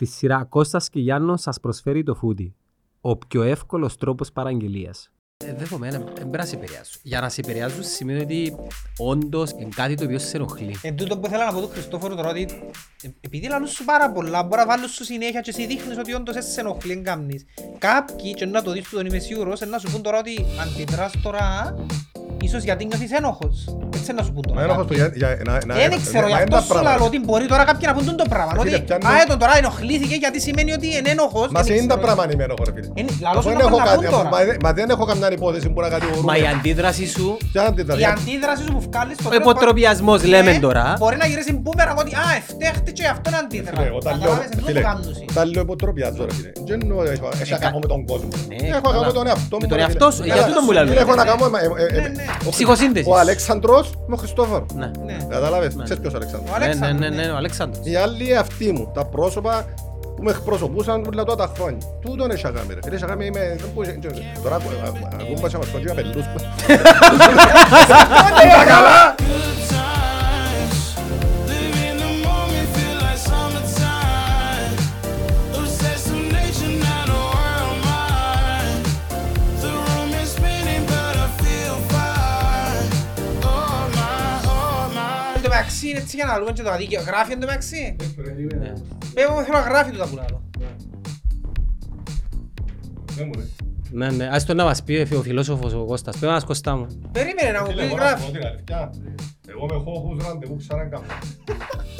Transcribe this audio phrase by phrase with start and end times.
[0.00, 2.54] Στη σειρά Κώστας και Γιάννος σας προσφέρει το φούτι.
[3.00, 5.10] Ο πιο εύκολος τρόπος παραγγελίας.
[5.36, 7.00] Ε, Δεδομένα, δεν πρέπει να σε επηρεάσουν.
[7.04, 8.56] Για να σε επηρεάσουν σημαίνει ότι
[8.98, 10.76] όντως είναι κάτι το οποίο σε ενοχλεί.
[10.82, 12.42] Εν τούτο που ήθελα να πω του Χριστόφορου τώρα ότι
[13.02, 16.14] ε, επειδή λαλούν σου πάρα πολλά, μπορεί να βάλουν σου συνέχεια και εσύ δείχνεις ότι
[16.14, 17.44] όντως εσύ σε ενοχλεί εν κάμνεις.
[17.78, 21.12] Κάποιοι, και να το δεις που τον είμαι σίγουρος, να σου πούν τώρα ότι αντιδράς
[21.22, 21.74] τώρα,
[22.42, 23.54] ίσως γιατί νιώθεις ένοχος.
[23.96, 24.58] Έτσι να σου πούν τώρα.
[24.58, 25.12] Μα ένοχος το κάποιοι.
[25.16, 26.96] για- για- να- να- Δεν να- ξέρω, γι' μα είναι αυτό τα σου πράγματα.
[26.96, 28.62] λέω ότι μπορεί τώρα κάποιοι να πούν τούτο πράγμα.
[28.62, 31.48] Φίλε, Ότι πιάνω- «Α, έτον τώρα ενοχλήθηκε γιατί σημαίνει ότι είναι ένοχος».
[31.54, 32.00] Μα δεν σε είναι τα ξέρω.
[32.06, 32.88] πράγματα είμαι ένοχος ρε φίλε.
[33.00, 34.28] Είναι- λαλός Αφού σου δεν να έχω πούν να κάτι, πούν αφού- τώρα.
[34.34, 36.28] μα δεν- Μα δεν έχω καμιά υπόθεση που να κατηγορούμε.
[36.32, 39.44] Μα η αντίδραση σου, Ποια είναι αντίδραση; Η αντίδραση σου που βγάλεις στο ο τέλος
[39.44, 40.84] υποτροπιασμός Ναι, λέμε τώρα.
[41.02, 43.74] Μπορεί να γυρίσει μπούμεραν ότι «Α, εφταίχτη και αυτό είναι αντίδρα».
[43.78, 45.24] Φίλε, όταν λέω- Καταλάβες, εν τούτο φίλε, κάνουν σου.
[45.32, 46.50] όταν λέω υποτροπιάζω ρε φίλε.
[46.68, 48.28] Δεν εννοώ, έχω- Έχει να κάνω με τον κόσμο.
[48.48, 49.12] Ναι, Έχω να κάνω με καλά.
[49.18, 49.62] τον εαυτό μου.
[49.64, 50.14] Με τον ρε, εαυτό φίλε.
[50.16, 50.84] σου, Ναι, για τούτο μου λέω.
[50.90, 51.44] Φίλε, Έχω να κάνω...
[52.30, 52.48] ε, ε, ε, Ναι, ναι.
[52.48, 53.08] ο- Ψυχοσύνθεσης.
[53.12, 54.66] Ο Αλέξανδρος με ο Χριστόφορος.
[54.74, 54.90] Ναι.
[55.04, 55.16] Ναι.
[55.28, 55.84] Κατάλαβες, Ναι.
[55.84, 56.50] ξέρεις ποιος ο Αλέξανδρος.
[56.54, 57.22] Ο Ναι, ναι, Αλέξανδρος, ναι, ναι.
[57.26, 57.86] ναι, ο Αλέξανδρος.
[57.86, 59.64] Οι άλλοι αυτοί μου, τα πρόσωπα
[60.16, 61.78] που με εκπροσωπούσαν όλα τότε τα χρόνια.
[62.00, 62.80] Τούτον έχει αγάπη ρε.
[62.82, 63.56] Φίλε, έχει αγάπη είμαι...
[63.60, 63.98] δεν μπορείς-
[64.42, 66.24] Τώρα ακού- α- α- ακούμε πας να μας κοντζεί απελούς.
[67.88, 69.14] Τα καλά!
[85.80, 85.88] My.
[85.88, 87.02] Εν τω μεταξύ, είναι έτσι για να λούμε και το αδίκαιο.
[87.02, 87.96] Γράφει εν τω μεταξύ.
[88.58, 88.72] Ναι.
[89.14, 90.42] Πέμπω θέλω να γράφει τούτα που λάλλω.
[93.16, 93.44] Δεν μου ρε.
[93.92, 96.18] Ναι, ναι, ας το να μας πει ο φιλόσοφος ο Κώστας.
[96.18, 96.86] Πες μας Κώστα μου.
[97.12, 98.32] Περίμενε να μου Φίλε, πει εγώ να σου πω γράφει.
[98.32, 98.90] την αλήθεια.
[99.46, 101.04] Εγώ με χώχους ραντεβού ξανακάμω.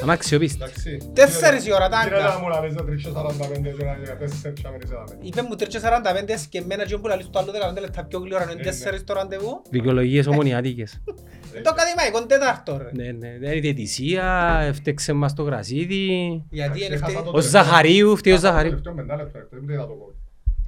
[0.05, 0.57] Να αξιοπίστη.
[0.63, 1.11] Εντάξει.
[1.13, 2.33] Τέσσερις η ώρα τα Κύριε άγκα.
[2.33, 4.93] να μου να λες, τρεις και 45 και να είναι τέσσερις και να μην είσαι
[4.93, 5.17] δάμε.
[5.21, 8.53] Είπε μου 3.45 και εμένα και που λαλείς το άλλο 15 λεπτά πιο γλυόρα είναι
[8.53, 8.61] ναι.
[8.61, 9.61] τέσσερις το ραντεβού.
[9.69, 11.01] Δικαιολογίες ομονιάτικες.
[11.53, 12.89] Είναι το ακαδημαϊκό τέταρτο ρε.
[12.93, 16.43] Ναι, ναι, δεν είναι διαιτησία, έφτεξε μας το γρασίδι.
[16.49, 17.31] Γιατί είναι Έχασα αυτή.
[17.31, 18.69] το Ο Ζαχαρίου, φταίει ο Ζαχαρίου.
[18.69, 20.11] Τελευταίο πεντάλεπτο, εκτός, δεν είδα το κόλ.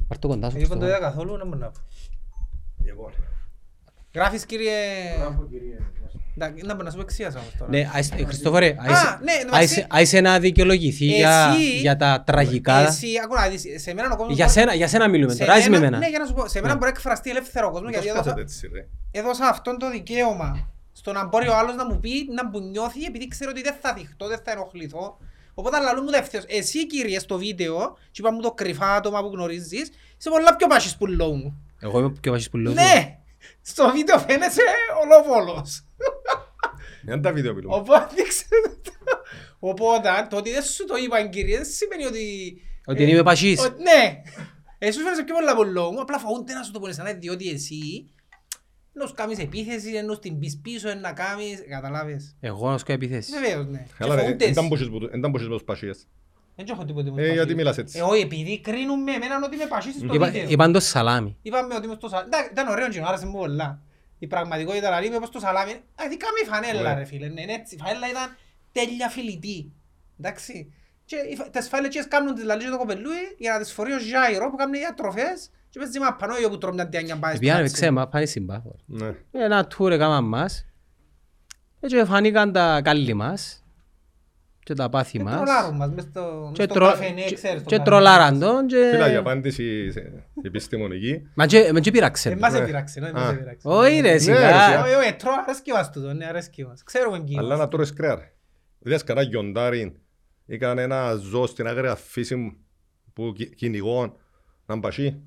[0.08, 0.58] Πάρ' το κοντά σου.
[0.58, 0.98] Εγώ δεν το Χριστό.
[1.02, 1.80] είδα καθόλου, να μου να πω.
[2.86, 3.12] Λοιπόν.
[4.14, 4.72] Γράφεις κύριε...
[6.38, 7.72] Εντάξει, Να μπορώ να σου πω εξίασα όμως τώρα.
[7.72, 11.80] Ναι, άισε- ε, Χριστόφορε, άισε- ναι, εν τω άισε- μεταξύ- άισε να δικαιολογηθεί για, Εσύ-
[11.80, 12.88] για τα τραγικά.
[12.88, 14.36] Εσύ, άκου να δεις, σε μένα ο κόσμος...
[14.36, 16.04] Για σένα, για σένα μιλούμε σε τώρα, άισε με μένα- εμένα.
[16.04, 16.80] Ναι, για να σου πω, σε μένα Ναι.
[16.80, 18.88] μπορεί να εκφραστεί ελεύθερο ο κόσμος, γιατί Πώς έδωσα, κάθεται έτσι, ρε.
[19.12, 23.04] έδωσα αυτόν το δικαίωμα στο να μπορεί ο άλλος να μου πει, να μου νιώθει,
[23.04, 25.18] επειδή ξέρω ότι δεν θα δειχτώ, δεν θα ενοχληθώ.
[25.54, 26.46] Οπότε λαλούν μου δεύτερος.
[26.50, 30.68] Εσύ κύριε στο βίντεο, και είπα μου το κρυφά άτομα που γνωρίζεις, είσαι πολλά πιο
[30.68, 31.62] πάσης που λέω μου.
[31.80, 32.74] Εγώ είμαι πιο βάσης που λέω.
[32.74, 33.18] Ναι!
[33.62, 34.62] Στο βίντεο φαίνεσαι
[35.04, 35.86] ολόβολος.
[37.08, 37.76] Είναι τα βίντεο μιλούμε.
[37.76, 38.46] Οπότε δείξε
[38.84, 38.92] το.
[39.60, 42.54] Οπότε το ότι δεν σου το είπαν κύριε δεν σημαίνει ότι...
[42.86, 43.60] Ότι είμαι πασίς.
[43.60, 44.22] ο- Ναι!
[44.78, 47.50] Εσύ σου φαίνεσαι πιο πολλά από λόγο, απλά φαγούνται να σου το πούνε σαν διότι
[47.50, 48.10] εσύ
[48.94, 52.36] να σου κάνεις επίθεση, να σου την πεις πίσω, να κάνεις, καταλάβες.
[52.40, 53.34] Εγώ να σου κάνω επιθέσεις.
[53.40, 53.86] Βεβαίως, ναι.
[53.98, 54.68] Καλά Και ρε, φαγούνται δεν εσύ.
[54.68, 56.08] μπορείς που- δεν μπορείς με τους πασίες.
[56.56, 57.56] Δεν έχω τίποτε με Ε, τους γιατί πασίς.
[57.56, 57.98] μιλάς έτσι.
[58.00, 60.50] Ε, όχι, επειδή κρίνουν με εμένα ότι είμαι πασίς στο Είπα- βίντεο.
[60.50, 61.38] Είπαν το σαλάμι.
[61.42, 62.28] Είπαμε ότι είμαι στο σαλάμι.
[62.34, 63.82] Εντάξει, Ήταν ωραίο και μου άρεσε μου πολλά.
[64.20, 65.72] Η πραγματικότητα δηλαδή είμαι όπως το σαλάμι.
[65.72, 67.00] Α, δικά μου η φανέλα Ναι.
[67.00, 67.28] ρε φίλε.
[67.28, 67.76] Ναι, είναι έτσι.
[67.76, 68.36] Η φανέλα ήταν
[68.72, 69.72] τέλεια φιλιτή.
[70.20, 70.74] Εντάξει.
[71.06, 74.00] Και οι φα- τις φανέλες κάνουν τις λαλίες το κοπελούι για να τις φορεί ο
[74.00, 77.66] Ζάιρο που κάνουν διατροφές και παίζει μαπανό που τρώμε μια τιάνια πάει στο Πήγανε με
[77.68, 77.82] τάτσι.
[77.82, 78.76] ξέμα, πάνε συμπάθο.
[78.86, 79.16] Ναι.
[79.32, 80.66] Ένα τούρ έκαναν μας.
[81.80, 83.58] Έτσι φανήκαν τα κάλλη μας.
[84.64, 85.34] Και τα πάθη Και μας.
[85.36, 87.84] τρολάρουν μας μες στο Και στο τρο- καφενέ, και- ξέρεις, στο Και καφενέ.
[87.84, 89.16] τρολάραν τον Φίλα, η και...
[89.18, 91.28] απάντηση σε- επιστημονική.
[91.34, 92.30] Μα και με και πειράξε.
[92.30, 92.60] Ε, μας Ναι.
[92.60, 93.30] έπειραξε, ναι, μας Α.
[93.30, 93.68] έπειραξε.
[93.68, 94.84] Όχι ρε Ναι, ρε, σιγά.
[94.84, 96.84] Όχι, όχι, τρώω, αρέσκει μας τούτο, ναι, αρέσκει μας.
[96.84, 97.36] Ξέρουμε εκεί.
[97.38, 98.32] Αλλά να τρώεις κρέας ρε.
[98.80, 100.02] Είδες κανένα γιοντάρι
[100.46, 102.58] ή κανένα ζώο στην άγρια φύση
[103.14, 104.14] που κι- κυνηγών
[104.66, 105.22] να μπασεί.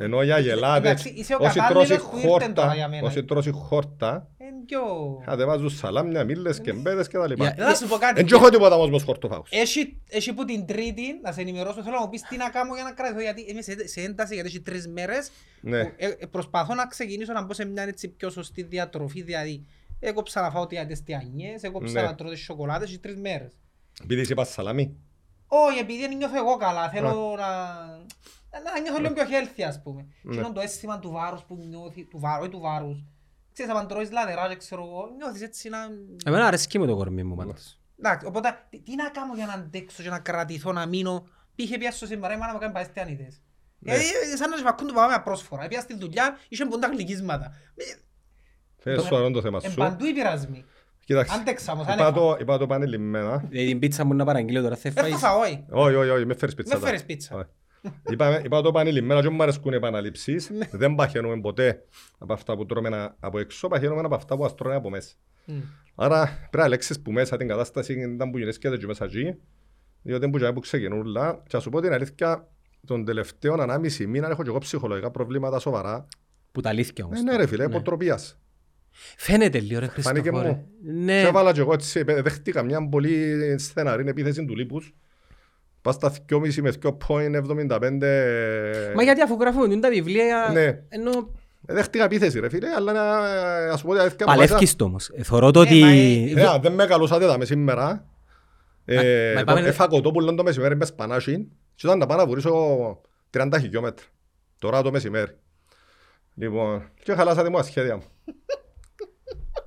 [0.00, 3.06] Ενώ για γελάδες, Εντάξει, είσαι ο όσοι κατάλληλος τρώσει που ήρθε τώρα χόρτα, για μένα.
[3.06, 4.80] όσοι τρώσει χόρτα, Εν πιο...
[5.24, 7.44] κατεβάζουν σαλάμια, μήλες και μπέδες και τα λοιπά.
[7.56, 8.22] Για- Να σου πω κάτι.
[8.24, 9.50] Δεν έχω τίποτα όμως με τους χορτοφάγους.
[9.52, 12.74] Έχει, έχει που την τρίτη, να σε ενημερώσω, θέλω να μου πεις τι να κάνω
[12.74, 15.30] για να κρατηθώ, γιατί είμαι σε, σε ένταση, γιατί έχει τρεις μέρες.
[15.60, 15.84] Ναι.
[15.84, 19.66] που, ε, ε, προσπαθώ να ξεκινήσω να μπω σε μια έτσι πιο σωστή διατροφή, δηλαδή
[20.00, 22.06] έκοψα να φάω τις τιανιές, έκοψα Ναι.
[22.06, 23.52] να τρώω τις σοκολάτες, έχει τρεις μέρες.
[24.02, 24.96] Επειδή είσαι πας σαλάμι.
[25.46, 27.46] Όχι, επειδή δεν νιώθω εγώ καλά, θέλω να...
[28.50, 30.06] Να νιώθω λίγο πιο healthy, ας πούμε.
[30.22, 30.34] Ναι.
[30.34, 33.04] Και είναι το αίσθημα του βάρους που νιώθει, του βάρου, όχι του βάρους.
[33.52, 35.78] Ξέρεις, αν τρώεις λαδερά και ξέρω εγώ, νιώθεις έτσι να...
[36.24, 37.78] Εμένα αρέσκει με το κορμί μου πάντως.
[37.98, 41.78] Εντάξει, οπότε τι, τι να κάνω για να αντέξω και να κρατηθώ, να μείνω; Πήγε
[41.78, 43.40] πιάσω σήμερα, η μάνα μου κάνει πάει στιανίδες.
[43.78, 43.92] Ναι.
[43.92, 45.66] Ε, ε, σαν να σε φακούν τους πάμε απρόσφορα.
[45.68, 47.52] Πήγα στη δουλειά, είχε ποντά γλυκίσματα.
[48.78, 49.76] Φέρε σου αρών το θέμα Εν σου.
[49.76, 50.64] παντού οι πειρασμοί.
[51.04, 52.12] Κοίταξε, Άντεξα όμως, είπα άνευα.
[52.12, 53.36] το- είπα το επανειλημμένα.
[53.48, 55.16] Δηλαδή την πίτσα μου να παραγγείλω τώρα, θα Δεν θα φάεις.
[55.18, 55.64] φάω, όχι.
[55.70, 56.74] Όχι, όχι, όχι, με φέρεις πίτσα.
[56.74, 56.90] Με τώρα.
[56.90, 57.48] φέρεις πίτσα.
[57.82, 57.94] Όχι.
[58.12, 60.50] Είπα, είπα το επανειλημμένα και μου αρέσκουν οι επαναλήψεις.
[60.50, 60.68] Ναι.
[60.72, 61.84] Δεν παχαίνουμε ποτέ
[62.18, 65.14] από αυτά που τρώμε να- από έξω, παχαίνουμε από αυτά που ας τρώμε από μέσα.
[65.44, 65.54] Μμ.
[65.94, 69.34] Άρα πρέπει να λέξεις που μέσα την κατάσταση ήταν που γυναίσκεται και μέσα εκεί
[70.02, 71.42] διότι που, που ξεκινούν όλα.
[71.42, 72.48] Και να σου πω την αλήθεια,
[72.86, 76.06] τον τελευταίο ανάμιση μήνα έχω και εγώ ψυχολογικά προβλήματα σοβαρά.
[76.52, 77.18] Που τα αλήθεια όμως.
[77.18, 78.38] Ε, ναι ρε φίλε, υποτροπίας.
[79.16, 80.48] Φαίνεται λίγο ρε Φάνηκε Χριστόφορε.
[80.50, 80.68] μου.
[81.04, 81.20] Ναι.
[81.20, 84.94] Και έβαλα και εγώ έτσι, ε, δέχτηκα μια πολύ στεναρή επίθεση του Λίπους.
[85.82, 86.92] Πας στα 2,5 με 2,75.
[88.96, 90.78] Μα γιατί αφού γράφουν τα βιβλία, Ναι.
[90.88, 91.10] ενώ
[91.66, 94.26] Ε, Δέχτηκα επίθεση ρε φίλε, αλλά να, να σου πω την αλήθεια.
[94.26, 95.10] παλεύκεις το όμως.
[95.14, 95.80] Ε, Θωρώ το Ε, ότι...
[95.80, 98.04] μα, ε, Ε, αν δεν με καλούσατε τα με σήμερα.
[98.84, 102.52] Ε, μα είπαμε- Έφα κοτόπουλο το μεσημέρι με σπανάσι και ήταν να πάω να βουρήσω
[103.36, 104.06] 30 χιλιόμετρα.
[104.58, 105.36] Τώρα το μεσημέρι.
[106.34, 108.02] Λοιπόν, και χαλάσατε μου τα σχέδια μου.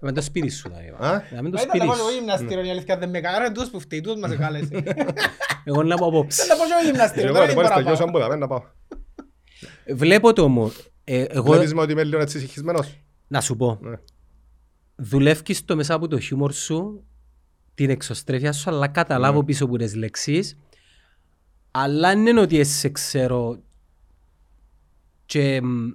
[0.04, 1.24] Με το σπίτι σου θα Α; είπα.
[1.36, 2.14] Να μην το Μα ήταν σπίτι να πάω στο σου.
[2.18, 4.84] γυμναστήριο, η αλήθεια δεν με κάνανε, τούτος που φταίει, τούτος μας εκάλεσε.
[5.64, 6.44] Εγώ να πω απόψε.
[6.44, 8.22] Ήταν να πάω στο Και γυμναστήριο, εγώ τώρα λοιπόν δεν στα μπορώ να γιώσα πάω.
[8.22, 8.64] μου τα να πάω.
[9.96, 10.92] Βλέπω το όμως.
[11.04, 13.78] Ε, Εγώ Βλέπεις με ότι είμαι λίγο έτσι συγχυσμένος; να σου πω.
[13.82, 13.96] Ναι.
[14.96, 17.04] Δουλεύεις το μέσα από το χιούμορ σου,
[17.76, 19.46] την εξωστρέφεια σου, αλλά καταλάβω Ναι.
[19.46, 20.58] πίσω από τις λέξεις.
[21.72, 23.60] Αλλά δεν είναι ότι σε ξέρω
[25.26, 25.90] και μ,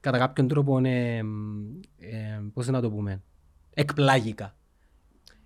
[0.00, 1.56] κατά κάποιον τρόπο είναι, μ,
[1.98, 3.22] ε, πώς να το πούμε,
[3.80, 4.56] εκπλάγικα.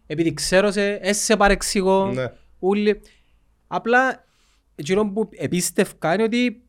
[0.06, 2.32] Επειδή ξέρω σε, εσύ σε παρεξηγώ, Ναι.
[2.58, 3.00] ούλοι.
[3.66, 4.24] Απλά
[4.74, 6.62] εκείνο που επίστευκα είναι ότι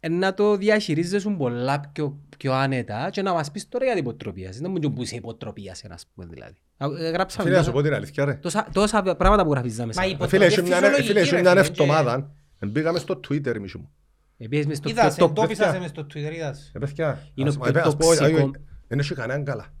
[0.00, 4.02] ε, να το διαχειρίζεσαι πολλά πιο, πιο άνετα και να μας πεις τώρα για την
[4.02, 4.60] υποτροπίαση.
[4.60, 6.56] Δεν μου που είσαι υποτροπίαση, ας πούμε δηλαδή.
[6.76, 8.34] Α, ε, Γράψαμε Φίλε, να σου τόσα, πω την αλήθεια ρε.
[8.34, 10.00] τόσα, τόσα πράγματα που γράφεις μέσα.
[10.00, 12.30] Μα η Ε, υποτροπία Φίλε, έχει μια- φυσιολογική, φίλε, έχει ρε μια φίλε, και- εβδομάδα.
[12.66, 13.90] Μπήκαμε στο Twitter εμείς μου.
[14.38, 15.72] Επίσης μες στο Είδα σε, TikTok, το έπισα παιδιά.
[15.72, 16.70] σε μες στο Twitter, είδας.
[16.74, 18.24] Ε, παιδιά, Είναι ας- ο ε, πιο ας πω, τοξικό.
[18.38, 18.50] ε, ε,
[18.88, 19.72] Δεν έχει κανέναν καλά.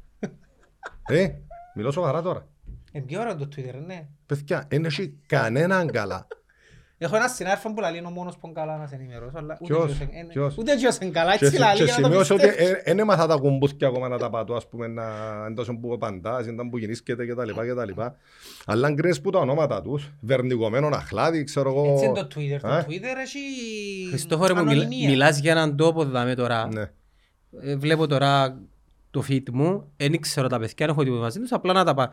[1.08, 1.28] Ε,
[1.74, 2.46] μιλώ σοβαρά τώρα.
[2.92, 4.06] Είναι πιο ωραίο το Twitter, ναι.
[4.26, 6.26] Παιδιά, δεν έχει κανέναν καλά.
[7.00, 9.58] Έχω ένα συνάδελφο που λέει είναι ο μόνος που είναι καλά να σε ενημερώσω, αλλά
[9.60, 11.92] ούτε Ποιος; εκείνος είναι- είναι- Ποιος; ούτε εκείνος είναι καλά, Και, έτσι λαλεί και για
[11.94, 12.82] να το σημειώσω ότι πιστεύεις.
[12.84, 15.04] δεν έμαθα τα κουμπούθια ακόμα να τα πατώ, ας πούμε, να
[15.48, 18.16] εντός που απαντάς, ήταν που γεννήσκεται και τα λοιπά και τα λοιπά.
[18.66, 21.92] Αλλά αν κρίνεις που τα ονόματα τους, βερνικομένο αχλάδι, ξέρω εγώ...
[21.92, 22.58] Έτσι είναι το Twitter.
[22.60, 23.38] Το Ε; Twitter έχει
[24.08, 25.08] Χριστόφορε μου, μιλά- ανωνυμία.
[25.08, 26.68] μιλάς για έναν τόπο δάμε τώρα.
[26.72, 26.90] Ναι.
[27.60, 28.58] Ε, βλέπω τώρα
[29.20, 31.94] το feed μου, δεν ξέρω τα παιδιά, δεν έχω τίποτα μαζί τους, απλά να τα
[31.94, 32.08] πάω.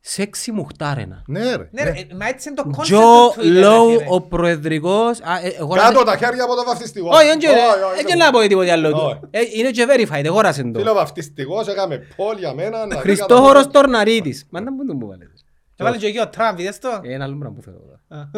[0.00, 1.22] Σεξι μουχτάρενα.
[1.26, 1.68] Ναι ρε.
[1.72, 1.90] Ναι, ναι.
[1.90, 4.04] ρε, μα έτσι είναι το concept Τζο του Twitter, ρε Λόου, φίλε.
[4.08, 5.20] ο προεδρικός...
[5.20, 7.08] α, ε, εγώ Κάτω να- τα χέρια από το βαφτιστικό.
[7.08, 7.46] Όχι, δεν Όχι,
[7.94, 8.88] όχι, δεν να πω τίποτε άλλο.
[9.06, 9.18] Όχι.
[9.30, 10.78] Ε, Είναι και verified, εγώρασε το.
[10.78, 12.86] Φίλο βαφτιστικός, έκαμε πόλ για μένα.
[12.86, 14.46] να δει Χριστόχωρος κατά- Τορναρίτης.
[14.50, 15.30] Μα να μου τον που βάλετε.
[15.76, 18.30] Έβαλε και εκεί ο Τραμπ, είδες το; Ε, Ένα άλλο πράγμα που θέλω τώρα.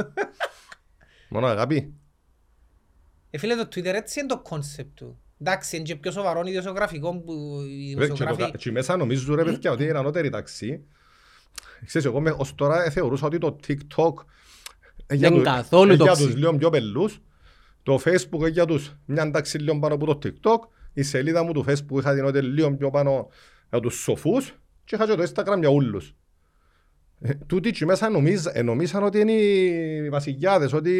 [1.28, 1.94] Μόνο αγάπη.
[3.30, 5.18] Ε, φίλε, το Twitter έτσι είναι το concept του.
[5.40, 7.32] Εντάξει, είναι και πιο σοβαρό ιδιοσιογραφικό που
[7.68, 8.50] οι Ρε, και το δημοσιογράφοι...
[8.52, 10.84] κα- και μέσα νομίζω ρε παιδιά ότι είναι ανώτερη ταξί.
[11.86, 14.12] Ξέρεις, εγώ με- ως τώρα ε, θεωρούσα ότι το TikTok
[15.06, 16.24] ε, για Δεν τους- καθόλου ε, για τοξι.
[16.24, 17.20] τους λίγο πιο πελούς.
[17.82, 20.68] Το Facebook ε, για τους μια τάξη λίγο πάνω από το TikTok.
[20.92, 23.28] Η σελίδα μου του Facebook είχα την ότι λίγο πιο πάνω
[23.70, 26.14] για τους σοφούς και είχα και το Instagram για όλους.
[27.20, 30.92] Ε, Τούτοι εκεί μέσα νομίζ- ε, νομίζαν ότι είναι οι βασιλιάδες, ότι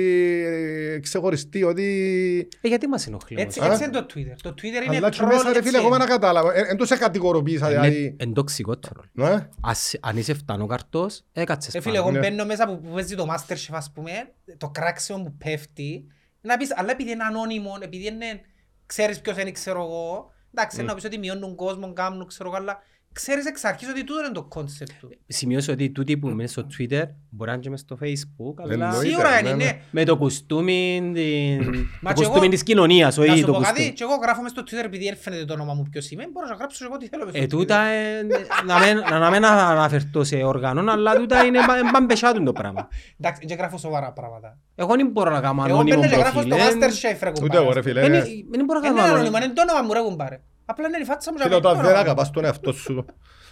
[0.94, 2.48] ε, ξεχωριστοί, ότι...
[2.60, 3.72] Ε, γιατί μας ενοχλεί Έτσι, όμως.
[3.72, 4.36] έτσι είναι το Twitter.
[4.42, 5.96] Το Twitter είναι Αλλά και troll, μέσα ρε έτσι φίλε, εγώ είναι.
[5.96, 6.54] να κατάλαβα.
[6.54, 8.16] Εν τους εκατηγοροποίησα, Είναι δηλαδή.
[8.18, 9.04] εν τοξικό τρόλ.
[9.12, 9.48] Ναι.
[9.60, 12.08] Ας- Αν είσαι φτανόκαρτος, έκατσες Ε, φίλε, πάνω.
[12.08, 12.28] εγώ Ναι.
[12.28, 14.10] μπαίνω μέσα που που παίζει το Masterchef, ας πούμε,
[14.56, 16.04] το κράξιμο που πέφτει,
[16.40, 18.40] να πεις, αλλά επειδή είναι ανώνυμο, επειδή είναι,
[18.86, 22.78] ξέρεις ποιος είναι, ξέρω εγώ, εντάξει, να πεις ότι μειώνουν κόσμο, κάνουν, ξέρω εγώ, αλλά
[23.20, 25.08] ξέρεις εξ αρχής ότι τούτο είναι το concept του.
[25.26, 28.72] Σημειώσω ότι τούτοι που είναι στο Twitter μπορεί να είναι και μες στο Facebook, αλλά
[28.72, 29.06] Εννοείται.
[29.08, 29.64] Σίγουρα ναι, είναι, ναι.
[29.64, 29.78] ναι.
[29.90, 31.64] με το κουστούμι, την...
[32.02, 33.92] Μα το και κουστούμι εγώ- της κοινωνίας, Να όχι σου το πω κάτι, κουστούμι.
[33.92, 36.46] και εγώ γράφω μες στο Twitter επειδή δεν φαίνεται το όνομα μου ποιος είμαι, μπορώ
[36.48, 37.48] να γράψω εγώ τι θέλω μες στο Ε, Twitter.
[37.50, 38.22] τούτα, ε,
[38.66, 42.88] να μην- να μην αναφερθώ σε όργανο, αλλά τούτα είναι πα- μπαμπεσάτουν το πράγμα.
[43.20, 44.58] Εντάξει, δεν γράφω σοβαρά πράγματα.
[44.74, 46.52] Εγώ δεν μπορώ να κάνω Εγώ ανώνυμο μπαίνω και γράφω προφίλ.
[46.52, 47.62] στο ε, Masterchef, ρε Ούτε κουμπάρε.
[47.62, 48.00] εγώ ρε φίλε.
[48.00, 48.16] Δεν ναι.
[48.16, 49.44] είναι- δεν μπορώ να Είναι κάνω ανώνυμο, ανώνυμο.
[49.44, 50.40] είναι το όνομα μου ρε κουμπάρε.
[50.70, 52.10] Απλά είναι η φάτσα μου και Φίλε, απ' το όταν δεν όνομα μου.
[52.10, 53.04] αγαπάς τον εαυτό σου,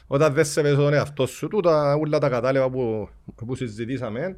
[0.07, 3.09] όταν δεν σέβεσαι τον εαυτό σου, τούτα όλα τα κατάλοιπα που,
[3.47, 4.37] που συζητήσαμε,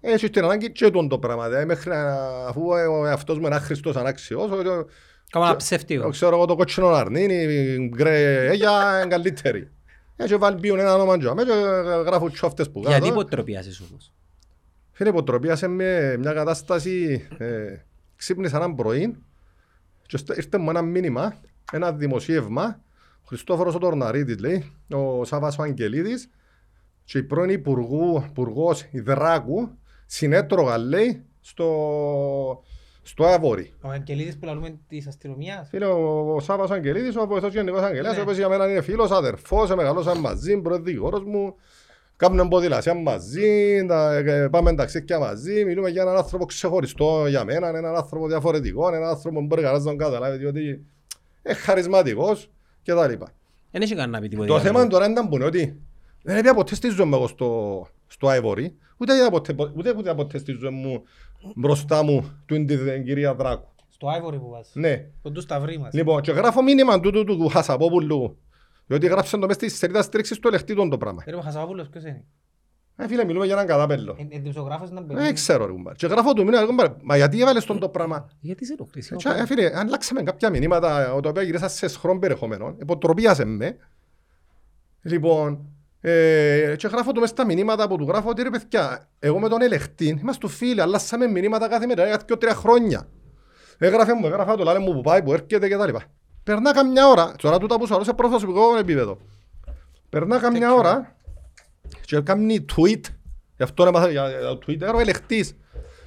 [0.00, 1.48] έχεις την ανάγκη και τον το πράγμα.
[1.48, 4.86] Δηλαδή, μέχρι να- αφού ο εαυτός μου είναι άχρηστος ανάξιος, ο- ο-
[5.30, 6.08] Κάνω ένα ο- ψεύτικο.
[6.10, 9.70] ξέρω εγώ το κότσινο αρνί, η γκρε έγια είναι καλύτερη.
[10.16, 11.52] Έτσι βάλει ποιον ένα όνομα και αμέ και
[12.06, 13.06] γράφουν τσόφτες που Γιατί κάτω.
[13.06, 14.12] υποτροπιάσεις όμως;
[14.92, 17.46] Φίλε, υποτροπίασε με μια κατάσταση, ε,
[18.16, 19.16] ξύπνησα έναν πρωί
[20.06, 21.34] και στο- ήρθε μου ένα μήνυμα,
[21.72, 22.80] ένα δημοσίευμα,
[23.22, 26.30] ο Χριστόφορος ο Τορναρίτης λέει, ο Σάββας ο Αγγελίδης
[27.04, 29.70] και η πρώην υπουργού, υπουργός Ιδράκου
[30.06, 32.62] συνέτρωγα λέει στο,
[33.02, 33.72] στο Αβόρι.
[33.80, 37.82] Ο Αγγελίδης που λαλούμε της αστυνομίας; Φίλε, ο, ο Σάββας ο Αγγελίδης, ο βοηθός γενικός
[37.82, 38.18] αγγελέας, Ναι.
[38.18, 41.54] ο οποίος για μένα είναι φίλος, αδερφός, μεγαλώσαν μαζί, πρώην δικηγόρος μου,
[42.18, 47.68] Κάμουν ποδηλασία μαζί, τα, ε, πάμε ταξίδια μαζί, μιλούμε για έναν άνθρωπο ξεχωριστό για μένα,
[47.68, 50.86] έναν άνθρωπο διαφορετικό, έναν άνθρωπο που μπορεί κανένας να τον καταλάβει, διότι
[51.48, 52.50] είναι χαρισματικός
[52.82, 53.24] κτλ.
[53.70, 54.48] Δεν έχει κανένα να πει τίποτα.
[54.48, 54.62] Το άλλο.
[54.62, 55.80] θέμα τώρα ήταν που είναι ότι
[56.22, 60.14] δεν έπια ποτέ στη ζωή μου εγώ στο, στο Ivory, ούτε είδα ποτέ, ούτε ούτε
[60.14, 61.02] ποτέ στη ζωή μου
[61.54, 63.68] μπροστά μου του την κυρία Δράκου.
[63.88, 64.74] Στο Ivory που βάζεις.
[64.74, 65.06] Ναι.
[65.22, 65.92] Κοντού σταυρί μας.
[65.92, 68.38] Λοιπόν, και γράφω μήνυμα του του του Χασαπόπουλου.
[68.86, 71.22] Διότι γράψαν το μες στη σελίδα στήριξης του ελεκτήτων το πράγμα.
[71.26, 72.24] Ρε ο Χασαπόπουλος ποιος είναι;
[73.00, 74.16] Ε, φίλε, μιλούμε για έναν κατάπελο.
[74.18, 75.32] Ε, ε, δημοσιογράφος ήταν Δεν παιδί.
[75.32, 75.94] ξέρω ρε κουμπάρ.
[75.94, 79.12] Και γράφω του μήνυμα, ρε κουμπάρ, μα γιατί έβαλες τον το πράγμα; Γιατί σε ενοχλείς.
[79.16, 83.76] Και, ε, φίλε, αν αλλάξαμε κάποια μηνύματα, τα οποία γυρίσα σε σχρόν περιεχομένο, υποτροπίασε με.
[85.02, 85.66] Λοιπόν,
[86.00, 89.48] ε, και γράφω του μες στα μηνύματα που του γράφω ότι ρε παιδιά, εγώ με
[89.48, 93.08] τον ελεχτή, είμαστε φίλοι, αλλάσαμε μηνύματα κάθε μέρα, για δύο-τρία χρόνια.
[93.78, 96.02] Έγραφε μου, έγραφα το, λάλε μου που πάει, που έρχεται και τα λοιπά.
[96.44, 99.18] Περνά καμιά ώρα, τώρα τούτα που σου αρέσει προσωπικό επίπεδο.
[100.08, 101.16] Περνά καμιά ώρα
[102.04, 103.00] και κάνει tweet,
[103.56, 105.56] γι' αυτό έμαθα για για το Twitter, ο ελεκτής.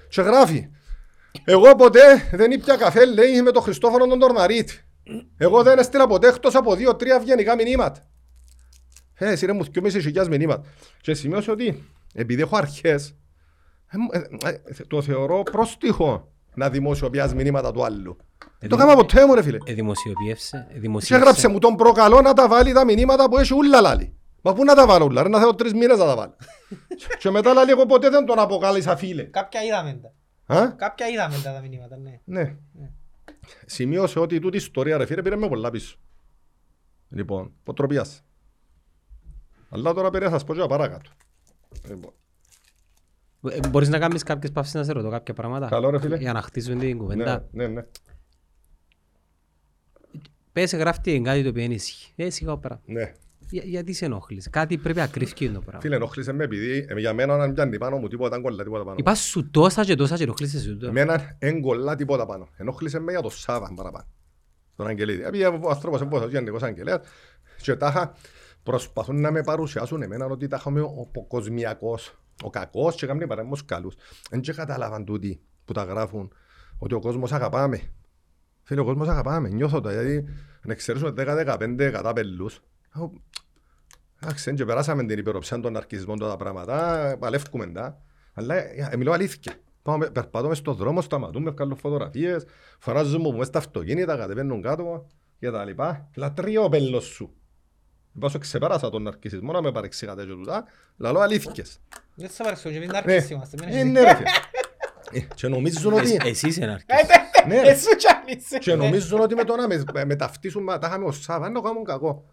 [0.10, 0.68] Και γράφει,
[1.44, 4.80] εγώ ποτέ δεν ήπια καφέ, λέει, με τον Χριστόφορο τον Τορναρίτη.
[5.38, 8.02] Εγώ δεν έστειλα ποτέ εκτός από δύο-τρία ευγενικά μηνύματα.
[9.14, 10.64] Ε, εσύ ρε μου δυο μισή χιλιάς μηνύματα.
[11.02, 11.84] Και σημείωσε ότι
[12.14, 13.16] επειδή έχω αρχές,
[13.88, 18.18] ε, μου- ε, ε, το θεωρώ πρόστιχο να δημοσιοποιάς μηνύματα του άλλου.
[18.60, 19.58] Δεν το έκανα ποτέ μου ρε φίλε.
[19.66, 20.68] Ε, δημοσιοποιεύσε.
[20.70, 21.16] ε, Και δημοσίευσε.
[21.24, 24.16] έγραψε μου τον προκαλώ να τα βάλει τα μηνύματα που έχει ούλα λάλη.
[24.42, 26.36] Μα πού να τα βάλω ούλα, ρε να θέλω τρεις μήνες να τα βάλω.
[27.20, 29.24] και μετά λάλη εγώ ποτέ δεν τον αποκάλυσα φίλε.
[29.24, 30.14] Κάποια είδαμε τα.
[30.56, 32.20] Α; Κάποια είδαμε τα τα μηνύματα, ναι.
[32.24, 32.56] Ναι.
[33.66, 35.98] Σημείωσε ότι τούτη η ιστορία ρε φίλε πήρε με πολλά πίσω.
[37.10, 38.24] Λοιπόν, ποτροπίας.
[39.70, 41.10] Αλλά τώρα πρέπει να σας πω και παρακάτω.
[41.88, 42.14] Λοιπόν,
[43.52, 46.18] Ε, Μπορείς να κάνεις κάποιες παύσεις να σε ρωτώ κάποια πράγματα; Καλό, ρε φίλε.
[46.18, 47.48] Για να χτίσουν την κουβέντα.
[47.52, 47.86] ναι, ναι, ναι.
[50.52, 52.12] Πες γράφει κάτι το οποίο είναι ισχύ.
[52.16, 52.82] Ε, σιγά πέρα.
[52.86, 53.12] ναι.
[53.52, 54.50] Για- Γιατί σε ενοχλείς.
[54.50, 55.80] Κάτι πρέπει να κρύφει το πράγμα.
[55.82, 58.84] Φίλε, ενοχλήσε με επειδή ε, για μένα αν πιάνει πάνω μου τίποτα, ήταν κολλά τίποτα
[58.84, 58.96] πάνω.
[59.00, 60.88] Είπα σου τόσα και τόσα και ενοχλείσαι σου το.
[60.88, 62.48] Εμένα δεν κολλά τίποτα πάνω.
[62.58, 64.06] Ενοχλήσε με για το Σάββαν παραπάνω.
[64.76, 65.24] Τον Αγγελίδη.
[65.24, 67.00] Επειδή ο άνθρωπος είναι πόσος γενικός αγγελέας
[67.62, 68.14] και τάχα
[68.64, 73.28] προσπαθούν να με παρουσιάσουν εμένα ότι τάχα είμαι ο πο- κοσμιακός, ο κακός και κάνουν
[73.28, 73.96] παρέμβος καλούς.
[74.30, 76.34] Δεν και κατάλαβαν τούτοι που τα γράφουν
[76.78, 77.82] ότι ο κόσμος αγαπάμε.
[78.64, 79.50] Φίλε, ο κόσμος αγαπάμε.
[79.50, 80.16] Νιώθω το γιατί
[80.64, 82.62] αν εξαιρέσουμε 10-15 κατάπελους,
[82.96, 83.12] ο-
[84.24, 88.02] Εντάξει, και περάσαμε την υπεροψία των αρκισμών τα πράγματα, παλεύκουμε τα.
[88.34, 89.54] Αλλά ε, ε, μιλώ αλήθεια.
[89.82, 92.46] Πάμε, περπατούμε στον δρόμο, σταματούμε, βγάλω φωτογραφίες,
[92.80, 95.08] φωνάζουμε που μες στα αυτοκίνητα, κατεβαίνουν κάτω
[95.40, 96.10] και τα λοιπά.
[96.16, 97.34] Λατρεί ο πέλος σου.
[98.16, 100.64] Είπα σου ξεπέρασα τον αρκισμό να με παρεξηγάτε και τούτα.
[100.98, 101.80] Λαλώ αλήθικες.
[102.16, 103.58] Δεν θα παρεξώ και μην Ναι, αρκίσει είμαστε.
[103.60, 104.30] μην Ε, έχεις- ναι ρε φίλε.
[105.12, 106.14] Ε, Και νομίζουν ότι...
[106.24, 107.08] Ε, Εσύ είσαι ένα Ε, αρκής.
[107.48, 107.70] ναι, Ναι, ρε.
[107.70, 108.58] Εσύ κι αν είσαι.
[108.58, 111.84] Και νομίζουν ότι με το να με, με ταυτίσουν, τα είχαμε ως Σάββα, να κάνουν
[111.84, 112.26] κακό.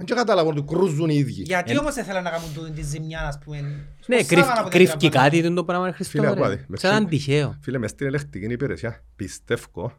[0.00, 1.42] Δεν και καταλαβαίνουν ότι κρούζουν οι ίδιοι.
[1.42, 3.60] Γιατί όμως δεν θέλουν να κάνουν τούτη τη ζημιά, ας πούμε.
[4.06, 6.18] Ναι, στο κρύφ- Σάββανα που κρύφκει δεν κάτι το πράγμα, Χριστό.
[6.18, 6.64] Φίλε, ακούατε, ρε.
[6.68, 7.58] με Σαν ξύ- τυχαίο.
[7.62, 9.92] Φίλε, μες στην ελεκτική υπηρεσία πιστεύω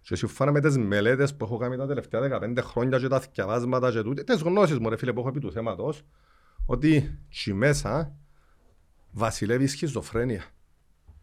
[0.00, 3.90] και σύμφωνα με τις μελέτες που έχω κάνει τα τελευταία 15 χρόνια και τα θυκιαβάσματα
[3.92, 6.02] και τούτε, τις γνώσεις μου ρε φίλε που έχω επί του θέματος,
[6.66, 8.12] ότι τσι μέσα
[9.10, 10.44] βασιλεύει η σχιζοφρένεια.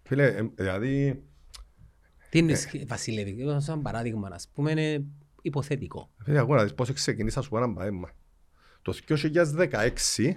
[0.03, 1.23] Φίλε, ε, δηλαδή,
[2.29, 5.03] Τι είναι σχε- βασιλεύει, ε, σαν παράδειγμα, ας πούμε, είναι
[5.43, 6.09] υποθετικό.
[6.23, 8.11] φίλε, ακούω να δεις πώς ξεκινήσα σου πω ένα παέμα.
[8.81, 10.33] Το 2016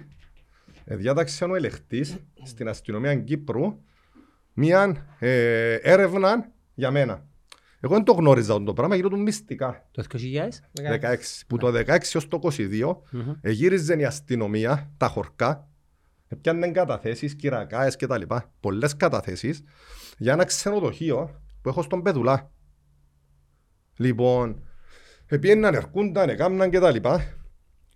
[0.85, 3.81] ε, διάταξε ο ελεκτής στην αστυνομία Κύπρου
[4.53, 7.25] μια ε, έρευνα για μένα.
[7.79, 9.87] Εγώ δεν το γνώριζα το πράγμα, γύρω του μυστικά.
[9.91, 10.17] Το 2000,
[11.01, 11.15] 16.
[11.47, 13.33] Που το 16 ως το 22 Μμμ.
[13.41, 15.67] εγύριζε η αστυνομία τα χορκά,
[16.27, 19.63] έπιανε καταθέσεις, κυρακάες και τα λοιπά, πολλές καταθέσεις
[20.17, 22.51] για ένα ξενοδοχείο που έχω στον Πεδουλά.
[23.97, 24.66] Λοιπόν,
[25.27, 27.33] επιέναν, ερκούνταν, έκαναν και τα λοιπά.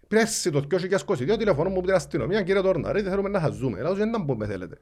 [0.07, 0.63] Πέρσι το
[1.07, 3.81] 2022 τηλεφωνώ μου από την αστυνομία, κύριε Τορναρή, δεν θέλουμε να χαζούμε.
[3.81, 4.77] Λέω, δεν να πούμε θέλετε.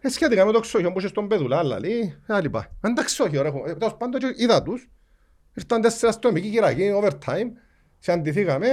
[0.00, 2.70] Ε, σχετικά με το ξοχείο που είσαι στον Πεδουλά, αλλά λέει, τα λοιπά.
[2.80, 4.88] Αν τα ξοχείο, ρε, έχω- ε, τέλος πάντων και είδα τους,
[5.54, 7.48] ήρθαν τέσσερα αστυνομικοί κυρακοί, overtime,
[7.98, 8.66] συναντηθήκαμε,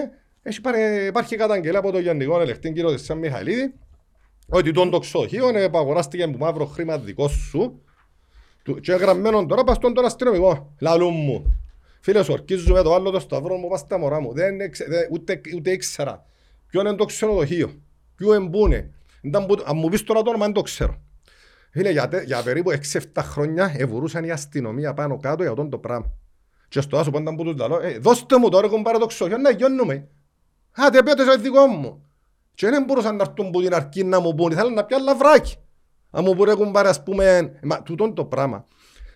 [0.43, 3.73] έχει πάρει, υπάρχει καταγγελία από τον Γενικό Ελεκτή κύριο Δεσσάν Μιχαηλίδη,
[4.47, 7.81] ότι τον το ξοχείο ε, που αγοράστηκε με μαύρο χρήμα δικό σου
[8.63, 10.73] του- και γραμμένο τώρα πας στον τον αστυνομικό.
[10.79, 11.57] Λαλούν μου.
[12.03, 14.33] Φίλε σου, ορκίζουμε το άλλο το σταυρό μου, πας στα μωρά μου.
[14.33, 16.25] Δεν, εξε- δεν- ούτε, ούτε ήξερα.
[16.67, 17.81] Ποιο είναι το ξενοδοχείο.
[18.15, 18.91] Ποιο εμπούνε.
[19.21, 21.01] Ήταν που- Αν μου πεις τώρα το όνομα δεν το ξέρω.
[21.71, 25.77] Φίλε, για, τε- για περίπου 6-7 χρόνια ευουρούσαν η αστυνομία πάνω κάτω για αυτόν το
[25.77, 26.11] πράγμα.
[26.67, 29.37] Και στο άσο πάντα που τους λαλώ, ε, δώστε μου τώρα έχουν πάρει το ξοχείο
[29.37, 30.07] να γιώνουμε.
[30.71, 32.05] Άντε πέτε σε δικό μου.
[32.53, 35.55] Και δεν μπορούσαν να έρθουν που την αρκή να μου πούν, ήθελαν να πιάνε λαβράκι.
[36.11, 38.65] Αν μου πούνε έχουν πάρει ας πούμε, μα τούτον το πράγμα.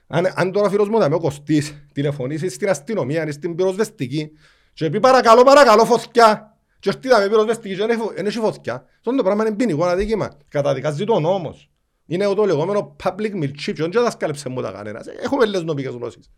[0.07, 4.31] Αν, αν τώρα φίλος μου θα με ο Κωστής τηλεφωνήσεις στην αστυνομία, είναι στην πυροσβεστική
[4.73, 8.39] και πει παρακαλώ παρακαλώ φωτιά και έρθει να με πυροσβεστική και δεν έχει- δεν έχει
[8.39, 8.85] φωτιά.
[8.97, 10.37] Αυτό το πράγμα είναι ποινικό αδίκημα.
[10.49, 11.69] Καταδικάζει το νόμος.
[12.05, 15.05] Είναι το λεγόμενο public milkship και δεν δασκάλεψε μου τα κανένας.
[15.21, 16.29] Έχουμε λίγες νομικές γνώσεις.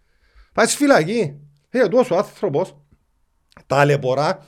[0.54, 1.40] Πάει στη φυλακή.
[1.70, 2.76] Ε, τόσο άνθρωπος
[3.66, 4.40] ταλαιπωρά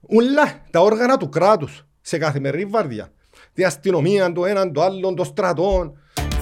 [0.00, 3.12] όλα τα όργανα του κράτους σε καθημερινή βάρδια.
[3.52, 5.92] την αστυνομία, το έναν, το άλλον, το στρατό.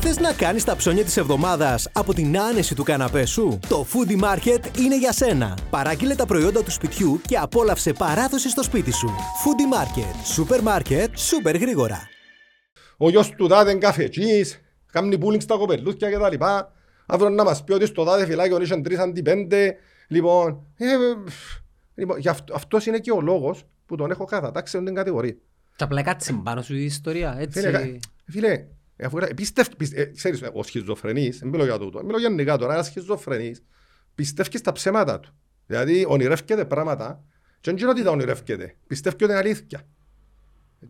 [0.00, 4.20] Θες να κάνεις τα ψώνια της εβδομάδας από την άνεση του καναπέ σου; Το Foodie
[4.22, 5.58] Market είναι για σένα.
[5.70, 9.06] Παράγγειλε τα προϊόντα του σπιτιού και απόλαυσε παράδοση στο σπίτι σου.
[9.08, 10.14] Foodie Market.
[10.24, 12.08] Σούπερ μάρκετ, σούπερ γρήγορα.
[12.96, 14.60] Ο γιος του τάδε είναι καφετζής,
[14.92, 16.72] κάνει πούλινγκ στα κοπελούθια και τα λοιπά.
[17.06, 19.76] Αύριο να μας πει ότι στο τάδε φυλάκιο είχε τρεις αντί πέντε.
[20.08, 20.96] Λοιπόν, ε, ε,
[21.94, 25.36] λοιπόν γι' αυτό, αυτός είναι και ο λόγος που τον έχω κατατάξει σε την κατηγορία.
[25.76, 27.60] Και απλά κάτσε πάνω σου η ιστορία, έτσι.
[27.60, 28.66] Φίλε, κα- φίλε, ε,
[29.04, 32.72] αφού era- πίστευ- πιστε- ε, ξέρεις, ο σχιζοφρενής, δεν μιλώ για τούτο, μιλώ γενικά τώρα,
[32.72, 33.62] ένας σχιζοφρενής
[34.14, 35.34] πιστεύει στα ψέματα του.
[35.66, 37.24] Δηλαδή ονειρεύκεται πράγματα
[37.60, 39.86] και δεν είναι ότι τα ονειρεύκεται, πιστεύει ότι είναι αλήθεια.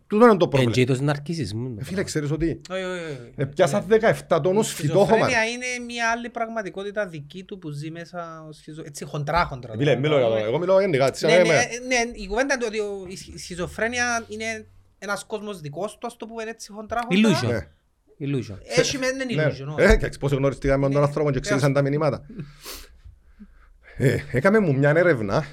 [0.07, 0.71] Τούτο είναι το Εν πρόβλημα.
[0.71, 1.75] και είδος ναρκισισμού.
[1.79, 3.33] Ε, Φίλε, ξέρεις ότι Όχι, όχι, όχι.
[3.35, 3.85] ε, πιάσα
[4.27, 5.05] 17 τόνους Η φυτόχωμα.
[5.07, 8.81] σχιζοφρένεια είναι μια άλλη πραγματικότητα δική του που ζει μέσα ο σχιζο...
[8.85, 9.73] έτσι χοντρά χοντρά.
[9.73, 11.05] Ε, Φίλε, μιλώ για το- εγώ μιλώ γενικά.
[11.07, 11.55] έτσι, Ναι, ε, ναι, με-
[11.87, 14.65] ναι, η κουβέντα είναι ότι ο- η σχι- η σχιζοφρένεια είναι
[14.99, 17.39] ένας κόσμος δικός του, ας το πούμε έτσι χοντρά χοντρά.
[17.41, 17.67] Illusion.
[18.19, 18.37] Ναι.
[18.37, 18.57] Illusion.
[18.77, 19.47] Έχει με είναι Ναι.
[19.47, 19.73] illusion.
[19.77, 19.91] όχι.
[19.91, 21.07] Ε, και πώς γνωριστήκαμε με τον Ναι.
[21.07, 22.25] άνθρωπο και ξέρησαν τα μηνύματα.
[23.97, 25.45] Ε, Έκαμε μου μια έρευνα,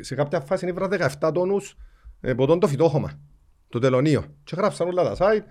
[0.00, 0.88] σε κάποια φάση ήβρα
[1.20, 1.76] 17 τόνους
[2.20, 3.10] ε, ποτών το φυτόχωμα,
[3.68, 4.24] το τελωνίο.
[4.44, 5.42] Και γράψαν όλα τα site,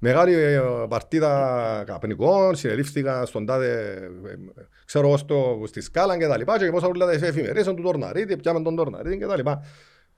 [0.00, 3.92] μεγάλη ε, παρτίδα καπνικών, συνελήφθηκα στον τάδε,
[4.26, 4.36] ε,
[4.84, 8.36] ξέρω εγώ, στο, στη σκάλα και τα λοιπά, και γεμώσαν όλα τα εφημερίες, του Τορναρίτη,
[8.36, 9.64] πιάμε τον Τορναρίτη και τα λοιπά.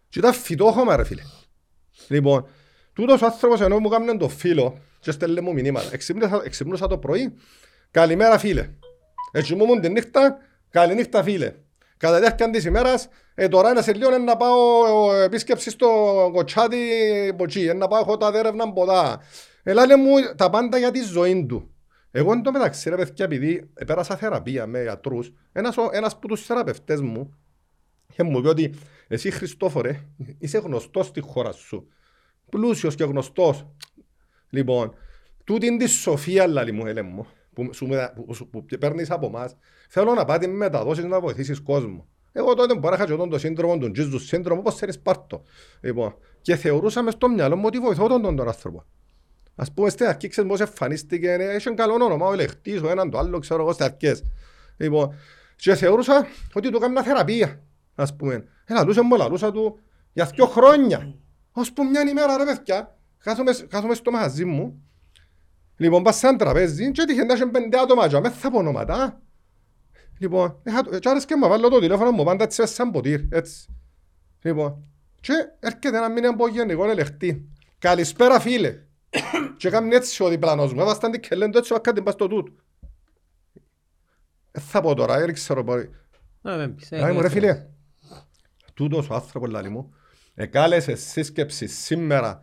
[0.08, 1.22] Και ήταν φυτόχωμα ρε φίλε.
[2.08, 2.46] Λοιπόν,
[2.92, 5.88] τούτος ο άνθρωπος ενώ μου κάμνε το φίλο και στέλνε μου μηνύματα.
[5.92, 7.34] Εξυπνούσα, εξυπνούσα το πρωί,
[7.90, 8.70] καλημέρα φίλε.
[9.32, 10.38] Έτσι μου ήμουν τη νύχτα,
[10.70, 11.54] καληνύχτα φίλε.
[11.96, 15.72] Κατά της διάρκεια της ημέρας, ε, τώρα είναι σε λίγο ε, να πάω ε, επίσκεψης
[15.72, 15.88] στο
[16.32, 16.78] κοτσάτι
[17.36, 19.20] ποτσί, ε, να πάω έχω τα δέρευνα ποτά.
[19.62, 21.70] Ελάλε μου τα πάντα για τη ζωή του.
[22.10, 26.28] Εγώ εν τω μεταξύ ρε παιδιά επειδή πέρασα θεραπεία με γιατρούς, ένας, ο- ένας από
[26.28, 27.34] τους θεραπευτές μου
[28.14, 28.74] και μου πει ότι
[29.08, 30.00] εσύ Χριστόφορε
[30.38, 31.88] είσαι γνωστός στη χώρα σου.
[32.50, 33.66] Πλούσιος και γνωστός.
[34.50, 34.94] Λοιπόν,
[35.44, 39.10] τούτη είναι τη σοφία λαλή μου, έλε μου, που, σου, μετα- που, σου- που παίρνεις
[39.10, 39.56] από εμάς.
[39.88, 42.06] Θέλω να πάτε με μεταδόσεις να βοηθήσεις κόσμο.
[42.32, 45.42] Εγώ τότε μπορεί να είχα και τον το σύνδρομο, τον Jesus σύνδρομο, όπως θέλεις πάρτο.
[45.80, 48.84] Λοιπόν, και θεωρούσα μες στο μυαλό μου ότι βοηθώ τον, τον, τον άνθρωπο.
[49.54, 53.10] Ας πούμε στην αρχή ξέρεις πώς εμφανίστηκε, ε, είχε καλό όνομα, ο ελεκτής, ο έναν
[53.10, 54.22] το άλλο, ξέρω εγώ στις αρχές.
[54.76, 55.14] Λοιπόν,
[55.56, 57.60] και θεωρούσα ότι του έκανα θεραπεία,
[57.94, 58.44] ας πούμε.
[58.64, 59.78] Ε, λαλούσε μου, λαλούσα του
[60.12, 61.14] για δύο χρόνια.
[61.52, 64.82] Ως που μια ημέρα ρε παιδιά, κάθομαι, κάθομαι στο μαγαζί μου,
[65.76, 68.58] λοιπόν πας σε ένα τραπέζι και έτυχε να έχει πέντε άτομα και με θα πω
[68.58, 69.20] ονόματα.
[70.18, 73.66] Λοιπόν, είχα το- και άρεσκε να βάλω το τηλέφωνο μου πάντα έτσι σαν ποτήρ, έτσι.
[74.42, 74.84] Λοιπόν,
[75.20, 77.48] και έρχεται ένα μήνα από γενικό ελεχτή.
[77.78, 78.78] Καλησπέρα φίλε.
[79.58, 82.52] και κάνει έτσι ο διπλανός μου, έβασταν την κελέντο έτσι, βάκα την πας στο τούτο.
[84.52, 85.90] Ε, θα πω τώρα, δεν ξέρω μπορεί.
[86.42, 87.66] Να με πεις, ε, Άι μου ρε ε, φίλε,
[88.74, 89.94] τούτος ο άνθρωπος λαλί μου,
[90.34, 92.42] εκάλεσε σύσκεψη σήμερα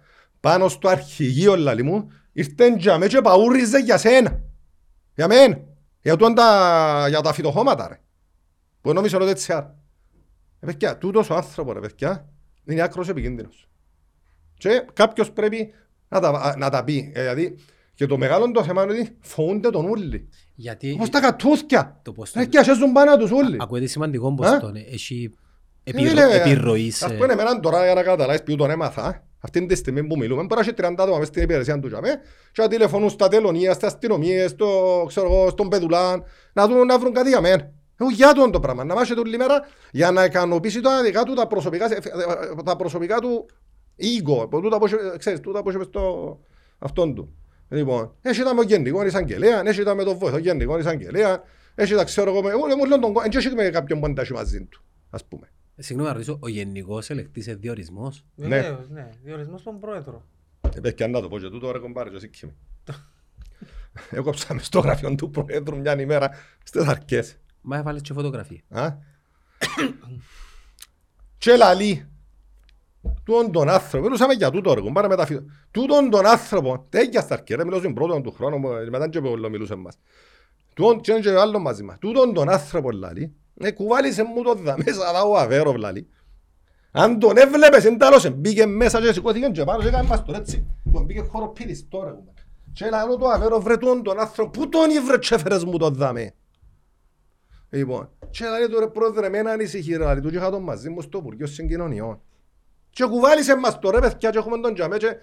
[0.49, 4.39] πάνω στο αρχηγείο λαλί μου, ήρθε για με και παούριζε για σένα.
[5.15, 5.59] Για μένα.
[6.01, 7.99] Για, τούτα τα, για τα φυτοχώματα ρε.
[8.81, 9.75] Που νόμιζα ότι έτσι άρα.
[10.59, 12.29] Ε, παιδιά, τούτος ο άνθρωπος ρε παιδιά,
[12.65, 13.67] είναι άκρος επικίνδυνος.
[14.57, 15.73] Και κάποιος πρέπει
[16.07, 17.11] να τα, να τα πει.
[17.15, 17.55] Ε, δηλαδή,
[17.93, 20.29] και το μεγάλο το θέμα είναι ότι φοβούνται τον ούλοι.
[20.55, 21.99] Γιατί Όπως τα κατούθια.
[22.03, 23.57] το πώς το- Ρε και ασέζουν πάνω τους ούλοι.
[23.59, 25.33] ακούγεται σημαντικό Α; πως τον έχει
[25.83, 27.05] Ε, επιρρο- φίλε, επιρροής σε...
[27.05, 30.43] Ας πούμε εμένα τώρα για να καταλάβεις ποιου τον έμαθα, αυτή τη στιγμή που μιλούμε,
[30.43, 33.73] μπορεί να έχει 30 άτομα μες στην υπηρεσία του τζαμέ και να τηλεφωνούν στα τελωνία,
[33.73, 37.71] στα αστυνομίες, στο, ξέρω εγώ, στον Πεδουλάν, να δουν να βρουν κάτι για μένα.
[37.99, 39.59] Εγώ για τον το πράγμα, να μάχεται όλη μέρα
[39.91, 41.87] για να ικανοποιήσει τα δικά του τα προσωπικά,
[42.65, 43.45] τα προσωπικά του
[43.99, 46.39] ego, που τούτα που έχει- ξέρεις, τούτα που έχει μες στο
[46.79, 47.33] αυτόν του.
[47.69, 51.43] Λοιπόν, έχει τα με τον γενικό εισαγγελέα, έχει τα με τον βοηθό γενικό εισαγγελέα,
[51.75, 53.99] έχει τα ξέρω εγώ, με- εγώ μου λέω τον κο- εν και έχει με κάποιον
[53.99, 55.49] που εντάσσει μαζί του, ας πούμε.
[55.77, 58.47] Συγγνώμη να ρωτήσω, ο γενικός ελεκτής είναι διορισμός; Ναι.
[58.47, 59.09] Βεβαίως, ναι.
[59.23, 60.25] Διορισμός στον πρόεδρο.
[60.75, 62.53] Είπε και αν να το πω και τούτο ρε κομπάρε και σήκει με.
[64.09, 66.31] Έκοψα μες στο γραφείο του Προέδρου μια ημέρα
[66.63, 67.37] στις αρκές.
[67.61, 68.61] Μα έβαλες και φωτογραφία.
[68.69, 68.93] Α;
[71.37, 72.07] Και λαλεί.
[73.23, 75.43] Τούτον τον άνθρωπο, μιλούσαμε για τούτο ρε κομπάρε με τα φύλλα.
[75.71, 79.21] Τούτον τον άνθρωπο, τέτοια στα αρκές, ρε μιλώ στον πρώτο του χρόνου, μου, μετά και
[79.21, 79.97] πολλό μιλούσαν μας.
[80.73, 81.97] Τούτον και και άλλος μαζί μας.
[81.99, 86.07] Τούτον τον άνθρωπο λαλεί, ε, κουβάλισε μου το δα μέσα, αλλά ο Αβέροβ λαλεί.
[86.91, 90.67] Αν τον έβλεπες εντάλλωσε, μπήκε μέσα και σηκώθηκε και πάνω και έκανε μας τον έτσι.
[90.93, 92.09] Τον μπήκε χοροπίδης τώρα.
[92.11, 92.31] κουμπάρε.
[92.73, 95.89] Και λαλό το Αβέροβ βρε τούτον τον άνθρωπο, πού τον ήβρε και έφερες μου το
[95.89, 96.33] δάμε.
[97.69, 100.63] Λοιπόν, και λέει του ρε πρόεδρε, με ένα ανησυχεί ρε, λέει του και είχα τον
[100.63, 102.21] μαζί μου στο Υπουργείο Συγκοινωνιών.
[102.89, 105.15] Και κουβάλισε μας το ρε παιδιά και έχουμε τον τζαμέ και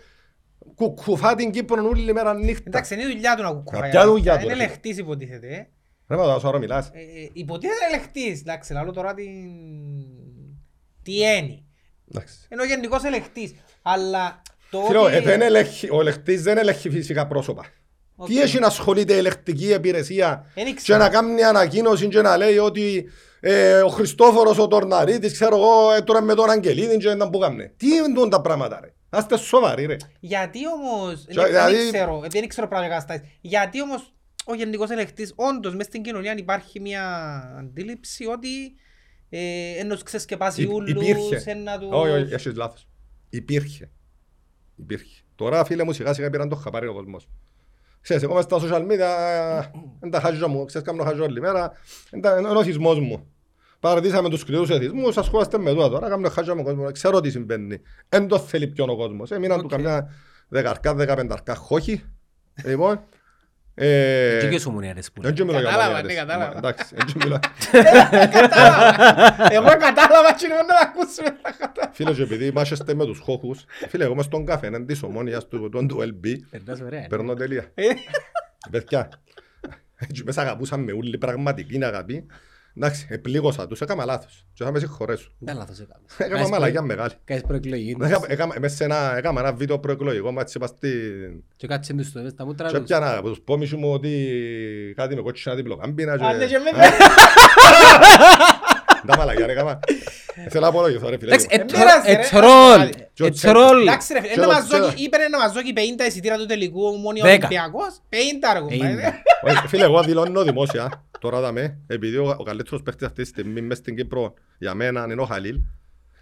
[0.75, 2.63] κουκουφά την Κύπρο όλη μέρα νύχτα.
[2.67, 3.91] Εντάξει, είναι η δουλειά του να κουκουφάει.
[3.91, 4.63] Ποια δουλειά του, Είναι ρε.
[4.63, 5.69] ελεκτής υποτίθεται.
[6.09, 6.15] Ε.
[6.15, 6.87] Ρε μα τώρα μιλάς.
[6.93, 8.41] Ε, ε, Υποτίθεται ελεκτής.
[8.41, 9.27] Εντάξει, λαλό τώρα την...
[11.03, 11.63] Τι έννοια.
[12.11, 12.35] Εντάξει.
[12.53, 13.55] Είναι ο γενικός ελεκτής.
[13.83, 17.65] Αλλά Το Φίλε, ότι- ε, δεν ελέγχει- ο ελεγχτής δεν ελέγχει φυσικά πρόσωπα.
[18.17, 18.27] Οκ.
[18.29, 20.99] Τι έχει να ασχολείται η ελεκτική υπηρεσία Δεν και ήξερα.
[20.99, 23.09] να κάνει ανακοίνωση και να λέει ότι
[23.41, 27.39] ε, ο Χριστόφορος ο Τορναρίτης, ξέρω εγώ, ε, τώρα με τον Αγγελίδη και να που
[27.39, 27.73] κάμνε.
[27.77, 29.97] Τι είναι τούτα τα πράγματα ρε; Άστε σοβαροί ρε.
[30.21, 34.13] Γιατί όμως, Και- δεν δηλαδή- ξέρω, επειδή δεν ξέρω πράγματα καταστάσεις, γιατί όμως
[34.47, 37.05] ο γενικός ελεκτής, όντως μες στην κοινωνία υπάρχει μια
[37.59, 38.75] αντίληψη ότι
[39.29, 41.51] ε, εν τους ξεσκεπάσει Υ- ούλους, Υπήρχε.
[41.51, 41.89] εν να τους...
[41.93, 42.89] Όχι, όχι, έχεις λάθος.
[43.31, 43.91] Υπήρχε.
[44.77, 45.23] Υπήρχε.
[45.35, 47.29] Τώρα φίλε μου σιγά σιγά πήραν το χαπάρι ο κόσμος.
[48.01, 49.71] Ξέρεις, εγώ μες στα social media,
[50.03, 51.73] είναι τα χάζια μου, ξέρεις κάνω χάζια όλη μέρα,
[52.13, 53.27] είναι τα- είναι ο εθισμός μου.
[53.81, 57.81] Παρατήσαμε τους σκληρούς εθισμούς, ασχολάστε με τούτα τώρα, κάνω χάζια με κόσμος, ξέρω τι συμβαίνει.
[58.09, 59.31] Εν το θέλει ποιον ο κόσμος.
[59.31, 59.71] Έμειναν του Οκ.
[59.71, 60.13] καμιά
[60.49, 62.05] δεκαρκά, δεκαπενταρκά χόχι.
[62.65, 63.01] Λοιπόν,
[63.75, 66.15] ε, Και ποιος ήμουν έρες που δεν και μιλώ για Κατάλαβα, μανιάδες.
[66.17, 66.57] ναι, κατάλαβα.
[66.59, 67.39] Εντάξει, δεν και μιλώ.
[69.51, 71.37] Εγώ κατάλαβα και είναι να ακούσουμε.
[71.93, 75.49] Φίλε, και επειδή μάχεστε με τους χόχους, φίλε, εγώ μες στον καφέ, είναι της ομόνιας
[75.49, 77.07] του, του, του LB, Περνάς ωραία.
[77.09, 77.71] παίρνω τελεία.
[77.75, 77.85] Ε,
[78.71, 79.09] Παιδιά,
[79.97, 82.27] έτσι μέσα αγαπούσαν με ούλη πραγματική αγάπη.
[82.77, 84.47] Εντάξει, επλήγωσα τους, έκανα λάθος.
[84.55, 85.33] Και θα με συγχωρέσουν.
[85.39, 86.05] Δεν λάθος έκαμε.
[86.19, 87.11] Έκανα μαλακιά μεγάλη.
[87.25, 87.97] Κάνεις προεκλογή.
[88.03, 90.91] Έκανα- έκανα- Μες σε ένα, έκανα ένα βίντεο προεκλογικό, μα έτσι είπα στην...
[91.57, 92.83] Και κάτσε τους στο μες τα μούτρα Και τους.
[92.83, 94.13] έπιανα από τους πόμισους μου ότι
[94.97, 96.25] κάτι με κότσινα διπλοκάμπινα και...
[96.25, 96.89] αν δεν και με Ε,
[99.07, 99.79] Τα μαλακιά ρε κάμα.
[100.49, 101.35] Θέλω να απολογηθώ ρε φίλε.
[101.35, 101.63] Εντάξει, λίγο.
[101.63, 102.29] ε, Ε, πέρασε, ε, ρε.
[102.41, 102.91] τρόλ.
[103.13, 103.53] Και ο Ε, Τσέλ.
[103.53, 103.81] τρόλ.
[103.83, 104.85] Εντάξει ρε φίλε, Και είναι το να μας ξέρω.
[104.85, 107.47] δώσει- είπε να μας δώσει 50 εισιτήρια του τελικού ομόνιο Δέκα.
[107.47, 108.01] Ολυμπιακός.
[108.09, 108.91] 50 ρε κουμπάρε.
[108.93, 109.23] Είναι.
[109.43, 113.61] Όχι, Φίλε, εγώ δηλώνω δημόσια, τώρα δαμε, επειδή ο, ο καλύτερος παίχτης αυτής τη στιγμή
[113.61, 115.57] μες στην Κύπρο για μένα είναι ο Χαλίλ,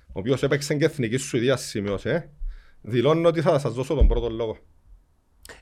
[0.07, 2.31] ο οποίος έπαιξε και εθνικής Σουηδίας σημείωσε,
[2.81, 4.57] δηλώνω ότι θα σας δώσω τον πρώτο λόγο.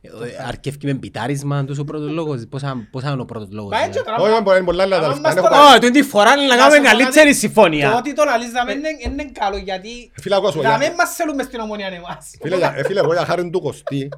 [0.01, 0.11] Ε,
[0.49, 2.45] Αρκεύκει με μπιτάρισμα τους ο πρώτος λόγος.
[2.51, 3.71] Πόσα πόσα είναι ο πρώτος λόγος.
[3.73, 4.11] Μα έτσι δηλαδή.
[4.23, 5.49] τώρα, Όχι, μπορεί να είναι πολλά άλλα Άμα τα μας λεφτά.
[5.49, 7.97] το Έχω- Ω, τούτη φορά είναι να Να κάνουμε σου πω κάτι, καλύτερη Το συμφωνία.
[7.97, 11.43] ότι το λαλείς δαμε είναι είναι καλό γιατί Φίλε, ακούω σου, δαμε για- μας θέλουμε
[11.43, 12.31] στην ομόνια εμάς.
[12.43, 14.09] φίλε, για- ε, φίλε, εγώ για χάρη του Κωστή,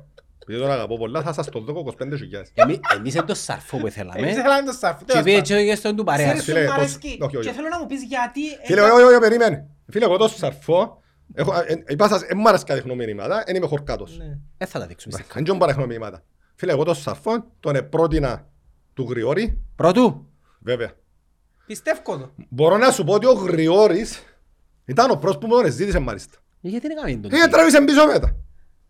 [0.42, 2.50] επειδή τον αγαπώ πολλά, θα σας το δω 25 χιλιάδες.
[2.54, 4.32] Εμεί- Εμείς είναι το σαρφό που Εμείς θέλαμε.
[4.32, 4.96] θέλαμε το σταφ.
[5.04, 6.28] Και πήγε έτσι και στον του παρέας.
[6.28, 7.18] Ξέρεις Φίλε, σου μ' το- αρέσκει.
[7.20, 7.46] όχι, όχι.
[7.48, 8.40] Και θέλω να μου πεις γιατί...
[8.64, 9.66] Φίλε, όχι, όχι, όχι, περίμενε.
[9.92, 10.99] Φίλε, εγώ το σαρφώ,
[11.34, 14.18] έχω- ε, ε, είπα σας, εν μ' αρέσει να δείχνω μηνύματα, εν είμαι χορκάτος.
[14.18, 14.38] Ναι.
[14.58, 15.14] Δεν θα τα δείξουμε.
[15.14, 16.22] στην Δεν μπορώ να δείχνω μηνύματα.
[16.54, 18.48] Φίλε, εγώ το σαρφώ, τον επρότεινα
[18.94, 20.26] του Γρηγόρη, Πρώτου;
[20.60, 20.90] βέβαια.
[21.66, 22.30] Πιστεύω το.
[22.48, 24.22] Μπορώ να σου πω ότι ο Γρηγόρης
[24.84, 26.38] ήταν ο πρώτος που μου τον ζήτησε μάλιστα.
[26.62, 28.36] Ε, Γιατί δεν έκαμε τον Ε, τράβησε πίσω μετά.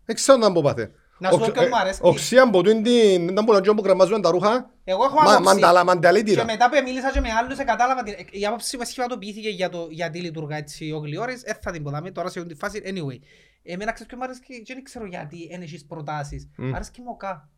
[0.05, 0.91] Δεν ξέρω να μου πάθε.
[1.21, 2.01] Να σου πω Ο- ποιον ε, μου αρέσκει.
[2.07, 3.27] Οξία από τούτη την...
[3.27, 4.69] Ήταν που λαντζό που κρεμάζουν τα ρούχα.
[4.83, 5.43] Εγώ έχω Μα- άποψη.
[5.43, 6.45] μανταλα- Και Μανταλίτηρα.
[6.45, 8.13] μετά που μίλησα και με άλλους ε, κατάλαβα την...
[8.31, 11.43] Η άποψη μας σχηματοποιήθηκε για το γιατί λειτουργά έτσι ο Γλιόρης.
[11.43, 12.81] Ε, θα την ποτάμε τώρα σε αυτή τη φάση.
[12.85, 13.19] Anyway.
[13.63, 16.49] Εμένα ξέρεις ποιο μου αρέσκει και δεν ξέρω γιατί δεν έχεις προτάσεις.
[16.57, 16.75] Μμ.
[16.75, 17.49] Αρέσκει μου ο Κα.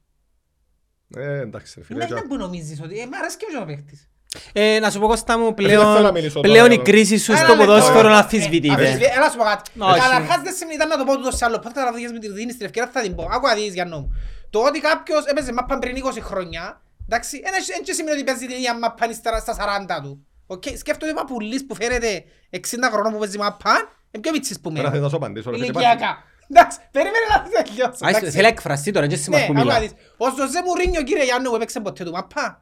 [1.15, 2.03] Ε, εντάξει ρε φίλε.
[2.05, 2.99] Είναι είναι που νομίζεις ότι...
[2.99, 4.09] Ε, με αρέσκει και ο παίχτης.
[4.53, 6.73] Ε, να σου πω Κώστα μου, δεν θέλω να πλέον, μιλήσω πλέον τώρα.
[6.81, 7.65] η κρίση σου Ένα στο λεπτό.
[7.65, 8.73] ποδόσφαιρο Ε, να ε, αμφισβητείται.
[8.73, 9.71] αμφισβη- Έλα σου πω κάτι.
[9.77, 9.99] Όχι.
[9.99, 12.57] Καταρχάς δεν σημαίνει, ήταν να το πω τούτο σε άλλο podcast, αλλά γιατί μου δίνεις
[12.57, 13.23] την ευκαιρία θα την πω.
[13.31, 14.15] Άκου να δεις Γιάννο μου.
[14.49, 17.41] Το ότι κάποιος έπαιζε μάπαν πριν 20 χρόνια, εντάξει,
[17.75, 20.25] δεν και σημαίνει ότι παίζει την ίδια μάπαν ύστερα στα 40 του.
[20.47, 22.57] Οκ, σκέφτομαι ότι ο Παπουλής που φέρεται 60
[22.91, 23.79] χρονών που παίζει μάπαν,
[24.11, 25.03] είναι πιο μίτσις που Τώρα μένει.
[25.03, 25.49] θα σου απαντήσω.
[25.49, 26.11] ρε, γιατί Ηλικιακά.
[26.51, 27.97] Εντάξει, περίμενε να τελειώσω.
[28.01, 28.29] Άι, εντάξει.
[28.31, 29.79] Θέλει να εκφραστεί τώρα, δεν Ναι, σημαίνει που άκου να μιλά.
[29.79, 29.91] δεις.
[30.17, 32.61] Ο Ζωζέ Μουρίνιο κύριε Γιάννου που έπαιξε ποτέ του μαπά.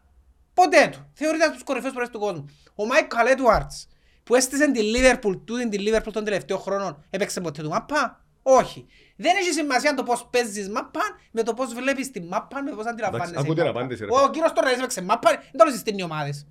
[0.62, 1.10] Ποτέ του.
[1.14, 2.46] Θεωρείται από τους κορυφαίους φορές του κόσμου.
[2.76, 3.88] Ο Μάικλ Έντουαρτς
[4.24, 8.24] που έστησε την Λίβερπουλ, τούτην την Λίβερπουλ των τελευταίων χρόνων, έπαιξε ποτέ του μαπά.
[8.44, 8.86] Όχι.
[9.16, 12.86] Δεν έχει σημασία το πώς παίζεις μαπά με το πώς βλέπεις τη μαπά, με πώς
[12.86, 13.34] αντιλαμβάνεσαι.
[13.38, 13.80] ακούω η την μάπα.
[13.80, 14.10] απάντηση, ρε.
[14.26, 16.46] Ο κύριος τώρα έπαιξε μαπά, δεν το συστήνει οι ομάδες.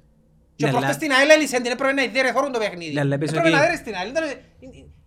[0.56, 2.92] Και Ναι, προχτές αλλά- στην ΑΕΛ έλυσαν την, έπρεπε να ιδέρε το παιχνίδι.
[2.92, 4.12] Ναι, αλλά πες Έπρεπε ότι- να δέρεις την ΑΕΛ.
[4.12, 4.48] δεν το-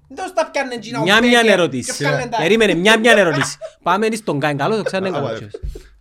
[0.07, 1.93] Δεν το στα πιάνε τζίνα ο Μια μια Μπέκερ ερώτηση.
[1.97, 3.57] και βγάλουν τα- Περίμενε, μια μια ερώτηση.
[3.83, 5.27] Πάμε στον Κάιν καλό, το ξέρουν Άκου, καλό.
[5.27, 5.49] αδερφέ.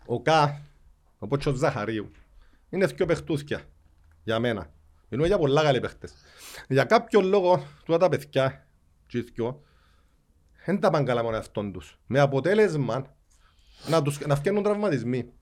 [0.06, 0.60] Ο Κα,
[1.18, 2.10] ο Πότσος Ζαχαρίου,
[2.72, 3.60] είναι δυο παιχτούθκια
[4.22, 4.70] για μένα.
[5.08, 6.12] Μιλούμε για πολλά καλοί παίχτες.
[6.68, 8.66] Για κάποιον λόγο, τούτα τα παιδιά,
[9.06, 9.62] και οι δυο,
[10.64, 11.98] δεν τα πάνε καλά μόνο αυτόν τους.
[12.06, 13.14] Με αποτέλεσμα
[13.86, 15.32] να, τους, να φτιάχνουν τραυματισμοί.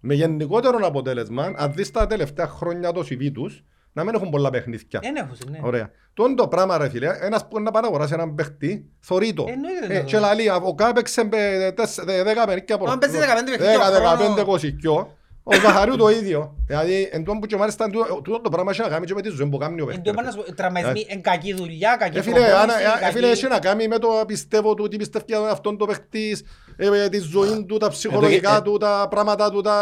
[0.00, 4.50] Με γενικότερο αποτέλεσμα, αν δεις τα τελευταία χρόνια το CV τους, να μην έχουν πολλά
[4.50, 5.00] παιχνίδια.
[5.02, 5.58] Δεν έχουν, ναι.
[5.62, 5.90] Ωραία.
[6.14, 9.44] Τον το πράγμα ρε φίλε, ένας που να πάει να αγοράσει έναν παίχτη, θωρεί το.
[9.48, 10.22] Εννοείται δεν Ε, το και δω.
[10.22, 13.88] λαλεί, ο Κα έπαιξε με τεσ- δε- δέκα παιχνίδια από- Αν παίζει 15 παιχνίδια Δέκα,
[13.88, 14.40] ο δεκαπέντε, χρόνος.
[14.40, 15.16] εικοσικιό.
[15.56, 16.54] Ο Ζαχαρίου το ίδιο.
[16.66, 19.14] Δηλαδή, εν τόν που και μάλιστα εν τούτο- τούτο το πράγμα έχει να κάνει και
[19.14, 20.04] με τη ζωή που κάνει ο Εν παίχτης.
[20.04, 23.12] τω πάνω σου, τραυματισμοί, εν κακή δουλειά, κακή Ε, φίλε, αν- προπόνηση, ε, ε, κακή-
[23.16, 26.42] φίλε, έχει να κάνει με το πιστεύω του, τι πιστεύει για αυτόν το παίχτης,
[26.76, 29.74] ε, ε, τη ζωή του, τα ψυχολογικά ε, του, τα πράγματα του, τα...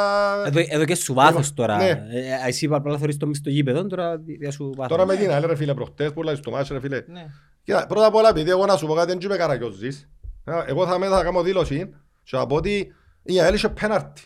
[0.46, 1.76] Εδώ, εδώ και σου βάθος τώρα.
[1.76, 1.88] Ναι.
[1.88, 4.96] Ε, Εσύ απλά θωρείς το μες στο γήπεδο, τώρα δια σου βάθος.
[4.96, 7.02] Τώρα με την άλλη ρε φίλε προχτές που λέει στο μάτσο ρε φίλε.
[7.06, 7.26] Ναι.
[7.62, 10.08] Κοίτα, πρώτα απ' όλα επειδή εγώ να σου πω κάτι δεν είμαι καρακιόζης.
[10.44, 11.90] Ε, Εγώ θα μέσα θα κάνω δήλωση
[12.22, 14.22] και θα πω ότι η ΑΕΛ είχε πέναρτη.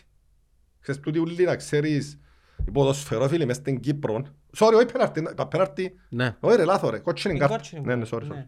[0.83, 2.19] Ξέρεις τούτη ούλη να ξέρεις
[2.65, 4.23] οι ποδοσφαιρόφιλοι μες στην Κύπρο.
[4.57, 5.95] Sorry, όχι πέναρτη, είπα πέναρτη.
[6.09, 6.35] Ναι.
[6.39, 7.55] Όχι ρε λάθο ρε, κότσινη Η κάρτα.
[7.55, 8.01] κότσινη Ναι, μου.
[8.01, 8.27] ναι, sorry, sorry.
[8.27, 8.47] Ναι.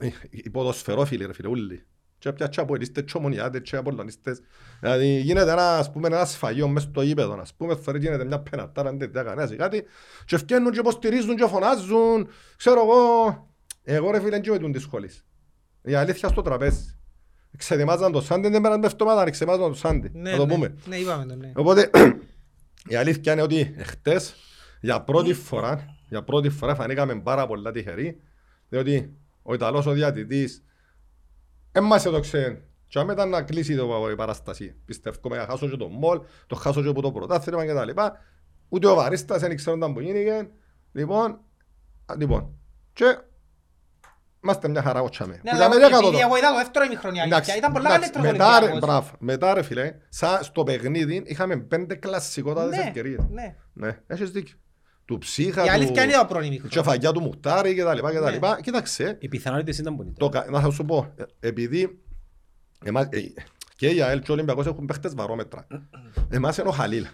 [0.00, 1.84] Οι- Οι ποδοσφαιρόφιλοι ρε φίλε ούλοι.
[2.18, 4.40] Και πια και αποελίστες και ομονιάτες και απολωνίστες.
[4.80, 7.40] Δηλαδή γίνεται ένα, ας πούμε, ένας σφαγείο μες στο γήπεδο.
[7.40, 9.84] Ας πούμε, θεωρεί γίνεται μια πενατάρα, δεν τέτοια κανένας ή κάτι.
[10.24, 12.28] Και ευκαινούν και υποστηρίζουν και φωνάζουν.
[12.56, 13.48] Ξέρω εγώ.
[13.82, 15.24] Εγώ ρε φίλε, δεν είμαι τις σχολής.
[15.82, 16.96] Η αλήθεια στο τραπέζι.
[17.56, 20.10] Ξεδημάζαν το Σάντι, δεν πέραν εβδομάδα, ξεδημάζαν το Σάντι.
[20.14, 20.54] Ναι, Να το ναι.
[20.54, 20.74] πούμε.
[20.84, 21.52] Ναι, είπαμε το, ναι.
[21.54, 21.90] Οπότε,
[22.88, 24.34] η αλήθεια είναι ότι χτες,
[24.80, 28.20] για πρώτη φορά, για πρώτη φορά φανήκαμε πάρα πολλά τυχεροί,
[28.68, 30.64] διότι ο Ιταλός ο διατητής
[31.72, 32.62] δεν μας έδωξε
[32.92, 34.74] και αν μετά να κλείσει το, η παράσταση.
[34.84, 38.18] Πιστεύω να χάσω και το μόλ, το χάσω και από το πρωτάθλημα και τα λοιπά.
[38.68, 40.50] Ούτε ο Βαρίστας δεν ξέρονταν που γίνηκε.
[40.92, 41.40] Λοιπόν,
[42.06, 42.54] α, λοιπόν,
[42.92, 43.18] και
[44.44, 45.40] είμαστε μια χαρά ότσαμε.
[45.42, 48.54] Ναι, αλλά επειδή εγώ είδα το δεύτερο ημιχρονή αλήθεια, ήταν πολλά καλύτερος ο μετά, ρε,
[48.54, 48.80] Ολυμπιακός.
[48.88, 53.26] μπράβο, μετά ρε φίλε, σαν στο παιχνίδι είχαμε πέντε κλασσικότατες Ναι, ευκαιρίες.
[53.30, 53.56] ναι.
[53.72, 54.56] Ναι, έχεις δίκιο.
[55.04, 56.68] Του ψύχα, Η του αλήθεια είναι το πρώτο ημίχρονο.
[56.68, 58.30] τσεφαγιά του Μουχτάρη και τα λοιπά και τα Ναι.
[58.30, 58.60] λοιπά.
[58.62, 60.12] Κοίταξε, Οι πιθανότητες ήταν πολύ.
[60.18, 62.00] το, κα- να θα σου πω, ε, επειδή
[62.84, 63.18] εμάς, ε,
[63.76, 65.66] και η ΑΕΛ και ο Ολυμπιακός έχουν παίχτες βαρόμετρα.
[66.30, 67.06] Εμάς είναι ο Χαλίλ.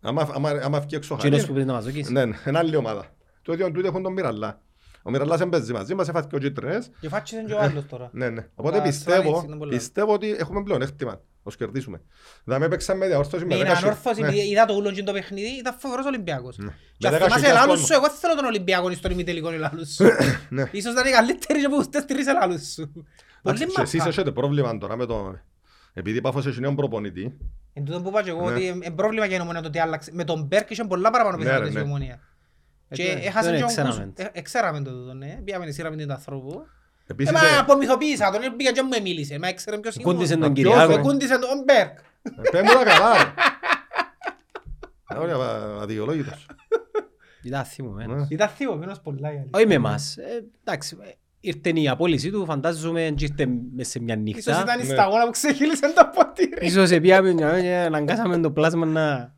[0.00, 2.12] Άμα, άμα, άμα βγει έξω ο Κοινός που Χαλίλ, πρέπει να μας δοκίσει.
[2.12, 3.04] ναι, ναι, είναι άλλη ομάδα.
[3.42, 4.60] Το ίδιο τούτοι έχουν τον Μιραλά.
[5.02, 6.90] Ο Μιραλάς δεν παίζει μαζί μας, έφαθηκε ο Κίτρινες.
[7.00, 8.08] Και φάτσισε και ο άλλος τώρα.
[8.12, 8.46] Ναι, ναι.
[8.54, 9.70] Οπότε Αλλά πιστεύω, Σβάνιτς είναι πολλά.
[9.70, 11.20] πιστεύω ότι έχουμε πλεονέκτημα.
[11.42, 12.00] Ως κερδίσουμε.
[12.44, 14.26] Δηλαδή παίξαμε διαόρθωση με Με την 10 χι- ανόρθωση, ναι.
[14.28, 16.56] επειδή είδα το ούλον και το παιχνίδι, ήταν φοβερός Ολυμπιακός.
[16.56, 18.02] Και Με ας δέκα θυμάσαι χιλιάδες ελάλους σου, κόσμο.
[18.06, 20.04] εγώ θέλω τον Ολυμπιακό στον ημιτελικό ελάλους σου.
[20.56, 20.68] Ναι.
[20.72, 22.92] Ίσως ήταν οι καλύτεροι και από τους τέσσερις ελάλους σου.
[22.92, 23.06] Πολύ
[23.42, 24.10] Εντάξει, και εσείς μαπά.
[24.10, 25.38] έχετε πρόβλημα τώρα με το...
[25.92, 27.36] Επειδή η Πάφος έχει νέον προπονητή.
[27.72, 28.54] Εν τούτο που είπα και εγώ Ναι.
[28.54, 30.10] ότι είναι πρόβλημα για η Ομόνια το ότι άλλαξε.
[30.14, 32.18] Με τον Μπέρκ είχε πολλά παραπάνω Ναι, πιθανότητες ρε, η ναι.
[32.90, 33.14] Ομόνια.
[33.14, 34.04] Και δεν- έχασε δεν και ο ξέραμε.
[34.14, 35.40] Κούς- ε, Εξέραμε το τούτο, ναι.
[35.44, 36.62] Πήγαμε τη σειρά με την ανθρώπου.
[37.06, 39.38] Ε, Επίσης, μα ε, απομυθοποίησα τον, πήγα και μου μίλησε.
[39.38, 40.12] Μα έξερε ποιος ήμουν.
[40.12, 40.92] Κούντισε τον Μα ποιος, Κυριάκο.
[40.92, 41.98] Ε, Κούντισε τον Μπέρκ.
[42.22, 43.12] ε, πες μου τα καλά.
[43.16, 43.32] ρε.
[45.14, 46.46] Ε, Ωραία, α- αδικαιολόγητος.
[47.42, 48.18] Ήταν θυμωμένος.
[48.20, 48.26] Ναι.
[48.30, 49.50] Ήταν θείο, μείνος πολλά η αλήθεια.
[49.52, 50.16] Όχι με εμάς.
[50.16, 54.60] Ε, Εντάξει, ε, ήρθε η απόλυση του, φαντάζομαι και ήρθε μες σε μια Ίσως νύχτα.
[54.62, 54.92] ήταν η Ναι.
[54.92, 56.66] σταγόνα που ξεχύλισαν το ποτήρι.
[56.66, 59.34] Ίσως επίαμε μια και αναγκάσαμε το πλάσμα να,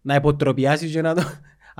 [0.00, 1.22] να υποτροπιάσει και να, το,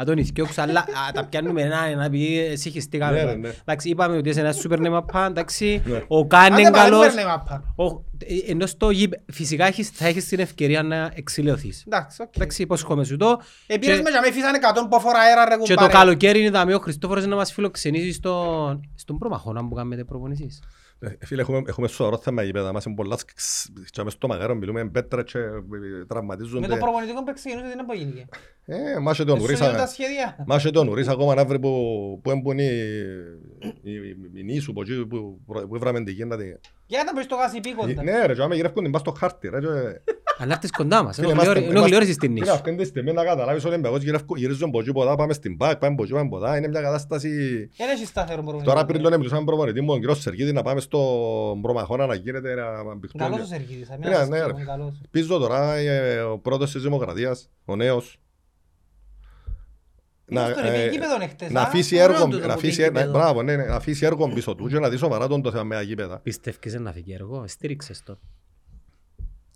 [0.01, 0.63] να τον ηθιώξω.
[0.63, 3.13] Αλλά α, τα πιάνουμε ένα, ένα επειδή συγχυστήκαμε.
[3.17, 3.49] Ναι, ρε, ναι.
[3.65, 5.83] Εντάξει, είπαμε ότι είσαι ένας σούπερ νεμαπά, εντάξει.
[5.85, 6.03] Ναι.
[6.09, 7.07] Ο Καν είναι Άντε παρά, καλός.
[7.07, 7.75] παίρνε μάπα.
[7.77, 11.85] Ο- ε, Ενώ στο γήπε- φυσικά έχεις, θα έχεις την ευκαιρία να εξηλαιωθείς.
[11.87, 12.37] Εντάξει, οκ.
[12.37, 13.41] Εντάξει, υπόσχομαι σου το.
[13.67, 15.93] Επήρες Και- με για με φύσανε 100 που αφορά αέρα ρε Και το κουμπάρε.
[15.93, 20.59] καλοκαίρι είναι ταμείο ο Χριστόφορος να μας φιλοξενήσεις στο, στον προμαχώνα που κάνετε προπονήσεις.
[21.03, 22.73] Ε, Φίλε, έχουμε, έχουμε σοβαρό θέμα γήπεδα.
[22.73, 23.31] Μας είναι πολλά σκ-
[23.91, 26.67] και μες στο μαγάρο μιλούμε πέτρα και ε, Με τραυματίζονται.
[26.67, 28.25] το προπονητικό που ξεκινούσε τι να πω γίνηκε.
[28.67, 30.37] Ε, μάσε τον Σου νωρίς, λένε τα α- σχέδια.
[30.47, 31.71] μάσε τον νωρίς ακόμα να βρει που,
[32.23, 32.69] που έμπουν οι,
[33.83, 36.37] οι, οι, οι νήσου που, εκεί που, που έβραμε την γίνα.
[36.37, 38.03] την- Για να πεις το γάσι πίκοντα.
[38.03, 39.61] Ναι ρε, και άμα γυρεύκουν την πας στο χάρτη ρε.
[39.61, 39.67] και-
[40.39, 41.15] Αλλά έρθεις κοντά μας.
[41.15, 42.53] Φίλε, Είναι είμαστε- γλυόρι- Είναι γλυόρις στην Είναι νήσου.
[42.53, 44.03] αυτή τη στιγμή να καταλάβεις ότι εμπεγός
[44.37, 46.57] γυρίζουν από εκεί ποδά, πάμε στην ΠΑΚ, πάμε από εκεί, πάμε από εδώ.
[46.57, 47.29] Είναι μια κατάσταση...
[47.77, 48.73] Δεν έχει σταθερό προπονητικό.
[48.73, 52.55] Τώρα πριν λένε μιλούσαμε προπονητή μου, τον κύριος Σεργίδη, να πάμε στο Προμαχώνα να γίνεται
[52.55, 53.21] να μπηχτούν.
[53.21, 53.89] Καλός ο Σεργίδης.
[53.89, 54.57] θα μην Ναι, ασχοληθώ, ναι, ρε.
[54.57, 55.01] είναι καλός.
[55.11, 58.21] Πίσω τώρα ε, ο πρώτος της Δημοκρατίας, ο νέος.
[60.33, 61.65] Ήμουν στον ε, επικήπεδο χτες, να α.
[61.65, 63.19] αφήσει Ωραίο έργο, τούτο να που αφήσει, πήγε ναι, γήπεδο.
[63.19, 65.63] μπράβο, ναι, ναι, να αφήσει έργο πίσω του και να δει σοβαρά τον το θέμα
[65.65, 66.19] με τα γήπεδα.
[66.19, 68.19] Πιστεύεις να φύγει έργο, στήριξες το.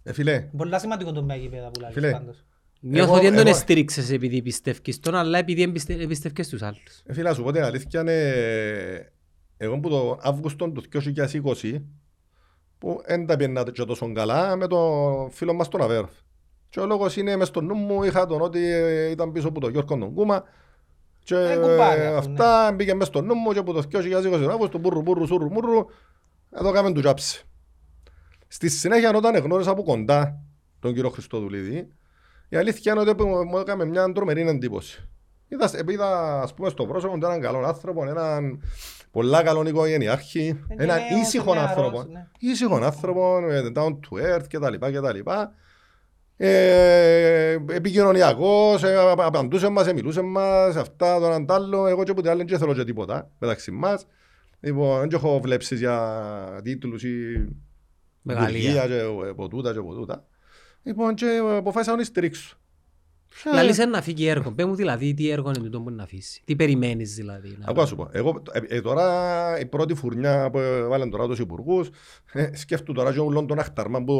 [0.02, 2.44] Ε, φίλε, Πολλά σημαντικό το με γήπεδα που λάλλεις Φίλε, πάντως.
[2.80, 6.62] Νιώθω Εγώ- ότι δεν τον εγώ- στήριξες επειδή πιστεύεις τον, αλλά επειδή εμπιστε- εμπιστεύκες τους
[6.62, 7.02] άλλους.
[7.06, 9.12] ε, φίλε, να σου πω την αλήθεια είναι,
[9.56, 11.82] εγώ που το Αύγουστο του 2020,
[12.78, 16.10] που δεν τα πιένα και τόσο καλά με τον φίλο μας τον Αβέρφ.
[16.68, 19.60] Και ο λόγος είναι μες στο νου μου, είχα τον ότι ε, ήταν πίσω από
[19.60, 20.44] τον Γιώργο τον Κούμα
[21.24, 24.78] και Ε, κουμπάρε αυτό, αυτά μπήκε μες στο νου μου και από το 2020 Αύγουστο,
[24.78, 25.86] μπουρρου, μπουρρου, σουρρου, μουρρου,
[26.50, 27.44] εδώ κάμε του τζάψη.
[28.46, 30.40] Στη συνέχεια όταν εγνώρισα από κοντά
[30.80, 31.88] τον κύριο Χριστοδουλίδη,
[32.48, 35.08] η αλήθεια είναι ότι μου μου έκαμε μια τρομερή εντύπωση.
[35.48, 38.62] Είδα, είδα ας πούμε στο πρόσωπο του έναν καλό άνθρωπο, έναν
[39.14, 42.04] πολλά καλό οικογενειάρχη, Είναι έναν νέος, ήσυχο νεαρός, άνθρωπο.
[42.12, 42.26] ναι.
[42.38, 44.74] Ήσυχο άνθρωπο, με down to earth κτλ.
[44.78, 45.30] κτλ.
[46.36, 51.86] Ε, επικοινωνιακός, ε, απ- απαντούσε μας, ε, μιλούσε μας, αυτά, τον αν τ' άλλο.
[51.86, 54.06] Εγώ και που τι άλλο δεν θέλω και τίποτα μεταξύ μας.
[54.60, 57.46] Λοιπόν, δεν έχω βλέψεις για τίτλους ή
[58.22, 58.48] Μεγαλεία.
[58.58, 58.94] λειτουργία και
[59.26, 60.24] ε, από τούτα και από τούτα.
[60.82, 62.56] Λοιπόν, και ε, αποφάσισα να τον στηρίξω.
[63.44, 64.52] Ε, Λαλείς να φύγει έργο.
[64.52, 66.42] Πες μου δηλαδή τι έργο είναι τούτο που να αφήσει.
[66.44, 67.56] Τι περιμένεις δηλαδή.
[67.60, 68.08] να- Ακούω να σου πω.
[68.12, 71.88] Εγώ, ε, ε, τώρα η πρώτη φουρνιά που βάλαν τώρα τους υπουργούς,
[72.32, 74.14] ε, σκέφτομαι τώρα και όλον τον αχταρμά που,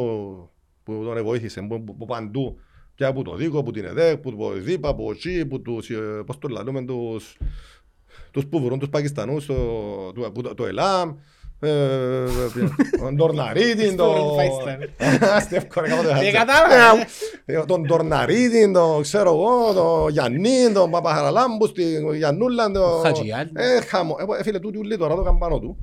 [0.82, 2.58] που τον βοήθησε, που, που, που παντού.
[2.94, 6.22] Και από το Δίκο, από την ΕΔΕΚ, που το ΔΥΠΑ, από εκεί, που τους, ε,
[6.26, 7.36] πώς το λαλούμε, τους,
[8.30, 9.54] τους που βρουν τους Πακιστανούς, το,
[10.12, 11.14] το, το, το ΕΛΑΜ, ε,
[12.98, 14.36] τον Τορναρίτη, Στο τον...
[14.36, 15.40] Πακιστάν.
[15.40, 16.30] Στην εύκολα κάποτε Δεν χάτσα.
[16.38, 17.06] κατάλαβα.
[17.44, 23.00] Ε, τον Τορναρίτη, τον ξέρω εγώ, τον Γιάννη, τον Παπαχαραλάμπου, την Γιαννούλα, τον...
[23.02, 23.50] Χατζιάν.
[23.54, 24.16] Ε, χαμο.
[24.38, 25.76] Ε, φίλε, τούτοι ούλοι τώρα το καμπάνω του.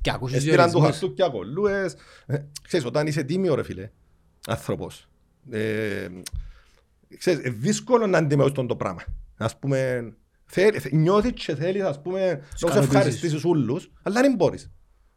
[0.00, 0.98] Και ακούς τους Έστειραν του διορισμούς.
[1.00, 1.94] χαρτούκια κολλούες.
[2.26, 3.90] Ε, Ξέρεις, όταν είσαι τίμιο ρε φίλε,
[4.48, 5.08] άνθρωπος,
[5.50, 5.60] ε,
[7.18, 9.02] ξέρεις, ε, δύσκολο να αντιμετωπίσεις το πράγμα.
[9.36, 10.12] Ας πούμε,
[10.44, 12.94] θέλ- θε- νιώθεις και θέλεις, ας πούμε, να τους ικανοποιήσεις.
[12.94, 14.70] ευχαριστήσεις όλους, αλλά δεν μπορείς.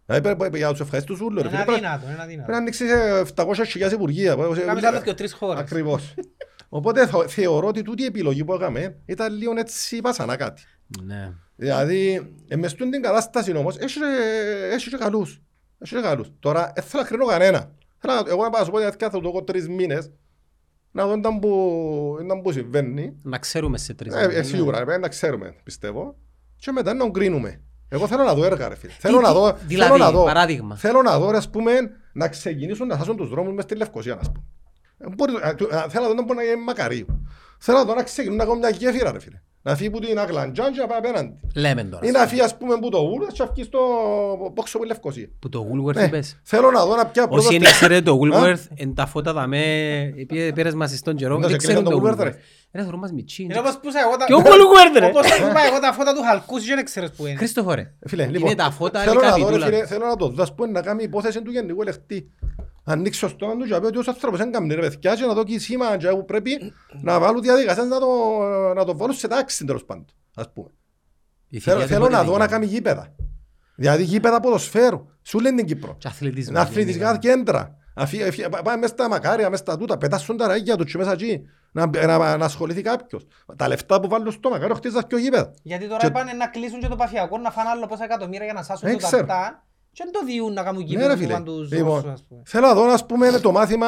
[0.06, 2.22] Δηλαδή, πρέπει- πρέπει- για να τους ευχαριστήσεις όλους, ρε Είναι φίλε, πρέπει- αδύνατο, είναι πρέπει
[2.30, 2.52] αδύνατο.
[2.52, 4.36] να ανοίξεις ε, 700.000 υπουργεία.
[4.66, 5.60] Κάμεις άλλο και τρεις χώρες.
[5.60, 6.14] Ακριβώς.
[6.70, 10.62] Οπότε θω- θεωρώ ότι τούτη η επιλογή που έκαμε ήταν λίγο έτσι πάσανα κάτι.
[11.04, 11.32] Ναι.
[11.56, 15.42] Δηλαδή, ε, μες στην κατάσταση όμως, έχει, και- έχει και καλούς.
[15.80, 16.32] Έχει και καλούς.
[16.40, 17.72] Τώρα, δεν θέλω να κρίνω κανένα.
[17.98, 20.12] Θέλω να- Εγώ να πάω να σου πω ότι θα το δω τρεις μήνες,
[20.92, 23.16] να δω ήταν που, ήταν που συμβαίνει.
[23.24, 24.58] Να ξέρουμε σε τρεις Ε, ε, μήνες, ναι.
[24.58, 26.16] σίγουρα, πρέπει να ξέρουμε, πιστεύω.
[26.56, 27.62] Και μετά να κρίνουμε.
[27.96, 28.94] Εγώ θέλω να δω έργα, ρε φίλε.
[29.00, 30.76] Θέλω να δω, δηλαδή, θέλω να δω, παράδειγμα.
[30.76, 31.72] θέλω να δω, ας πούμε,
[32.14, 34.44] να ξεκινήσουν να χάσουν τους δρόμους μες στη Λευκοσία, ας πούμε.
[34.98, 37.06] Ε, μπορεί- ε, του- ε, Θέλω να δω να μπορεί να γίνει μακαρίου.
[37.60, 39.42] Θέλω να δω να ξεκινούν να κάνουν μια γέφυρα, ρε φίλε.
[39.68, 41.34] Να φύγει που την Αγλαντζάν και να πάει απέναντι.
[41.56, 42.08] Λέμε τώρα.
[42.08, 43.80] Ή να φύγει, ας πούμε, που το Woolworths και να βγει στο
[44.56, 45.28] πόξο που Λευκοσία.
[45.40, 46.40] Που το Woolworth Ναι, είπες.
[46.44, 49.64] Θέλω να δω να πια Όσοι δεν ξέρετε το Woolworth, εν τα φώτα δαμέ,
[50.18, 52.24] επειδή πήρες μας στον καιρό, Να δεν σε ξέρουν κλείσαν το το Woolworth, Woolworth.
[52.24, 52.36] ρε.
[52.74, 53.44] Ρε, θεωρώ μας μητσί.
[53.44, 55.06] Είναι όπως που είπα εγώ τα- Και ο Woolworth, ρε.
[55.06, 57.38] Όπως που είπα εγώ τα φώτα του Χαλκούς και δεν ξέρεις που είναι.
[57.38, 59.66] Χριστόφορε, Φίλε, είναι λοιπόν, τα φώτα θέλω να δω, ρε καπιτούλα.
[59.66, 62.32] φίλε, θέλω να το δω, ας πούμε, να κάνει υπόθεση του γενικού ελεκτή.
[62.88, 65.26] Ανοίξει το στόμα του και να πει ότι ως άνθρωπος δεν κάνει ρε παιδιά και
[65.26, 68.08] να δω και σήμα και που πρέπει να βάλουν διαδικασίες να το,
[68.76, 70.68] να το βάλουν σε τάξη τέλος πάντων, ας πούμε.
[71.50, 72.60] Η Θέλω, θηλιά θέλω του να πότε δω να έγινε.
[72.60, 73.16] κάνει γήπεδα.
[73.76, 75.06] Δηλαδή γήπεδα ποδοσφαίρου.
[75.22, 75.96] Σου λένε την Κύπρο.
[75.98, 76.54] Και αθλητισμός.
[76.56, 77.18] Να αθλητικά γενικά.
[77.18, 77.78] κέντρα.
[77.96, 80.98] Αφή- εφή- πά- Πάμε μέσα στα μακάρια, μέσα στα τούτα, πετάσουν τα ραγιά τους και
[80.98, 81.42] μέσα εκεί.
[81.72, 83.28] Να, να, να ασχοληθεί κάποιος.
[83.56, 85.50] Τα λεφτά που βάλουν στο μακάριο χτίζα και γήπεδας.
[85.64, 88.54] Γιατί τώρα Και- πάνε να κλείσουν και το παφιακό, να φάνε άλλο πόσα εκατομμύρια για
[88.54, 89.26] να σάσουν Δεν το ξέρω.
[89.26, 89.66] ταρτά
[89.96, 91.34] και δεν το διούν να κάνουν Ναι, κύπεδο ρε που φίλε.
[91.34, 92.42] πάνε τους Λοιπόν, Ρώσους, ας πούμε.
[92.46, 93.88] Θέλω να δω, ας πούμε, το μάθημα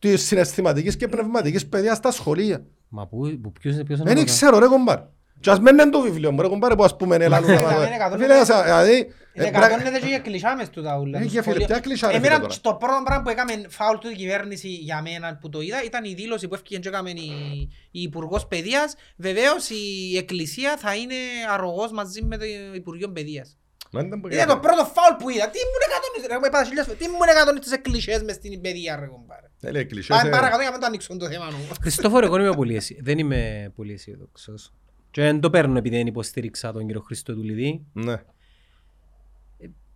[0.00, 2.64] της συναισθηματικής και πνευματικής παιδείας στα σχολεία.
[2.88, 4.98] Μα πού, πού- ποιος είναι, ποιος είναι Δεν να το ξέρω ρε κομπάρ.
[5.40, 7.74] Και ας μένει το βιβλίο μου ρε κομπάρ που ας πούμε είναι λαλούν να Ναι,
[7.74, 7.82] δω.
[7.84, 10.98] είναι εκατόν Φίλε, είναι- ας- δηλαδή, Είναι ε, πρέπει- εκατόνεται και για κλεισά μες τούτα
[10.98, 11.18] ούλα.
[11.18, 11.66] Ε, το για φίλε, σχολείο.
[11.66, 12.60] ποια κλεισά, ρε Εμένα φίλε, τώρα.
[12.60, 16.04] το πρώτο πράγμα που έκαμε φάουλ του η κυβέρνηση για μένα που το είδα ήταν
[16.04, 17.30] η δήλωση που έφυγε και έκαμε η,
[17.90, 18.94] η Υπουργός Παιδείας.
[19.16, 21.14] Βεβαίως η Εκκλησία θα είναι
[21.52, 23.56] αρρωγός μαζί με το Υπουργείο Παιδείας.
[23.92, 25.46] Μα δεν μπορεί Είναι να- το πρώτο φάουλ που είδα.
[25.54, 27.00] Τι μου είναι εκατόνεις, ρε, είπα χιλιάδες φορές.
[27.00, 29.46] Τι μου είναι εκατόνεις τις εκκλησίες μες στην παιδεία ρε κομπάρε.
[29.60, 31.68] Ε, λέει, κλεισές, Πάμε ε, παρακάτω για να μην το ανοίξουν το θέμα μου.
[31.80, 34.72] Χριστόφορο, εγώ είμαι πολύ αισι- δεν είμαι πολύ αισιοδόξος.
[35.10, 37.84] Και δεν το παίρνω επειδή δεν υποστήριξα τον κύριο Χριστοδουλίδη.
[37.92, 38.16] Ναι.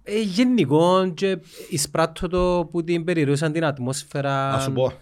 [0.06, 4.52] Ε, γενικό και εισπράττω το που την περιρούσαν την ατμόσφαιρα.
[4.52, 4.92] Ας σου πω.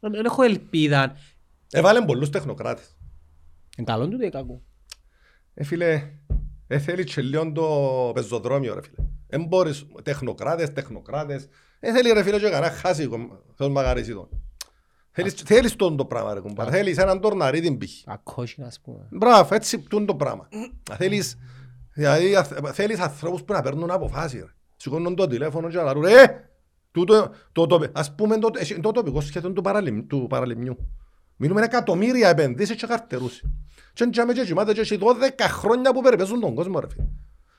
[0.00, 1.16] Δεν έχω ελπίδα.
[1.70, 2.96] Έβαλε πολλούς τεχνοκράτες.
[3.76, 4.62] Είναι καλό του ή κακό;
[5.54, 6.02] Ε, φίλε,
[6.74, 9.06] ε, θέλει και λίγο το πεζοδρόμιο, ρε φίλε.
[9.28, 11.48] Εν μπορείς, τεχνοκράτες, τεχνοκράτες.
[11.80, 13.08] Ε, θέλει ρε φίλε και κανένα χάσει,
[13.56, 14.28] θεός μαγαρίσει τον.
[15.10, 16.68] Θέλεις, θέλεις τον το πράγμα, ρε κουμπάρ.
[16.70, 17.90] Θέλεις έναν τορναρίδιν π.χ.
[18.06, 19.06] Ακόσινα, ας πούμε.
[19.10, 20.48] Μπράβο, έτσι τούν το πράγμα.
[20.98, 21.38] Θέλεις,
[21.92, 24.40] δηλαδή, αθ- θέλεις ανθρώπους που να παίρνουν αποφάσεις.
[24.40, 24.52] ρε.
[24.76, 26.50] Σηκώνουν το τηλέφωνο και να λαρούν, ε,
[26.90, 30.76] τούτο, το, το, ας πούμε το, εσύ- το τοπικό σχέδιο του, παραλιμ, του παραλιμιού.
[31.42, 33.42] Μιλούμε εκατομμύρια επενδύσεις και καρτερούς.
[33.92, 35.04] Και εντιαμε και κοιμάται και έχει 12
[35.40, 37.04] χρόνια που περιπέζουν τον κόσμο ρε φίλε.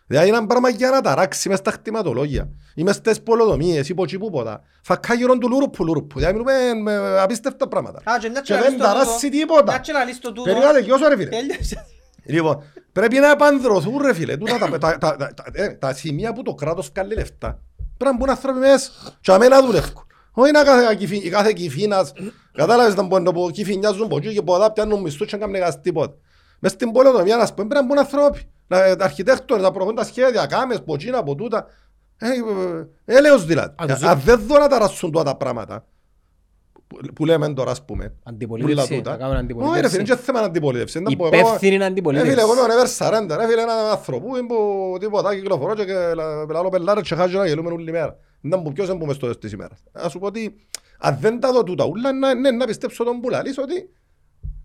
[0.08, 2.50] Δηλαδή είναι ένα πράγμα για να ταράξει μες στα χτιματολόγια.
[2.76, 4.62] Ή μες στις πολεοδομίες ή ποτσί που ποτα.
[4.82, 6.20] Φακά γύρω του λούρουπου λούρουπου.
[6.20, 8.12] Δηλαδή μιλούμε με απίστευτα πράγματα.
[8.12, 9.38] Α, και μια Και και να δεν λύσει το ταράσει τούτο.
[9.38, 9.64] τίποτα.
[9.64, 10.44] Μια και να λύσει το τούτο.
[10.44, 11.30] Περιγράτε και όσο ρε φίλε.
[11.30, 11.86] Τέλειωσε.
[12.26, 14.38] Λοιπόν, πρέπει να επανδρωθούν ρε φίλε.
[14.38, 17.60] Τούτα τα, τα, τα, τα, τα, ε, τα σημεία που το κράτος βγάλει λεφτά.
[17.98, 18.92] Πρέπει να μπουν άνθρωποι μέσα.
[19.22, 20.03] Και αμένα δουλεύουν.
[20.34, 22.14] Όχι να κάθε, κυφι- κάθε κυφίνας.
[22.54, 25.42] Κατάλαβες να μπορούν να πω κυφινιάζουν από εκεί και από εδώ πιάνουν μισθούς και να
[25.42, 26.14] κάνουν κανένας τίποτα.
[26.60, 28.42] Μες στην πολεοδομία να πούμε πρέπει να μπουν άνθρωποι.
[28.68, 31.66] Να- Τα αρχιτέκτονες, να προχωρούν τα σχέδια, κάμες, από εκεί, από τούτα.
[32.18, 33.74] Ε, ε, Έλεος δηλαδή.
[33.82, 35.86] Α, το ζω- Αν δεν δω να ταράσουν τούτα τα πράγματα
[36.88, 38.14] που- που λέμε τώρα ας πούμε.
[38.24, 39.12] Αντιπολίτευση, Που λίλα τούτα.
[39.12, 39.96] να κάνουν Όχι ρε φίλε, αντιπολίτευση.
[39.96, 41.00] είναι και θέμα αντιπολίτευση.
[41.00, 42.32] Δεν μπορώ- Υπεύθυνη ε, αντιπολίτευση.
[42.32, 43.40] φίλε, εγώ είμαι ο Never Surrender.
[43.44, 45.84] Ε, φίλε, έναν άνθρωπο που τίποτα κυκλοφορώ και
[46.16, 48.18] λα- λαλώ πελάρες και χάζω να γελούμε όλη μέρα.
[48.46, 49.84] Δεν μου ποιος δεν πούμε στο τέλος της ημέρας.
[49.92, 50.56] Ας σου πω ότι
[51.00, 53.90] αν δεν τα δω τούτα ούλα, να- ναι, να πιστέψω τον που λαλείς ότι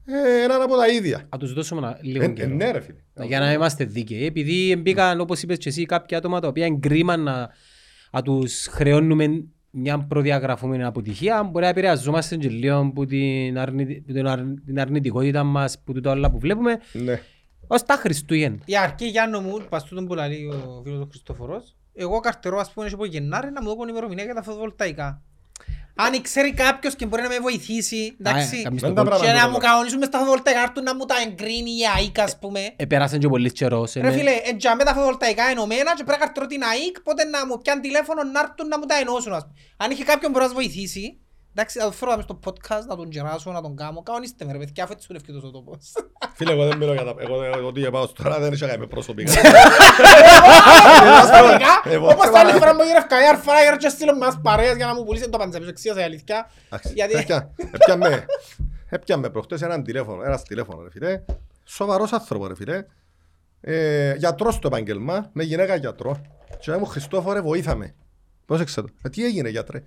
[0.04, 1.26] ε, έναν από τα ίδια.
[1.32, 2.54] Να τους δώσουμε ένα- Ε, λίγο ε, καιρό.
[2.54, 2.98] Ναι ρε φίλε.
[3.26, 4.24] Για να είμαστε δίκαιοι.
[4.24, 7.48] Επειδή μπήκαν, όπως είπες και εσύ, κάποια άτομα τα οποία είναι κρίμα να,
[8.12, 14.12] να τους χρεώνουμε μια προδιαγραφούμενη αποτυχία, μπορεί να επηρεαζόμαστε και λίγο από την, αρνητι- που
[14.12, 17.20] την αρ- την αρνητικότητα μας, που τούτα όλα που βλέπουμε, Ναι.
[17.66, 18.58] ως τα Χριστούγεννα.
[18.64, 22.70] Η αρκή Γιάννο μου, πας τούτον που λέει ο φίλος του Χριστόφορος, εγώ καρτερώ ας
[22.72, 25.22] πούμε έτσι από Γενάρη να μου δω ημερομηνία για τα φωτοβολταϊκά.
[26.00, 29.08] Αν ξέρει κάποιος και μπορεί να με βοηθήσει, εντάξει, Α, κάνεις Δεν το τα κόλ.
[29.08, 29.50] πράγματα και να τούτα.
[29.50, 32.60] μου κανονίσουν μες τα φωτοβολταϊκά, να έρθουν να μου τα εγκρίνει η ΑΕΚ ας πούμε.
[32.76, 33.92] Επέρασαν και πολύ καιρός.
[33.92, 37.46] Ρε είναι- φίλε, εντιαμέ τα φωτοβολταϊκά ενωμένα και πρέπει να καρτερώ την ΑΕΚ, πότε να
[37.46, 39.54] μου πιάνει τηλέφωνο να έρθουν να μου τα ενώσουν ας πούμε.
[39.76, 41.18] Αν είχε κάποιον που μπορεί να μας βοηθήσει,
[41.60, 44.02] Εντάξει, θα το φέρω μες στο podcast, να τον γεράσω, να τον κάνω.
[44.02, 45.92] Κανονίστε με ρε παιδιά, αφού έτσι σου είναι τόσο τόπος.
[46.34, 47.14] Φίλε, εγώ δεν μιλώ για τα...
[47.18, 49.32] Εγώ εγώ ότι πάω στο τώρα δεν είχα κάνει προσωπικά.
[51.84, 54.76] Εγώ Όπως σε τα άλλη παρα- φορά μου γύρευκα η Airfryer και στείλω μας παρέες
[54.76, 56.50] για να μου πουλήσει το παντζαπίσο εξίασα η αλήθεια.
[56.66, 58.24] Εντάξει, Γιατί- έπια- έπιαμε-
[58.90, 61.22] Έπιαμε προχτές έναν τηλέφωνο, ένας τηλέφωνο ρε φίλε.
[61.64, 62.84] Σοβαρός άνθρωπο ρε φίλε.
[63.60, 66.20] Ε, Γιατρός στο επάγγελμα, με γυναίκα γιατρό.
[66.58, 67.94] Και λέει μου Χριστόφορε βοήθαμε.
[68.46, 68.88] Πρόσεξε το.
[69.02, 69.82] «Ε, Τι έγινε γιατρέ;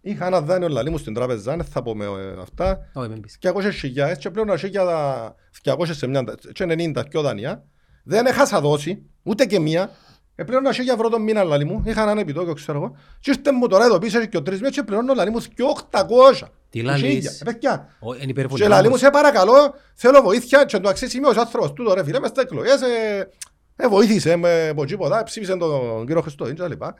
[0.00, 2.90] Είχα ένα δάνειο λαλί μου στην τράπεζα, δεν θα πω με ε, αυτά.
[2.92, 3.38] Όχι, μην πεις.
[3.42, 7.64] 200 χιλιάδες και πλέον αρχή για τα 200 σε μια και 90 πιο δανειά.
[8.04, 9.90] Δεν έχασα δώσει, ούτε και μία.
[10.34, 12.96] Ε, πλέον αρχή για ευρώ τον μήνα λαλί μου, είχα έναν επιτόκιο ξέρω εγώ.
[13.20, 15.62] Και ήρθε μου τώρα εδώ πίσω και ο τρεις μήνες και πλέον λαλί μου και
[15.90, 16.48] 800.
[16.70, 17.12] Τι λαλείς?
[17.12, 17.30] Χίλια.
[17.40, 17.88] Ε, παιδιά.
[18.00, 18.62] Ω, Είναι υπερβολή.
[18.62, 19.00] Και λαλί μου όμως.
[19.00, 23.28] σε παρακαλώ, θέλω βοήθεια και το αξίσιμος άνθρωπος τούτο ρε φίλε μες στα εκλογές ε,
[23.76, 26.94] ε, βοήθησε με από τίποτα, ψήφισε τον κύριο Χριστοδίνη και τα λοιπά.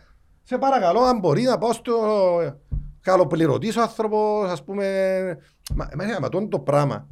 [0.52, 1.94] Σε παρακαλώ αν μπορεί να πάω στο
[3.00, 4.84] καλοπληρωτής ο άνθρωπος ας πούμε
[5.74, 7.08] μα, μα, μα τον το πράγμα.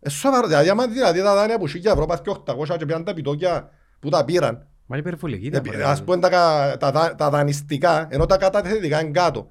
[0.00, 3.04] Ε, σοβαρό, δηλαδή άμα δηλαδή τα δάνεια που σίγια ευρώ πας και 800 και πιάνε
[3.04, 4.54] τα επιτόκια που τα πήραν
[4.86, 5.50] Μα είναι υπερβολική.
[5.50, 5.90] τα ε, πράγματα.
[5.90, 9.50] Ας πούμε τα, κα- τα, τα, τα δανειστικά, ενώ τα καταθετικά είναι κάτω.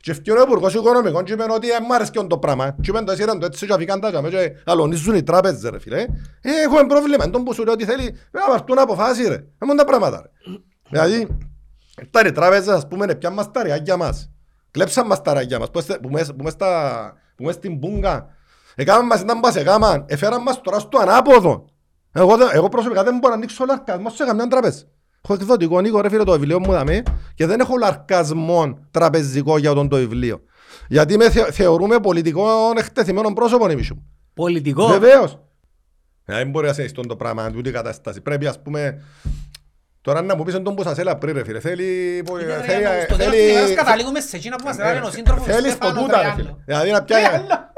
[0.00, 2.70] Και ευκαιρία ο Υπουργός Οικονομικών και είπε ότι ε, μ' άρεσε και το πράγμα.
[2.80, 5.78] Και είπαν το έσυραν το έτσι και αφήκαν τα τζαμέ και αλωνίζουν οι τράπεζες ρε
[5.78, 6.00] φίλε.
[6.40, 9.44] Ε, έχουμε πρόβλημα, εν τόν που σου λέει ότι θέλει να πάρτουν αποφάσεις ρε.
[9.58, 10.28] Έχουμε τα πράγματα ρε.
[10.90, 11.26] Δηλαδή,
[12.00, 14.30] ήρθαν οι τράπεζες ας πούμε πιάν μας τα ρεάκια μας.
[14.70, 17.78] Κλέψαν μας τα ρεάκια μας που είστε- που μες- που μες στα- που μες στην
[17.78, 18.26] Πούγκα.
[18.74, 21.64] Έκαναν μας ήταν πας έκαναν, εφέραν μας τώρα στο ανάποδο.
[22.12, 24.82] Εγώ, δεν- εγώ προσωπικά δεν μπορώ να ανοίξω λαρκασμό σε καμιά τράπεζα.
[25.24, 27.02] Έχω εκδοτικό Νίκο ρε φίλε το βιβλίο μου δαμε
[27.34, 30.40] και δεν έχω λαρκασμό τραπεζικό για τον το βιβλίο.
[30.88, 32.46] Γιατί με θε, θεωρούμε πολιτικό
[32.76, 34.06] εκτεθειμένο πρόσωπο εμείς μου.
[34.34, 34.86] Πολιτικό.
[34.86, 35.38] Βεβαίως.
[36.24, 38.20] Ε, Δεν μπορεί να σε το πράγμα, τούτη η κατάσταση.
[38.20, 39.02] Πρέπει ας πούμε...
[40.08, 41.60] Τώρα να μου πεις τον που σας έλα πριν ρε φίλε.
[41.60, 42.22] Θέλει...
[42.24, 44.76] που- Είναι, ρε, θέλει- για- Στο τέλος θέλει- της ημέρας καταλήγουμε σε εκείνα που μας
[44.78, 46.42] λένε ο σύντροφος του Θέλεις το Στέφανο τούτα ρε Τριάννου.
[46.42, 46.54] φίλε.
[46.64, 47.22] Δηλαδή να πιάει...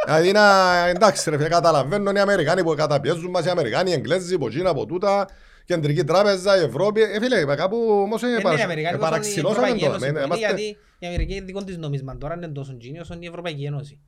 [0.05, 0.43] Δηλαδή να...
[0.89, 4.71] Εντάξει ρε φίλε, καταλαβαίνω οι Αμερικάνοι που καταπιέζουν μας, οι Αμερικάνοι, οι Εγγλέζοι, από Κίνα,
[4.71, 5.27] από τούτα,
[5.65, 7.01] Κεντρική Τράπεζα, η Ευρώπη.
[7.03, 9.67] Ε, φίλε, κάπου όμως ε, Δεν είναι παρασ- οι Αμερικάνοι, ε, όπως είναι η παραξηλώσαμε
[9.67, 9.91] Ευρωπαϊκή το.
[9.91, 12.77] Ένωση ε, που είναι, είμαστε- γιατί η Αμερική είναι δικό της νόμισμα τώρα είναι τόσο
[12.77, 14.01] τζίνι όσο είναι η Ευρωπαϊκή Ένωση.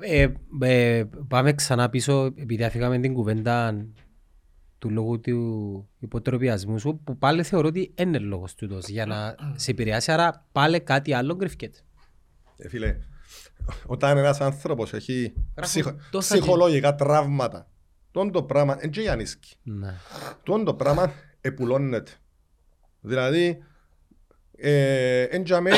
[0.00, 0.26] Ε,
[0.60, 3.84] ε, πάμε ξανά πίσω, επειδή αφήγαμε την κουβέντα
[4.86, 9.70] του λόγου του υποτροπιασμού σου, που πάλι θεωρώ ότι είναι λόγος τούτος για να σε
[9.70, 11.78] επηρεάσει, άρα πάλι κάτι άλλο κρυφκέται.
[12.56, 12.96] Ε, Φίλε,
[13.86, 17.70] όταν ένας άνθρωπος έχει ψυχο- τόσα ψυχολογικά τραύματα,
[18.10, 19.54] τον το πράγμα, δεν και ανίσκει.
[19.62, 19.94] Ναι.
[20.42, 22.10] Τον το πράγμα επουλώνεται.
[23.00, 23.58] Δηλαδή,
[24.56, 25.70] ε, εν τζαμέ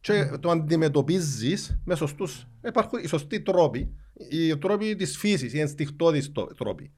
[0.00, 3.94] και το αντιμετωπίζεις με σωστούς, υπάρχουν οι σωστοί τρόποι,
[4.30, 6.92] οι τρόποι της φύσης, οι ενστικτώδεις το- τρόποι.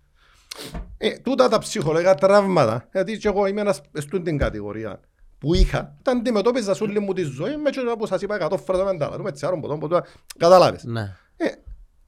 [0.98, 5.00] Ε, τούτα τα ψυχολογικά τραύματα, γιατί και εγώ είμαι ένας στην την κατηγορία
[5.38, 8.56] που είχα, τα αντιμετώπιζα σε όλη μου τη ζωή, με και όπως σας είπα εκατό
[8.56, 10.02] φορές δεν τα δούμε, τσιάρων ποτών, ποτών,
[10.38, 10.84] καταλάβες.
[10.84, 11.16] Ναι.
[11.36, 11.46] Ε,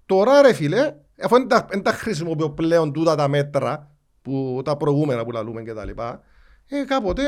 [0.06, 3.90] τώρα ρε φίλε, αφού δεν τα, δεν τα χρησιμοποιώ πλέον τούτα τα μέτρα,
[4.22, 6.22] που, τα προηγούμενα που λαλούμε και τα λοιπά,
[6.68, 7.22] ε, κάποτε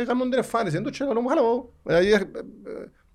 [0.00, 1.72] έκαναν την εμφάνιση, δεν το ξέρω, μου χαλαβώ.
[1.82, 2.22] Δηλαδή, ε, ε, ε,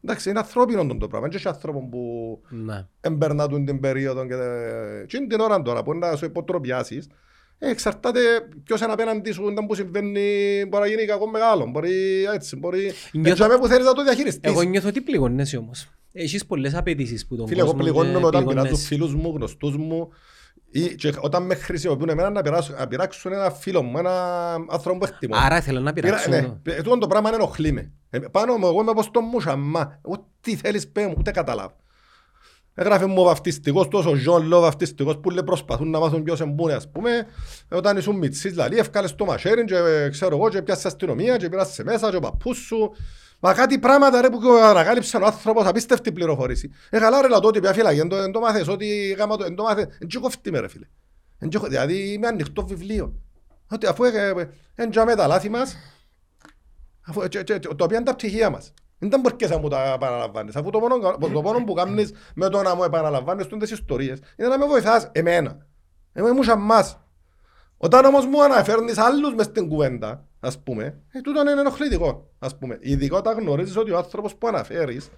[0.03, 2.87] εντάξει, είναι ανθρώπινο το πράγμα, δεν έχει άνθρωπο που Ναι.
[3.01, 7.07] εμπερνάτουν την περίοδο και, ε, και είναι την ώρα τώρα που να σου υποτροπιάσεις,
[7.59, 8.19] ε, εξαρτάται
[8.63, 10.21] ποιος είναι απέναντι σου, ήταν που συμβαίνει,
[10.67, 12.91] μπορεί να γίνει κακό μεγάλο, μπορεί έτσι, μπορεί...
[13.11, 14.51] Νιώθω- Έτσι, που θέλεις να το διαχειριστείς.
[14.51, 15.87] Εγώ νιώθω ότι πληγώνεσαι όμως.
[16.11, 18.85] Έχεις πολλές απαιτήσεις που τον Φίλε, εγώ κόσμο πληγώνομαι και όταν πειράζω πληγώνεσαι.
[18.87, 20.09] φίλους μου, γνωστούς μου
[20.71, 24.97] ή και όταν με χρησιμοποιούν εμένα να πειράσουν, να πειράξουν ένα φίλο μου, ένα άνθρωπο
[24.97, 25.35] που εκτιμώ.
[25.37, 26.29] Άρα ήθελα να Πειρα- πειράξω.
[26.29, 27.91] ναι, ε, τούτο το πράγμα ενοχλεί με.
[28.09, 29.99] Ε, Πάνω μου, εγώ είμαι όπως το μουσαμά.
[30.01, 31.75] Ό,τι θέλεις πέ μου, ούτε καταλάβω.
[32.73, 36.73] Έγραφε μου ο βαφτιστικός, τόσο Ζων Λό βαφτιστικός που λέει προσπαθούν να μάθουν ποιος εμπούνε
[36.73, 37.27] ας πούμε.
[37.69, 41.37] Ε, Όταν ήσουν μητσής, δηλαδή ευκάλες το μαχαίρι και ε, ξέρω εγώ και πιάσεις αστυνομία
[41.37, 42.91] και πήρας σε μέσα και ο παππούς σου.
[43.39, 46.71] Μα κάτι πράγματα ρε που ανακάλυψε ο άνθρωπος, απίστευτη πληροφορήση.
[46.89, 49.43] Ε, καλά ρε λατώ ότι πια φύλακε, εν το- εν το μάθες, ότι γάμα το,
[49.43, 49.85] εν το μάθες.
[49.99, 50.85] Εν και κοφτεί με ρε φίλε.
[51.39, 53.13] Εν και κο- Δηλαδή είμαι ανοιχτό βιβλίο.
[53.71, 55.75] Ότι αφού ε, ε, εν τζάμε τα λάθη μας,
[57.07, 58.73] Αφού, και, και, το οποίο είναι τα πτυχία μας.
[58.99, 60.55] Δεν ήταν μπορκές να μου τα επαναλαμβάνεις.
[60.55, 64.19] Αφού το μόνο, το μόνο που κάνεις με το να μου επαναλαμβάνεις είναι τις ιστορίες
[64.37, 65.67] είναι να με βοηθάς εμένα.
[66.13, 66.99] Εμένα μου σαμάς.
[67.77, 72.29] Όταν όμως μου αναφέρνεις άλλους μες στην κουβέντα, ας πούμε, ε, τούτο είναι ενοχλητικό.
[72.39, 72.77] Ας πούμε.
[72.81, 75.09] Ειδικά όταν γνωρίζεις ότι ο άνθρωπος που αναφέρεις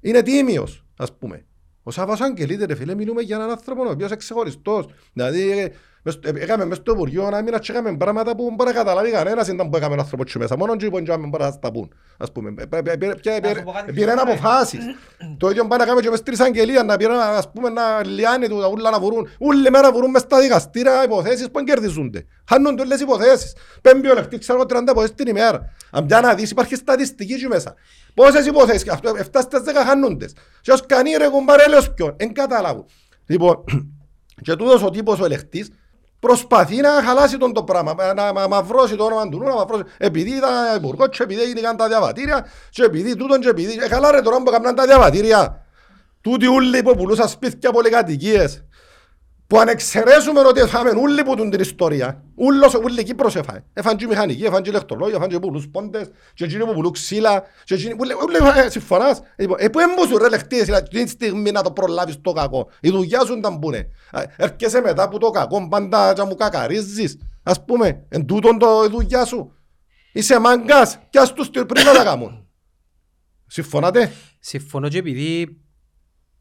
[0.00, 1.44] είναι τίμιος, ας πούμε.
[1.82, 4.86] Ο Σάββας Αγγελίδη, ρε φίλε, μιλούμε για έναν άνθρωπο ο οποίος είναι ξεχωριστός.
[5.12, 5.97] Δηλαδή, ε, Μες στο- ε,
[6.34, 9.68] Έκαμε μες στο Υπουργείο ένα μήνα και έκαμε πράγματα που μπορεί να καταλάβει κανένας ήταν
[9.70, 10.56] που έκαμε ο άνθρωπος και μέσα.
[10.56, 11.92] Μόνο και είπαν και άμα μπορεί να σας τα πούν.
[12.18, 12.54] Ας πούμε.
[12.58, 14.34] Ε, ε, ε, πήρε- πήρε- πήρε- σου πω κάτι Πήραν πιο ωραίο.
[14.34, 14.78] αποφάσεις.
[15.38, 18.48] Το ίδιο πάνε να κάνουμε και μες στην εισαγγελία, να πήραν ας πούμε να λιάνει
[18.48, 19.28] του τα ούλα να βουρούν.
[19.38, 22.26] Όλη μέρα βουρούν μες στα δικαστήρια υποθέσεις που κερδίζονται.
[22.48, 23.52] Χάνονται όλες οι υποθέσεις.
[23.82, 25.72] Πέμπει ο λεπτή, ξέρω εγώ, 30 υποθέσεις την ημέρα.
[25.90, 27.74] Αν πια να δεις υπάρχει στατιστική εκεί μέσα.
[28.14, 30.32] Πόσες υποθέσεις, και αυτό 7 στις 10 χάνοντες.
[30.60, 32.84] Και ως κανεί ρε κουμπάρε έλεος ποιον, εν καταλάβουν.
[33.26, 33.64] Λοιπόν,
[34.44, 35.70] και τούτος ο τύπος ο ελεκτής
[36.20, 39.54] προσπαθεί να χαλάσει τον το πράγμα, να, να, να μαυρώσει το όνομα του νου, να
[39.54, 39.84] μαυρώσει.
[39.98, 43.78] Επειδή ήταν υπουργός και επειδή έγιναν τα διαβατήρια και επειδή τούτον και επειδή...
[43.82, 45.62] Ε, καλά ρε τώρα που έκαναν τα διαβατήρια.
[46.20, 48.64] Τούτοι ούλοι που πουλούσαν σπίτια πολυκατοικίες.
[49.48, 53.64] Που αν εξαιρέσουμε ότι έφαμε όλοι που την ιστορία, ούλος, ούλη Κύπρος έφαγε.
[53.72, 57.42] Έφαν και μηχανική, έφαν και ηλεκτρολόγια, έφαν και πουλούς πόντες, και εκείνοι που πουλούν ξύλα,
[57.64, 61.08] και εκείνοι που ούλοι έφαγε, συμφωνάς; Ε, λοιπόν, Ε, πού έμπουσουν ρε λεχτίες, δηλαδή, την
[61.08, 62.68] στιγμή να το προλάβεις το κακό.
[62.80, 63.88] Η δουλειάς σου ήταν που είναι.
[64.10, 67.18] Α, Έρχεσαι μετά από το κακό, πάντα και μου κακαρίζεις.
[67.42, 69.52] Ας πούμε, εν τούτον το η δουλειά σου.
[70.12, 72.46] Είσαι μάγκας, κι ας τους πριν να τα κάνουν.
[73.46, 75.58] Συμφωνάτε; Συμφωνώ και επειδή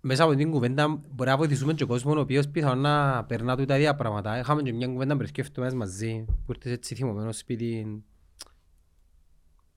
[0.07, 3.65] μέσα από την κουβέντα μπορεί να βοηθήσουμε και κόσμος ο οποίος πιθανόν να περνά του
[3.65, 4.39] τα ίδια πράγματα.
[4.39, 8.03] Είχαμε και μια κουβέντα πριν σκέφτομες μαζί που ήρθες έτσι θυμωμένος σπίτι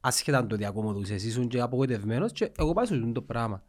[0.01, 3.63] άσχετα αν το διακομωδούσες, ήσουν και απογοητευμένος και εγώ πάω σου το πράγμα.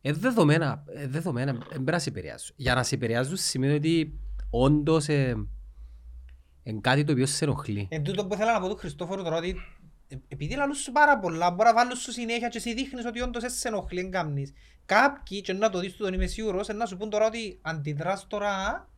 [0.00, 2.54] Ε, δεδομένα, ε, δεδομένα, δεν πρέπει να σε επηρεάζουν.
[2.56, 4.18] Για να σε επηρεάζουν σημαίνει ότι
[4.50, 5.46] όντως ε,
[6.62, 7.88] είναι κάτι το οποίο σε ενοχλεί.
[7.90, 9.56] Εν τούτο που ήθελα να πω του Χριστόφορου τώρα ότι
[10.08, 13.20] ε, επειδή λαλούς σου πάρα πολλά, μπορεί να βάλουν σου συνέχεια και εσύ δείχνεις ότι
[13.20, 14.52] όντως σε ενοχλεί εν κάμνεις.
[14.86, 18.26] Κάποιοι, και να το δεις του τον είμαι σίγουρος, να σου πούν τώρα ότι αντιδράς
[18.26, 18.88] τώρα,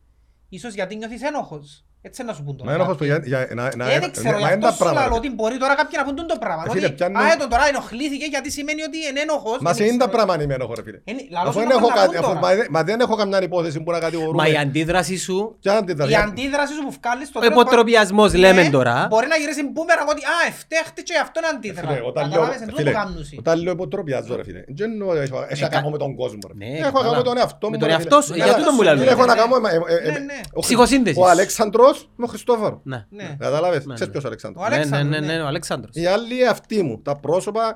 [0.49, 1.86] ίσως γιατί νιώθεις ένοχος.
[2.07, 2.69] Έτσι να σου πούν τώρα.
[2.69, 4.71] Μα ένοχος που για- για- να- να- Ε, δεν ξέρω, μα γι' είναι αυτό τα
[4.71, 5.07] σου πράγματα.
[5.07, 6.63] λέω ότι μπορεί τώρα κάποιοι να πούν τον το πράγμα.
[6.65, 9.57] Ε, Ότι φίλε, πιάνουν- «Α, έτον τώρα ενοχλήθηκε γιατί σημαίνει ότι είναι ένοχος.
[9.65, 10.11] Μα δεν σε είναι τα ξέρω».
[10.15, 10.99] πράγματα είμαι ένοχο ρε φίλε.
[11.09, 12.55] Είναι- λαλός Αφού σου δεν να έχω πούν κάτι, να αφού- πούν μα τώρα.
[12.59, 14.39] δεν- μα δεν έχω καμιά υπόθεση που να κατηγορούμε.
[14.43, 18.29] Μα η αντίδραση σου, Ποια αντίδραση; Η αντίδραση σου που βγάλεις στο ο τέλος υποτροπιασμός
[18.31, 21.87] Ναι, λέμε τώρα, Μπορεί να γυρίσεις μπούμεραν ότι «Α, εφταίχτε και αυτό είναι Φίλε, αντίδρα».
[22.11, 23.35] όταν λέω- Καταλάβες, εν τούτο φίλε, που κάνουσι.
[23.43, 26.55] Όταν λέω υποτροπιάζω ρε φίλε, δεν εννοώ έχω- έχω να κάνω με τον κόσμο ρε.
[26.61, 27.17] Ναι, Έχω να κάνω καλά.
[27.21, 27.71] με τον εαυτό μου.
[27.73, 28.25] Με τον ρε, εαυτό φίλε.
[28.27, 29.11] σου, Καλά, για τούτο μου φίλε, λαλούμε.
[29.15, 29.55] Έχω να κάνω...
[29.55, 30.39] ε, ε, ε, Ναι, ναι.
[30.53, 31.19] ο- Ψυχοσύνδεσης.
[31.21, 32.81] Ο Αλέξανδρος με ο Χριστόφορο.
[32.83, 33.05] ναι.
[33.09, 33.35] Ναι.
[33.39, 34.19] Κατάλαβες, Ναι, ξέρεις ναι.
[34.19, 34.63] ποιος ο Ο Αλέξανδρος.
[34.69, 35.33] Ναι, ναι, Αλέξανδρος, ναι, ναι.
[35.37, 35.95] ναι, ο Αλέξανδρος.
[35.95, 37.75] Οι άλλοι αυτοί μου, τα πρόσωπα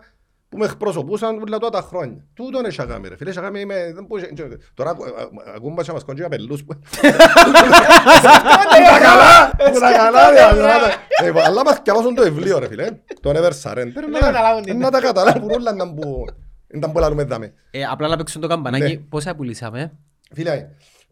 [0.50, 2.26] που με εκπροσωπούσαν όλα τότε τα χρόνια.
[2.34, 3.92] Τούτον έχει αγάμει ρε φίλε, έχει αγάμει είμαι...
[3.94, 4.30] δεν μπορείς-
[4.74, 6.74] Τώρα ακου- α- α- ακούμε και μας κοντζεί καπελούς που...
[7.02, 10.92] Τα καλά, τα καλά, δηλαδή.
[11.24, 12.88] Ε, Αλλά μας διαβάσουν το βιβλίο ρε φίλε,
[13.22, 13.92] το Never Surrender.
[13.94, 14.84] Δεν καταλάβουν τι είναι.
[14.84, 16.26] Να τα καταλάβουν όλα να που...
[16.68, 17.54] Να που λαλούμε δάμε.
[17.72, 18.98] Ε, Απλά να παίξουν το καμπανάκι, Ναι.
[18.98, 19.92] πόσα πουλήσαμε;
[20.34, 20.68] Φίλε, ε,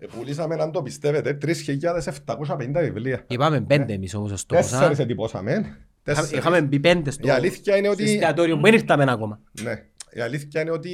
[0.08, 3.24] πουλήσαμε, αν το πιστεύετε, 3.750 βιβλία.
[3.28, 4.74] Είπαμε πέντε εμείς όμως ο στόχος.
[4.74, 4.78] α.
[4.78, 5.52] Τέσσερις εντυπώσαμε.
[5.52, 6.32] Είχαμε- Τέσσερις.
[6.32, 8.04] Είχαμε μπει πέντε στο Η αλήθεια είναι στο ότι...
[8.12, 9.40] εστιατόριο που δεν ήρθαμε ακόμα.
[9.64, 9.84] Ναι.
[10.14, 10.90] Η αλήθεια είναι ότι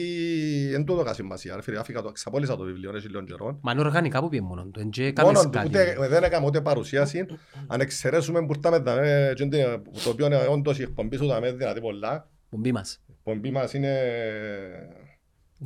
[0.72, 1.56] δεν το έδωκα σημασία.
[1.56, 3.60] ρε φίλε, άφηκα το, ξαπόλυσα το βιβλίο, έχει λίγων καιρών.
[3.62, 5.68] Μα είναι οργανικά που πήγε μόνο του, εν και Μόνο κάμες του, κάτι.
[5.68, 7.26] ούτε, δεν έκαμε ούτε παρουσίαση.
[7.68, 11.52] Αν εξαιρέσουμε που ήρθαμε δαμέ, και είναι- το οποίο είναι όντως η εκπομπή σου δαμέ
[11.52, 12.30] δυνατή πολλά.
[12.50, 13.02] Πομπή μας.
[13.08, 13.94] Η εκπομπή μας είναι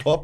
[0.04, 0.22] top.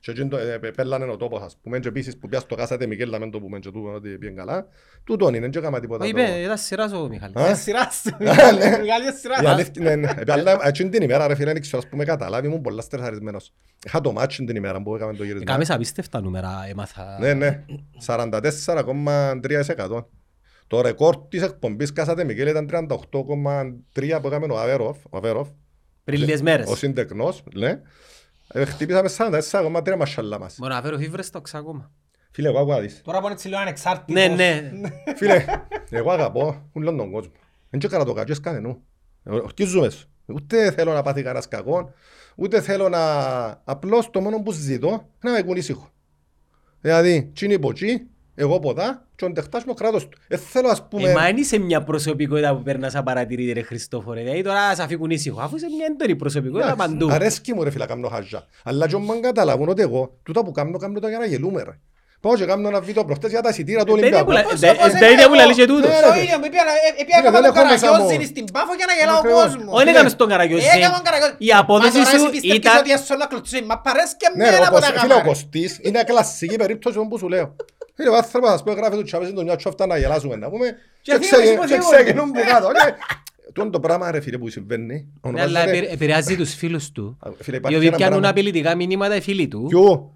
[0.00, 1.78] Και εκείνο το- ε, πέλανε ο τόπος, ας πούμε.
[1.78, 4.36] Και επίσης που πια στο κάσατε Μικέλ, να μην το πούμε και τούτο ότι πήγαινε
[4.38, 4.66] καλά.
[5.04, 6.04] Τούτον είναι, δεν έκαμε τίποτα.
[6.04, 7.36] Όχι, το- είπε, ήταν σειράς ο Μιχάλης.
[7.36, 8.16] Α; Ε, σειράς του.
[8.18, 8.24] ναι.
[8.32, 9.40] Μεγάλη σειράς.
[9.42, 10.10] Η αλήθεια είναι, ναι.
[10.10, 13.52] Επί- Αλλά εκείνη την ημέρα, ρε φίλε, δεν ξέρω, ας πούμε, καταλάβει, ήμουν πολλά στρεσαρισμένος.
[13.86, 15.44] Είχα το μάτσιν την ημέρα που έκαμε το γύρισμα.
[15.44, 17.16] Κάμες απίστευτα νούμερα έμαθα.
[17.20, 17.64] Ναι, ναι.
[18.06, 20.04] 44,3%.
[20.66, 25.48] Το ρεκόρ της εκπομπής Κάσατε Μικέλ ήταν 38,3% που έκαμε ο Αβέροφ, ο Αβέροφ,
[26.04, 26.68] Πριν λίγες ο μέρες.
[26.78, 27.80] συντεκνός, ναι.
[28.48, 30.56] Ε, Χτύπησαμε 44,3 μασχαλά μας.
[30.58, 31.90] Μόνο να φέρω φίβρες το ακόμα.
[32.30, 33.00] Φίλε, εγώ άκου να δεις.
[33.04, 34.14] Τώρα που είναι έτσι λίγο ανεξάρτητος.
[34.14, 34.70] Ναι, ναι.
[35.16, 35.44] Φίλε,
[35.90, 37.32] εγώ αγαπώ όλον τον κόσμο.
[37.70, 38.82] Δεν και το κακό, κανενού.
[39.24, 40.08] Ορκίζομαι σου.
[40.26, 41.92] Ούτε θέλω να πάθει κανένας κακό,
[42.36, 43.00] ούτε θέλω να...
[43.64, 45.90] Απλώς το μόνο που ζητώ είναι να με κουνήσει ήσυχο.
[46.80, 48.06] Δηλαδή, τσίνη από τσι,
[48.40, 50.18] εγώ ποτά, και ο τεχτάς μου ο κράτος του.
[50.28, 51.10] Ε, θέλω ας πούμε...
[51.10, 54.22] Ε, μα δεν είσαι μια προσωπικότητα που παίρνει σαν παρατηρήτη ρε Χριστόφορε.
[54.22, 55.40] Δηλαδή τώρα σε αφήκουν ήσυχο.
[55.40, 57.08] Αφού είσαι μια έντονη προσωπικότητα Εντάξει, παντού.
[57.12, 58.46] Αρέσκει μου ρε φίλα κάνω χαζά.
[58.64, 61.78] Αλλά και όμως καταλαβούν ότι εγώ, τούτα που κάνω, κάνω τα για να γελούμε ρε.
[62.20, 64.26] Πάω και κάνω ένα βίντεο προχτές για τα εισιτήρα του Τα ίδια Ολυμπιακού.
[64.26, 65.40] που λα- Όπως- τα- όπως Τα έκανα ίδια που εγώ.
[65.42, 65.90] λαλείς και τούτος.
[65.90, 66.18] Ναι, Το ρε.
[66.24, 66.60] ίδιο, μου είπα
[67.08, 67.92] Φίλε, να δεν κάνω έχω μέσα μου.
[67.92, 69.42] καραγιόζινη στην Πάφο για να γελάω ο Ακριβώς.
[69.44, 69.70] κόσμος.
[69.78, 70.66] Όχι έκαμε στον Καραγιόζη.
[70.76, 71.34] Έκαμε καραγιόζη.
[71.48, 72.76] Η απόδοση Μα τώρα σου εσύ πιστεύεις ήταν...
[72.82, 73.62] ότι έσω να κλωτσίσει.
[73.70, 75.28] Μα παρές και Ναι, ρε, μένα ο που τα Κωστής- φίλε, ο έκανα.
[75.30, 77.46] Κωστής είναι κλασική περίπτωση που σου λέω.
[78.00, 80.76] Φίλε, ο άνθρωπος, ας πούμε, γράφει του τσάβες του μια τσόφτα να γελάσουμε, να πούμε,
[81.02, 81.94] και θύμωσες ξε- που και θύμωσες.
[82.02, 82.68] ξεκινούν που κάτω.
[82.72, 82.94] Και
[83.46, 84.94] Τούτο είναι το πράγμα, ρε φίλε, που συμβαίνει.
[84.94, 87.16] Ναι, αλλά ονομάζεται- επηρε- επηρεάζει τους φίλους του.
[87.20, 89.66] Α, Φίλε, Οι υπάρχει οποίοι ένα πιάνουν πράγμα- απειλητικά μηνύματα οι φίλοι του.
[89.68, 90.14] Ποιο;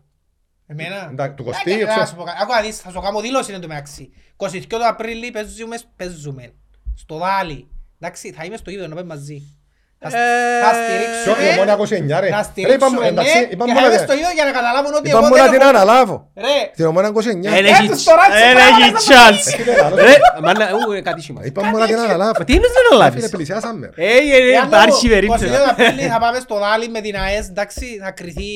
[0.66, 1.08] Εμένα.
[1.10, 2.00] Εντάξει, του Κωστή, Ε, ε, ξέρω.
[2.00, 2.38] να σου πω κάτι.
[2.42, 4.12] Άκου να δεις, θα σου κάνω δήλωση εν τω μεταξύ.
[4.36, 6.52] 22 του Απρίλη παίζουμε, παίζουμε
[6.96, 7.68] στο Δάλι.
[8.00, 9.56] Εντάξει, θα είμαι στο ίδιο να πάμε μαζί.
[10.04, 11.42] Θα Ποιο, στηρίξουμε.
[11.46, 12.28] η Ομόνια 29 ρε.
[12.36, 13.06] Να Ρε, στηρίξουμε, είπαμε- ναι.
[13.14, 15.32] εντάξει, Και είπαμε θα μόνο είμαι να- στο ίδιο για να καταλάβουν ότι Είπαμε εγώ
[15.32, 15.72] μόνο να δεν την έχω...
[15.76, 16.16] αναλάβω.
[16.46, 17.50] Ρε, Την Ομόνια 29.
[17.56, 19.44] Δεν Έτσι, έχει τώρα έτσι δεν πράγμα έχεις να chance.
[19.56, 20.14] Φίλε, λαλό, Ρε,
[20.46, 21.40] μάνα, ου, ε, κάτι σήμα.
[21.48, 22.40] Είπαμε μόνο να την αναλάβω.
[22.48, 23.28] Τι είναι δεν Φίλε, λάβεις.
[23.36, 23.84] πλησιάσαμε.
[23.96, 24.02] ρε.
[24.04, 25.44] Ε, ε, ε, εάν υπάρχει ο- ο περίπτωση.
[25.44, 28.50] Σιλιός Απρίλη θα πάμε στο Δάλι με την ΑΕΣ, εντάξει, θα κρυθεί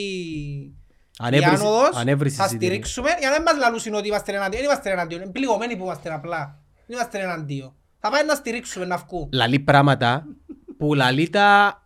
[1.18, 2.66] η Ανέβρεση- άνοδος, ανέβρεση θα συζήτηση.
[2.70, 4.60] στηρίξουμε για να μην μας λαλούσουν ότι είμαστε εναντίον.
[4.60, 6.40] Δεν είμαστε εναντίον, είναι πληγωμένοι που είμαστε απλά.
[6.86, 7.70] Δεν είμαστε εναντίον.
[8.00, 9.28] Θα πάμε να στηρίξουμε, να βγουν.
[9.32, 10.24] Λαλεί πράγματα
[10.78, 11.80] που λαλεί τα...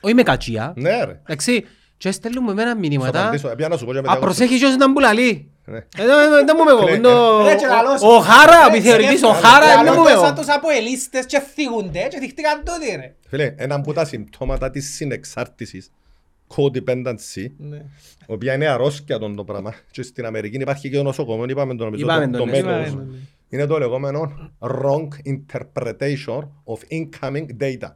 [0.00, 0.72] Όχι με κατσία.
[0.76, 1.20] Ναι ρε.
[1.22, 1.64] Εντάξει,
[1.96, 3.20] και στέλνουμε εμένα Θα μηνύματα.
[3.22, 5.48] απαντήσω, ε, πιάνω σου πω και μετά Α, εγώ- προσέχει ποιος ήταν που λαλεί.
[5.66, 5.76] Ναι.
[5.76, 6.86] Ε, Δεν δεν μου με εγώ.
[6.86, 8.02] Φίλε, το- Ρε, και λαλός.
[8.02, 10.34] Ο Χάρα, ο Ρε, επιθεωρητής, ο σκέφτομαι, Χάρα, δεν λαλούν μου με το σαν εγώ.
[10.34, 13.14] τους αποελίστες και θίγονται και θυχτήκαν τότε ρε.
[13.28, 15.90] Φίλε, ένα από τα συμπτώματα της συνεξάρτησης,
[16.56, 17.76] codependency, Ναι.
[18.26, 19.74] η οποία είναι αρρώσκια τον το πράγμα.
[19.90, 22.50] Και στην Αμερική υπάρχει και το νοσοκομείο, είπαμε το νομίζω, Είπαμε το, το, το ναι,
[22.62, 22.86] μέτος.
[22.88, 23.16] είπαμε, ναι.
[23.48, 27.88] Είναι το λεγόμενο wrong interpretation of incoming data.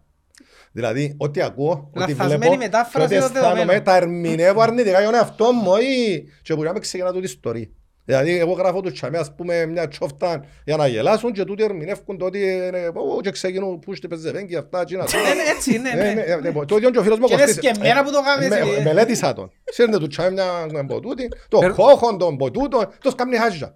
[0.73, 3.59] Δηλαδή, ό,τι ακούω, ό,τι Λαθασμένη βλέπω μετάφραση και ό,τι των δεδομένων.
[3.59, 7.25] αισθάνομαι, τα ερμηνεύω αρνητικά για τον εαυτό μου ή και που να με ξεκινά τούτη
[7.25, 7.67] ιστορία.
[8.05, 12.19] Δηλαδή, εγώ γράφω τους τσαμί, ας πούμε, μια τσόφτα για να γελάσουν και τούτοι ερμηνεύκουν
[12.19, 15.79] το ότι είναι, «Ω, και ξεκινούν που είστε πεζεβέγγι αυτά, και να Ναι, ναι, έτσι,
[15.79, 16.37] ναι, ναι, ναι.
[16.41, 17.65] ναι, ναι, Το ίδιο και ο φίλος μου Και είναι Κωστής.
[17.71, 18.83] σκεμμένα που το κάνεις, Με- ε.
[18.83, 19.51] Μελέτησα τον.
[19.65, 23.75] Σύρνε τους τσάι μια μποτούτη, το κόχον, τον μποτούτο, το σκάμνει χάζια.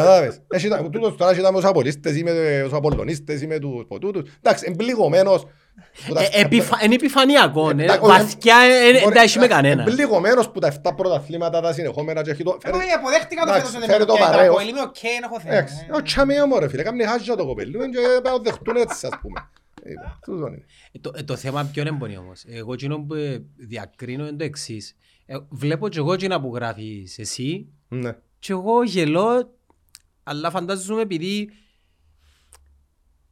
[0.00, 0.40] Κατάλαβες.
[0.48, 3.58] Έχει τα- τούτος τώρα έχει τα με τους απολύστες ή με τους απολωνίστες ή με
[3.58, 4.30] τους ποτούτους.
[4.42, 5.46] Εντάξει, εμπληγωμένος.
[6.06, 7.72] που τα- Ε, επιφα- Είναι επιφανειακό.
[7.72, 7.82] ναι.
[7.82, 9.82] Εντάξει, Βαθιά ε, ε, μπορεί- δεν έχει με κανένα.
[9.82, 12.58] Εμπληγωμένος που τα 7 πρωταθλήματα τα συνεχόμενα και έχει το...
[12.62, 14.48] Εγώ φέρε- αποδέχτηκα το Εντάξει, φέτος ότι φέρε είμαι το οκ, το παρέως.
[14.48, 15.54] Αποέλ είμαι οκ, δεν έχω θέμα.
[15.54, 15.96] Εντάξει, ε.
[15.96, 19.06] ο τσάμι μου ρε φίλε, κάνει χάζια το κοπέλι και πρέπει να το δεχτούν έτσι
[19.06, 19.48] ας πούμε.
[19.86, 20.64] Λοιπόν, τούτον είναι.
[20.92, 22.44] Ε, Το, ε, το θέμα ποιο είναι πονή όμως.
[22.48, 24.96] Εγώ εκείνο που ε, διακρίνω είναι το εξής.
[25.26, 28.12] Ε, βλέπω και εγώ εκείνα που γράφεις εσύ Ναι.
[28.38, 29.50] και εγώ γελώ
[30.28, 31.50] αλλά φαντάζομαι επειδή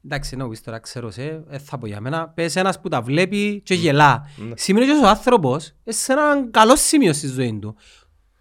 [0.07, 2.29] Εντάξει, να πεις τώρα, ξέρω σε, ε, θα πω για μένα.
[2.29, 4.29] Πες ένας που τα βλέπει και γελά.
[4.37, 4.53] Ναι.
[4.57, 7.77] Σημαίνει ότι ο άνθρωπος ε, σε έναν καλό σημείο στη ζωή του.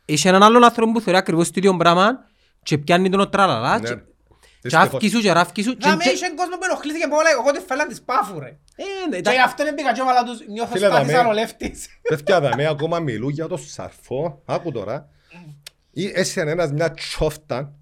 [0.05, 2.19] Είχε έναν άλλον άνθρωπο που θεωρεί ακριβώς το ίδιο πράγμα
[2.63, 3.87] και πιάνει τον τραλαλά Ναι.
[3.89, 4.01] και- και
[4.61, 4.87] Δυστυχώς.
[4.93, 5.77] αύκει σου και ράφκει σου.
[5.77, 8.47] και- Να με και- είχε κόσμο που ενοχλήθηκε πολλά, εγώ τη φέλα της πάφου ρε.
[8.75, 11.17] Ε, ναι, Και τα- γι' αυτό δεν πήγα και έβαλα τους, νιώθω Φίλε, στάθης δαμέ.
[11.17, 11.87] σαν ο λεύτης.
[12.09, 14.41] Παιδιά δαμέ ακόμα μιλούν για το σαρφό.
[14.45, 15.09] Άκου τώρα.
[15.91, 17.73] Ή έσαι ένας μια τσόφτα.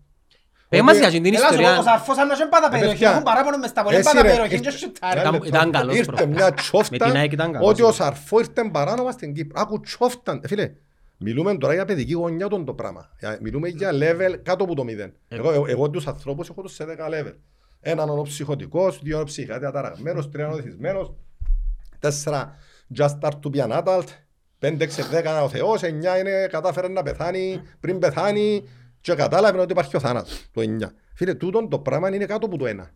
[0.72, 1.82] Πες μας ότι- για την Έλα σου πω, ο ιστορία.
[1.84, 4.22] Σαρφός αν να είχε πάντα Ε, περιοχή, παιδιά, έχουν παράπονο μες στα πολύ εσύ, πάντα
[4.22, 5.12] ρε, περιοχή ήρθε- και σουτάρει.
[5.20, 5.48] Ένα Ήταν- λεπτό.
[5.48, 6.36] ήταν καλός Ήρθε προπονητής.
[6.36, 7.70] μια Με την τσόφτα ΑΕΚ ήταν καλός.
[7.70, 9.62] ότι ο Σαρφός ήρθε παράνομα στην Κύπρο.
[9.62, 10.40] Άκου τσόφτα.
[10.44, 10.72] Ε, Φίλε,
[11.18, 13.10] μιλούμε τώρα για παιδική γωνιά τον το πράγμα.
[13.20, 15.14] Για- Μιλούμε για level κάτω από το μηδέν.
[15.28, 17.34] Εγώ, εγώ, εγώ τους ανθρώπους έχω τους σε 10 level.
[17.82, 21.14] Έναν είναι ο ψυχοτικός, δύο είναι ο ψυχάτη αταραγμένος, τρία είναι ο δεθισμένος,
[22.00, 22.56] τέσσερα
[22.98, 24.04] just start to be an adult,
[24.60, 28.64] πέντε, έξι, δέκα είναι ο Θεός, εννιά είναι κατάφερε να πεθάνει πριν πεθάνει
[29.02, 30.92] και κατάλαβε ότι υπάρχει ο θάνατος, το εννιά.
[31.16, 32.90] Φίλε, τούτον το πράγμα είναι κάτω από το ένα.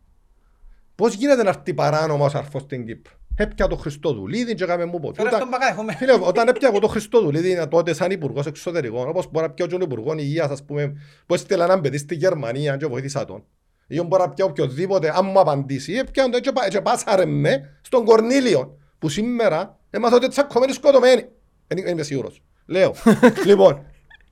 [0.95, 4.99] Πώς γίνεται να έρθει παράνομα ο Σαρφός στην Κύπρο; Έπια το Χριστόδουλίδη και έκαμε μου
[4.99, 5.13] πω.
[5.13, 5.97] Φέρε τούτα- στον Πακαδεχόμενο.
[5.97, 9.71] Φίλε, όταν έπια εγώ το Χριστόδουλίδη τότε σαν υπουργός εξωτερικών, όπως μπορεί να πιω και
[9.71, 10.93] τον υπουργό υγείας, ας πούμε,
[11.25, 13.43] που έστειλε έναν παιδί στη Γερμανία και βοήθησα τον.
[13.87, 17.77] Ή μπορεί να πιω οποιοδήποτε, αν μου απαντήσει, έπιαν το και πα- και πάσαρε με
[17.81, 21.25] στον Κορνίλιο, που σήμερα έμαθα ότι τσακωμένοι σκοτωμένοι.
[21.67, 22.41] Δεν είμαι σίγουρος.
[22.65, 22.93] Λέω.
[23.45, 23.85] λοιπόν,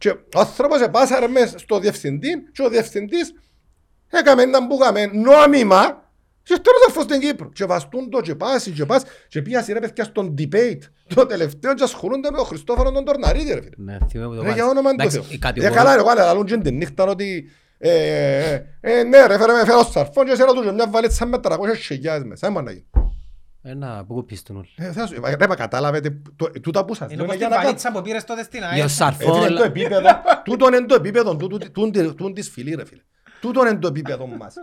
[0.04, 3.34] και ο άνθρωπος επάσαρε μες στο διευθυντή και ο διευθυντής
[4.10, 6.12] έκαμε έναν που έκαμε νόμιμα
[6.44, 7.50] και τώρα θα έρθω στην Κύπρο.
[7.54, 10.80] Και βαστούν το και πάσει και πάσει και πήγα ρε παιδιά στον debate
[11.16, 13.76] το τελευταίο και ασχολούνται με τον Χριστόφορο τον Τορναρίδη ρε φίλε.
[13.78, 14.54] Ναι, θυμάμαι που το Ρε βάζεις.
[14.56, 15.26] για όνομα του Εντάξει, Θεού.
[15.30, 17.92] η Ε, κατηγορώ- καλά ρε εγώ αλλά λαλούν και την νύχτα ότι ε,
[18.54, 21.38] ε, ε, ναι ρε φέρε με φέρω σαρφόν και σέρα του και μια βαλίτσα με
[21.44, 22.48] 300 χιλιάδες μέσα.
[22.48, 22.86] Έμα να γίνει.
[23.66, 24.68] Ένα που πίστον όλοι.
[24.76, 27.48] Ε, θα σου- Ρε μα κατάλαβετε το- τούτα που σας Είναι λέω όπως είναι για
[27.48, 29.00] την να βαλίτσα που πήρες τότε στην Για ΑΕΣ.
[29.02, 30.10] ο Ε, φίλε, είναι το Σαρφό, επίπεδο,
[30.44, 33.02] τούτο είναι το επίπεδο του- του- του- του- του- της φυλή ρε φίλε.
[33.42, 34.54] Τούτο είναι το επίπεδο μας.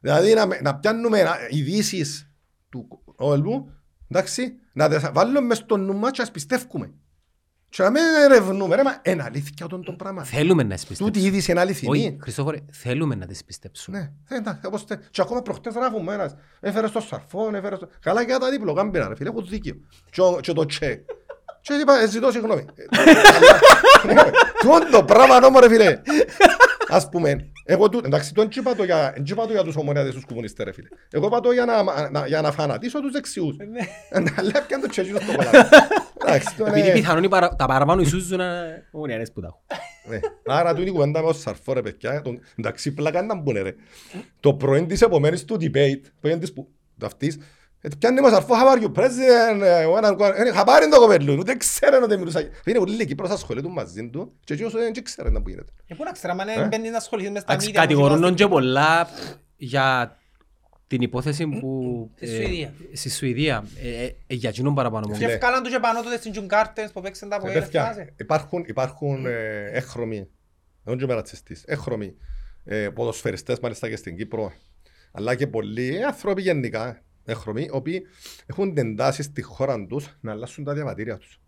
[0.00, 2.30] Δηλαδή να, με- να πιάνουμε να- ειδήσεις
[2.68, 3.70] του όλου,
[4.08, 6.92] εντάξει, να τις βάλουμε μες στο νου μας και ας πιστεύουμε.
[7.76, 10.24] Και να μην ερευνούμε, ρε, μα είναι αλήθεια τον το πράγμα.
[10.24, 11.26] θέλουμε να τις Τούτη η πιστέψουμε.
[11.28, 11.90] είδηση είναι αληθινή.
[11.98, 13.98] Όχι, Χριστόφορε, θέλουμε να τις πιστέψουμε.
[13.98, 17.88] Ναι, ε, εντάξει, όπως τε- και ακόμα προχτές γράφουμε ένας, έφερες στο σαρφόν, έφερες στο...
[18.00, 19.76] Καλά για τα δίπλο, κάμπινα ρε φίλε, έχουν δίκιο.
[20.10, 21.04] Και ο- Και το τσέ.
[21.66, 22.64] Και είπα, ε, ζητώ συγγνώμη.
[22.74, 22.84] Ε,
[24.06, 24.24] καλά.
[24.60, 26.00] Τούτο το πράγμα νόμο ρε φίλε.
[26.88, 30.14] Ας πούμε, εγώ του, εντάξει, το είπα το για, εν είπα το για τους ομονιάδες
[30.14, 30.88] τους κομμουνιστές ρε φίλε.
[31.10, 33.56] Εγώ είπα το για να, να, για να φανατίσω τους δεξιούς.
[34.36, 35.68] Αλλά έπιαν το τσέγιο στο κολλάδι.
[36.24, 36.92] Εντάξει, το Επειδή είναι...
[36.92, 38.40] πιθανόν οι παρα- τα παραπάνω Ιησούς ζουν
[38.90, 39.60] ομονιανές που τα έχουν.
[40.08, 40.18] Ναι.
[40.54, 43.74] Άρα τούτη η κουβέντα με ο Σαρφό ρε παιδιά, τον- εντάξει πλάκα να μπουνε ρε.
[44.40, 47.38] Το πρωί της επομένης του debate, που είναι της που, του αυτής,
[47.86, 50.88] ε, πιάνει με ο Σαρφό, how are you president, ε, one and one, ε, χαπάρει
[50.88, 52.40] το κοπέλου, ούτε ξέρει ότι μιλούσα.
[52.64, 55.72] Είναι πολύ λίγοι προς ασχολείται μαζί του και εκείνος δεν ξέρει να που γίνεται.
[55.86, 57.86] Ε, πού να ξέρω, άμα Ε; δεν μπαίνεις να ασχοληθείς μες στα Εντάξει, media, όπως
[57.86, 58.36] κατηγορούν είμαστε.
[58.36, 59.08] τον και πολλά
[59.56, 60.16] για
[60.86, 62.10] την υπόθεση που...
[62.14, 62.74] Στη ε, Σουηδία.
[62.92, 63.64] Στη Σουηδία.
[63.82, 65.18] Ε, ε, ε, για εκείνον παραπάνω μου.
[65.18, 68.12] Και ευκάλαν τους και πάνω τότε στην Τζουγκάρτενς που παίξαν τα Ε, ποέλα, παιδιά, θυμάσαι;
[68.16, 70.28] υπάρχουν, υπάρχουν ε, έχρωμοι,
[70.82, 72.14] δεν είμαι ρατσιστής, έχρωμοι
[72.64, 74.52] ε, ποδοσφαιριστές μάλιστα και στην Κύπρο,
[75.12, 78.02] αλλά και πολλοί ε, άνθρωποι γενικά, έχρωμοι, οι οποίοι
[78.46, 81.40] έχουν τεντάσεις στη χώρα τους να αλλάσουν τα διαβατήρια τους.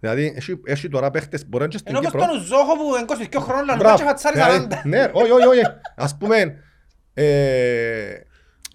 [0.00, 2.26] Δηλαδή, έχει, έχει τώρα παίχτες, μπορεί να είναι και στην Ενώ όπως Κύπρο.
[2.26, 3.96] τον Ζόχο που είναι 22 χρόνων λαλούν Μπράβο.
[3.98, 4.84] και φατσάρει Δηλαδή, 40.
[4.84, 5.60] Ναι, όχι, όχι, όχι.
[5.96, 6.62] Ας πούμε,
[7.14, 8.14] ε,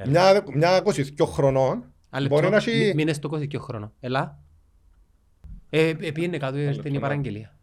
[0.06, 2.94] μια, μια 22 χρονών Άλλο μπορεί να λεπτό, μη- έχει...
[2.96, 3.94] μείνες στο 22 χρόνο.
[4.00, 4.40] Έλα.
[5.70, 7.58] Ε, ε, πήγαινε κάτω, ήρθε η λεπτό, παραγγελία.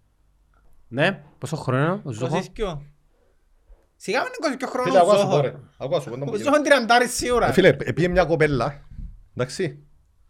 [0.89, 2.43] Ναι, πόσο χρόνο είναι ο Ζόχο.
[2.57, 2.79] 22.
[4.03, 5.41] Σιγά με είναι 22 χρόνων Φίλε, ο ακούω σου πω, Ζόχο.
[5.41, 5.55] ρε.
[5.79, 6.43] Ακούω σου πω, να μου Ο γίνει.
[6.45, 7.49] Ζόχο είναι τριαντάρης σίγουρα.
[7.49, 8.89] Ε, Φίλε, επίε μια κοπέλα,
[9.37, 9.79] εντάξει,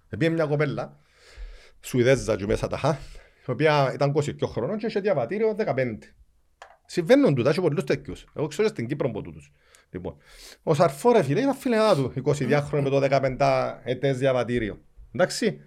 [0.08, 0.96] επίε μια κοπέλα,
[1.80, 2.98] Σουηδέζα και μέσα ταχά,
[3.46, 5.98] η οποία ήταν 22 χρονών και είχε διαβατήριο 15.
[6.86, 8.24] Συμβαίνουν τούτα, έχει πολλούς τέτοιους.
[8.34, 9.52] Εγώ ξέρω στην Κύπρο από τούτους.
[9.90, 10.16] Λοιπόν,
[10.62, 12.98] ο Σαρφό ρε φίλε ήταν φίλε του, 22 χρόνια με το
[13.38, 14.78] 15 ετές διαβατήριο.
[15.14, 15.60] Εντάξει.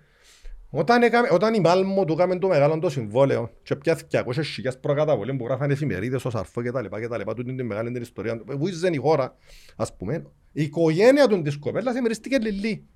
[0.75, 4.79] Όταν, έκαμε, όταν η Μάλμο του έκαμε το μεγάλο το συμβόλαιο και πια 200 χιλιάς
[4.79, 7.67] προκαταβολή που γράφανε εφημερίδες ο Σαρφό και τα λοιπά και τα λοιπά, τούτη είναι τη
[7.67, 8.57] μεγάλη την ιστορία του.
[8.57, 9.35] Βούιζε η χώρα,
[9.75, 10.25] ας πούμε.
[10.51, 12.87] Η οικογένεια του της κοπέλας εμεριστήκε λιλί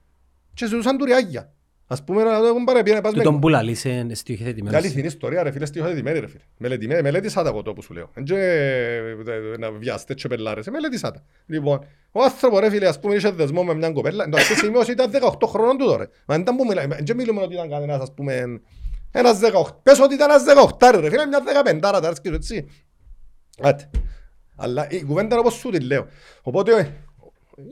[0.54, 1.54] και ζητούσαν του ριάγια.
[1.90, 4.82] Ας πούμε, να το έχουν παραπεί, πας Του με τον πουλα λύσε στοιχειοθετημένος.
[4.82, 6.42] Καλή την ιστορία ρε φίλε, στοιχειοθετημένη ρε φίλε.
[6.58, 8.10] Μελετημένη, μελέτησα τα εγώ το που σου λέω.
[8.14, 8.36] Εν και
[9.28, 11.24] ε, να βιάστε και πελάρες, ε, μελέτησα τα.
[11.46, 14.56] Λοιπόν, ο άνθρωπος ρε φίλε, ας πούμε, είχε δεσμό με μια κοπέλα, εν το αυτή
[14.56, 16.10] σημείο ήταν 18 χρόνων του τώρα.
[16.26, 18.62] Μα δεν ήταν που μιλάμε, εν και μιλούμε ότι ήταν κανένας, ας πούμε,
[19.12, 20.44] ένας 18, πες ότι ήταν ένας
[20.80, 22.68] 18 ρε φίλε, μια 15 τα άρσκεις έτσι.
[23.62, 23.90] Άτε.
[24.56, 26.08] Αλλά η κουβέντα είναι όπως σου τη λέω.
[26.42, 26.82] Οπότε ε,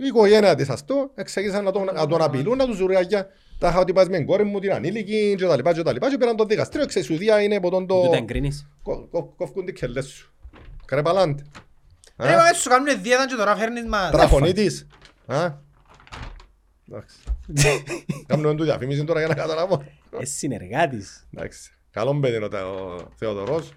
[0.04, 3.28] η οικογένεια της ας το, εξήγησαν να τον, να τον απειλούν, να τους ζουριάγια.
[3.60, 5.94] Τα είχα ότι πας με την κόρη μου την ανήλικη και τα λοιπά και τα
[5.94, 6.86] λοιπά και πέραν το δικαστήριο.
[6.86, 8.02] Ξέρεις, η Σουδία είναι από τον το...
[8.02, 8.68] Του τα εγκρίνεις.
[8.84, 10.34] Κο- κο- Κόφκουν τις κελές σου.
[10.86, 11.44] Κρεπαλάντε.
[12.18, 14.12] Ρε, μα έτσι σου κάνουν δίαιτα και τώρα φέρνεις μας.
[14.12, 14.88] Τραφωνίτης.
[15.26, 15.52] Α.
[16.90, 17.18] Εντάξει.
[18.28, 19.84] Κάνουμε του διαφήμιση τώρα για να καταλάβω.
[20.20, 21.28] Ε, συνεργάτης.
[21.34, 21.72] Εντάξει.
[21.92, 23.72] Καλό παιδί είναι ο Τε- ο Θεοδωρός.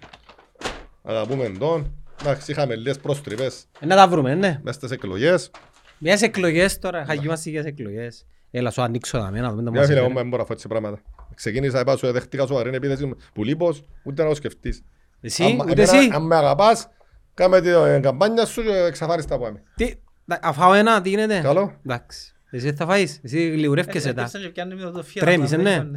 [1.03, 1.93] Αγαπούμε τον.
[2.21, 4.59] Εντάξει, είχαμε λίγες προστριβές Ε, Να τα βρούμε, ναι.
[4.63, 5.51] μες στις εκλογές.
[5.97, 8.25] Μιας εκλογές τώρα, χαγιούμαστε για εκλογές.
[8.51, 10.21] Έλα σου ανοίξω τα μένα, δούμε τα Για μας φίλε, εγώ έφερε.
[10.21, 10.99] δεν μπορώ να φάω έτσι πράγματα.
[11.35, 14.83] Ξεκίνησα, είπα σου, δέχτηκα σοβαρή επίθεση που λείπως, ούτε να το σκεφτείς.
[15.21, 16.09] Εσύ, Άμα- ούτε εμένα, εσύ.
[16.13, 16.87] Αν με αγαπάς,
[17.33, 19.63] κάμε την ε, καμπάνια σου και εξαφάριστα από εμένα.
[19.75, 19.93] Τι,
[20.25, 21.73] να- αφάω ένα, τι γίνεται; Καλό.
[21.85, 22.33] Εντάξει.
[22.51, 24.21] Εσύ θα φάεις, εσύ γλιουρεύκεσαι τα.
[24.21, 25.69] Έπαιξαν και πιάνουν μυαλοδοφία, Τρέμεις, να ε, ναι.
[25.69, 25.95] παίζουν.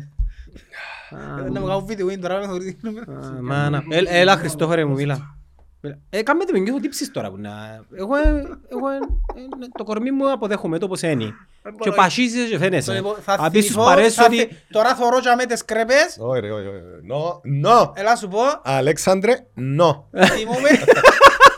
[1.47, 3.01] Ε, Να μου κάνουν βίντεο είναι τώρα με το ρίχνουμε.
[3.01, 3.83] Α, Μάνα.
[3.91, 5.37] Έλ- Έλα Χριστόφορε μου, μίλα.
[5.85, 5.99] Μίλα.
[6.11, 7.51] Ε, κάμε το με νιώθω τύψεις τώρα που να...
[7.95, 8.29] Εγώ, ε,
[8.69, 11.33] εγώ ε, ε, το κορμί μου αποδέχομαι το πως είναι.
[11.81, 12.93] Και πασίζεις και φαίνεσαι.
[12.93, 14.37] Λοιπόν, Θα Αν πεις τους θυμηθώ- παρέσεις θα ότι...
[14.37, 16.17] θυ- Τώρα θωρώ και με τις κρέπες.
[16.19, 16.79] Όχι ρε, όχι, όχι.
[17.03, 17.93] Νο, νο.
[17.97, 20.09] Έλα σου πω, Αλέξανδρε, νο.
[20.33, 20.69] θυμούμε,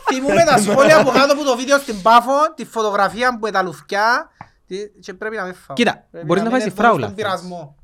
[0.09, 4.31] θυμούμε τα σχόλια από κάτω από το βίντεο στην Πάφο, τη φωτογραφία που τα λουφκιά
[4.67, 5.77] τι- και πρέπει να με φάω.
[5.77, 7.05] Κοίτα, Πρέπει μπορείς να φάεις μην τη έρθω φράουλα.
[7.05, 7.77] Στον πειρασμό.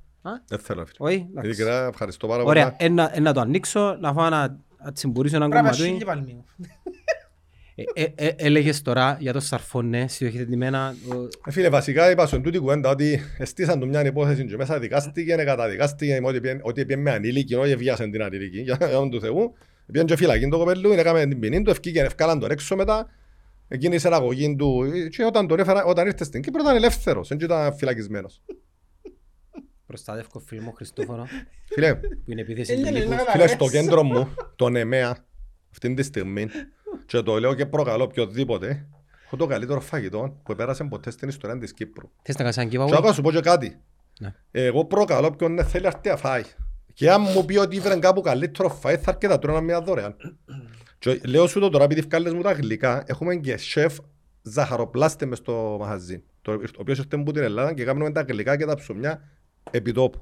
[0.46, 1.08] Δεν θέλω, φίλε.
[1.08, 1.50] Όχι, εντάξει.
[1.50, 2.76] Ειλικρινά, ευχαριστώ πάρα Ωραία, πολύ.
[2.78, 5.92] ε, να- ε, να το ανοίξω, να φάω να να τσιμπουρίσω έναν Πρέπει να κομματούι.
[5.92, 6.44] σύνει πάλι μου.
[7.94, 10.94] Ε, ε, ε, Έλεγες τώρα για το σαρφόνε, στοιχειοθετημένα.
[11.12, 14.78] ο- Ε, Φίλε, βασικά είπα στον τούτη κουβέντα ότι εστίσαν του μια υπόθεση και μέσα
[14.78, 19.08] δικάστηκε, καταδικάστηκε με ότι πιέν- ότι πιέν με ανήλικη, όχι εβίασαν την ανήλικη, για όνομα
[19.08, 19.52] του Θεού.
[19.92, 23.10] Πιέν και φυλακή το κοπέλου, έκαμε την ποινή του, ευκήκε, ευκάλαν τον έξω μετά.
[23.68, 27.38] Εκείνη η σεραγωγή του, και όταν, τον έφερα, όταν ήρθε στην Κύπρο ήταν ελεύθερος, δεν
[27.40, 28.42] ήταν φυλακισμένος.
[29.90, 31.26] Προστατεύω φίλο μου Χριστόφορο,
[31.64, 33.12] Φίλε, που είναι επίθεση Είναι, είναι, λύκους.
[33.14, 33.24] είναι.
[33.30, 35.24] φίλε, στο κέντρο μου, τον ΕΜΕΑ,
[35.70, 36.46] αυτή τη στιγμή,
[37.06, 38.86] και το λέω και προκαλώ οποιοδήποτε,
[39.24, 42.10] έχω το καλύτερο φαγητό που πέρασε ποτέ στην ιστορία της Κύπρου.
[42.22, 43.02] Θες να κάνεις ένα Και giveaway?
[43.02, 43.80] να σου πω και κάτι.
[44.20, 44.34] Ναι.
[44.50, 46.42] Εγώ προκαλώ ποιον δεν θέλει έρθει να φάει.
[46.92, 50.16] Και αν μου πει ότι ήβρε κάπου καλύτερο φάει, θα έρθει να τρώνα μια δωρεάν.
[50.98, 53.96] Και λέω σου το τώρα, επειδή βγάλες μου τα γλυκά, έχουμε και σεφ
[54.42, 56.22] ζαχαροπλάστε μες στο μαχαζί.
[56.42, 59.22] Το, ο οποίος ήρθε από την Ελλάδα και κάνουμε τα γλυκά και τα ψωμιά
[59.70, 60.20] επί τόπου.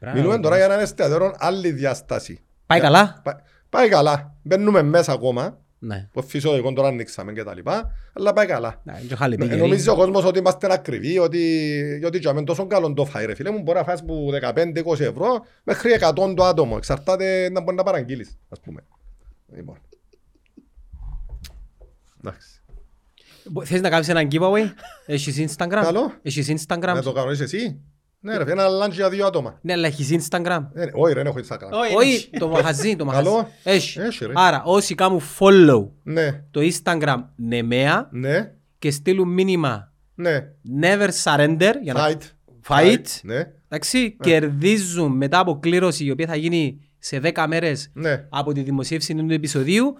[0.00, 0.16] Μπράβο.
[0.16, 2.40] Μιλούμε τώρα για έναν εστιατόριο άλλη διάσταση.
[2.66, 3.20] Πάει καλά.
[3.24, 4.34] Πα- πάει καλά.
[4.42, 5.58] Μπαίνουμε μέσα ακόμα.
[5.80, 6.08] Ναι.
[6.12, 7.90] Που φυσιολογικό τώρα ανοίξαμε και τα λοιπά.
[8.12, 8.80] Αλλά πάει καλά.
[8.84, 9.56] Ναι, και χάλι Ε, πήγε.
[9.56, 13.34] Νομίζεις ο κόσμος ότι είμαστε ακριβοί, ότι, ότι για μεν τόσο καλό το φάει ρε
[13.34, 17.76] φίλε μου, μπορεί να φας που 15-20 ευρώ μέχρι 100 το άτομο, εξαρτάται να μπορεί
[17.76, 18.80] να παραγγείλεις, ας πούμε.
[19.56, 19.78] Λοιπόν.
[22.20, 22.60] Εντάξει.
[23.44, 24.72] Μπο- Θες να κάνεις ένα giveaway?
[25.06, 25.68] Έχεις Instagram?
[25.82, 26.12] Καλό.
[26.22, 26.80] Έχεις Instagram?
[26.94, 27.80] Να το κάνω είσαι εσύ.
[28.20, 29.58] Ναι ρε φίλε, ένα lunch για δύο άτομα.
[29.62, 31.70] Ναι, αλλά έχεις Instagram; Ε, Όχι ρε, δεν έχω Instagram.
[31.70, 32.30] Όχι, Όχι, όχι.
[32.38, 33.24] το μαχαζί, το μαχαζί.
[33.24, 33.48] Καλό.
[33.64, 34.00] Έχει.
[34.00, 34.32] Έχει, ρε.
[34.36, 40.38] Άρα, όσοι κάνουν follow Ναι, το Instagram νεμαία ναι, και στείλουν μήνυμα ναι.
[40.80, 42.18] never surrender για να Fight.
[42.68, 48.26] fight, Ναι, εντάξει, κερδίζουν μετά από κλήρωση η οποία θα γίνει σε 10 μέρες ναι.
[48.28, 49.96] από τη δημοσίευση του επεισοδίου.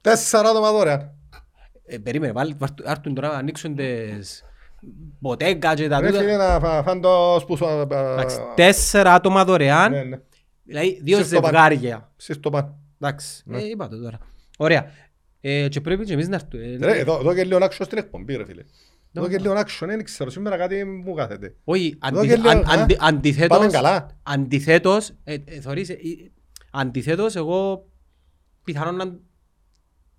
[0.00, 1.10] Τέσσερα άτομα δωρεάν.
[1.86, 4.42] Ε, περίμενε, βάλει, βάρ- άρτουν τώρα να ανοίξουν τις,
[5.20, 6.36] ποτέγκα και τα Ρε φίλε τούτα.
[6.36, 7.66] να φα- φαν το σπούσο.
[7.90, 10.18] Εντάξει, Τέσσερα άτομα δωρεάν, Ναι, ναι.
[10.64, 11.44] δηλαδή δύο Σε στο παν.
[11.50, 12.12] ζευγάρια.
[12.16, 12.74] Σεις το παν.
[13.00, 13.58] Εντάξει, Ναι.
[13.58, 14.18] ε, είπα το τώρα.
[14.58, 14.90] Ωραία.
[15.40, 16.86] Ε, Και πρέπει και εμείς να έρθουμε.
[16.92, 18.62] Ρε, εδώ εδώ και λίγο action στην εκπομπή ρε φίλε.
[19.12, 21.54] Εδώ και λίγο action, δεν ξέρω, σήμερα κάτι μου κάθεται.
[21.64, 24.06] Όχι, Εδώ αντιθε- και λίγο, αν- α, αντι- αντιθέτως, Πάμε καλά.
[24.22, 25.98] αντιθέτως, ε, ε, θωρείς, ε, ε,
[26.72, 27.86] αντιθέτως εγώ
[28.64, 29.18] πιθανόν να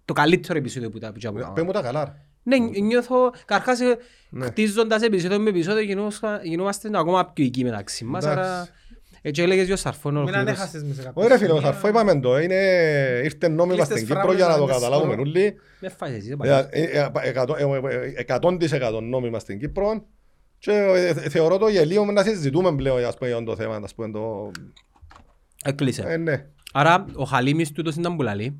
[0.05, 1.63] το καλύτερο επεισόδιο που τα που τα Πες κάναμε.
[1.63, 2.17] μου τα καλά.
[2.49, 2.57] Ρε.
[2.57, 3.97] Ναι, νιώθω, καρχάς ε,
[4.29, 4.45] Ναι.
[4.45, 8.49] χτίζοντας επεισόδιο με επεισόδιο γινόμαστε- γινόμαστε ακόμα πιο εκεί μεταξύ μας, Εντάξει.
[8.49, 8.67] άρα
[9.21, 10.49] έτσι έλεγες ο Σαρφών Μην ολοκλήρωσε.
[10.51, 11.71] ανέχασες με σε κάποιο Όχι ρε φίλε, ο σημείο.
[11.71, 12.55] Σαρφό είπαμε το, είναι,
[13.23, 15.29] ήρθε νόμιμα Κλείστες στην Κύπρο φράγμες για να το να καταλάβουμε δεσπορώ.
[15.29, 15.55] όλοι.
[15.79, 16.67] Με φάεις εσύ, Ε, παλιά.
[16.71, 20.05] ε, ε, εκατό- ε, ε, εκατόν της εκατόν νόμιμα στην Κύπρο
[20.57, 23.75] και ε, θεωρώ το γελίο να συζητούμε πλέον ας πούμε, για το θέμα.
[23.83, 24.51] Ας πούμε, το...
[25.63, 26.03] Έκλεισε.
[26.07, 26.45] Ε, ναι.
[26.73, 28.59] Άρα ο Χαλίμης τούτος ήταν που λαλεί.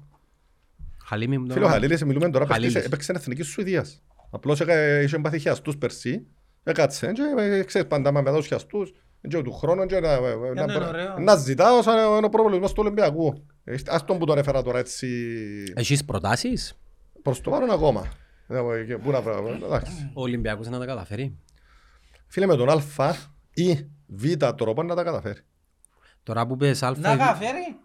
[1.12, 1.80] Χαλίμη μου το Φίλε, ο όνομα.
[1.82, 2.74] Χαλίλης μιλούμε τώρα, Χαλίλης.
[2.74, 4.03] παίχτησε- έπαιξε εθνική Σουηδίας.
[4.32, 6.28] Απλώς έκα- είχε πάθει χιαστούς περσί,
[6.64, 8.91] έκατσε και ε, ξέρεις πάντα με δώσει χιαστούς
[9.28, 11.20] και του χρόνου και να, ναι, να, είναι ωραίο.
[11.20, 13.45] να ζητάω σαν είναι ο πρόβλημα του Ολυμπιακού.
[13.64, 15.07] Ε, Ας τον που τον έφερα τώρα έτσι
[15.76, 16.80] Έχεις προτάσεις;
[17.22, 18.05] Προς το παρόν ακόμα.
[18.47, 20.12] Ε, και Πού να βρω, ε, εντάξει.
[20.14, 21.38] ο Ολυμπιακός να τα καταφέρει.
[22.28, 23.16] Φίλε με τον Α
[23.53, 24.24] ή Β
[24.57, 25.39] τρόπο να τα καταφέρει.
[26.24, 27.01] Τώρα που πες αλφα...
[27.01, 27.76] Να καταφέρει.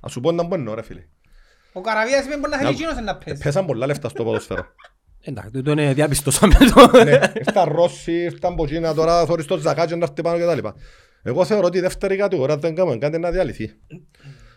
[0.00, 1.04] Ας σου πω να μπορεί ρε φίλε.
[1.76, 3.42] Ο Καραβίας είπε μπορεί να θέλει Να- εκείνος να Ε, πέσει.
[3.42, 4.66] Πέσαν πολλά λεφτά στο ποδοσφαίρο.
[5.20, 7.04] Εντάξει, τούτο είναι διαπιστώσαμε το.
[7.04, 10.54] Ναι, ήρθαν Ρώσοι, ήρθαν από Κίνα, τώρα θωρείς το Ζακάτζο να έρθει πάνω και τα
[10.54, 10.74] λοιπά.
[11.22, 13.70] Εγώ θεωρώ ότι η δεύτερη κατηγορία δεν κάνουμε κάτι να διαλυθεί.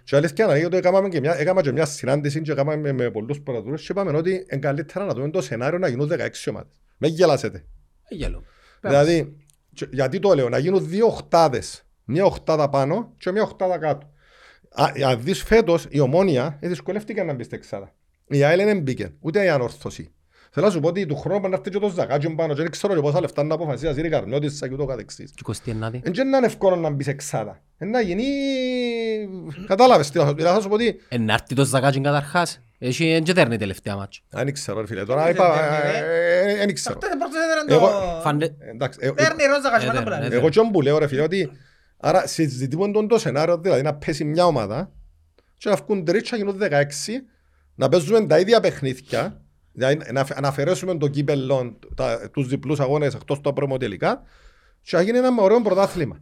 [0.03, 3.11] Και αλήθεια να γιατί έκαναμε και μια, έκανα και μια συνάντηση και έκαναμε με, με
[3.11, 6.71] πολλούς προεδρούς και είπαμε ότι είναι καλύτερα να δούμε το σενάριο να γίνουν 16 ομάδες.
[6.97, 7.65] Μην γελάσετε.
[8.09, 8.43] Γέλο.
[8.81, 9.35] Δηλαδή,
[9.73, 11.83] και- γιατί το λέω, να γίνουν δύο οχτάδες.
[12.05, 14.09] Μια οχτάδα πάνω και μια οχτάδα κάτω.
[14.71, 17.93] Α, αν δεις φέτος, η ομόνια ε, δυσκολεύτηκε να μπει στην εξάδα.
[18.27, 20.11] Η ΑΕΛ δεν μπήκε, ούτε η ανόρθωση.
[20.51, 22.61] Θέλω να σου πω ότι του χρόνου πρέπει να έρθει και τος Ζακάτζιο πάνω και
[22.61, 25.31] δεν ξέρω και πόσα λεφτά να αποφασίσει να σύρει Καρνιώτης και ούτω καθεξής.
[25.35, 26.01] Και κοστιενάτη.
[26.05, 27.61] Δεν είναι εύκολο να μπεις εξάδα.
[27.77, 28.23] Ε, Να γίνει...
[29.67, 30.99] Κατάλαβες τι θα σου- δηλαδή θα σου πω ότι...
[31.09, 32.61] Ενάρτη τος Ζακάτζιν καταρχάς.
[32.79, 34.21] Έχει εν και δέρνει τελευταία μάτς.
[34.29, 35.53] Δεν ξέρω ρε φίλε, τώρα Δεν είπα...
[35.53, 35.97] δέρνει,
[36.47, 36.97] ε, ε, Δεν ξέρω.
[37.03, 38.19] Αυτές πρώτος έδεραν Εγώ- το...
[38.21, 38.55] Φαντε...
[38.59, 40.25] Εντάξει, ε, Δέρνει ρόζα κασμάνα έδερνε, πουλάνε.
[40.25, 40.35] έδερνε.
[40.35, 41.49] Εγώ και που λέω ρε φίλε ότι
[41.99, 44.91] άρα συζητούμε τον το σενάριο δηλαδή να πέσει μια ομάδα
[45.57, 46.71] και να βγουν τρίτσα γίνουν 16
[47.75, 49.41] να παίζουμε τα ίδια παιχνίδια
[49.71, 54.21] δηλαδή να, να αφαιρέσουμε το κύπελλο τα, τους διπλούς αγώνες εκτός τα προμοτελικά
[54.81, 56.19] και να γίνει ένα ωραίο πρωτάθλημα.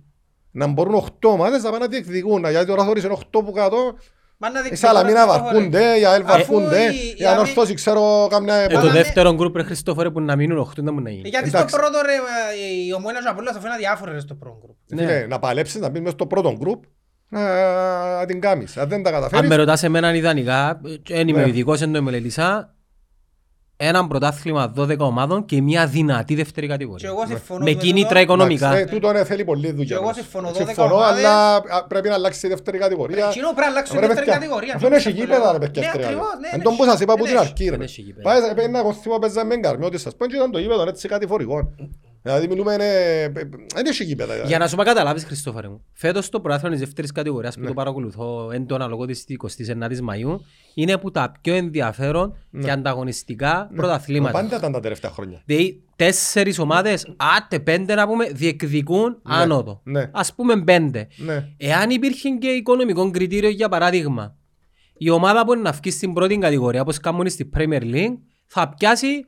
[0.51, 3.77] Να μπορούν 8 ομάδες να πάνε να διεκδικούν γιατί τώρα θωρείς είναι 8 που κάτω
[3.77, 3.97] Μα να
[4.39, 8.55] οι δείξουμε Σαλαμίνα τώρα, βαρκούνται, οι ΑΕΛ Αφού βαρκούνται, η- οι η Ανόρθωση ξέρω καμιά
[8.55, 11.13] Ε, το Βάλανε- δεύτερο γκρουπ ρε Χριστόφορε που να μείνουν οχτώ να μου να Ε,
[11.13, 11.29] γίνει.
[11.29, 11.75] Γιατί στο Εντάξει.
[11.77, 12.11] πρώτο ρε,
[12.87, 14.75] η ομόνια και ο Απόλλωνας θα φαίνουν διάφορα ρε στο πρώτο γκρουπ.
[14.87, 16.83] Φίλε, να παλέψεις να μπεις μέσα στο πρώτο γκρουπ
[17.29, 17.41] να,
[18.17, 18.77] να την κάνεις.
[18.77, 21.47] Αν δεν τα Αν καταφέρεις, με ρωτάς εμένα ιδανικά, δεν είμαι Ναι.
[21.47, 22.75] ειδικός εν το μελετήσα,
[23.79, 27.09] ένα πρωτάθλημα 12 ομάδων και μια δυνατή δεύτερη Και κατηγορία.
[27.09, 27.85] εγώ συμφωνώ Με τούτο.
[27.85, 28.67] κίνητρα οικονομικά.
[28.67, 29.85] Εντάξει, ε, τούτο ναι, θέλει πολλή δουλειά.
[29.85, 30.15] Και εγώ όμως.
[30.15, 31.23] συμφωνώ, 12 Συμφωνώ, ομάδες.
[31.25, 33.25] αλλά α, πρέπει να αλλάξει η δεύτερη κατηγορία.
[33.27, 34.73] Εκείνο πρέπει να αλλάξει η Ρε, δεύτερη παιδιά, κατηγορία.
[34.75, 35.67] Αυτό είναι Τι έχει πιστεύω, γήπεδα ρε λέω.
[35.67, 35.81] παιδιά.
[35.81, 36.05] Ναι, στρέφει.
[36.07, 37.47] ακριβώς, ναι, Εν ναι, τόν που σας είπα από ναι, την έχει.
[37.49, 37.69] αρχή ρε.
[37.71, 38.25] Δεν έχει γήπεδα.
[38.29, 41.07] Πάει, ε, ένα εγώ θυμώ παίζα με εγκαρμιώτη σας πω και ήταν το γήπεδο έτσι
[41.07, 41.57] κατηφορικό.
[42.21, 43.29] Δηλαδή μιλούμε, ε, ε,
[43.75, 44.31] δεν έχει γήπεδα.
[44.31, 44.49] δηλαδή.
[44.49, 47.67] Για να σου μα καταλάβεις Χριστόφορε μου, φέτος το πρωτάθλημα της δεύτερης κατηγορίας που Ναι.
[47.67, 50.39] το παρακολουθώ έντονα λόγω της 29ης Μαΐου
[50.73, 54.37] είναι από τα πιο ενδιαφέρον και ανταγωνιστικά πρωταθλήματα.
[54.37, 54.43] Ναι.
[54.43, 55.41] Πάντα ήταν τα τελευταία χρόνια.
[55.45, 59.81] Δηλαδή τέσσερις ομάδες, άτε πέντε να πούμε, διεκδικούν άνοδο.
[59.83, 60.09] ναι.
[60.13, 61.07] Ας πούμε πέντε.
[61.17, 61.47] Ναι.
[61.57, 64.35] Εάν υπήρχε και οικονομικό κριτήριο για παράδειγμα,
[64.97, 68.69] η ομάδα που είναι να βγει στην πρώτη κατηγορία, όπως κάνουν στη Premier League, θα
[68.77, 69.25] πιάσει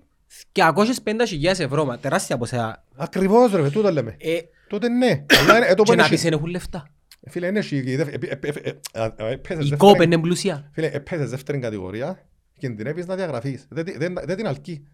[0.53, 2.84] 250.000 ευρώ, μα τεράστια ποσά.
[2.95, 4.15] Ακριβώς ρε, τούτο λέμε.
[4.19, 5.25] Ε, Τότε ναι.
[5.39, 6.88] Αλλά είναι- ε, το και που να είναι πεις έχει- δεν έχουν λεφτά.
[7.30, 10.03] Φίλε, είναι έχει- ε, ε, ε, ε, ε, ε, α, ε, έπαιζες Η δεύτερη- κόπη
[10.03, 10.69] είναι πλούσια.
[10.73, 12.25] Φίλε, έπαιζες δεύτερη κατηγορία
[12.57, 13.65] και κινδυνεύεις να διαγραφείς.
[13.69, 14.88] Δεν, τη- δεν, δεν την αλκεί.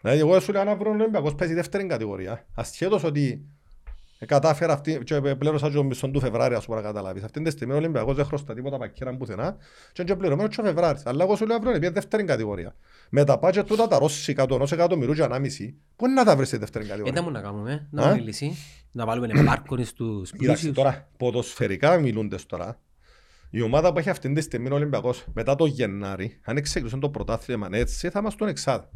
[0.00, 3.36] Δηλαδή, εγώ σου λέω αν αύριο ο Ολυμπιακός παίζει δεύτερη κατηγορία, ασχέτως ότι ε,
[4.26, 7.22] κατάφερα αυτή, και ε, πλήρωσα και το μισό του Φεβράρι, ας πούμε, να καταλάβεις.
[7.22, 9.56] Αυτή τη στιγμή ο Ολυμπιακός δεν χρωστά τίποτα πακέρα πουθενά
[9.92, 11.06] και είναι και πληρωμένος και ο Φεβράρης.
[11.06, 12.74] Αλλά εγώ σου λέω αύριο είναι δεύτερη κατηγορία.
[13.10, 16.36] Με τα πάτια τούτα τα ρώσικα του ενός εκατομμυρίου και ανάμιση, πού είναι να τα
[16.36, 17.22] βρεις στη δεύτερη Δεν κατηγορία.
[17.22, 18.56] μου να κάνουμε, Α; να βρούμε λύση.
[18.92, 20.74] Να βάλουμε πάρκονες στους Κοίταξε πλούσιους.
[20.76, 22.78] τώρα, ποδοσφαιρικά μιλούντες τώρα.
[23.50, 27.08] Η ομάδα που έχει αυτή τη στιγμή ο Ολυμπιακός μετά το Γενάρη, αν εξέκλεισε το
[27.10, 28.88] πρωτάθλημα έτσι, θα είμαστε στον εξάδα.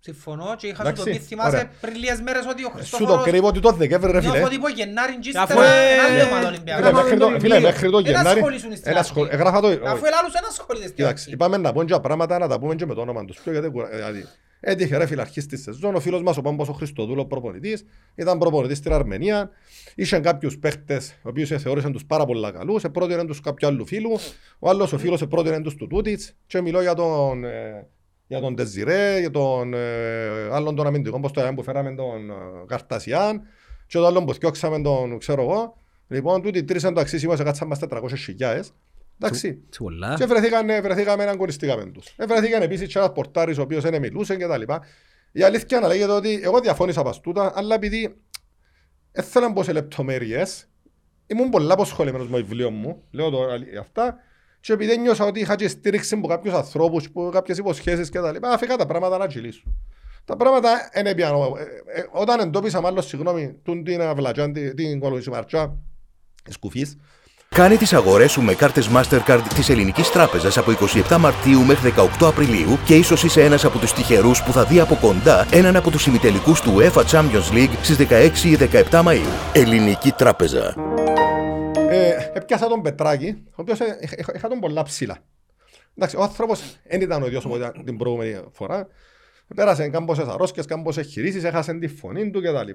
[0.00, 1.70] Συμφωνώ και είχα σου το Εντάξει, πει θυμάσαι ωραία.
[1.80, 4.30] πριν λίγες μέρες ότι ο Σου το Χριστόφορος κρύβω ότι το Δεκέμβρη ρε φίλε.
[4.32, 6.92] νιώθω ότι πω Γενάρη και Αφού, ύστερα ε, ένα άλλη ομάδα Φίλε, Ολυμπιακά.
[6.92, 8.38] μέχρι το- Φίλε, μέχρι το Δεν Γενάρη.
[8.38, 9.10] ασχολήσουν στην ένα αρχή.
[9.10, 9.66] σχολ- Έγραφα το.
[9.68, 11.34] Αφού ελάλους δεν ασχολείται στην Κοίταξε, αρχή.
[11.34, 13.38] είπαμε να πούμε και πράγματα να τα πούμε και με το όνομα τους.
[13.42, 14.26] Πιο γιατί κουρα- δηλαδή,
[14.60, 17.84] Έτυχε ρε φίλε αρχής της σεζόν, ο φίλος μας ο Πάμπος ο Χριστοδούλο προπονητής,
[18.14, 19.50] ήταν προπονητής στην Αρμενία,
[19.94, 24.18] είχαν κάποιους παίχτες, οι οποίους θεώρησαν τους πάρα πολλά καλούς, επρότειναν τους κάποιου άλλου φίλου,
[24.58, 27.86] ο άλλος ο φίλος επρότειναν τους του Τούτιτς και μιλώ για τον, ε,
[28.28, 32.30] για τον Τεζιρέ, για τον ε, άλλον τον αμυντικό, πώς το είπαμε, που φέραμε τον
[32.30, 32.34] ε,
[32.66, 33.42] Καρτασιάν
[33.86, 35.76] και τον άλλον που θιώξαμε τον, ξέρω εγώ.
[36.08, 38.72] Λοιπόν, τούτοι οι τρεις εντάξει, σήμερα κάτσαμε μας 400 χιλιάες.
[39.20, 39.62] Εντάξει.
[39.70, 40.14] Σε πολλά.
[40.14, 42.14] Και βρεθήκαν, βρεθήκαμε να αγωνιστήκαμε τους.
[42.16, 44.82] Ε, βρεθήκαν επίσης και ένας πορτάρης ο οποίος δεν μιλούσε και τα λοιπά.
[45.32, 48.16] Η αλήθεια να λέγεται ότι εγώ διαφώνησα από τούτα, αλλά επειδή
[49.12, 50.68] δεν θέλω να μπω σε λεπτομέρειες,
[51.26, 54.16] ήμουν πολλά αποσχολημένος με το βιβλίο μου, λέω το αλη- αυτά,
[54.60, 58.32] και επειδή νιώσα ότι είχα και στήριξη από κάποιους ανθρώπους, από κάποιες υποσχέσεις και τα
[58.32, 59.74] λοιπά, αφήκα τα πράγματα να κυλήσουν.
[60.24, 61.52] Τα πράγματα είναι πιανό.
[61.58, 65.76] Ε, ε, όταν εντόπισα μάλλον, συγγνώμη, τούν την αυλατζάν, την- την κολοσιμαρτζά,
[66.48, 66.96] σκουφής,
[67.54, 72.26] Κάνε τις αγορές σου με κάρτες Mastercard της Ελληνικής Τράπεζας από 27 Μαρτίου μέχρι 18
[72.28, 75.90] Απριλίου και ίσως είσαι ένας από τους τυχερούς που θα δει από κοντά έναν από
[75.90, 79.32] τους ημιτελικούς του UEFA Champions League στις 16 ή 17 Μαΐου.
[79.52, 80.74] Ελληνική Τράπεζα.
[81.88, 85.16] Ε, έπιασα τον Πετράκη, ο οποίος ε, είχα- είχα- είχα τον πολλά ψηλά.
[85.96, 88.86] Εντάξει, ο άνθρωπος δεν ήταν ο ίδιος όπως ήταν την προηγούμενη φορά.
[89.54, 92.68] Πέρασε κάμποσες αρρώσκες, κάμποσες χειρίσεις, έχασε τη φωνή του κτλ.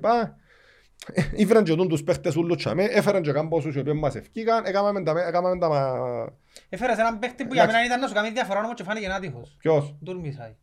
[1.14, 4.66] Ε, Ήφεραν και τούν τους παίχτες ούλους τσαμέ, έφεραν και κάμποσους οι οποίοι μας ευκήκαν,
[4.66, 5.28] έκαναμε τα...
[5.28, 6.34] έκαναμε τα μα-
[6.70, 9.56] Έφερες έναν παίχτη που για μένα ήταν να σου κάνει διαφορά όμως και φάνηκε άτυχος.
[9.60, 10.56] Ποιος; Τον Μισάη.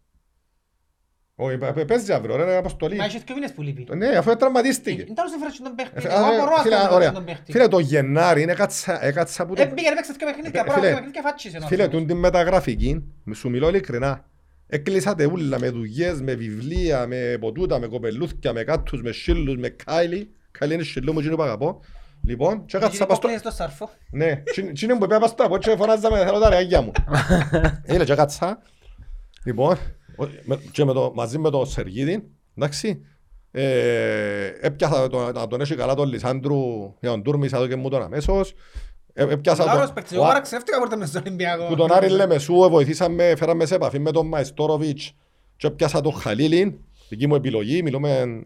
[1.43, 2.97] Όχι, παι- παι- παίζει αύριο, ρε, είναι αποστολή.
[2.97, 3.87] Μα έχεις δύο μήνες που λείπει.
[3.97, 5.05] Ναι, αφού τραυματίστηκε.
[5.05, 6.09] Δεν τέλος έφερες τον παίχτη.
[6.09, 7.13] Ε, Εγώ α, απορώ φίλε, αυτό ωραία.
[7.13, 7.53] τον παίχτη.
[7.53, 9.63] Φίλε, το Γενάρη είναι έκατσα, έκατσα που το...
[9.63, 11.99] Ε, πήγε να παίξει δύο παιχνίδια, Ε, πρώτα φίλε, δύο παιχνίδια φάτσισε ο Φίλε, άνθρωπος.
[12.07, 14.25] τούν την μεταγραφική, σου μιλώ ειλικρινά,
[14.67, 19.69] έκλεισατε ούλα με δουλειές, με βιβλία, με ποτούτα, με κοπελούθκια, με κάτους, με σύλλους, με
[19.69, 20.31] κάιλι.
[20.51, 21.81] Κάιλι είναι σύλλου μου, εκείνο που αγαπώ.
[22.27, 23.17] Λοιπόν, και έκατσα Εκείνη πας στο...
[23.17, 23.91] που κλείνεις το σαρφό.
[24.11, 24.37] Ναι,
[24.75, 26.93] τι είναι που είπα πας στο από και φωνάζαμε, θέλω τα ρεάγια μου.
[27.85, 28.63] Έλε, και έκατσα.
[29.45, 30.00] Λοιπόν, ο- με-
[30.73, 32.25] και με το, μαζί με τον Σεργίδη,
[32.57, 33.05] εντάξει,
[33.51, 36.59] ε, έπιασα το, να τον έχει καλά τον Λισάντρου
[37.01, 38.55] για τον Τούρμισα εδώ και μου τον αμέσως.
[39.13, 41.67] Ε, έπιασα Λάουρος τον- παίκτης, ο εγώ Α- παραξεύτηκα που ήρθαμε στον Ολυμπιακό.
[41.67, 45.13] που τον Άρη Λεμεσού βοηθήσαμε, φέραμε σε επαφή με τον Μαϊστόροβιτς
[45.57, 46.75] και έπιασα τον Χαλίλιν,
[47.09, 48.43] δική μου επιλογή, μιλούμε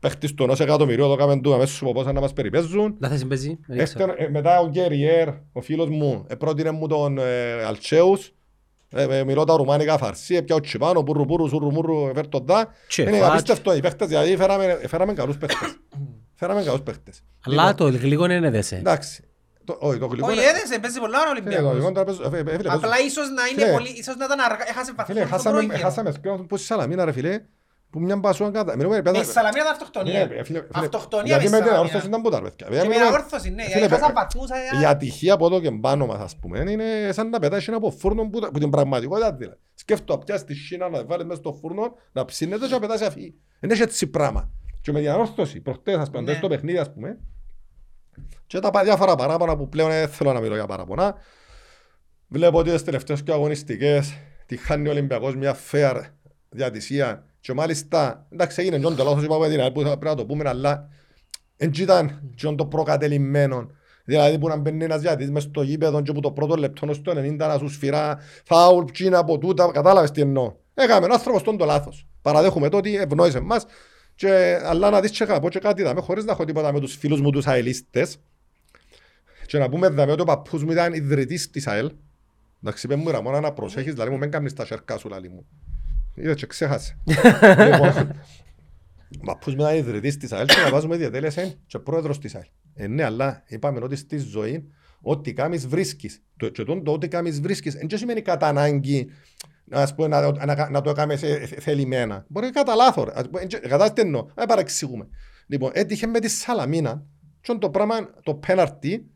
[0.00, 2.94] παίχτης του ενός εκατομμυρίου, το κάμεν του αμέσως από πόσα να μας περιπέζουν.
[2.98, 3.58] Να θες παίζει.
[3.66, 4.02] δεν ξέρω.
[4.02, 8.34] Έφτανε- ε, μετά ο Γκέριερ, ο φίλος μου, ε, πρότεινε μου τον ε, Αλτσέους,
[8.94, 12.44] ε, ε, μιλώ τα ρουμάνικα φαρσί, έπια ο Τσιπάνο, πουρου πουρου, σουρου μουρου, έφερ τον
[12.46, 12.74] δά.
[12.88, 13.28] Και Είναι φάτς.
[13.30, 15.76] απίστευτο οι παίχτες, δηλαδή φέραμε, φέραμε καλούς παίχτες.
[16.34, 17.22] φέραμε καλούς παίχτες.
[17.46, 18.76] Αλλά το γλυκό είναι έδεσε.
[18.76, 19.24] Εντάξει.
[19.64, 21.84] Το- Όχι, το γλυκό Όχι, είναι- έδεσε, παίζει πολλά ο Φίλε, το γλυκό Ολυμπιακός.
[21.84, 23.72] είναι τραπέζο- ε, ε, φίλε, Απλά ίσως να είναι Φίλε.
[23.72, 25.88] πολύ, ίσως να ήταν αργά, έχασε Φίλε, βαθμό στο χάσαμε, πρώτο γύρο.
[25.88, 27.40] χάσαμε σκιό που στη Σαλαμίνα ρε φίλε,
[27.94, 28.76] που μια μπασούαν κατά.
[28.76, 30.12] Μιλούμε, Ε, παιδιά, Η Σαλαμίνα ήταν αυτοκτονία.
[30.12, 31.76] Ναι, φίλε, φίλε, Αυτοκτονία γιατί με με την Σαλαμίνα.
[31.78, 32.66] αόρθωση ήταν που τα παιδιά.
[32.66, 34.48] Και με Μιλούμε- αόρθωση, ναι, Φίλε, έχασαν παι- βαθμούς.
[34.50, 37.76] ε, Η ατυχία από εδώ και πάνω μας ας πούμε είναι σαν να πετάσει ένα
[37.76, 39.56] από φούρνο που, που την πραγματικότητα δηλαδή.
[39.74, 43.04] Σκέφτομαι να πιάσει τη Σίνα να βάλει μέσα στο φούρνο, να ψήνεται και να πετάσει
[43.04, 43.34] αφή.
[43.60, 44.50] Δεν έχει έτσι πράγμα.
[44.80, 46.34] Και με την αόρθωση, προχτές ας πούμε, Ναι.
[46.34, 47.18] στο παιχνίδι ας πούμε,
[48.46, 51.14] και τα πα- διάφορα παράπονα που πλέον δεν θέλω να μιλώ για παράπονα,
[52.28, 54.14] βλέπω ότι τις τελευταίες και αγωνιστικές
[54.46, 56.00] τη χάνει ο Ολυμπιακός μια fair
[56.48, 60.14] διατησία και μάλιστα, εντάξει έγινε και το λάθος είπαμε την άλλη που θα πρέπει να
[60.14, 60.88] το πούμε, αλλά
[61.56, 63.70] δεν ήταν και το προκατελημένο.
[64.04, 67.02] Δηλαδή που να μπαίνει ένας διατής μες στο γήπεδο και που το πρώτο λεπτό ως
[67.02, 70.54] το 90 να σου σφυρά φάουλ, ψίνα από τούτα, κατάλαβες τι εννοώ.
[70.74, 72.06] Έκαμε ο άνθρωπος τον το λάθος.
[72.22, 73.66] Παραδέχομαι το ότι ευνόησε εμάς
[74.14, 76.96] και, αλλά να δεις και κάπου και κάτι δάμε χωρίς να έχω τίποτα με τους
[76.96, 78.16] φίλους μου τους αελίστες
[79.46, 81.90] και να πούμε δάμε ότι ο παππούς μου ήταν ιδρυτής της ΑΕΛ
[82.62, 85.46] Εντάξει, είπε μου Ραμόνα να προσέχεις, δηλαδή μου μην κάνεις τα σερκά σου λαλί μου.
[86.14, 86.98] Είδες και ξέχασε.
[87.72, 87.88] Λοιπόν,
[89.20, 92.46] ο παππούς μου ήταν ιδρυτής της ΑΕΛ και να βάζουμε διατέλεσε και πρόεδρος της ΑΕΛ.
[92.74, 94.68] Ε, ναι, αλλά είπαμε ότι στη ζωή
[95.00, 96.22] ό,τι κάνεις βρίσκεις.
[96.36, 99.08] Το, και το, το ό,τι κάνεις βρίσκεις δεν σημαίνει κατά ανάγκη
[99.70, 101.16] ας πούμε, να, να, να το έκαμε
[101.60, 102.24] θελημένα.
[102.28, 103.04] Μπορεί κατά λάθος.
[103.04, 103.10] ρε.
[103.14, 104.26] Ας πούμε, εν- Κατάλαβες τι εννοώ.
[104.34, 105.08] Να παρεξηγούμε.
[105.46, 107.06] Λοιπόν, έτυχε με τη Σαλαμίνα
[107.40, 109.10] και το πράγμα, το πέναρτι,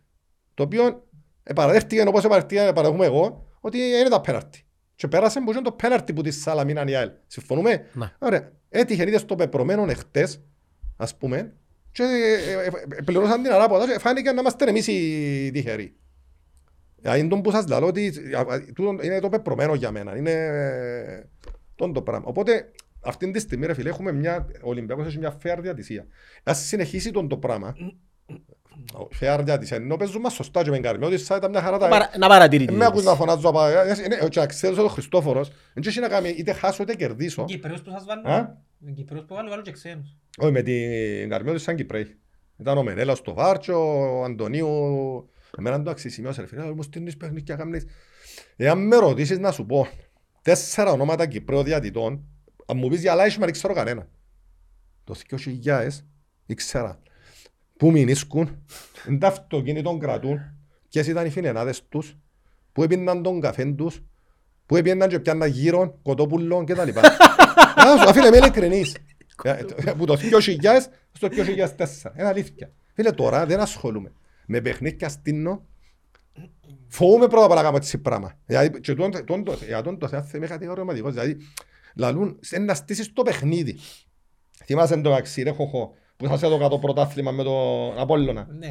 [0.55, 1.09] το οποίο
[1.55, 4.63] παραδέχτηκε όπως παραδέχτηκε, παραδέχομαι εγώ, ότι είναι τα πέναρτι.
[4.99, 7.11] Και πέρασε που είναι το πέναρτι που τη Σαλαμίνα η ΑΕΛ.
[7.27, 8.13] Συμφωνούμε; Ναι.
[8.19, 8.53] Ωραία.
[8.69, 10.41] Έτυχε είδες το πεπρωμένο εχτες,
[10.97, 11.53] ας πούμε,
[11.93, 15.97] και ε, ε, ε, πληρώσαν την ανάποδα και φάνηκε να είμαστε εμείς οι τυχεροί.
[17.03, 20.17] Ε, Είναι τον που σας λέω ότι α, α, τούτο είναι το πεπρωμένο για μένα.
[20.17, 21.29] Είναι ε,
[21.75, 22.27] τον το πράγμα.
[22.29, 22.71] Οπότε
[23.01, 26.07] αυτή τη στιγμή ρε φίλε έχουμε μια, ο Ολυμπιακός έχει μια fair διατησία.
[26.43, 27.75] Ας συνεχίσει τον το πράγμα.
[29.21, 29.77] Fair διατησία.
[29.77, 31.89] Ενώ παίζουν μας σωστά και με εγκαρμιώτης θα ήταν μια χαρά τα...
[31.89, 32.79] Παρα- Να παρατηρητήσεις.
[32.79, 33.65] Με ακούς να φωνάζω από...
[33.65, 36.83] ε, ε, ναι, Και να ξέρεις ότι ο Χριστόφορος δεν έχει να κάνει είτε χάσω
[36.83, 37.45] είτε κερδίσω.
[37.45, 38.49] Κυπρέους που σας Α; βάλουν.
[38.87, 40.17] Οι Κυπρέους που βάλουν, βάλουν και ξένους.
[40.39, 42.19] Όχι, με την Καρμιώτη σαν Κυπρέη.
[42.57, 43.75] Ήταν ο Μενέλας στο Βάρτσο,
[44.19, 44.69] ο Αντωνίου...
[45.59, 47.85] Εμένα το αξισημείωσε, ρε φίλε, όμως τι είναι παιχνίδι και κάνεις.
[48.57, 49.87] Εάν με ρωτήσεις να σου πω
[50.43, 52.25] τέσσερα ονόματα Κυπρέου διατητών,
[52.67, 54.09] αν μου πεις για Λάισμαν, δεν ξέρω κανένα.
[55.05, 55.15] Το
[55.65, 55.89] 2000
[56.47, 56.99] ήξερα
[57.79, 58.65] πού μηνίσκουν,
[59.07, 60.41] εν τα αυτοκίνητον κρατούν,
[60.89, 62.17] ποιες ήταν οι φινενάδες τους,
[62.73, 64.01] πού έπιναν τον καφέ τους,
[64.67, 67.01] Που έπιαναν και πιάννα γύρω, κοτόπουλο και τα λοιπά.
[67.85, 68.97] Α, σου, Φίλε, είμαι ειλικρινής.
[69.43, 72.19] Ε, ε, Που το 2000 στο 2004.
[72.19, 72.71] Είναι αλήθεια.
[72.95, 74.13] Φίλε, τώρα δεν ασχολούμαι.
[74.47, 75.67] Με παιχνίδια στείνω.
[76.89, 78.39] Φοβούμαι πρώτα απ' όλα να κάνω έτσι πράγμα.
[78.47, 81.13] Δηλαδή, και τούτο- τούτο- για τον το θέμα είμαι κατηγορηματικός.
[81.13, 81.37] Δηλαδή,
[81.95, 83.79] λαλούν, σε να στήσεις το παιχνίδι.
[84.65, 88.47] Θυμάσαι το αξί, ρε χοχό, που σας έδωκα το πρωτάθλημα με τον Απόλλωνα.
[88.59, 88.67] Ναι.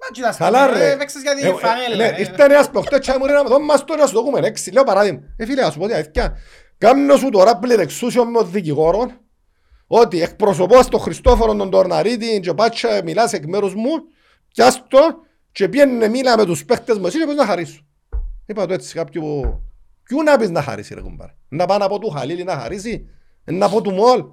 [0.00, 0.90] Μα κοίτας, Καλά ρε.
[0.90, 1.96] Έπαιξες για Ε, την ε, φανέλα.
[1.96, 2.20] ναι, ε.
[2.20, 4.70] Ήρθε ένας προχτές και μου λέει, «Δώ μας το να σου το δούμε, έξι».
[4.72, 5.20] Λέω παράδειγμα.
[5.36, 6.36] Ε, φίλε, να σου πω την αλήθεια.
[6.78, 9.10] Κάμνω σου τώρα πληρεξούσιο με τον δικηγόρο
[9.86, 13.90] ότι εκπροσωπώ στον Χριστόφορο τον Τορναρίτη και πάτσα μιλάς εκ μέρους μου
[14.54, 14.98] πιάσ' το
[15.52, 17.80] και πιένε μίλα με τους παίχτες μου εσύ και πες να χαρίσω.
[18.46, 19.60] Είπα το έτσι κάποιου που...
[20.02, 21.34] Ποιού να πεις να χαρίσει ρε κουμπάρε.
[21.48, 23.08] Να πάω να πω του Χαλίλη να χαρίσει.
[23.50, 24.24] Να πω του Μολ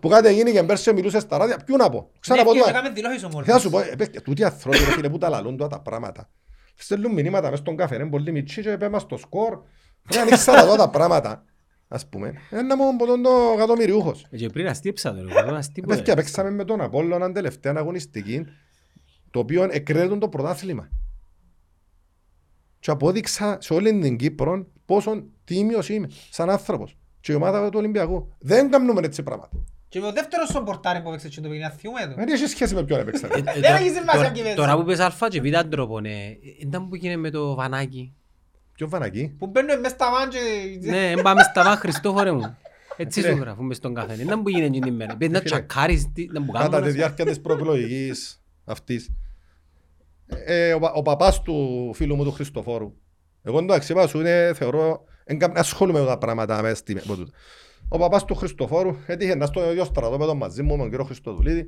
[0.00, 1.56] που κάτι έγινε και πέρσι μιλούσες στα ράδια.
[1.66, 2.68] Ποιού να πω; Ξαναπώ Ναι, του.
[2.68, 3.48] έκαμε δηλώσεις ο Μόλις.
[3.52, 6.30] Θα σου πω, ε, παιδιά, τούτοι ανθρώποι ρε φίλε που τα λαλούν τώρα τα πράγματα.
[6.74, 9.58] Στέλνουν μηνύματα μέσα στον καφέ, είναι πολύ μητσί και πέμε στο σκορ.
[10.02, 11.44] Δεν ανοίξα τα δω τα πράγματα.
[11.88, 14.26] Ας πούμε, ένα μόνο από τον το εκατομμυριούχος.
[14.30, 15.96] Ε, Και πριν αστύψα το, ρε, αστύποτε.
[15.96, 18.44] Παιδιά, παίξαμε με τον Απόλλωνα τελευταία αγωνιστική,
[19.30, 20.88] το οποίο εκρέτουν το πρωτάθλημα.
[22.78, 26.96] Και απόδειξα σε όλη την Κύπρο πόσο τίμιος είμαι, σαν άνθρωπος.
[27.20, 28.32] Και η ομάδα του Ολυμπιακού.
[28.38, 29.50] Δεν κάνουμε έτσι πράγματα.
[29.88, 32.14] Και ο δεύτερος στον πορτάρι που έπαιξε και το παιχνίδι, να θυμούμε το.
[32.14, 33.26] Δεν έχει σχέση με ποιον έπαιξα.
[33.26, 34.54] Ε, Δεν τώρα- έχεις σημασία τώρα- και μέσα.
[34.54, 36.36] Τώρα που πες αλφα και β' τρόπο, ναι.
[36.60, 38.14] Ήταν που έγινε με το βανάκι.
[38.74, 39.34] Ποιο βανακί.
[39.38, 40.40] Που μπαίνουν μες στα μάντια.
[40.80, 42.56] Ναι, εν πάμε στα βά, Χριστόφορε μου.
[42.96, 43.28] Έτσι Ναι.
[43.28, 44.14] σου γράφουμε στον καφέ.
[44.22, 45.16] Ήταν που έγινε εκείνη την μέρα.
[45.16, 46.90] Πες να Φίλε, τσακάρεις, τι- ήταν που Κατά τη κάνουμε.
[46.90, 49.10] διάρκεια της προεκλογικής αυτής.
[50.26, 52.92] Ε, ο, πα- ο παπάς του φίλου μου του Χριστοφόρου.
[53.42, 57.00] Εγώ εντάξει, είπα σου είναι, θεωρώ, εν κα- ασχολούμαι με τα πράγματα μέσα στη με
[57.06, 57.26] τούτο.
[57.88, 61.60] Ο παπάς του Χριστοφόρου έτυχε να στο ίδιο στρατόπεδο μαζί μου με τον κύριο Χριστοδουλίδη,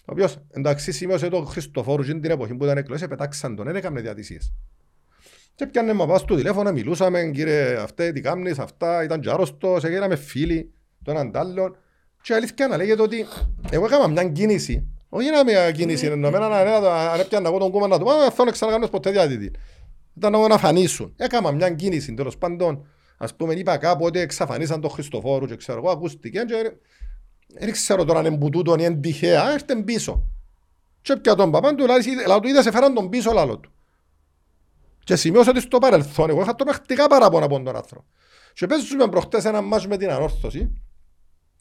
[0.00, 3.76] ο οποίος εντάξει σημείωσε τον Χριστοφόρου και την εποχή που ήταν εκλογές, πετάξαν τον, δεν
[3.76, 4.52] έκαμε διατησίες.
[5.54, 9.84] Και πιάνε με παπάς του τηλέφωνο, μιλούσαμε, κύριε αυτέ, τι κάνεις, αυτά, ήταν και άρρωστος,
[9.84, 10.72] έγιναμε φίλοι,
[11.04, 11.76] τον αντάλλον.
[12.22, 13.26] Και η αλήθεια να λέγεται ότι
[13.70, 17.70] εγώ έκανα μια κίνηση, όχι να μια κίνηση, εννοημένα να να- αν έπιανα εγώ τον
[17.70, 19.50] κόμμα να του πω, «Α, θέλω να ξανακάνεις ποτέ διαδίδη.
[20.16, 21.14] Ήταν να φανίσουν.
[21.16, 22.86] Έκανα μια κίνηση, τέλος πάντων,
[23.16, 26.72] ας πούμε, είπα κάπου ότι εξαφανίσαν τον Χριστοφόρου και ξέρω εγώ, ακούστηκε και
[27.58, 30.26] δεν ξέρω τώρα αν είναι που τούτον ή είναι τυχαία, έρθεν πίσω.
[31.02, 33.70] Και πια τον παπάν του, λέει, «Λα του είδες σε φέραν τον πίσω λάλο του.
[35.04, 38.04] Και σημειώσα ότι στο παρελθόν, εγώ είχα τρομακτικά παράπονα από τον άνθρωπο.
[38.52, 40.70] Και παίζουμε προχτές ένα μάτς με την ανόρθωση.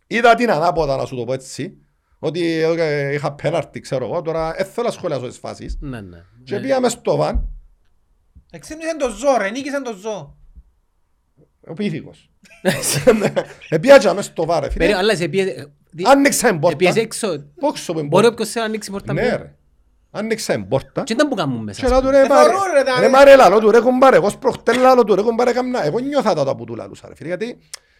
[0.08, 1.78] Είδα την ανάποδα να σου το πω έτσι.
[2.20, 5.78] Ότι ε, είχα πέναρτη, ξέρω εγώ, τώρα δεν θέλω να σχολιάσω τις φάσεις.
[5.80, 6.26] Ναι, ναι.
[6.44, 6.62] Και Ναι.
[6.62, 7.50] πήγαμε στο βαν,
[8.54, 10.38] Εξήμνησαν το ζώο ρε, νίκησαν το ζώο.
[11.72, 12.30] Ο πίθηκος.
[13.70, 14.96] Επίατσα στο βάρε, Περί- φίλε.
[14.98, 15.72] Αλλά σε πιέζε...
[15.96, 16.76] τι- Άνοιξα την πόρτα.
[16.76, 17.28] Επίεζε έξω.
[17.60, 18.28] Πόξω την Μπορεί πόρτα.
[18.28, 19.38] όποιος θέλει να ανοίξει πόρτα Ναι μία.
[19.38, 19.56] ρε.
[20.12, 21.04] Άνοιξα την πόρτα.
[21.04, 22.44] Και ήταν που κάνουν μέσα; Και λάλο του ρε Ε, μάρε.
[22.52, 24.16] θωρούν, ρε, τα- Ρε μάρε λάλο του ρε κουμπάρε.
[24.16, 25.86] Εγώ σπροχτέ λάλο του ρε κουμπάρε κάμνα.
[25.86, 27.28] Εγώ νιώθα τα που του λάλουσα ρε φίλε.
[27.28, 27.58] Γιατί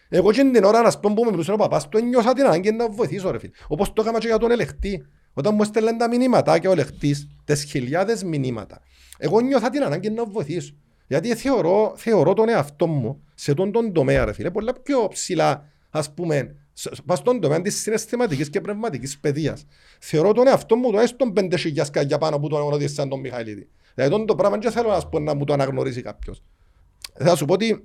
[0.08, 2.72] εγώ και την ώρα να σπον που με μιλούσε ο παπάς του νιώθα την ανάγκη
[2.72, 3.52] να βοηθήσω ρε φίλε.
[3.68, 5.06] Όπως το έκανα και για τον ελεχτή.
[5.34, 8.80] Όταν μου έστελναν τα μηνύματα και ο ελεχτής, τις χιλιάδες μηνύματα.
[9.18, 10.72] Εγώ νιώθα την ανάγκη να βοηθήσω.
[11.06, 15.68] Γιατί θεωρώ, θεωρώ τον εαυτό μου σε τον, τον τομέα ρε φίλε πολλά πιο ψηλά
[15.90, 19.66] ας πούμε σ- σ- πας στον τομέα της συναισθηματικής και πνευματικής παιδείας.
[20.00, 23.20] Θεωρώ τον εαυτό μου το έστω πέντε χιλιάς για πάνω που τον αγνώρισε σαν τον
[23.20, 23.68] Μιχαηλίδη.
[23.94, 26.42] Δηλαδή τον το πράγμα δεν θέλω ας πούμε, να μου το αναγνωρίσει κάποιος.
[27.14, 27.82] Θα σου πω ότι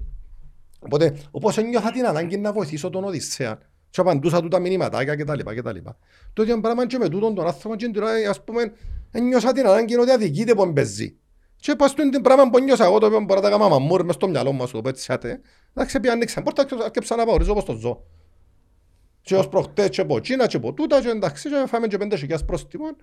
[0.79, 5.23] Οπότε, όπως ένιωθα την ανάγκη να βοηθήσω τον Οδυσσέα και απαντούσα του τα μηνύματάκια και
[5.23, 5.97] τα λοιπά και τα λοιπά.
[6.33, 8.73] Το ίδιο πράγμα και με τούτον τον άνθρωπο και την ώρα, ας πούμε,
[9.11, 11.17] ένιωσα την ανάγκη ότι αδικείται που εμπεζεί.
[11.59, 14.03] Και πας του την πράγμα που νιώσα εγώ το οποίο μπορεί να τα κάνω μαμούρ
[14.03, 15.41] μες στο μυαλό μου, ας το πω έτσι, άτε.
[15.73, 18.03] Εντάξει, πια ανοίξαν πόρτα και αρκέψα να παωρίζω όπως το ζω.
[19.21, 22.15] Και ως προχτές και από Κίνα και από τούτα και εντάξει και φάμε και πέντε
[22.15, 22.95] χιλιάς πρόστιμων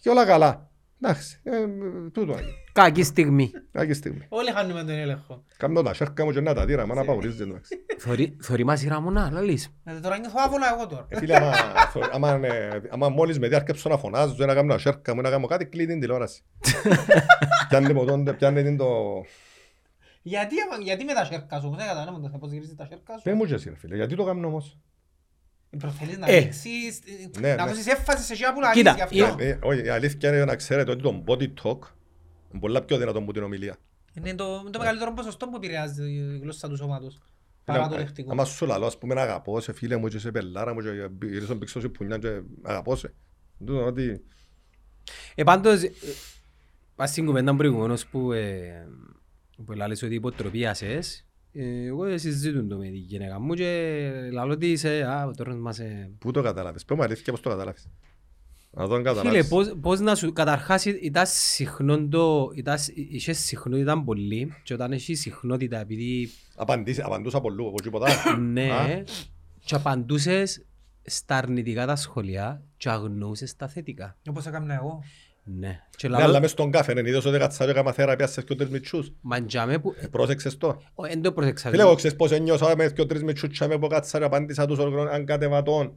[0.00, 0.69] και όλα καλά.
[1.02, 1.66] Εντάξει, ε,
[2.12, 2.52] τούτο είναι.
[2.72, 3.50] Κακή στιγμή.
[3.72, 4.26] Κακή στιγμή.
[4.28, 5.44] Όλοι χάνουμε τον έλεγχο.
[5.56, 7.76] Κάμνω τα σέρκα μου και να τα δίρα, μα να παωρίζεται εντάξει.
[7.98, 9.74] Θωρεί- Θωρεί μας η Ραμονά, λαλείς.
[9.84, 11.06] Ε, Τώρα νιώθω άβολα εγώ τώρα.
[11.08, 11.52] Ε, Φίλε, άμα,
[12.12, 15.64] άμα, ε, άμα μόλις με διάρκεψω να φωνάζω, να κάνω σέρκα μου, να κάνω κάτι,
[15.66, 16.42] κλείνει την τηλεόραση.
[17.68, 18.86] Πιάνει μου τον, πιάνει την το...
[20.22, 23.16] Γιατί, άμα- γιατί με τα σέρκα σου, δεν καταλάβω το θα πώς γυρίζεις τα σέρκα
[23.16, 23.22] σου.
[23.22, 24.78] Πες μου και εσύ ρε φίλε, γιατί το κάνω όμως;
[25.78, 26.40] Προθελείς να Ε.
[26.40, 27.70] δείξεις, ε, Ναι, να ναι.
[27.70, 29.42] δώσεις έμφαση σε εκείνα που Κοίτα, λαλείς γι' αυτό.
[29.42, 31.78] Ε, όχι, η αλήθεια είναι να ξέρετε ότι το body talk
[32.50, 33.76] είναι πολλά πιο δυνατό από την ομιλία.
[34.14, 37.20] Είναι το, το μεγαλύτερο ποσοστό που επηρεάζει η γλώσσα του σώματος.
[37.64, 38.32] Παρά το Φίλε, λεκτικό.
[38.32, 41.26] Άμα σου λαλώ, ας πούμε, να αγαπώ σε φίλε μου και σε πελάρα μου και
[41.26, 43.14] γυρίσω πίξω σε πουνιά και αγαπώ σε.
[43.58, 44.24] Τούτο ότι...
[45.34, 45.92] Ε, πάντως, ε,
[46.96, 48.86] πας στην κουβέντα προηγουμένως που, ε,
[49.64, 54.70] που λάλες ότι υποτροπίασες, ε, εγώ συζητούν το με τη γυναίκα μου και λαλώ ότι
[54.70, 55.78] είσαι, α, τώρα μας...
[55.78, 57.88] ε, Πού το κατάλαβες, πες μου αλήθεια πώς το κατάλαβες.
[58.72, 59.48] Να τον Φίλε, καταλάβεις.
[59.48, 60.32] πώς, πώς να σου...
[60.32, 62.50] Καταρχάς ή- ήταν συχνό το...
[62.54, 68.38] Ήταν, είχε συχνότητα πολύ και όταν έχεις συχνότητα επειδή Απαντήσει- Απαντούσα πολύ εγώ τίποτα.
[68.38, 69.02] ναι Α.
[69.64, 70.64] και απαντούσες
[71.02, 74.16] στα αρνητικά τα σχολεία και αγνοούσες τα θετικά.
[74.28, 75.02] Όπως έκανα εγώ.
[75.44, 75.80] Ναι.
[75.96, 78.40] Και Ναι, λαλό, αλλά μες στον κάφε, είναι είδος ότι κατσά και έκαμα θεραπεία σε
[78.40, 79.12] δυο τρεις μητσούς.
[79.20, 79.94] μαντζάμε που...
[80.00, 80.82] Ε, Πρόσεξες το.
[80.94, 81.70] Ω, Εν το πρόσεξα.
[81.70, 84.66] Φίλε, εγώ ξέρεις πώς ένιωσα με δυο τρεις μητσούς και με που κάτσα και απάντησα
[84.66, 84.78] τους
[85.12, 85.92] αν κατεβατών.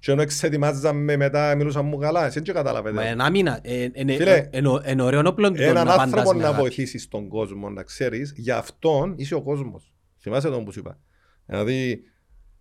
[0.00, 3.08] Και ενώ εξετοιμάζαμε μετά, μιλούσαν μου καλά, εσύ δεν Μα καταλαβαίνετε.
[3.08, 3.58] ένα μήνα.
[3.62, 6.44] ε, ε, Φίλε, ε, Εν εν ωραίο όπλο του Έναν να απαντάς άνθρωπο με να
[6.48, 6.60] αγάπη.
[6.60, 9.92] βοηθήσεις τον κόσμο, να ξέρεις, για αυτόν είσαι ο κόσμος.
[10.20, 10.98] Θυμάσαι τον που σου είπα.
[11.46, 12.02] Δηλαδή,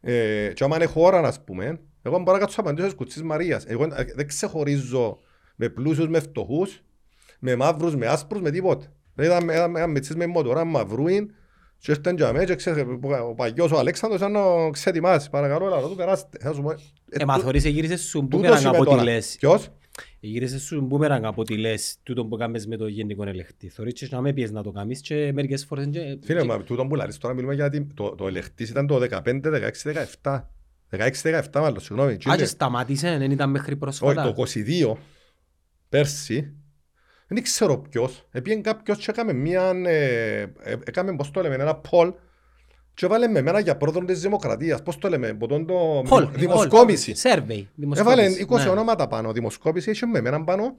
[0.02, 3.66] ε, και άμα είναι χώρα, ας πούμε, εγώ μπορώ να κάτσω απαντήσω στις κουτσής Μαρίας.
[3.68, 5.20] Εγώ ε, δεν ξεχωρίζω
[5.60, 6.82] με πλούσιους, με φτωχούς,
[7.40, 8.86] με μαύρους, με άσπρους, με τίποτα.
[9.16, 11.32] Δηλαδή, ήταν- ήταν- ήταν μητσής με μοτορά μαυρούιν,
[11.80, 12.84] και ήρθαν για μέ και ξέρεις,
[13.30, 15.30] ο παγιός ο Αλέξανδρος ήταν ο ξετοιμάς.
[15.30, 16.38] Παρακαλώ, λαλό του περάστε.
[16.42, 16.76] Θα σου πω, ε,
[17.10, 19.04] Ε, μα θωρείς εγύρισες σου τούτος μπούμερανγκ είπε από τι τώρα.
[19.04, 19.36] λες.
[19.40, 19.70] Ποιος;
[20.20, 23.70] Εγύρισες σου μπούμερανγκ από τι λες τούτο που κάνεις με το γενικό ελεγχτή.
[23.70, 25.88] Θωρείς και να με πιέσεις να το κάνεις και μερικές φορές...
[25.92, 28.88] και- Φίλε, και- μα τούτο που λάρεις τώρα μιλούμε για την- το, το ελεγχτής ήταν
[28.88, 29.90] το 15, 16,
[30.22, 30.50] 17.
[30.90, 32.14] 16, 17 μάλλον, συγγνώμη.
[32.30, 34.24] Α, και σταμάτησε, δεν ήταν μέχρι Όχι, πρόσφατα.
[34.24, 34.98] το 22,
[35.90, 36.54] πέρσι,
[37.28, 41.82] δεν ξέρω ποιος, επίεν κάποιος και έκαμε μία, ε, ε, έκαμε, πώς το λέμε, ένα
[41.90, 42.14] poll
[42.94, 47.14] και βάλε με μένα για πρόεδρο της Δημοκρατίας, πώς το λέμε, ποτόν το Πολ, δημοσκόπηση.
[47.24, 47.66] Survey.
[47.96, 48.70] Έβαλε δημοσκόπηση, 20 ναι.
[48.70, 50.76] ονόματα πάνω, δημοσκόπηση, είχε με μένα πάνω,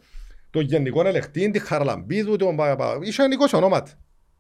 [0.51, 3.91] το γενικό ελεκτή, τη Χαραλαμπίδου, τον πα- πα- είχε 20 ονόματα.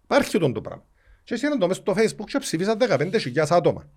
[0.04, 0.84] Υπάρχει τον το πράγμα.
[1.24, 3.90] Και εσύ το μέσα στο facebook και ψήφισαν 15.000 άτομα.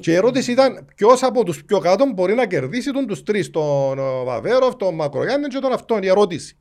[0.00, 3.50] Και η ερώτηση ήταν ποιος από τους πιο κάτω μπορεί να κερδίσει τον τους τρεις,
[3.50, 6.56] τον ο, Βαβέροφ, τον Μακρογιάννη και τον αυτόν, η ερώτηση.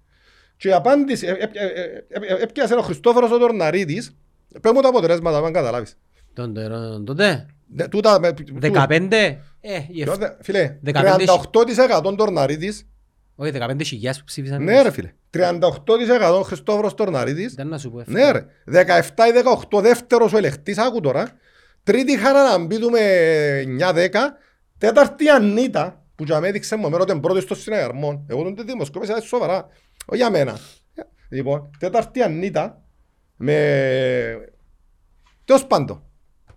[0.57, 1.65] Και η απάντηση, ε, ε, ε,
[2.09, 4.15] ε, ε, έπιασε ο Χριστόφορος ο Τορναρίδης,
[4.61, 5.97] πες μου τα αποτελέσματα, αν καταλάβεις.
[6.33, 11.25] Τον τερό- Τότε, Δε- Τούτα, με- τού- 15, ε, η ποιος εφ- δε- Φίλε, 15
[11.25, 12.87] 38% Τορναρίδης,
[13.35, 14.63] όχι 15.000 που ψήφισαν.
[14.63, 18.03] ναι ρε φίλε, 38% Χριστόφορος Τορναρίδης, Δεν να σου πω.
[18.05, 21.31] ναι ρε, 17 ή 18 δεύτερος ο ελεκτής, άκου τώρα,
[21.89, 22.99] τρίτη Χαραλαμπίδου με
[23.79, 24.09] 9-10,
[24.77, 28.55] τέταρτη Ανίτα, που για μένα έδειξε μου εμένα ότι είναι πρώτη στο συναγερμό, εγώ τον
[28.55, 29.67] τη δημοσκόπησα έτσι σοβαρά,
[30.05, 30.57] όχι για μένα.
[31.29, 32.81] Λοιπόν, τέταρτη Ανίτα,
[33.35, 33.53] με...
[35.45, 36.03] Τέλος πάντων.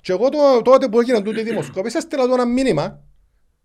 [0.01, 3.01] Και εγώ το- τότε που έγινε τούτη η δημοσκόπηση, έστειλα του ένα μήνυμα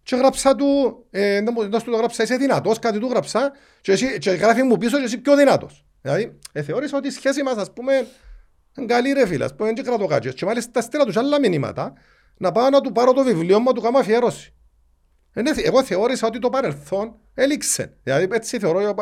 [0.04, 0.66] και γράψα του,
[1.12, 4.30] ε, δεν μου- δεν σου το γράψα, είσαι δυνατός, κάτι του γράψα και, εσύ, και
[4.32, 5.86] γράφει μου πίσω και εσύ πιο δυνατός.
[6.02, 8.08] Δηλαδή, ε, θεώρησα ότι η σχέση μας, ας πούμε, είναι
[8.86, 10.34] καλή ρε φίλες, ας πούμε, δεν κρατώ κάτι.
[10.34, 11.94] Και μάλιστα στείλα τους άλλα μηνύματα
[12.38, 14.54] να πάω να του πάρω το βιβλίο μου να του κάνω αφιέρωση.
[15.34, 17.98] Ε, ναι, Εγώ θεώρησα ότι το παρελθόν έληξε.
[18.04, 18.94] Δηλαδή έτσι θεωρώ, ε,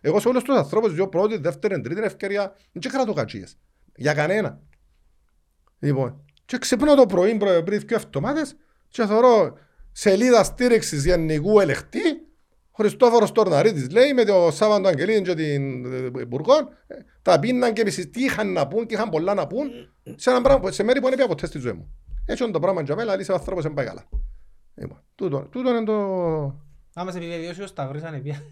[0.00, 3.56] εγώ σε όλους τους ανθρώπους, δύο πρώτη, δεύτερη, τρίτη ευκαιρία, δεν κρατώ κατσίες.
[3.96, 4.60] Για κανένα.
[5.78, 8.56] Λοιπόν, και ξυπνώ το πρωί προ- πριν δύο εβδομάδες
[8.88, 9.58] και θεωρώ
[9.92, 12.21] σελίδα στήριξης γενικού ελεκτή
[12.76, 16.54] Χριστόφορος Τορναρίτης λέει με το Σάββαντο Αγγελίδη και την ε, Υπουργό
[16.86, 19.68] ε, τα πίναν και επίσης τι είχαν να πούν και είχαν πολλά να πούν
[20.16, 21.92] σε, ένα πράγμα, που- σε μέρη που δεν πήγα ποτέ στη ζωή μου.
[22.26, 24.08] Έτσι είναι το πράγμα για μένα, λύσει ο άνθρωπος δεν πάει καλά.
[24.74, 25.94] Λοιπόν, τούτο, τούτο είναι το...
[26.94, 28.42] Άμα σε επιβεβαιώσει ο Σταυρής ανεπία.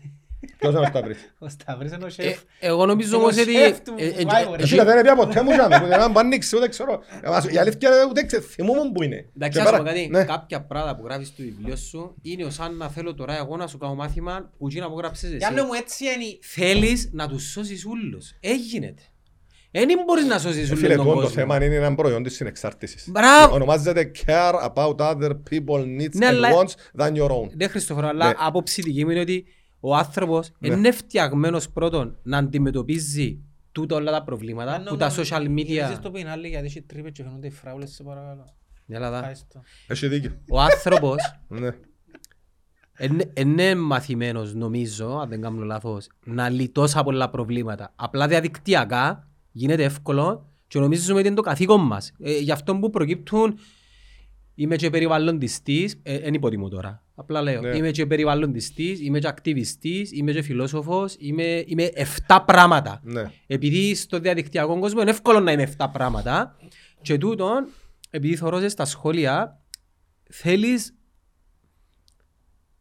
[0.58, 1.34] Ποιος είναι ο Σταυρής.
[1.38, 2.38] Ο Σταυρής είναι ο Ε, σεφ.
[2.60, 3.52] Εγώ νομίζω Είναι ο όμως ότι...
[3.52, 4.58] σεφ του ε, ε, Survivor.
[4.58, 7.02] ε, Εσύ δεν είναι πια ποτέ μου ζάμε, που δεν ανοίξει, ούτε ξέρω.
[7.48, 9.28] Ε, Η αλήθεια είναι ούτε ξέρω, θυμούμαι που είναι.
[9.36, 10.24] Εντάξει, Και ας σου πέρα- πω κάτι, ναι.
[10.24, 13.78] κάποια πράγματα που γράφεις στο βιβλίο σου είναι σαν να θέλω τώρα εγώ να σου
[13.78, 15.64] κάνω μάθημα που εκείνα που γράψες Για να εσύ.
[15.66, 16.38] μου έτσι είναι.
[16.42, 18.34] Θέλεις να τους σώσεις όλους.
[18.40, 19.02] Έγινεται.
[19.72, 21.40] Δεν μπορείς να σώσεις Ε, όλους Φίλε, τον τούτο το κόσμο.
[21.40, 23.04] θέμα είναι ένα προϊόν της συνεξάρτησης.
[23.10, 23.54] Μπράβο.
[23.54, 27.48] Ονομάζεται care about other people needs Ναι, and αλλά- wants than your own.
[27.56, 28.34] Ναι, Χριστόφορο, αλλά Ναι.
[28.38, 29.44] άποψη δική μου είναι ότι
[29.80, 30.68] ο άνθρωπος Ναι.
[30.68, 33.38] είναι φτιαγμένος πρώτον να αντιμετωπίζει
[33.72, 35.64] τούτα όλα τα προβλήματα που τα social media...
[35.66, 38.44] Γυρίσεις το πινάλι γιατί έχει τρύπες και φαίνονται οι φράουλες σε παρακαλώ.
[38.86, 39.16] Ναι, αλλά δα.
[39.18, 39.62] Ευχαριστώ.
[39.86, 40.30] Έχει δίκιο.
[40.50, 41.16] Ο άνθρωπος
[41.48, 41.70] Ναι.
[43.00, 47.92] είναι- είναι μαθημένος, νομίζω, αν δεν κάνω λάθος, να λυτώσει πολλά προβλήματα.
[47.96, 52.12] Απλά διαδικτυακά γίνεται εύκολο και νομίζουμε ότι είναι το καθήκον μας.
[52.18, 53.58] Ε, γι' αυτό που προκύπτουν
[54.60, 57.02] Είμαι και περιβαλλοντιστής, ε, εν υποτιμώ τώρα.
[57.14, 57.76] Απλά λέω, Ναι.
[57.76, 63.00] είμαι και περιβαλλοντιστής, είμαι και ακτιβιστής, είμαι και φιλόσοφος, είμαι, είμαι 7 πράγματα.
[63.04, 63.22] Ναι.
[63.46, 66.56] Επειδή στο διαδικτυακό κόσμο είναι εύκολο να είμαι 7 πράγματα
[67.02, 67.68] και τούτον,
[68.10, 69.60] επειδή θωρώ στα σχόλια,
[70.30, 70.94] θέλεις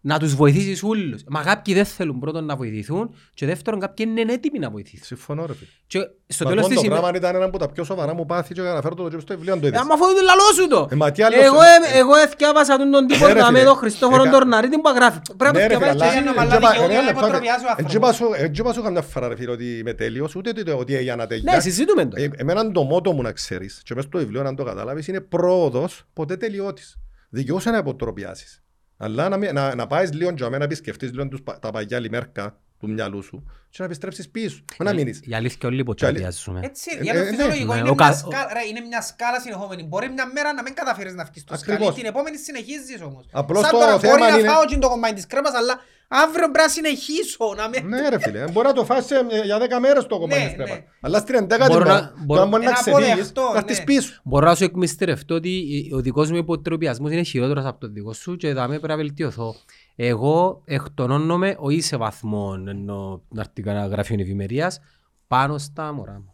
[0.01, 1.23] να τους βοηθήσεις όλους.
[1.27, 5.05] Μα κάποιοι δεν θέλουν πρώτον να βοηθηθούν και δεύτερον κάποιοι είναι έτοιμοι να βοηθήσουν.
[5.05, 5.69] Συμφωνώ ρε φίλε.
[5.87, 7.01] Και στο Μα τέλος αυτό της το ημέρας...
[7.09, 9.53] πράγμα ήταν ένα από τα πιο σοβαρά μου πάθη και αναφέρω το και στο βιβλίο
[9.53, 9.79] αν το είδες.
[9.79, 10.87] Ε, Άμα φοβούνται το λαλό σου το.
[10.91, 13.51] Ε, μα τι άλλο Εγώ, σε- ε, εγώ εθιάβασα τον τον τύπο Ναι, ρε, να
[13.51, 13.69] με φίλε.
[13.69, 15.19] τον Χριστόφορο Εκα- Τορναρίτη που γράφει.
[15.37, 16.99] Πρέπει να Ναι, ρε, το φίλε, θυκευάσεις αλλά- και είναι εν μαλά τζέπα- δικαιούται ρε,
[16.99, 17.91] να λεπτό, υποτροπιάσει ο εν άνθρωπος.
[17.91, 20.95] τζέπα σου- εν τζέπα σου καμιά φορά ρε φίλε ότι είμαι τέλειος, ούτε ότι- ότι
[20.95, 21.53] έγινα τέλεια.
[21.53, 22.21] Ναι, συζητούμε το.
[22.21, 25.19] Ε, Εμένα το μότο μου να ξέρεις και μέσα στο βιβλίο να το καταλάβεις είναι
[25.21, 26.97] πρόοδος ποτέ τελειώτης.
[27.29, 28.61] Δικαιούσε να υποτροπιάσεις.
[29.01, 31.71] Αλλά να, μην- να, να πάεις λίγο για μένα να επισκεφτείς λίγο τους, πα- τα
[31.71, 34.59] παγιά λιμέρκα του μυαλού σου και να επιστρέψεις πίσω.
[34.77, 35.19] Να μείνεις.
[35.23, 36.59] Η αλήθεια όλοι Και υποτροπιάζουμε.
[36.63, 37.29] Έτσι, Ε, για ε, το ναι.
[37.29, 39.83] φυσιολογικό Ναι, είναι, ο μια κα- σκάλα, ρε, είναι μια σκάλα συνεχόμενη.
[39.83, 41.79] Μπορεί μια μέρα να μην καταφέρεις να βγεις στο Ακριβώς.
[41.85, 43.25] σκαλί, την επόμενη συνεχίζεις όμως.
[43.31, 45.73] Απλώς Σαν το τώρα, θέμα μπορεί να είναι- φάω και το κομμάτι της κρέμας, αλλά
[46.07, 47.53] αύριο πρέπει να συνεχίσω.
[47.57, 47.87] Να μην...
[47.87, 50.55] Ναι ρε φίλε, μπορεί να το φας σε- για 10 μέρες το κομμάτι Ναι, της
[50.55, 50.73] κρέπα.
[50.73, 50.83] ναι.
[51.01, 53.57] Αλλά στην 11η Μπορώ μέρα, να- το μπορώ- αν μπορεί να Είναι ξεφύγεις, αποδεκτό, να
[53.57, 53.83] έρθεις ναι.
[53.83, 54.13] πίσω.
[54.23, 55.51] Μπορώ να σου εκμυστηρευτώ ότι
[55.95, 58.95] ο δικός μου υποτροπιασμός είναι χειρότερος από τον δικό σου και θα με πρέπει να
[58.95, 59.55] βελτιωθώ.
[60.01, 64.79] Εγώ εκτονώνομαι όχι σε βαθμό ενώ να έρθει κανένα γραφείο ευημερίας
[65.27, 66.33] πάνω στα μωρά μου.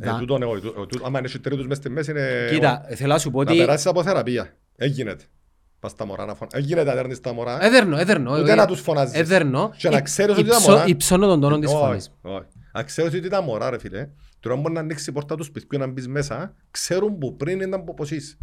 [0.00, 2.48] Ε, Να- τούτον εγώ, τού- τού- άμα είναι τρίτους μες στη μέση είναι...
[2.50, 4.56] Κοίτα, θέλω να σου πω Να ότι περάσεις από θεραπεία.
[4.76, 5.24] Έγινεται.
[5.80, 6.58] Πας στα μωρά να φωνάζεις.
[6.60, 7.64] Έγινεται να δέρνεις τα μωρά.
[7.64, 8.38] έδερνω, έδερνω.
[8.38, 9.18] Ούτε να τους φωνάζεις.
[9.18, 9.70] Έδερνω.
[9.76, 12.10] Και να Υ- ξέρεις ότι τα υψώ- μωρά- Υψώνω τον τόνο της Όχι, φωνής.
[12.22, 12.46] όχι.
[12.72, 14.08] Αν ξέρεις ότι τα μωρά ρε φίλε,
[14.40, 17.84] τώρα μπορεί να ανοίξει η πόρτα του σπιτιού να μπεις μέσα, ξέρουν που πριν ήταν
[17.96, 18.36] πως είσαι.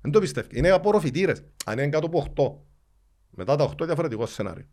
[0.00, 0.48] Δεν το πιστεύω.
[0.52, 1.42] Είναι απορροφητήρες.
[1.64, 2.52] Αν είναι κάτω από 8.
[3.36, 4.64] Μετά τα 8 διαφορετικό σενάριο.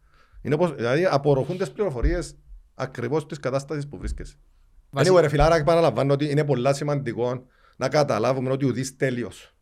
[0.42, 2.36] Είναι πως, δηλαδή απορροφούν τις πληροφορίες
[2.76, 4.36] ακριβώς της κατάστασης που βρίσκεσαι.
[4.90, 7.46] Βασι- Anyway, ρε φιλάρα, επαναλαμβάνω ότι είναι πολλά σημαντικό
[7.78, 9.56] να καταλάβουμε ότι ουδής τέλειος.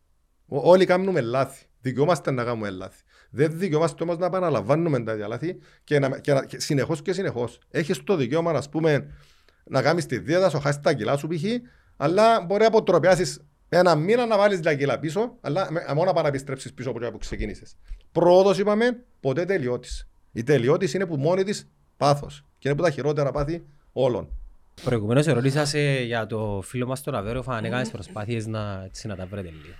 [0.47, 1.63] Ο- Όλοι κάνουμε λάθη.
[1.81, 3.03] Δικαιούμαστε να κάνουμε λάθη.
[3.29, 7.13] Δεν δικαιούμαστε όμως να επαναλαμβάνουμε τα ίδια λάθη και, να, και, να, και συνεχώς και
[7.13, 7.59] συνεχώς.
[7.69, 9.13] Έχεις το δικαίωμα, ας πούμε,
[9.63, 11.43] να κάνεις τη δίαιτα, σου χάσεις τα κιλά σου π.χ.
[11.97, 13.39] Αλλά μπορεί να αποτροπιάσεις
[13.69, 17.11] ένα μήνα να βάλεις τα κιλά πίσω, αλλά με- μόνο να παραπιστρέψεις πίσω από εκεί
[17.11, 17.75] που ξεκίνησες.
[18.11, 20.07] Πρόοδος είπαμε, ποτέ τελειώτης.
[20.31, 22.45] Η τελειώτης είναι που μόνη της πάθος.
[22.57, 24.29] Και είναι που τα χειρότερα πάθη όλων.
[24.83, 29.15] Προηγουμένως ερώτησα σε για το φίλο μας τον Αβέροφα αν έκανες προσπάθειες να, έτσι, να
[29.15, 29.73] τα βρείτε λίγο.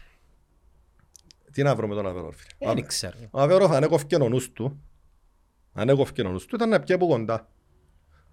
[1.52, 2.36] Τι να βρούμε τον Αβέροφ.
[2.58, 3.14] Ε, Δεν ξέρω.
[3.32, 4.82] Ο Αβέροφ ανέκοφκε ο νους του.
[5.74, 7.48] Ανέκοφκε ο νους του, ήταν να πιέ από κοντά.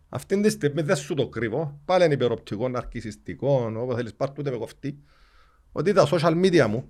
[0.08, 1.80] Αυτή τη στιγμή δεν σου το κρύβω.
[1.84, 4.98] Πάλι είναι υπεροπτικό, ναρκισιστικό, όπως θέλεις πάρ' του ούτε με κοφτεί.
[5.76, 6.88] Ότι τα social media μου,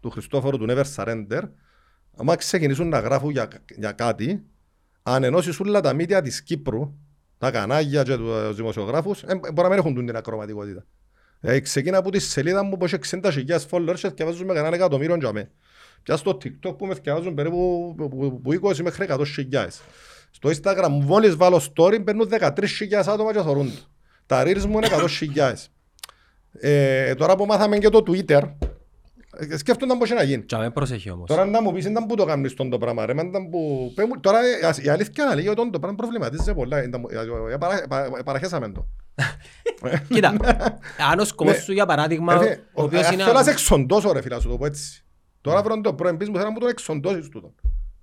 [0.00, 1.42] του Χριστόφορου του Never Surrender,
[2.16, 4.42] άμα ξεκινήσουν να γράφουν για, για κάτι,
[5.02, 6.94] αν ενώσεις όλα τα media της Κύπρου,
[7.38, 10.84] τα κανάλια και τους δημοσιογράφους, ε, μπορεί να μην έχουν την ακροματικότητα.
[11.40, 15.16] Ε, ξεκίνα από τη σελίδα μου που έχει 60.000 followers και διαβάζουν με κανένα εκατομμύριο
[15.16, 15.50] για μέ.
[16.02, 19.80] Πια στο TikTok που με διαβάζουν περίπου που- που- που 20 μέχρι 100.000.
[20.30, 23.82] Στο Instagram μόλις βάλω story παίρνουν 13.000 άτομα και θωρούν το.
[24.26, 25.52] Τα reels μου είναι 100.000.
[26.52, 28.42] Ε, τώρα που μάθαμε και το Twitter,
[29.50, 30.42] ε, σκέφτονταν πώς είναι να γίνει.
[30.44, 31.28] Και με προσέχει όμως.
[31.28, 33.92] Τώρα να μου πεις ήταν που το κάνεις τον το πράγμα ρε, μα ήταν που...
[33.94, 36.82] πέ μου- Τώρα ε, ας- η αλήθεια είναι ότι το πράγμα προβληματίζεται πολλά.
[36.82, 38.86] Ήταν που- ε, ε, παρα- πα- Παραχέσαμε το.
[40.14, 40.36] Κοίτα,
[41.12, 41.60] αν ο σκοπός Ναι.
[41.60, 43.22] σου για παράδειγμα, Ε, φίλε, ο οποίος ε, είναι...
[43.22, 45.04] Θέλω να σε εξοντώσω ρε φίλα, να σου το πω έτσι.
[45.40, 47.54] Τώρα βρω το πρώην πεις μου, θέλω να μου τον εξοντώσεις τούτον.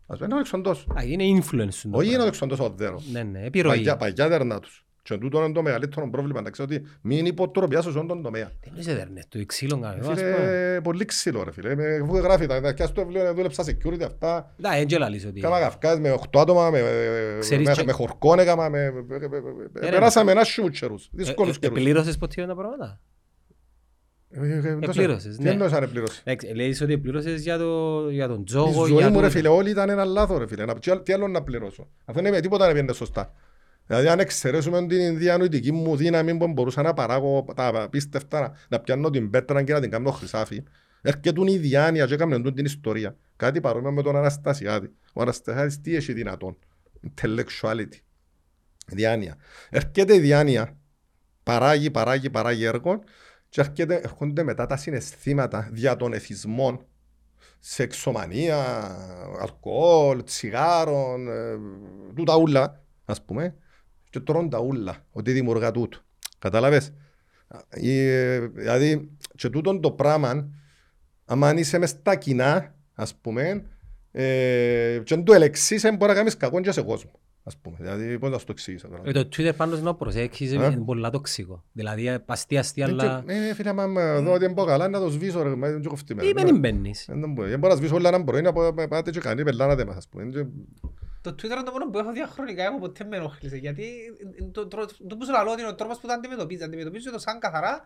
[0.08, 0.86] Ας πούμε να τον εξοντώσω.
[1.00, 2.18] Α, είναι influence σου το Όχι να πράγμα.
[2.18, 3.02] τον εξοντώσω δέρο.
[3.12, 3.76] Ναι, ναι, επιρροή.
[3.76, 4.85] Παγιά, παγιά δέρνα τους.
[5.08, 6.42] Και τούτο είναι το μεγαλύτερο πρόβλημα.
[6.42, 8.52] Να ξέρω ότι μην υποτροπιάσω σε αυτόν τον τομέα.
[8.64, 10.00] Δεν είσαι δέρνες, το ξύλο κάνω.
[10.00, 10.16] ας πούμε.
[10.16, 11.76] Φίλε, πολύ ξύλο ρε φίλε.
[11.76, 14.54] Με- Αφού γράφει τα και στο βιβλίο δούλεψα security αυτά.
[14.58, 15.40] Να, έντια λαλείς ότι...
[15.40, 16.82] Κάμα καυκάς με 8 άτομα, με,
[17.40, 19.42] Ξέρεις με, και- με χορκόν έκαμα, με, με- με- με-
[19.72, 21.78] με- ρε, περάσαμε ένα σιούτσερους, Ε, δύσκολους ε, καιρούς.
[21.78, 23.00] Επλήρωσες ποτέ τα πράγματα.
[24.30, 25.50] Ε, ε, ε, Επλήρωσες, Τι ναι.
[25.50, 26.22] εννοείς αν επλήρωσε.
[26.24, 29.32] Εντάξει, Λέεις ότι επλήρωσες για, το, για τον Η τζόγο, ζωή για μου ρε το...
[29.32, 30.66] φίλε, όλοι ήταν ένα λάθος ρε φίλε.
[30.66, 33.34] Να- τι άλλο- Τι άλλο να πληρώσω; Αφού είναι με τίποτα να πιέντε σωστά.
[33.88, 38.80] Δηλαδή αν εξαιρέσουμε την διανοητική μου δύναμη που μπορούσα να παράγω τα απίστευτα, να- να
[38.80, 40.64] πιάνω την πέτρα και να την κάνω χρυσάφι,
[41.02, 43.16] έρχεται η διάνοια και έκαμε τούτη την ιστορία.
[43.36, 44.92] Κάτι παρόμοιο με τον Αναστασιάδη.
[45.14, 46.58] Ο Αναστασιάδης τι έχει δυνατόν;
[47.08, 48.00] Intellectuality.
[48.88, 49.36] Διάνοια.
[49.70, 50.78] Έρχεται η διάνοια,
[51.44, 53.04] παράγει, παράγει, παράγει έργο
[53.50, 56.86] και έρχεται, έρχονται μετά τα συναισθήματα δια των εθισμών
[57.60, 58.58] σεξομανία,
[59.42, 61.58] αλκοόλ, τσιγάρων, ε,
[62.16, 63.56] τούτα ούλα, ας πούμε,
[64.16, 65.98] και τρώνε τα ούλα, ότι δημιουργά τούτο.
[66.40, 66.94] Κατάλαβες.
[67.70, 70.50] Ε, Δηλαδή, και τούτο το πράγμα,
[71.26, 73.64] άμα είσαι μες στα κοινά, ας πούμε,
[74.12, 77.12] ε, και αν το ελεξείς, μπορεί να κάνεις κακό και σε κόσμο.
[77.44, 79.02] Ας πούμε, δηλαδή, πώς να σου το εξηγήσω τώρα.
[79.06, 80.56] Ε, Το Twitter πάντως να προσέξεις Ε.
[80.56, 81.64] είναι πολλά τοξικό.
[81.72, 83.24] Δηλαδή ε, αστεία αστεία αλλά...
[83.28, 85.90] Ε, φίλε, άμα δω ότι δεν πάω καλά, να το σβήσω, ρε, μα δεν το
[85.90, 86.28] κοφτεί μέρα.
[86.28, 87.06] Ή δεν μπαίνεις.
[87.10, 87.50] Δεν μπορεί.
[87.50, 89.96] Δεν μπορεί να σβήσω όλα ένα πρωί να πω, «Ε, πάτε και κάνει πελάνατε μας,
[89.96, 90.24] ας πούμε.
[91.30, 93.58] Και- Το Twitter είναι το μόνο που έχω διαχρονικά, εγώ ποτέ με ενοχλήσε.
[93.58, 93.84] Γιατί
[94.40, 96.64] ε, το, το, το που σου λαλώ ότι είναι ο τρόπος που το αντιμετωπίζεις.
[96.66, 97.86] Αντιμετωπίζεις το σαν καθαρά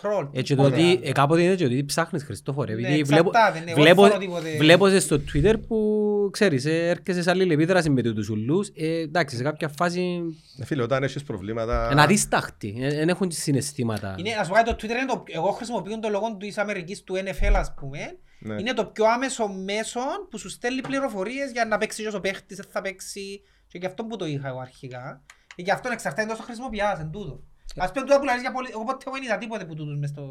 [0.00, 0.26] τρόλ.
[0.32, 1.00] Έτσι το Τίποτε ότι, άλλο.
[1.02, 2.74] ε, κάποτε είναι και ότι ψάχνεις Χριστόφορε.
[2.74, 4.56] Ναι, Επειδή βλέπω, εξαρτάται, ναι, εγώ δεν βλέπω, φορώ τίποτε.
[4.56, 8.68] βλέπω σε στο Twitter που ξέρεις, ε, έρχεσαι σε αλληλεπίδραση με τους ουλούς.
[8.74, 10.22] Ε, εντάξει, σε κάποια φάση
[10.60, 11.88] Ε, Φίλε, όταν έχεις προβλήματα...
[11.92, 12.76] είναι αδίσταχτοι.
[12.80, 14.14] ε, Δεν έχουν συναισθήματα.
[14.18, 17.14] Είναι, ας πω κάτι, το Twitter είναι το, εγώ χρησιμοποιώ το λόγο της Αμερικής του
[17.14, 17.98] NFL ας πούμε.
[18.44, 18.54] Ναι.
[18.60, 20.00] Είναι το πιο άμεσο μέσο
[20.30, 23.40] που σου στέλνει πληροφορίες για να παίξει και ο παίχτης, δεν θα παίξει.
[23.66, 25.22] Και γι' αυτό που το είχα εγώ αρχικά.
[25.54, 27.42] Και γι' αυτό εξαρτάται τόσο χρησιμοποιάς εν τούτο.
[27.76, 30.10] Ας πούμε τούτα που λαλείς για πολύ, εγώ ποτέ δεν είδα τίποτε που τούτους μες
[30.10, 30.22] στο...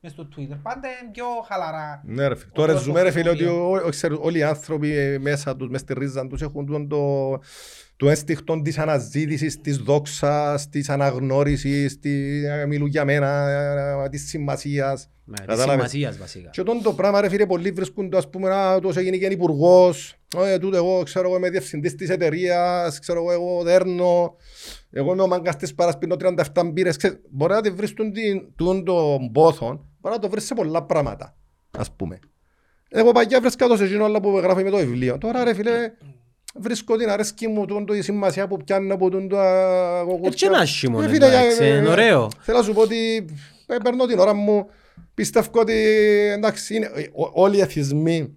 [0.00, 0.58] μες στο Twitter.
[0.62, 2.02] Πάντα είναι πιο χαλαρά.
[2.04, 2.50] Ναι ρε φίλε.
[2.52, 3.82] Τώρα τρόπος ζούμε ρε φίλε ότι πληροφορία.
[3.82, 6.88] ο- ο- ξέρω, όλοι οι άνθρωποι ε, μέσα τους, μες στη ρίζα τους έχουν τον
[6.88, 7.30] το,
[7.96, 13.48] το ένστικτο της αναζήτησης, της δόξας, της αναγνώρισης, τη, ε, μιλούν για μένα,
[14.04, 15.08] ε, της σημασίας.
[15.26, 16.50] Ναι, της Κατάλαβες; σημασίας βασικά.
[16.50, 19.26] Και τον το πράγμα ρε φίλε πολλοί βρίσκουν το ας πούμε να τόσο έγινε και
[19.26, 24.36] υπουργός ε, τούτο εγώ ξέρω εγώ είμαι διευθυντής της εταιρείας ξέρω εγώ εγώ δέρνω
[24.90, 26.16] εγώ είμαι ο μάγκας της παράς πίνω
[26.54, 28.12] 37 μπύρες ξέρεις, μπορεί να τη βρεις τον,
[28.56, 29.66] τον, τον πόθο
[30.00, 31.36] μπορεί να το βρεις σε πολλά πράγματα
[31.70, 32.18] ας πούμε
[32.88, 35.92] εγώ παγιά βρίσκα το σε εκείνο όλα που γράφει με το βιβλίο τώρα ρε φίλε
[36.54, 40.28] βρίσκω την αρέσκη μου τον, το, η σημασία που πιάνει από τον το αγωγούτσια.
[40.30, 42.28] Έτσι είναι άσχημο, Ρε ναι, φίλε, εντάξει, ε, είναι ε, ωραίο.
[42.40, 43.24] Θέλω να σου πω ότι
[43.66, 44.66] ε, παίρνω την ώρα μου.
[45.14, 45.72] Πιστεύω ότι
[46.36, 48.36] εντάξει, είναι, ε, ό- όλοι οι εθισμοί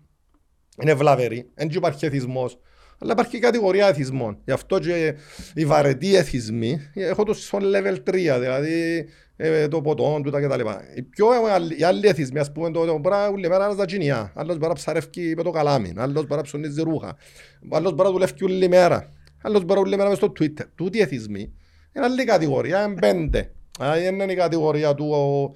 [0.81, 1.49] είναι βλαβεροί.
[1.55, 2.59] Δεν υπάρχει εθισμός.
[2.99, 4.37] Αλλά υπάρχει κατηγορία εθισμών.
[4.45, 5.15] Γι' αυτό και
[5.53, 9.05] οι βαρετοί εθισμοί έχω τους στο level 3, δηλαδή
[9.37, 10.59] ε, το ποτόν του τα κτλ.
[10.95, 13.73] Οι πιο ε, άλλοι- οι άλλοι εθισμοί, ας πούμε, το, το πράγμα όλη μέρα είναι
[13.73, 14.31] στα τζινιά.
[14.35, 17.15] Άλλος μπορεί να ψαρεύει με το καλάμι, άλλος μπορεί να ψωνίζει ρούχα,
[17.71, 19.09] άλλος μπορεί να δουλεύει όλη μέρα,
[19.41, 20.63] άλλος μπορεί να όλη μέρα μες στο Twitter.
[20.75, 21.53] Τούτοι οι εθισμοί
[21.95, 23.51] είναι άλλη κατηγορία, είναι πέντε.
[23.79, 25.55] Α, Είναι η κατηγορία του ο-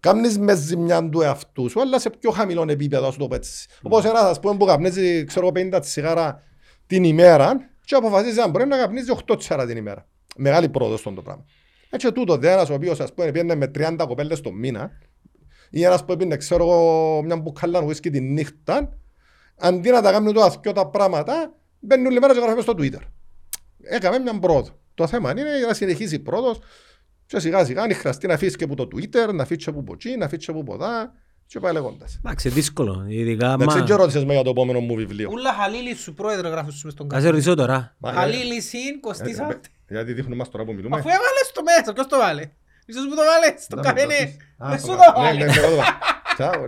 [0.00, 3.68] Κάμνεις μες ζημιά του εαυτούς σου, αλλά σε πιο χαμηλό επίπεδο, ας το πω έτσι.
[3.82, 6.42] Όπως ένας, ας πούμε, που καπνίζει, ξέρω, 50 τσιγάρα
[6.86, 10.06] την ημέρα και αποφασίζει αν μπορεί να καπνίζει 8 τσιγάρα την ημέρα.
[10.36, 11.44] Μεγάλη πρόοδος στον το πράγμα.
[11.90, 14.90] Έτσι τούτος, δε ένας ο οποίος, ας πούμε, πήγαινε με 30 κοπέλες το μήνα
[15.70, 18.98] ή ένας που πήγαινε, ξέρω εγώ, μια μπουκάλα ουίσκι τη νύχτα,
[19.56, 23.00] αντί να τα κάνουν τώρα δυο τα πράγματα, μπαίνουν όλη μέρα και γράφουν στο Twitter.
[23.82, 24.70] Έκαμε μια πρόοδο.
[24.94, 26.58] Το θέμα είναι να συνεχίσει η πρόοδος
[27.28, 30.16] και σιγά σιγά αν χρειαστεί να αφήσεις και από το Twitter, να αφήσεις από εκεί,
[30.16, 31.12] να αφήσεις από ποδά
[31.46, 32.16] και πάει λέγοντας.
[32.24, 33.04] Εντάξει, δύσκολο.
[33.08, 33.84] Ειδικά, Εντάξει, μα...
[33.84, 35.28] και ρώτησες με για το επόμενο μου βιβλίο.
[35.32, 37.30] Ούλα χαλίλη σου πρόεδρε γράφουν σου μες στον Ας σε καφέ.
[37.30, 37.94] ρωτήσω τώρα.
[37.98, 39.48] Μα, ε, Χαλίλη συν κοστίσα.
[39.50, 39.60] ε,
[39.94, 40.96] Γιατί δείχνουν μας τώρα που μιλούμε.
[40.96, 42.50] Αφού έβαλες το μέσα, ποιος το βάλε;
[42.86, 44.18] Ίσως που το βάλες στο Να καφέ, με ναι.
[44.18, 44.36] ρωτήσεις.
[44.58, 45.44] Α, Δεν το σου κα- το ναι, βάλε.
[45.44, 45.96] ναι, εγώ το βάλω.
[46.36, 46.64] Τσάου.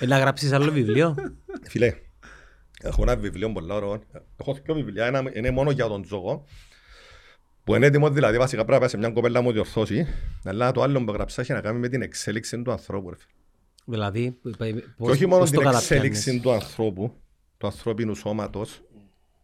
[0.00, 1.14] Ε, να γράψεις άλλο βιβλίο.
[1.62, 1.94] Φίλε,
[2.82, 4.00] έχω ένα βιβλίο πολλά ωραίο.
[4.36, 6.44] Έχω δύο βιβλία, ένα είναι μόνο για τον τζόγο.
[7.68, 10.06] Που είναι έτοιμος δηλαδή βασικά πρέπει να πάει σε μια κοπέλα μου διορθώσει.
[10.44, 13.10] Αλλά το άλλο που γράψα έχει να κάνει με την εξέλιξη του ανθρώπου.
[13.10, 13.32] ρε φίλε.
[13.84, 17.14] Δηλαδή, π- π- Και πώς, όχι μόνο πώς το την καταπιάνεις; εξέλιξη του ανθρώπου,
[17.58, 18.82] του ανθρώπινου σώματος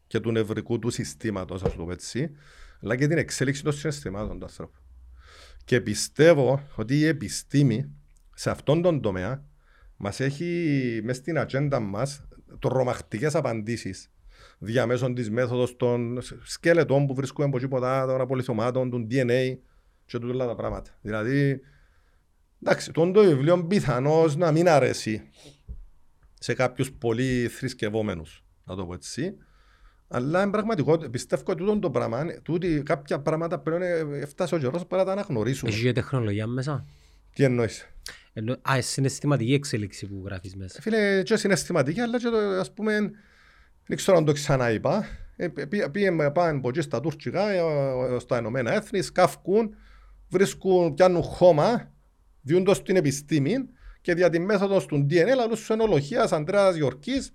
[0.07, 2.31] και του νευρικού του συστήματος, ας το πω έτσι,
[2.83, 4.79] αλλά και την εξέλιξη των συναισθημάτων του ανθρώπου.
[5.65, 7.91] Και πιστεύω ότι η επιστήμη
[8.35, 9.45] σε αυτόν τον τομέα
[9.97, 12.25] μας έχει μέσα στην ατζέντα μας
[12.59, 14.09] τρομακτικές απαντήσεις
[14.59, 19.57] διαμέσω της μέθοδος των σκελετών που βρίσκουμε από τίποτα, των απολυθωμάτων, του DNA
[20.07, 20.91] και του όλα τα πράγματα.
[21.01, 21.61] Δηλαδή,
[22.63, 25.23] εντάξει, τον το βιβλίο πιθανώς να μην αρέσει
[26.39, 29.37] σε κάποιους πολύ θρησκευόμενους, να το πω έτσι.
[30.09, 34.55] Αλλά εν πραγματικότητα πιστεύω ότι τούτο το πράγμα, είναι- τούτη, κάποια πράγματα πρέπει να έφτασε
[34.55, 35.71] ο καιρός πρέπει να τα αναγνωρίσουμε.
[35.71, 36.87] Έχει και τεχνολογία μέσα;
[37.35, 37.89] Τι εννοείς;
[38.33, 40.81] Ενώ, α, συναισθηματική εξέλιξη που γράφεις μέσα.
[40.81, 43.11] Φίλε, και συναισθηματική, αλλά και το, ας πούμε,
[43.87, 45.05] δεν ξέρω αν το ξαναείπα.
[45.37, 47.59] Ε, πή- Πήγαμε πάνε από εκεί στα τουρκικά, ε,
[48.15, 49.75] ε, στα Ηνωμένα Έθνη, σκάφκουν,
[50.29, 51.93] βρίσκουν, πιάνουν χώμα,
[52.41, 53.55] διούν το στην επιστήμη
[54.01, 57.35] και δια τη μέθοδο του DNA, λαλούς σου ενολογίας Ανδρέας Γιορκής,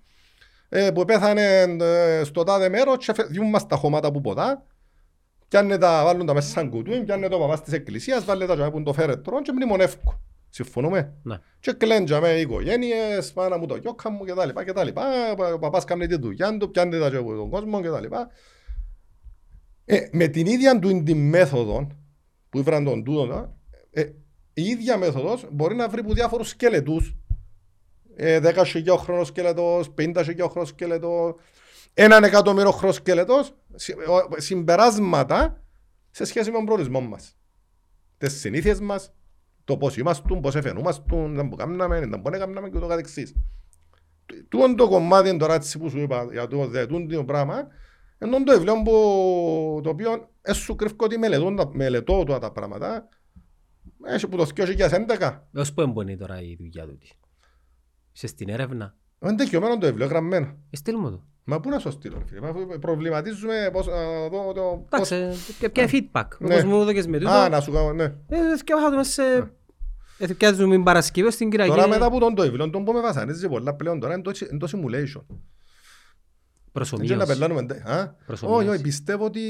[0.69, 4.65] ε, που πέθανε ε, στο τάδε μέρος και φε- διούν μας τα χώματα που ποτά.
[5.47, 8.69] Πιάνε τα, βάλουν τα μέσα σαν κουτούι, πιάνε το παπάς της εκκλησίας, βάλε τα και
[8.71, 10.19] που το φέρετρο και μνημονεύκουν.
[10.49, 11.37] Συμφωνούμε; Ναι.
[11.59, 14.63] Και κλέντζα με οικογένειες, μάνα μου το γιόκα μου κτλ.
[14.65, 15.05] και τα λοιπά.
[15.53, 18.05] Ο παπάς κάνει τη δουλειά του, πιάνει τα και από τον κόσμο κτλ.
[19.85, 21.87] Ε, με την ίδια του τη μέθοδο
[22.49, 23.55] που ήβραν τον τούτο,
[23.91, 24.01] ε,
[24.53, 27.15] η ίδια μέθοδος μπορεί να βρει που διάφορους σκελετούς.
[28.15, 28.63] Ε, 10
[28.97, 31.35] χρόνος σκελετός, 50 χρόνος σκελετός,
[31.93, 35.63] έναν εκατομμύριο χρόνος σκελετός, συ- ο- συμπεράσματα
[36.11, 37.37] σε σχέση με τον προορισμό μας.
[38.17, 39.13] Τις συνήθειες μας,
[39.69, 43.35] το πώς είμαστε, πώς εφαινούμαστε, δεν που κάναμε, δεν που έκαναμε και ούτω καθεξής.
[44.49, 47.67] Τούτο το κομμάτι τώρα έτσι που σου είπα για το δετούν το πράγμα,
[48.17, 48.91] ενώ το βιβλίο που,
[49.83, 53.07] το οποίο έσου κρύβω ότι μελετώ, τα- μελετώ τώρα τα πράγματα,
[54.05, 55.47] έχει που το 2011.
[55.55, 56.97] Ως πού εμπονεί τώρα η δουλειά του.
[58.13, 58.95] Είσαι στην έρευνα.
[59.23, 60.57] Είναι τελειωμένο το βιβλίο, γραμμένο.
[60.69, 61.23] Ε, στείλ μου το.
[61.43, 62.39] Μα πού να σου στείλω, ρε φίλε.
[62.41, 64.85] Μα προβληματίζουμε πώς, να δω το...
[64.89, 66.27] πώς- Εντάξει, ε, ποια feedback.
[66.39, 66.53] Ναι.
[66.53, 67.31] Όπως μου έδωκες με τούτο.
[67.31, 68.03] Α, να σου κάνω, ναι.
[68.03, 69.03] Ε, θυκεύα
[70.19, 70.25] το μέσα σε...
[70.25, 71.71] Ε, θυκεύαζουμε την Παρασκευή στην Κυριακή.
[71.71, 74.31] Τώρα μετά που τον το βιβλίο, τον που με βασανίζει πολλά πλέον τώρα, είναι το,
[74.51, 75.23] είναι το simulation.
[76.71, 77.25] Δεν να Προσωμείωση.
[77.27, 78.61] πελάνουμε, ντε- α; Προσωμείωση.
[78.61, 79.41] Όχι, όχι, πιστεύω ότι...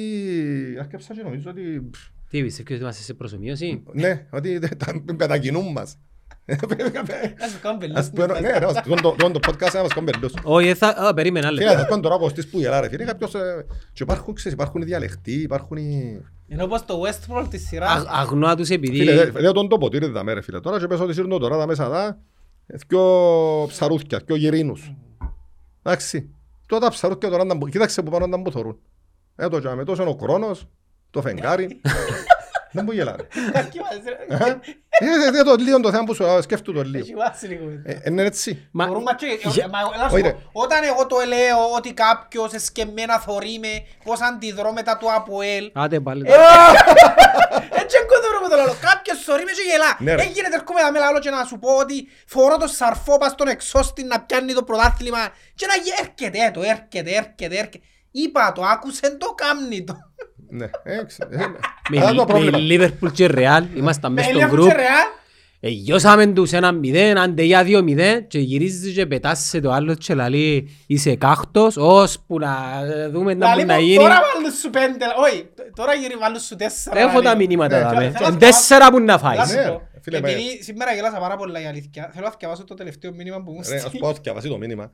[0.80, 1.62] Άρκεψα και νομίζω ότι...
[1.92, 5.98] πφ, Τι πιστεύεις ότι είμαστε σε προσωμείωση; Ναι, ότι τα μετακινούν μας.
[6.46, 8.42] Να σου κάνω πελούς Ας στην πούμε, πάση.
[8.42, 10.34] ναι, ναι, ας- τούτο το- τούτο το podcast να μας κάνουν πελούς.
[10.44, 10.88] Όχι, ε, θα...
[10.88, 11.80] Α, περίμενα Φίλε, λεπτό.
[11.80, 13.34] θα πούμε τώρα ο Κωστής που γελά ρε φίλε, κάποιος...
[13.36, 16.22] ε, Και υπάρχουν, ξέρεις, υπάρχουν οι διαλεκτοί, υπάρχουν οι...
[16.52, 18.06] Είναι όπως το Westworld της Α- σειράς.
[18.08, 18.98] Αγνώα τους επειδή...
[18.98, 20.60] Φίλε, δε- λέω τον το ποτήρι δαμέ ρε φίλε.
[20.60, 22.20] Τώρα και πες ότι σύρνω τώρα τα μέσα δά,
[22.66, 23.02] δυο
[23.68, 24.94] ψαρούθκια, δυο γυρίνους.
[25.84, 26.30] Εντάξει.
[26.66, 28.80] Τώρα τα ψαρούθκια τώρα, ήταν που- κοίταξε που πάνω ήταν που θωρούν.
[29.36, 30.68] Ε, το τζάμε, τόσο είναι ο χρόνος,
[31.10, 31.82] το φεγγάρι.
[32.72, 33.24] Δεν μου γελάρε.
[33.52, 34.60] Κακή βάση, ρε.
[35.02, 36.98] Ε, ε, το λίγο το θέμα που σου α, σκέφτου το λίγο.
[37.04, 37.66] Έχει βάση λίγο.
[37.86, 38.68] Ε, Είναι έτσι.
[38.72, 40.36] Μα- Μπορούμε και- Για- μα, έλα σου Όχι, πω, ρε.
[40.52, 46.00] Όταν εγώ το λέω ότι κάποιος εσκεμμένα θωρεί με πώς αντιδρώ μετά του ΑΠΟΕΛ Άντε
[46.00, 46.26] πάλι.
[47.82, 48.76] Έτσι εγκοδωρώ με το λαλό.
[48.82, 49.92] Κάποιος θωρεί με και γελά.
[50.00, 50.22] Ναι, ρε.
[50.28, 53.48] Έγινε έρχομαι να με λαλό και να σου πω ότι φορώ το σαρφό πας στον
[53.48, 55.24] εξώστη να πιάνει το πρωτάθλημα
[55.56, 57.80] και να γε- έρχεται ε, το, έρχεται, έρχεται, έρχεται.
[58.12, 59.94] Είπα το, άκουσε το, κάμνη το.
[60.50, 61.46] Ναι, ε, ξε- ε, ναι.
[61.90, 62.58] Με Αυτό είναι το με πρόβλημα.
[62.62, 64.68] Liverpool και Real ήμασταν μες Μες στο λέω group.
[64.70, 65.08] και ρεάλ.
[65.62, 70.14] Εγιώσαμε τους ένα μηδέν, άντε για δύο μηδέν και γυρίζεις και πετάσσε το άλλο και
[70.14, 72.56] λαλεί είσαι κάκτος, ώσπου να
[73.12, 73.96] δούμε να Λαλή μπορεί να μου, γίνει.
[73.98, 77.00] Τώρα βάλουν σου πέντε, όχι, τώρα γύρι βάλουν σου τέσσερα.
[77.00, 77.48] Έχω τα λαλή μου.
[77.48, 78.00] μηνύματα Ναι, δάμε.
[78.02, 79.56] θέλω- θέλω να Τέσσερα που να Να φάεις.
[80.04, 82.74] Σου Ναι, πω, φίλε, Επειδή σήμερα γελάσα πάρα πολλά η αλήθεια, θέλω να διαβάσω το
[82.74, 84.00] τελευταίο μήνυμα που μου Ρε, ας στείλει.
[84.00, 84.92] πω, ας διαβάσει το μήνυμα.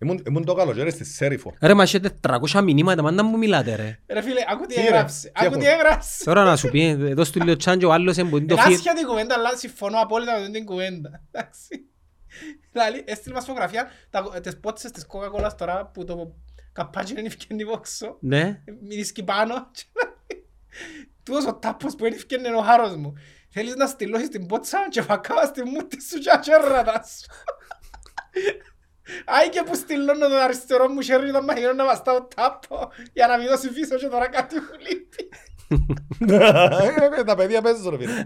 [0.00, 1.54] Ήμουν- Ήμουν το καλοκαίρι στη Σέριφο.
[1.60, 3.98] Ρε μα έχετε 400 μηνύματα, μα να μου μιλάτε ρε.
[4.06, 5.26] Ρε φίλε, άκου τι Τι, ρε, έγραψε.
[5.26, 6.24] τι Άκου τι έχουν; έγραψε.
[6.24, 8.74] Τώρα να σου πει, δώσ' του λίγο τσάν και ο άλλος εμποδί το Είναι φύγει.
[8.74, 11.22] άσχετη κουβέντα, αλλά συμφωνώ απόλυτα με την κουβέντα.
[11.32, 11.68] Εντάξει.
[12.72, 16.34] Δηλαδή, έστειλε μας φωτογραφία τα- τις πότσες της Coca-Cola τώρα που το
[16.72, 18.16] καπάτσι είναι ευκαινή βόξο.
[18.20, 18.60] Ναι.
[18.88, 19.54] Μυρίσκει πάνω.
[19.72, 20.44] και λέει,
[21.22, 23.12] Τούτος ο τάπος που είναι ευκαινή είναι ο χάρος μου.
[23.48, 27.26] Θέλεις να στυλώσεις την πότσα και φακάω στη μούτη σου και ατσέρρατα σου.
[29.24, 33.38] Άι και που στυλώνω τον αριστερό μου χέρι ήταν μαγειρό να βαστάω τάπο για να
[33.38, 35.28] μην δώσει πίσω και τώρα κάτι μου λείπει.
[37.18, 38.22] Ε, Τα παιδιά παίζουν ρε φίλε.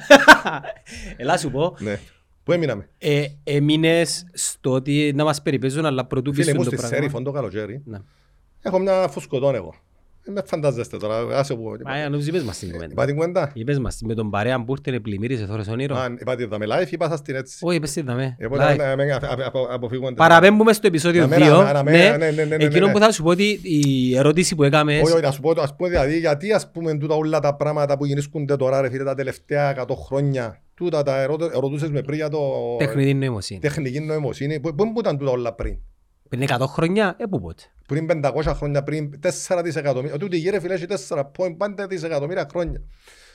[1.17, 1.99] Έλα σου πω, Ναι.
[2.45, 6.71] Πού έμειναμε; ε, έμεινες στο ότι να μας περιπέζουν αλλά πρωτού Φίλε, πεις ήμουν το
[6.71, 6.97] στη πράγμα.
[6.97, 7.83] Σέριφο το καλοκαίρι.
[7.85, 7.99] Ναι.
[8.63, 9.75] Έχω μια φουσκωτόν εγώ.
[10.25, 11.63] Ε, Με φαντάζεστε τώρα, άσε που...
[11.85, 12.93] Μα ε, νομίζω είπες μας την κουβέντα.
[12.93, 13.51] Είπα την κουβέντα.
[13.55, 15.97] Είπες μας με τον παρέα που ήρθε πλημμύρισες θόρες όνειρο.
[15.97, 17.59] Αν είπα τη δαμε live, είπα σας την έτσι.
[17.61, 18.37] Όχι, είπες τι είδαμε.
[18.39, 18.77] Εγώ Live.
[18.77, 20.13] να- να- να- απο- απο- αποφύγουμε.
[20.13, 21.73] Παραπέμπουμε στο επεισόδιο Να μένα, 2.
[21.73, 22.93] να Ναι, μένα, ναι, ναι, ναι, ναι, εκείνο ναι.
[22.93, 25.77] που θα σου πω ότι η ερώτηση που έκαμε Όχι, όχι, να σου πω, ας
[25.77, 29.15] πούμε δηλαδή, γιατί ας πούμε τούτα όλα τα πράγματα που γεννήσκονται τώρα ρε φίλε τα
[29.15, 32.39] τελευταία 100 χρόνια, τούτα τα ερώτω- ερωτούσες με πριν για το
[32.79, 33.61] τεχνητή νοημοσύνη.
[33.61, 35.79] τεχνική νοημοσύνη, πού πού ήταν τούτα όλα πριν;
[36.37, 37.63] Πριν 100 χρόνια, ε, πού πότε.
[37.89, 42.81] Πριν 500 χρόνια, πριν 4 δισεκατομμύρια, τούτη γύρε φίλε έχει 4,5 δισεκατομμύρια χρόνια.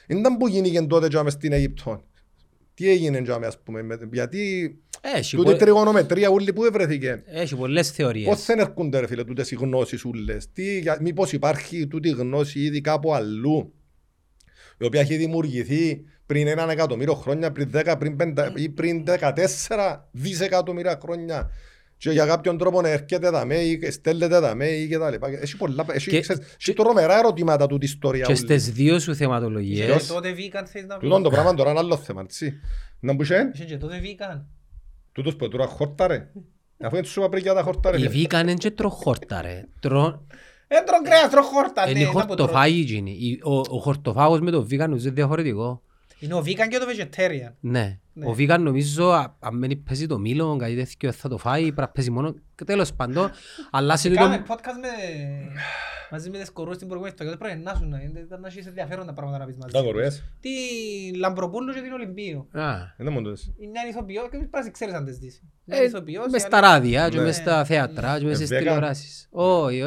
[0.07, 2.03] Ήταν που γίνηκε τότε και στην Αίγυπτο.
[2.73, 7.23] Τι έγινε και ας πούμε, με- γιατί Έχει, τούτη πο- τριγωνομετρία ούλη που ευρέθηκε.
[7.25, 8.45] έχει πολλές Πώς θεωρίες.
[8.45, 12.81] δεν έρχονται ρε φίλε τούτες οι γνώσεις ούλες; Τι, για- μήπως υπάρχει τούτη γνώση ήδη
[12.81, 13.73] κάπου αλλού.
[14.79, 20.09] Η οποία έχει δημιουργηθεί πριν έναν εκατομμύριο χρόνια, πριν 10, πριν 5 ή πριν 14
[20.11, 21.49] δισεκατομμύρια χρόνια;
[21.97, 25.27] Και για κάποιον τρόπο να έρχεται δαμέ ή στέλνεται δαμέ ή και τα λοιπά.
[25.41, 28.41] Έχει πολλά, έχει, Και- ξέρεις, έχει τρομερά ερωτήματα τούτη ιστορίας Και ούλη.
[28.41, 31.41] στις δύο σου Και θεματολογίες, τότε vegan θέλεις να Τούτον το βρεις.
[31.41, 32.59] πράγμα τώρα είναι άλλο θέμα, έτσι.
[32.99, 34.41] Να μπουσέν, Είχε και τότε vegan.
[35.11, 36.29] τούτος που τώρα χόρτα ρε.
[36.81, 37.97] Αφού δεν σου είπα πριν για τα χόρτα ρε.
[37.97, 38.09] οι φίλε.
[38.11, 39.63] βίκαν είναι και τροχόρτα ρε.
[39.79, 40.21] Τρο-
[40.67, 41.89] Ε, τρων κρέας, τρων χόρτα.
[41.89, 42.27] Είναι ναι, να πω τρώω.
[42.27, 43.11] χορτοφάγοι εκείνοι.
[43.11, 45.81] Η- Ο, ο χορτοφάγος με το βίκαν είναι διαφορετικό.
[46.19, 47.53] Είναι ο vegan και το vegetarian.
[47.59, 47.99] Ναι.
[48.19, 48.25] Ναι.
[48.29, 51.81] Ο βίκαν νομίζω α- αν μένει παίζει το μήλο, κάτι τέτοιο θα το φάει, πρέπει
[51.81, 52.35] να παίζει μόνο.
[52.55, 53.31] Και τέλος πάντων,
[53.71, 54.53] αλλά σε Κάμε τούτο...
[54.53, 54.87] podcast με...
[56.11, 57.37] μαζί με τις κορούες στην προηγούμενη ιστορία.
[57.39, 59.73] Πρέπει να σου να είναι, ήταν να έχεις ενδιαφέροντα πράγματα να πεις μαζί.
[59.73, 60.23] Τα κορουές.
[60.39, 60.49] Τη
[61.17, 62.47] Λαμπροπούλου και την Ολυμπίου.
[62.51, 63.53] Α, Είναι μόνο τούτες.
[63.57, 65.41] Η μια ηθοποιό και πρέπει να ξέρεις αν τις δεις.
[65.63, 67.23] Μια ε, ηθοποιός, η Μες άλλη- στα ράδια και Ναι.
[67.23, 68.73] μες στα θέατρα και μες στις Ε, βέγαν.
[68.73, 69.27] τηλεοράσεις.
[69.31, 69.81] Όχι,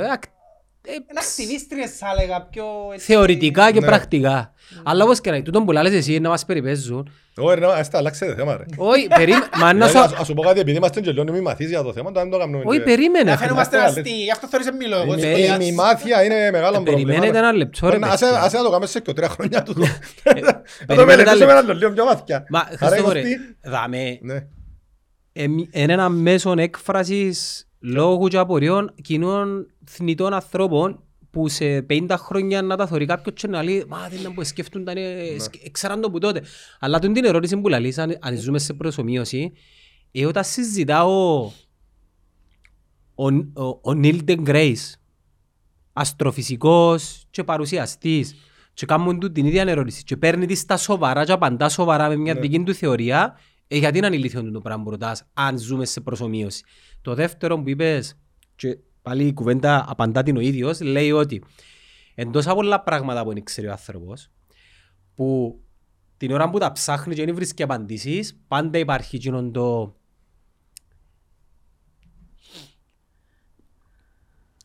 [0.82, 2.65] ε, ακ- ε, Είναι ακτιβίστριες θα έλεγα πιο...
[2.93, 3.86] έτσι- θεωρητικά και Ναι.
[3.86, 4.52] πρακτικά.
[4.85, 7.11] Αλλά όπως και να είναι, τούτον που λες εσύ είναι να μας περιπέζουν.
[7.36, 8.65] Ωρε, ρε, ας τα αλλάξετε θέμα ρε.
[8.77, 9.98] Όχι, περίμενε, μα να Δηλαδή, σου...
[9.98, 12.23] ας- Ας σου πω κάτι, επειδή είμαστε και λίγο μη μαθείς για το θέμα, τώρα
[12.23, 12.62] δεν το κάνουμε.
[12.66, 13.31] Όχι, και- περίμενε.
[13.31, 13.43] Να φίλε.
[13.47, 14.97] φαίνομαστε Είμαστε αστεί, γι' αυτό θεωρείς σε μιλώ.
[14.97, 17.07] εγώ, Ε, έτσι, ε, Η ας- μημάθεια είναι μεγάλο πρόβλημα.
[17.09, 18.40] Περιμένετε ένα λεπτό ρε Μπορεί να- Ας παιδιά.
[18.40, 19.85] ας να το κάνουμε σε και τρία χρόνια τούτο.
[19.85, 22.44] Θα το περιμένετε μελετήσουμε ένα ένα λίγο πιο βαθιά.
[22.48, 24.47] Μα, Άρα, Χριστόφορε, Κωστή, δάμε, ναι.
[25.32, 32.62] εμ- είναι ένα μέσο έκφρασης λόγου και απορριών κοινών θνητών ανθρώπων που σε 50 χρόνια
[32.62, 36.01] να τα θωρεί κάποιος και να λέει «Μα δεν είναι που σκέφτονταν, ε, σκ- ξέραν
[36.01, 36.43] το που τότε».
[36.81, 39.53] Αλλά τον την ερώτηση που λαλείς, αν, αν ζούμε σε προσωμείωση,
[40.12, 41.45] ε, όταν συζητά ο,
[43.15, 45.03] ο, ο, ο Νίλ Γκρέις,
[45.93, 48.35] αστροφυσικός και παρουσιαστής,
[48.75, 52.17] και κάνουν του την ίδια ερώτηση και παίρνει της στα σοβαρά και απαντά σοβαρά με
[52.17, 52.41] μια Ναι.
[52.41, 56.62] δική του θεωρία, ε, γιατί είναι ανηλήθιο το πράγμα που ρωτάς, αν ζούμε σε προσωμείωση.
[57.03, 58.19] Το δεύτερο που είπες,
[58.57, 61.43] και πάλι η κουβέντα απαντά την ο ίδιος, λέει ότι
[62.15, 64.31] εν τόσα πολλά πράγματα που δεν ξέρει ο άνθρωπος,
[65.15, 65.61] που
[66.17, 69.95] την ώρα που τα ψάχνει και δεν βρίσκει απαντήσεις, πάντα υπάρχει εκείνον το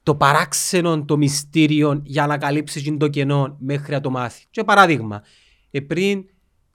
[0.04, 4.46] το παράξενο, το μυστήριο για να καλύψει εκείνο το κενό μέχρι να το μάθει.
[4.50, 5.24] Και παράδειγμα,
[5.72, 6.26] ε, πριν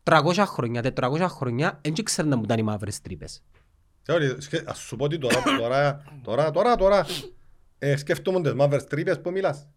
[0.03, 3.43] 300 χρόνια, 400 χρόνια, δεν ξέρουν να μου ήταν οι μαύρες τρύπες.
[4.03, 7.07] Θεωρεί, σκε- Ας σου πω ότι τώρα, τώρα, τώρα, τώρα, τώρα,
[7.82, 9.69] ε, σκέφτομαι τις μαύρες τρύπες που μιλάς.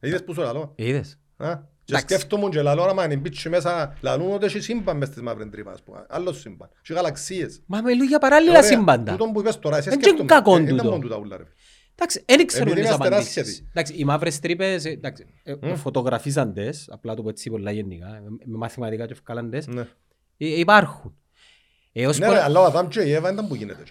[0.00, 1.18] Είδες που σου λαλώ; Είδες.
[1.36, 1.54] Α,
[1.84, 2.14] Και Εντάξει.
[2.14, 5.72] σκέφτομαι και λαλώ, άμα είναι μπεις μέσα, λαλούν ότι έχει σύμπαν μες στις μαύρες τρύπες,
[5.72, 6.06] ας πούμε.
[6.08, 6.68] Άλλο σύμπαν.
[6.82, 7.62] Έχει γαλαξίες.
[7.66, 9.12] Μα μιλούν για παράλληλα Ωραία, σύμπαντα.
[9.12, 10.28] Τούτον που είπες τώρα, εσύ Εν και σκέφτομαι.
[10.28, 10.88] κακόν Ε, ήταν τούτο.
[10.90, 11.44] μόνο τούτα ούλα, ρε.
[11.94, 13.36] Εντάξει, δεν ξέρουν Επειδή τις είμαστε απαντήσεις.
[13.38, 13.66] άσχετοι.
[13.70, 18.06] Εντάξει, οι μαύρες τρύπες, ε, εντάξει, ε, φωτογραφίζαν τες, απλά το πω έτσι πολλά γενικά,
[18.06, 19.80] ε, με μαθηματικά και ευκάλαν τες, Ναι.
[20.36, 21.14] ε, υπάρχουν.
[21.92, 23.82] Ε, ως Ναι, πο- ρε, αλλά ο Αδάμ και η Εύα ήταν που γίνεται.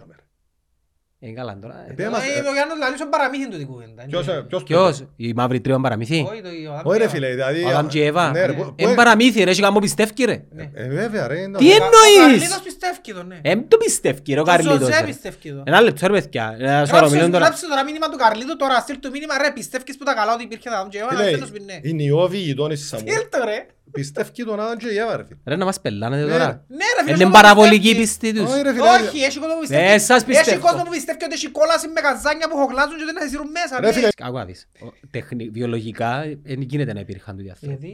[1.19, 1.29] Τσάμε, ρε.
[1.29, 1.85] Ε, καλά τώρα.
[1.87, 1.91] ε.
[1.91, 4.03] Επέ μας, Ε, ε, Ο Γιάννος λαλεί στον παραμύθι του την κουβέντα.
[4.07, 6.97] ποιος, ε, ποιος το Ποιος, είπε; η μαύρη τρύπα παραμύθι; Όχι, το- ο Αδάμ Όχι
[6.97, 7.35] και ρε η φίλε, Εύα.
[7.35, 7.63] δηλαδή...
[7.63, 8.31] Ο Αδάμ και η Εύα.
[8.31, 10.41] Ναι, ρε, πού- πού- Εν παραμύθι ρε, έχει καμό πιστεύει ρε.
[10.73, 11.39] Ε, βέβαια ρε.
[11.39, 13.39] είναι- Τι Ο εννοείς; Καρλίδος πιστεύει το, ναι.
[13.41, 14.79] Εν το πιστεύει ρε ο Ο Καρλίτος.
[14.79, 15.05] Ζωζέ ρε.
[15.05, 15.63] πιστεύει το.
[15.65, 16.55] Ένα λεπτό ρε παιδιά.
[16.59, 17.45] Ένα σωρό Γράψε μιλούν τώρα.
[17.45, 20.43] γράψε τώρα μήνυμα του Καρλίδου τώρα, στείλ του μήνυμα ρε, πιστεύεις που τα καλά ότι
[20.43, 21.79] υπήρχε Αδάμ και η Εύα, να Φίλε, στέλνω σπιν, ναι.
[21.81, 23.03] οι νιώβοι γειτόνες της Σαμού.
[23.07, 23.65] Στείλ το ρε.
[23.91, 25.39] Πιστεύει τον Άδαμ και η Εύα ρε φίλε.
[25.45, 26.65] Ρε να μας πελάνετε Ναι, τώρα.
[26.67, 27.99] Ναι ρε φίλε, Είναι κόσμο παραβολική πιστεύει.
[27.99, 28.51] πίστη τους.
[28.53, 28.89] Όχι ρε φίλε.
[28.89, 29.83] Όχι, έχει κόσμο που πιστεύει.
[29.91, 30.61] Ε, σας Έχει πιστεύω.
[30.67, 33.79] κόσμο που πιστεύει ότι έχει κόλαση με καζάνια που χογλάζουν και δεν θα σύρουν μέσα.
[33.79, 34.67] Ρε φίλε, Άκου να δεις.
[34.85, 37.87] Ο- τεχνη- Βιολογικά δεν γίνεται να υπήρχαν τούτοι άνθρωποι.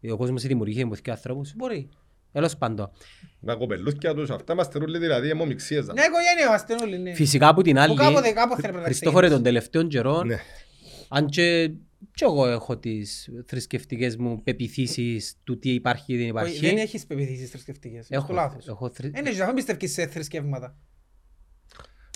[0.00, 1.52] Γιατί, Ο κόσμος δημιουργήθηκε με δύο ανθρώπους.
[1.56, 1.88] μπορεί.
[2.32, 2.90] Τέλος πάντων.
[3.46, 5.84] τα κοπελούθια τους, αυτά είμαστε ρούλοι δηλαδή, αιμομιξίες.
[5.84, 7.14] Μια οικογένεια είμαστε όλοι, ναι.
[7.14, 9.34] Φυσικά από την άλλη, κάποτε- κάποτε έπρεπε να Χριστόφορε ξεκινήσει.
[9.34, 10.38] των τελευταίων καιρών, Ναι.
[11.08, 11.70] αν και,
[12.14, 16.58] και εγώ έχω τις θρησκευτικές μου πεπιθήσεις του τι υπάρχει ή δεν Όχι, υπάρχει.
[16.66, 18.06] Δεν έχεις πεπιθήσεις θρησκευτικές.
[18.10, 18.68] Έχω Έχω, λάθος.
[18.68, 20.76] έχω θρη- Δεν έχεις, αφού πιστεύεις σε θρησκεύματα.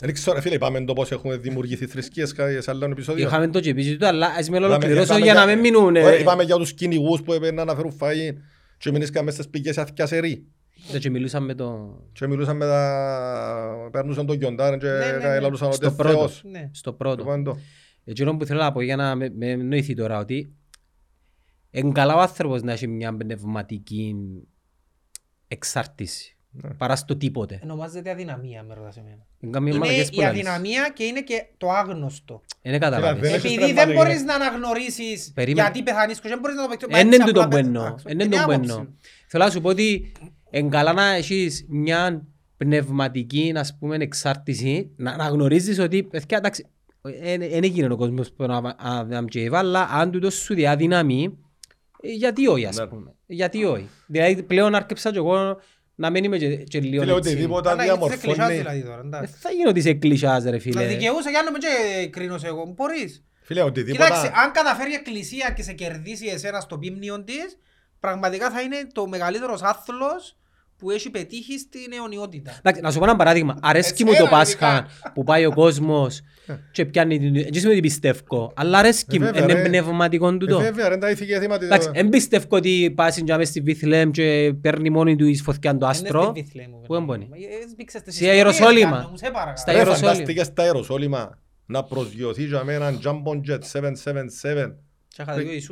[0.02, 3.26] Δεν ξέρω ρε φίλε, είπαμε το πώς έχουμε δημιουργηθεί θρησκείες κα- σε άλλο επεισόδιο.
[3.26, 5.96] Είχαμε το και επίσης τούτο, αλλά ας με Είπαμε- ολοκληρώσω είπαμε για να μην μείνουν.
[5.96, 8.32] ε, Ωραία, Είπαμε για τους κυνηγούς που έπαιρναν να φέρουν φαΐ
[8.78, 10.46] και μείνησκαν μες στις πηγές αθηκιασερί.
[10.94, 11.98] ε, Και μιλούσαμε με το...
[12.12, 13.88] Και μιλούσαν με τα...
[13.92, 15.40] Παίρνουσαν το γιοντάρ και Ναι, ναι, ναι.
[15.40, 16.16] λαλούσαν ότι Στο είναι πρώτο.
[16.18, 16.42] Θεός.
[16.50, 16.68] Ναι.
[16.72, 17.24] Στο πρώτο.
[18.04, 18.10] Λοιπόν, το.
[18.10, 20.52] Εκείνο που θέλω να πω για να με, με νοηθεί τώρα ότι
[21.70, 24.14] είναι καλά ο άνθρωπος να έχει μια πνευματική
[25.48, 26.74] εξάρτηση Ναι.
[26.74, 27.60] παρά στο τίποτε.
[27.62, 29.26] Ονομάζεται αδυναμία, με ρωτάς εμένα.
[29.40, 30.40] Είναι καμία Είναι μαλακές που η λαλείς.
[30.46, 32.42] αδυναμία και είναι και το άγνωστο.
[32.62, 33.20] Είναι καταλάβεις.
[33.22, 35.62] δεν έχεις Επειδή δεν πνευματική- μπορείς να αναγνωρίσεις Περίμενε.
[35.68, 36.98] γιατί πεθανείς και δεν μπορείς να το παιχτείς.
[36.98, 37.84] Εν είναι τούτο που εννοώ.
[38.04, 38.76] Εν είναι τούτο που εννοώ.
[38.76, 38.92] εννοώ.
[39.26, 40.12] Θέλω να σου πω ότι
[40.50, 42.26] είναι καλά να έχεις μια
[42.56, 46.66] πνευματική ας πούμε, εξάρτηση, να, να γνωρίζεις ότι, παιδιά, εντάξει,
[47.02, 51.38] δεν έγινε ο κόσμος που να Αδάμ και Εύα, αλλά αν τούτος σου διαδυναμεί,
[52.02, 52.86] ε, γιατί όχι ας Ναι.
[52.86, 53.14] πούμε.
[53.26, 53.88] Γιατί όχι.
[54.06, 55.60] Δηλαδή πλέον άρκεψα και εγώ
[55.94, 57.30] να μην είμαι και, και λίγο Φίλε, έτσι.
[57.30, 58.58] οτιδήποτε Αλλά γιατί σε κλεισάς διαμορφώνει...
[58.58, 59.34] δηλαδή τώρα, Δεν εντάξει.
[59.38, 60.86] θα γίνω ότι είσαι κλεισάς ρε Να φίλε.
[60.86, 62.72] δικαιούσα για να μην και κρίνω εγώ.
[62.76, 63.24] Μπορείς.
[63.42, 64.04] Φίλε, οτιδήποτε...
[64.04, 67.58] Κοιτάξτε, αν καταφέρει η εκκλησία και σε κερδίσει εσένα στο πίμνιο της,
[68.00, 70.36] πραγματικά θα είναι το μεγαλύτερος άθλος
[70.82, 72.52] που έχει πετύχει στην αιωνιότητα.
[72.58, 73.56] Εντάξει, να σου πω ένα παράδειγμα.
[73.62, 75.12] Αρέσκει Έτσι, μου το έλα, Πάσχα ειδικά.
[75.14, 76.20] που πάει ο κόσμος
[76.72, 77.32] και πιάνει την...
[77.32, 79.24] Δεν σημαίνει ότι πιστεύω, αλλά αρέσκει Ε, μου.
[79.24, 79.62] βέβαια, Είναι ρε.
[79.62, 80.58] πνευματικό Ε, τούτο.
[80.58, 81.64] Βέβαια, ρε, τα ηθική θύματα...
[81.64, 85.76] Εντάξει, δεν πιστεύω ότι πάσει για μες στη Βήθλεμ και παίρνει μόνη του εις φωτιά
[85.76, 86.32] το άστρο.
[86.86, 87.26] Πού έμπονε.
[88.06, 89.12] Στη Ιεροσόλυμα.
[89.54, 90.08] Στα Ρε, Ιεροσόλυμα.
[90.12, 94.74] φαντάστηκες στα Ιεροσόλυμα να προσγειωθεί για μένα έναν Jumbo Jet 777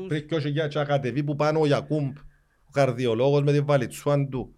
[0.08, 2.16] πριν και όχι για και κατεβεί που πάνω ο Γιακούμπ,
[2.66, 4.54] ο καρδιολόγος με την βαλιτσούαν του.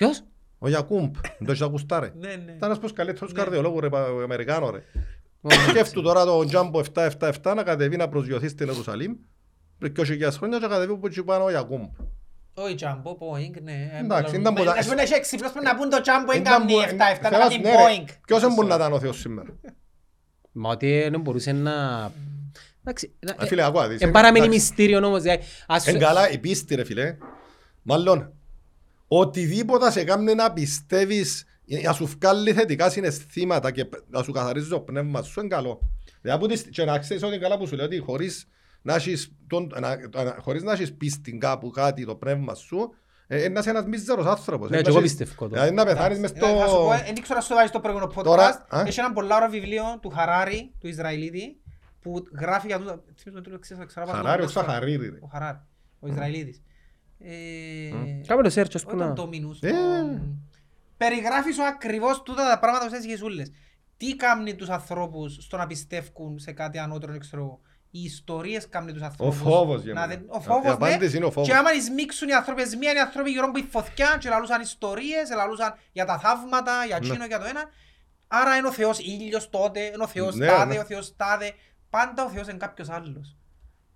[0.00, 0.22] Ποιος;
[0.58, 2.12] Ο Γιακούμπ, δεν το έχεις ακουστά ρε.
[2.20, 2.34] Ναι, ναι.
[2.34, 4.82] Ήταν ένας πως καλύτερος καρδιολόγος ρε, πα- Αμερικάνο ρε.
[5.68, 9.12] Σκέφτου τώρα το Jumbo 777 να κατεβεί να προσγειωθεί στην Ιερουσαλήμ
[9.78, 11.82] πριν και όχι για χρόνια και κατεβεί που εκεί πάνω ο Γιακούμπ.
[12.54, 13.90] Όχι Τζάμπο, Boeing, ναι.
[14.02, 16.72] Εντάξει, ήταν πολλά- Ας πούμε, έχει έξυπνος που να πούν το Τζάμπο είναι Ήταν καμνή
[16.72, 17.76] που- 7-7, να Θεός, κάνει ναι, ρε.
[17.76, 18.08] Boeing.
[18.26, 19.48] Ποιος δεν μπορεί να ήταν ο Θεός σήμερα;
[20.52, 21.72] Μα ότι δεν μπορούσε να...
[22.80, 24.60] Εντάξει, να- Ε, Φίλε, ακούω, δεις, Εν παραμείνει εντάξει.
[24.60, 25.22] μυστήριο όμως.
[25.22, 27.16] δηλαδή, ας σου- Εν καλά η πίστη ρε φίλε.
[27.82, 28.32] Μάλλον,
[29.12, 31.44] οτιδήποτε σε κάνει να πιστεύεις,
[31.84, 35.80] να σου βγάλει θετικά συναισθήματα και να σου καθαρίζει το πνεύμα σου, είναι καλό.
[36.20, 38.48] Δηλαδή, που τις- και να ξέρεις ότι είναι καλά που σου λέω ότι χωρίς
[38.82, 42.94] να έχεις, τον, να, να- χωρίς να έχεις πίστη κάπου κάτι το πνεύμα σου,
[43.26, 44.70] ε, ε, να είσαι ένας μίζερος άνθρωπος.
[44.70, 45.54] Ναι, Ε, και να εγώ έχεις- πιστεύω το.
[45.54, 46.46] Δηλαδή να πεθάνεις μες Ε, στο...
[46.46, 48.76] Θα σου πω, δεν ξέρω αν σου βάζεις το προηγούμενο Τώρα, podcast.
[48.76, 51.60] α; Έχει ένα πολλά ωραίο βιβλίο του Χαράρη, του Ισραηλίτη,
[52.00, 53.02] που γράφει για τούτα.
[53.16, 55.18] θυμίζω το ξέρω, ξέρω, ξέρω, Χαράρι, ξέρω, όχι Σαχαρίδη, ρε.
[55.20, 55.58] Ο Χαράρη,
[56.00, 56.62] ο Ισραηλίτης.
[57.22, 57.90] Ε,
[58.26, 59.04] Κάμε το search, ας όχι πούμε.
[59.04, 59.70] τον Ντόμινους, Ε.
[59.70, 60.44] τον-
[60.96, 63.50] Περιγράφεις σου ακριβώς τούτα τα πράγματα που θες γεσούλες.
[63.96, 67.60] Τι κάνει τους ανθρώπους στο να πιστεύουν σε κάτι ανώτερο, δεν ξέρω εγώ.
[67.90, 69.36] Οι ιστορίες κάνουν τους ανθρώπους.
[69.36, 70.14] φόβος για να μένα.
[70.14, 71.16] δεν- Ο Η φόβος, απάντηση ναι.
[71.16, 71.48] είναι ο φόβος.
[71.48, 74.60] Και άμα εισμίξουν οι άνθρωποι, μία είναι οι άνθρωποι γύρω από η φωτιά και λαλούσαν
[74.60, 77.06] ιστορίες, λαλούσαν για τα θαύματα, για Ναι.
[77.06, 77.64] εκείνο, για το ένα.
[78.28, 80.78] Άρα είναι ο Θεός ήλιος τότε, είναι ο Θεός Ναι, τάδε, ναι.
[80.80, 81.52] ο Θεός τάδε.
[81.90, 83.36] Πάντα ο Θεός είναι κάποιος άλλος.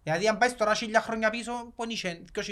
[0.05, 2.43] Γιατί αν πάεις τώρα χίλια χρόνια πίσω, που δεν είχε 2003,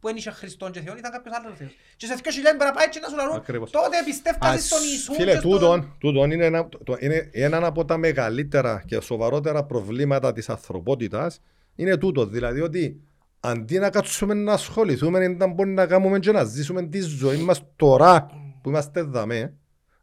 [0.00, 1.70] που δεν είχε Χριστόν και Θεόν, ήταν κάποιος άλλος Θεός.
[1.96, 2.18] Και σε 2000
[2.56, 3.70] μπορεί να πάει και να σου λαλούν, Ακριβώς.
[3.70, 5.50] τότε πιστεύκασαι στον Ιησού Φίλε, και στον...
[5.50, 11.40] τούτον, τούτον είναι, ένα, το, είναι ένα από τα μεγαλύτερα και σοβαρότερα προβλήματα της ανθρωπότητας.
[11.74, 13.00] Είναι τούτο, δηλαδή ότι
[13.40, 17.62] αντί να κάτσουμε να ασχοληθούμε, ήταν μπορεί να κάνουμε και να ζήσουμε τη ζωή μας
[17.76, 18.26] τώρα
[18.62, 19.54] που είμαστε δαμέ,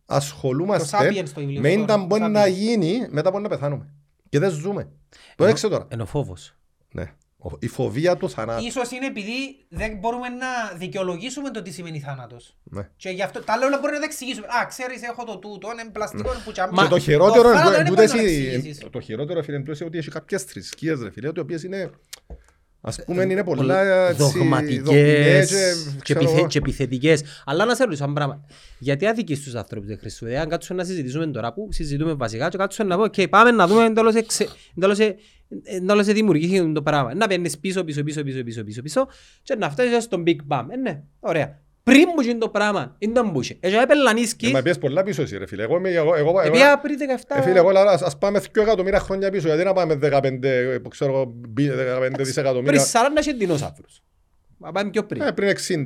[0.05, 2.29] Το ασχολούμαστε Sapiens το βιβλίο με τώρα, ήταν το μπορεί Sapiens.
[2.31, 3.93] να γίνει μετά μπορεί να πεθάνουμε.
[4.29, 4.89] Και δεν ζούμε.
[5.35, 5.85] Το έξε τώρα.
[5.89, 6.55] Ενώ φόβος.
[6.91, 7.13] Ναι.
[7.43, 8.65] Ο- Η φοβία του θανάτου.
[8.65, 12.57] Ίσως είναι επειδή δεν μπορούμε να δικαιολογήσουμε το τι σημαίνει θάνατος.
[12.63, 12.89] Ναι.
[12.95, 14.47] Και γι' αυτό τα άλλα μπορεί να τα εξηγήσουμε.
[14.47, 16.75] Α, ξέρεις, έχω το τούτο, είναι πλαστικό, είναι που τσάμπι.
[16.77, 18.87] Και το χειρότερο θάνατο είναι δεν τούτο μπορείς να το εσύ- εξηγήσεις.
[18.91, 21.89] το χειρότερο φίλε είναι ότι έχει κάποιες θρησκείες ρε φίλε, οι οποίες είναι
[22.81, 26.47] ας πούμε είναι πολλά Πολλά έτσι, δογμές δογματικές και, ξέρω επιθε, εγώ.
[26.47, 27.23] και επιθετικές.
[27.45, 28.45] Αλλά να σε ρωτήσω ένα πράγμα.
[28.79, 30.25] Γιατί αδικείς τους ανθρώπους του Χριστού.
[30.25, 33.51] Δηλαδή, αν κάτσουμε να συζητήσουμε τώρα που συζητούμε βασικά και κάτσουμε να πω «ΟΚ, πάμε
[33.51, 34.15] να δούμε εντός
[35.51, 37.13] εξε- εντός ε- εντός ε δημιουργήθηκε το πράγμα.
[37.15, 39.07] Να παίρνεις πίσω, πίσω, πίσω, πίσω, πίσω, πίσω, πίσω
[39.43, 40.65] και να φτάσεις στον Big Bang.
[40.69, 41.59] Ε, ναι, ωραία.
[41.83, 43.57] Πριν που γίνει το πράγμα, είναι το μπούσε.
[43.59, 45.63] Έτσι Ε, έπαιρνανίσκεις, Μα πιες πολλά πίσω εσύ ρε φίλε.
[45.63, 47.37] Εγώ, είμαι- εγώ, εγώ, εγώ, επειδή πριν 17...
[47.37, 50.43] ε, φίλε, εγώ λέω, ας, ας πάμε 2 εκατομμύρια χρόνια πίσω, γιατί να πάμε 15,
[50.47, 54.01] ε, που ξέρω, εγώ, μπι- 15 Πριν δισεκατομμύρια; 40 είχε δεινόσαυρους.
[54.57, 55.21] Μα πάμε πιο πριν.
[55.21, 55.85] Ε, πριν 60.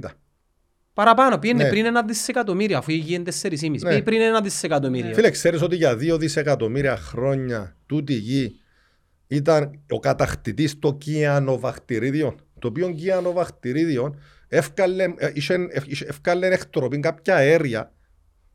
[0.94, 1.70] Παραπάνω, πήγαινε Ναι.
[1.70, 3.70] πριν ένα δισεκατομμύριο, αφού είχε 4,5.
[3.84, 3.90] Ναι.
[3.90, 5.14] Πήγε πριν ένα δισεκατομμύριο.
[5.14, 8.60] Φίλε, ξέρεις ότι για 2 δισεκατομμύρια χρόνια τούτη η γη
[9.28, 14.16] ήταν ο κατακτητής το κιανοβακτηρίδιο, το οποίο κιανοβακτηρίδιο
[14.48, 17.92] εύκαλε, ε, είχε- είχε- εύκαλε εκτροπή κάποια αέρια,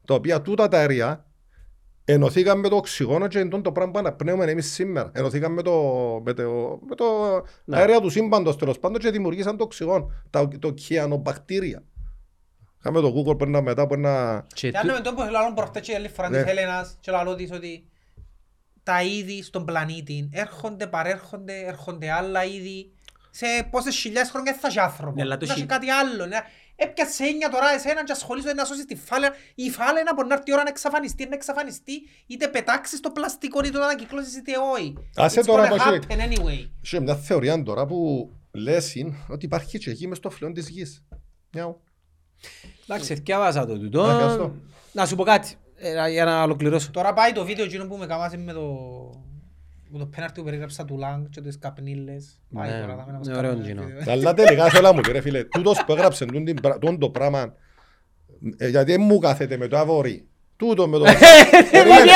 [0.07, 1.25] τα οποία τούτα τα αέρια
[2.05, 5.11] ενωθήκαν με το οξυγόνο και είναι το πράγμα που αναπνέουμε εμείς σήμερα.
[5.15, 5.73] Ενωθήκαν με το,
[6.25, 7.05] με το, με το
[7.65, 7.77] Ναι.
[7.77, 11.83] αέρια του σύμπαντος τέλος πάντων και δημιουργήσαν το οξυγόνο, τα, το κιανοβακτήρια.
[12.83, 14.47] Κάμε το Google πρέπει να μετά μπορεί να...
[14.55, 16.37] Και Και αν με τον που λαλούν προχτές και η άλλη φορά Ναι.
[16.43, 17.90] της Χέλενας και λαλώ της ότι
[18.83, 22.93] τα είδη στον πλανήτη έρχονται, παρέρχονται, έρχονται άλλα είδη.
[23.31, 25.15] Σε πόσες χιλιάδες χρόνια θα έχει άνθρωπος.
[25.15, 26.27] Ναι, αλλά το Θα έχει χι- κάτι άλλο.
[26.27, 26.37] ναι.
[26.77, 29.35] Έπιασες έννοια τώρα εσένα και ασχολείσαι να σώσεις τη φάλαινα.
[29.55, 31.93] Η φάλαινα μπορεί να έρθει η ώρα να εξαφανιστεί, να εξαφανιστεί,
[32.27, 34.95] είτε πετάξεις το πλαστικό, είτε το ανακυκλώσεις, είτε όχι.
[35.17, 36.69] Άσε It's τώρα gonna πως έχει- happen anyway.
[36.83, 41.05] Είχε μια θεωρία τώρα που λέσουν ότι υπάρχει και γη μες στο φλοιόν της γης.
[41.53, 41.81] Μιαου.
[42.89, 44.03] Εντάξει, θυκιάβασα το τούτο.
[44.03, 44.55] Α, ευχαριστώ.
[44.93, 45.70] Να σου πω κάτι, ε,
[46.11, 46.91] για να ολοκληρώσω.
[46.91, 48.63] Τώρα πάει το βίντεο εκείνο που με καμάσει με το...
[49.93, 52.41] Με το πέναρτι που περιγράψα του Λάγκ και τις καπνίλες.
[52.55, 53.83] Πάει Ναι, τώρα, δάμε να μας είναι κάνουμε ωραίο ένα εκείνο.
[53.99, 54.13] βίντεο.
[54.13, 56.99] Αλλά τελικά θέλω να μου πει ρε φίλε, τούτος που έγραψε τούν την πρα- τούν
[56.99, 57.55] το πράγμα,
[58.57, 60.29] ε, γιατί δεν μου κάθεται με το αβόρι.
[60.57, 61.05] Τούτο με το...
[61.71, 62.11] Περίμενε,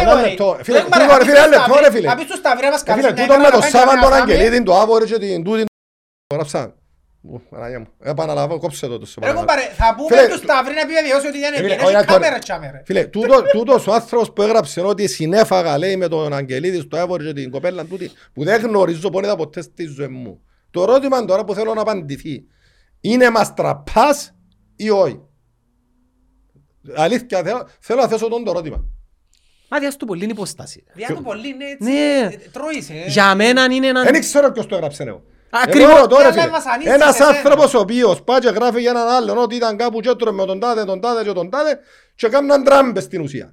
[0.00, 0.58] ένα λεπτό.
[0.62, 2.06] Φίλε, τούτο, ρε φίλε, ένα λεπτό ρε φίλε.
[2.08, 3.70] Να πεις του Σταυρέ μας Ε, κάνεις Φίλε, μια τούτο ημέρα με το να πάει
[3.70, 4.32] Σάββαν να τον φάμε.
[4.32, 5.64] Αγγελίδη, το άβορι και την τούτη.
[7.22, 7.42] Το γράψα.
[7.42, 7.86] Ου, Παναγία μου.
[8.02, 9.46] Επαναλάβω, κόψε το το σε Ρε παρακαλώ.
[9.46, 11.74] κουμπάρε, θα πούμε Φίλε, του Σταυρή να επιβεβαιώσει ότι δεν φίλε, είναι.
[11.74, 12.82] όχι, Έχει τώρα- κάμερα τσάμε ρε.
[12.84, 17.24] Φίλε, τούτο- τούτος ο άνθρωπος που έγραψε ότι συνέφαγα λέει με τον Αγγελίδης στο Εύωρη
[17.26, 20.40] και την κοπέλα τούτη που δεν γνωρίζω πόνιδα ποτέ στη ζωή μου.
[20.70, 22.44] Το ερώτημα τώρα που θέλω να απαντηθεί
[23.00, 24.34] είναι μας τραπάς
[24.76, 25.20] ή όχι;
[26.96, 28.84] Αλήθεια θέλω, θέλω να θέσω τον το ερώτημα.
[29.70, 30.84] Μα διάς του πολύ είναι υποστάση.
[30.94, 31.90] Διά του πολύ είναι έτσι.
[31.92, 32.28] Ναι.
[32.34, 32.92] ε, Τρώησε.
[32.94, 33.08] ε.
[33.08, 34.02] Για μένα είναι ένα...
[34.02, 35.22] Δεν ξέρω ποιος το έγραψε εγώ.
[35.50, 35.96] Ακριβώς.
[35.98, 37.28] Εγώ τώρα Για φίλε, να βασανίσεις ένας εσένα.
[37.28, 40.46] άνθρωπος ο οποίος πάει και γράφει για έναν άλλον ότι ήταν κάπου και έτρωμε με
[40.46, 41.78] τον τάδε, τον τάδε και τον τάδε
[42.14, 43.52] και κάμναν τράμπες στην ουσία.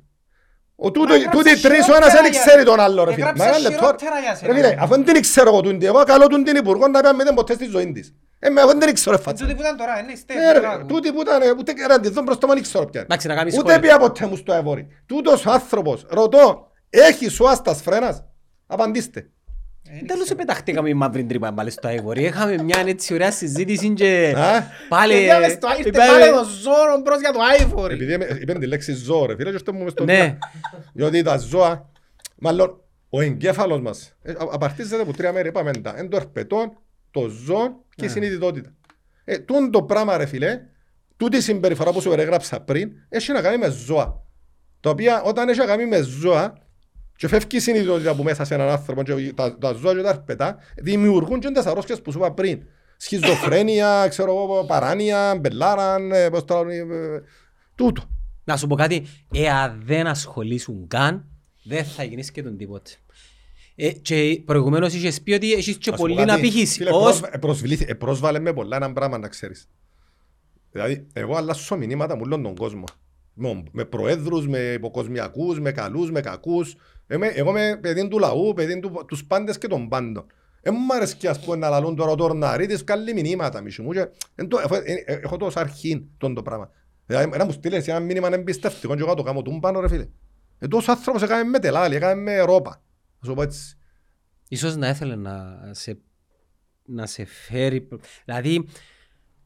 [0.75, 3.11] Ο τούτο, Μα έγραψε τούτοι τρεις ο ένας χειρότερα δεν για- ξέρει τον άλλο ρε
[3.13, 3.21] φίλε.
[3.23, 3.77] έγραψε Μα ένα λεπτό.
[3.85, 4.53] χειρότερα για σένα.
[4.53, 7.07] Ρε φίλε, αφού δεν την ξέρω εγώ τούτη, εγώ καλώ τον την υπουργό να πει
[7.07, 8.13] αν δεν ποτέ στη ζωή της.
[8.39, 9.43] Ε, με, εγώ δεν την ξέρω Ε, φάτσα.
[9.45, 10.43] Τούτη που ήταν τώρα, είναι στέλνει.
[10.43, 12.91] Ε, ρε, Τούτη που ήταν, ε, ούτε ρε, τη δω μπροστά μου δεν ξέρω ποια
[12.99, 13.03] είναι.
[13.03, 13.89] Εντάξει, να κάνεις Ούτε σχόλια.
[13.89, 14.87] πια ποτέ μου στο εβόρι.
[15.05, 18.23] Τούτος ο άνθρωπος, ρωτώ, έχεις σουάστας φρένας;
[18.67, 19.29] Απαντήστε.
[20.05, 22.23] Τέλος επεταχτήκαμε η μαύρη τρύπα πάλι στο Άιβορι.
[22.23, 25.13] Είχαμε μια έτσι ωραία συζήτηση και Α, πάλι...
[25.13, 27.89] Ήρθε στο- ήρθε είπαμε- πάλι το ζώρο μπρος για το iPhone.
[27.91, 30.13] Επειδή είμαι- είπαν τη λέξη ζώο ρε φίλε και αυτό μου μες στο Ναι.
[30.13, 30.37] μυαλό.
[30.93, 31.89] Διότι τα ζώα,
[32.35, 36.77] μάλλον ο εγκέφαλος μας, ε, α- απαρτίζεται από τρία μέρη, είπαμε τα, εν το ερπετόν,
[37.11, 38.73] το ζώο και η συνειδητότητα.
[39.23, 40.59] Ε, τούν το πράγμα ρε φίλε,
[41.17, 44.21] τούτη η συμπεριφορά που σου περιγράψα πριν, έχει να κάνει με ζώα.
[44.79, 46.53] Τα οποία όταν έχει να κάνει με ζώα,
[47.15, 50.09] και φεύγει η συνειδητότητα που μέσα σε έναν άνθρωπο και τα, τα ζώα και τα
[50.09, 52.61] αρπετά, δημιουργούν και τις αρρώσκες που σου είπα πριν.
[52.97, 57.21] Σχιζοφρένεια, ξέρω εγώ, παράνοια, μπελάραν, ε, πώς το λένε, ε,
[57.75, 58.03] τούτο.
[58.43, 61.25] Να σου πω κάτι, εάν δεν ασχολήσουν καν,
[61.63, 62.91] δεν θα γίνεις και τον τίποτε.
[63.75, 66.73] Ε, και προηγουμένως είχες πει ότι έχεις και Ας πω πολύ κάτι, να πήχεις.
[66.75, 67.01] φίλε, Ως...
[67.03, 69.67] πρόσβα- ε, προσβλήθη- ε, πρόσβαλε με πολλά έναν πράγμα να ξέρεις.
[70.71, 72.83] Δηλαδή, εγώ αλλάσω μηνύματα μου όλον τον κόσμο.
[73.33, 76.75] Με, με προέδρους, με υποκοσμιακούς, με καλούς, με κακούς.
[77.09, 80.25] Είμαι, εγώ είμαι παιδί του λαού, παιδί του, τους πάντες και των πάντων.
[80.61, 83.91] Δεν μου αρέσει ας πούμε να λαλούν τώρα ο Τορναρίτης, καλή μηνύματα μισή μου.
[83.91, 86.69] και εν το- εφ- ε, ε, Έχω τόσο αρχήν τον το πράγμα.
[87.05, 90.07] Δηλαδή, να μου στείλεις ένα μήνυμα εμπιστευτικό και εγώ το κάνω τούμπανο ρε φίλε.
[90.59, 92.81] Ε, τόσος άνθρωπος έκαμε με τελάλη, έκαμε με ρόπα.
[93.19, 93.77] Να σου πω έτσι.
[94.49, 95.99] Ίσως να ήθελε να σε,
[96.85, 97.87] να σε φέρει...
[98.25, 98.67] Δηλαδή,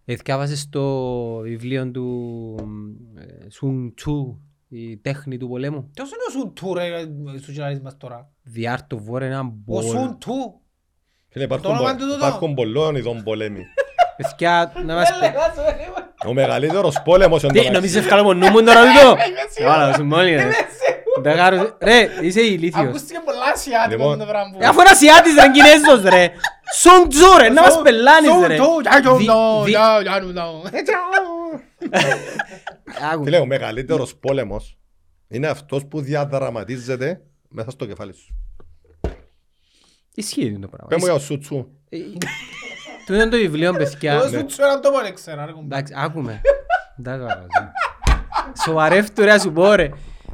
[0.06, 2.56] εθιάβασες το βιβλίο του
[3.18, 5.90] ε, Σουν Τσου, η τέχνη του πολέμου.
[5.94, 6.90] Ποιος είναι ο Σουν Του ρε
[7.38, 8.30] στους γυράρεις μας τώρα.
[8.56, 9.84] The Art of War, ένα Ο μπολ.
[9.84, 10.62] Σουν Του.
[11.30, 12.26] Φίλε, Το υπάρχουν, όνομα πο- του τούτο.
[12.28, 13.64] υπάρχουν πολλών ειδών πολέμοι.
[14.18, 15.26] Παιδιά, να μας πει.
[16.28, 17.76] Ο μεγαλύτερος πόλεμος εν τω Τι, μεταξύ.
[17.80, 19.16] νομίζεις ευκάλω μόνο μου τώρα τούτο;
[19.68, 20.50] Βάλα, σου μόλι ρε.
[21.22, 22.88] Δεν κάνω- Ρε, είσαι ηλίθιος.
[22.88, 24.20] Ακούστηκε πολλά ασιάτικο Λοιπόν.
[24.20, 26.32] το πράγμα που- Ε, Αφού είναι Ασιάτης ρε, Κινέζος ρε.
[26.76, 28.56] Σουν Τσου ρε, να μας πελάνεις Σουν ρε.
[28.58, 30.64] Του, για τον Δι- το, δι- για- για τον το.
[33.14, 33.24] Άκου.
[33.24, 34.78] Φίλε, ο μεγαλύτερος πόλεμος
[35.28, 38.34] είναι αυτός που διαδραματίζεται μέσα στο κεφάλι σου.
[40.16, 40.88] Ισχύει το πράγμα.
[40.88, 41.66] Πες μου για ο Σουτσού.
[41.90, 41.98] Ε,
[43.06, 44.14] Τούτο είναι το βιβλίο, παιδιά.
[44.14, 45.76] Εγώ Σουν Του έναν τόπο δεν ξέρω, ρε κουμπά.
[45.78, 46.42] Εντάξει, άκουμε.
[47.00, 47.48] Εντάξει, παράζω.
[48.64, 49.90] Σοβαρεύτου ρε, να σου πω ρε.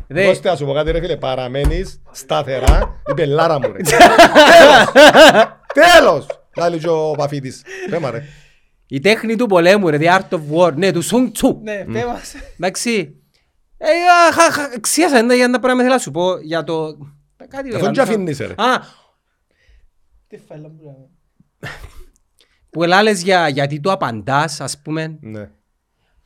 [0.07, 3.79] Δε, Δώστε να σου πω κάτι ρε φίλε, παραμένεις σταθερά η πελάρα μου ρε.
[5.81, 6.25] Τέλος!
[6.25, 6.27] Τέλος!
[6.57, 7.61] Λάλη και ο Παφίτης.
[7.89, 8.23] Πέμα ρε.
[8.87, 11.59] η τέχνη του πολέμου ρε, the art of war, ναι, του Σουν Τσου.
[11.63, 12.33] Ναι, πέ μας.
[12.53, 13.15] Εντάξει.
[13.77, 16.97] Ε, α, χα- χα- Ξίασα ένα για ένα πράγμα θέλω να σου πω για το...
[17.47, 18.53] Κάτι Αφού και αφήνεις ρε.
[18.57, 18.79] Α,
[20.27, 21.07] Τι φέλα μου λέμε.
[22.69, 25.17] που ελάλες για γιατί το απαντάς, ας πούμε.
[25.21, 25.49] Ναι.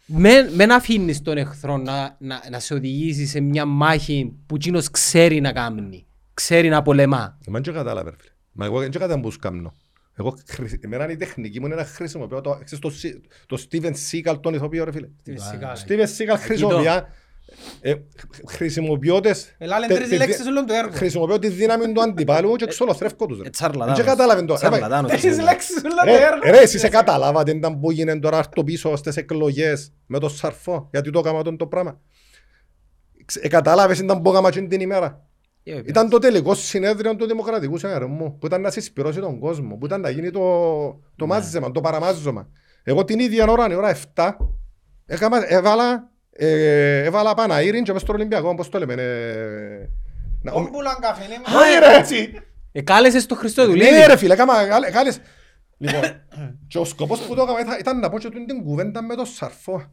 [0.05, 4.91] Μεν, μεν αφήνεις τον εχθρό να, να, να σε οδηγήσει σε μια μάχη που εκείνος
[4.91, 6.05] ξέρει να κάνει.
[6.33, 7.37] Ξέρει να πολεμά.
[7.47, 8.28] Εμένα δεν κατάλαβε ρε φίλε.
[8.51, 9.73] Μα εγώ δεν κατάλαβα πώς κάνω.
[10.17, 13.91] Εγώ, χρησι- εμένα η τεχνική μου είναι να χρησιμοποιώ το, ξέρεις, το, Σι- το Steven
[14.11, 15.07] Seagal τον ηθοποιό ρε φίλε.
[15.23, 15.73] Φυσικά.
[15.87, 16.85] Steven Seagal χρησιμοποιεί
[17.81, 17.93] ε,
[18.47, 20.91] χρησιμοποιώ τις- Ελά, λένε τε- τρεις τη- λέξεις όλο το έργο.
[20.91, 23.47] Χρησιμοποιώ τη δύναμη του αντιπάλου και ξολοθρεύκω τους ρε.
[23.47, 23.97] Ε, τσαρλατάνος.
[23.97, 24.53] Δεν κατάλαβε το.
[24.53, 25.11] Τσαρλατάνος.
[25.11, 26.39] Τρεις λέξεις όλο το Ρε, έργο.
[26.43, 30.87] ρε, εσείς σε καταλάβατε ήταν που γίνεται τώρα το πίσω στις εκλογές με το σαρφό,
[30.91, 31.99] γιατί το έκαμα τον το πράγμα.
[33.25, 35.27] Ξε- Ε, κατάλαβες ήταν που έκαμα εκείνη την ημέρα.
[35.63, 40.01] Ήταν το τελικό συνέδριο του Δημοκρατικού Συνεργού που ήταν να συσπηρώσει τον κόσμο, που ήταν
[40.01, 40.41] να γίνει το,
[41.15, 42.49] το μάζεμα, το παραμάζωμα.
[42.83, 44.35] Εγώ την ίδια ώρα, η ώρα 7,
[45.05, 48.93] έκαμα, έβαλα, ε, έβαλα Παναήριν και μες στο Ολυμπιακό, πώς το λέμε.
[48.93, 49.89] Ε,
[50.41, 52.31] να- ο- Όμπουλαν καφέ, ναι, Όχι ρε έτσι.
[52.71, 53.89] Εκάλεσες το Χριστόδουλίδη.
[53.91, 54.53] Ναι ρε φίλε, κάμα
[54.91, 55.19] κάλες.
[55.77, 56.01] Λοιπόν,
[56.67, 59.15] και ο σκοπός που το έκανα ήταν- ήταν να πω και τούτη την κουβέντα με
[59.15, 59.91] το σαρφό.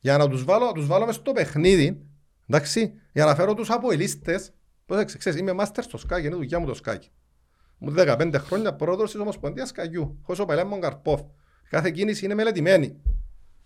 [0.00, 2.06] Για να τους βάλω, τους βάλω μες στο παιχνίδι,
[2.48, 4.52] εντάξει, για να φέρω τους αποελίστες.
[4.86, 7.10] Πρόσεξε, ξέρεις, είμαι μάστερ στο σκάκι, είναι δουλειά μου το σκάκι.
[7.78, 11.20] Μου 15 χρόνια πρόεδρος της Ομοσπονδίας Σκαγιού, χωρίς ο Παλέμον Καρπόφ.
[11.70, 12.96] Κάθε κίνηση είναι μελετημένη.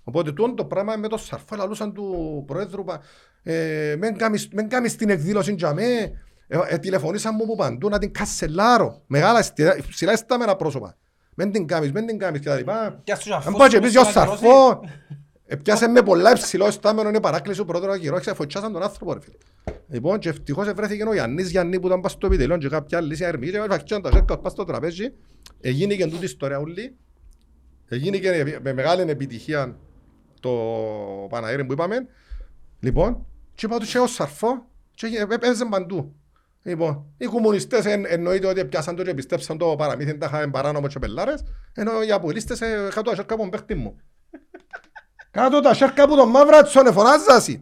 [0.05, 3.01] Οπότε τούτο το πράγμα με το σαρφό λαλούσαν του Προέδρου πα-
[3.43, 5.83] ε, «Μεν κάμεις- μεν κάμεις την εκδήλωση για με,
[6.49, 9.03] ε, ε, τηλεφωνήσαν μου από παντού να την κασελάρω.
[9.07, 10.97] Μεγάλα, εστια- ψηλά εστάμενα πρόσωπα.
[11.35, 13.01] Μεν την κάμεις, μεν την κάμεις και τα λοιπά.
[13.05, 14.29] Και ας τους Αν αφούς πάω και τους πεις για ο να κυρώσει.
[14.45, 14.81] σαρφό,
[15.63, 19.37] πιάσε με πολλά υψηλό εστάμενο, είναι παράκληση του Πρόεδρου Ακυρόχης, φωτσάσαν τον άνθρωπο ρε φίλε.
[19.89, 23.25] Λοιπόν, και ευτυχώς βρέθηκε ο Γιάννης Γιάννη που ήταν πας στο επιτελείο και κάποια λύση
[23.25, 25.13] αερμική και βαφκιάν τα σέρκα πας στο τραπέζι.
[25.61, 26.97] Έγινε και τούτη η ιστορία ούλη.
[27.89, 29.77] Έγινε και με μεγάλη επιτυχία
[30.41, 30.51] το
[31.29, 32.07] Παναήρι που είπαμε.
[32.81, 36.15] Λοιπόν, και είπα του και ο σαρφό και έπαιζε παντού.
[36.63, 40.87] Λοιπόν, οι κομμουνιστές εν, εννοείται ότι πιάσαν το και πιστέψαν το παραμύθι, τα είχαν παράνομο
[40.87, 44.01] και πελάρες, ενώ οι απολύστες ε, κάτω τα σέρκα από τον παίχτη μου.
[45.37, 47.61] Κάτω τα σέρκα από τον Μαύρατσον, φωνάζασαι.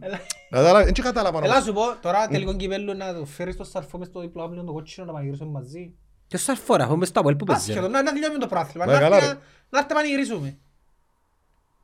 [0.49, 1.63] Κατάλαβε, δεν κατάλαβα Έλα όμως.
[1.65, 4.71] σου πω, τώρα τελικό κυπέλλου να το φέρεις το σαρφό μες στο διπλό άπλιο το
[4.73, 5.93] κότσινο να πανηγυρίσουμε μαζί.
[6.27, 7.71] Και σαν φορά, έχω μες στο Αποέλ που παίζει.
[7.71, 9.33] Άσχετο, να να τελειώνουμε το πράθλημα, Ναι, να καλά, έρθει ρε.
[9.33, 9.39] να-
[9.69, 10.57] να έρθει να πανηγυρίσουμε.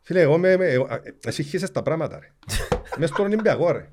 [0.02, 2.34] Φίλε, εγώ με, με, εγώ- α, εσύ χύσες τα πράγματα ρε.
[2.98, 3.92] Μες στον Ολυμπιακό ρε.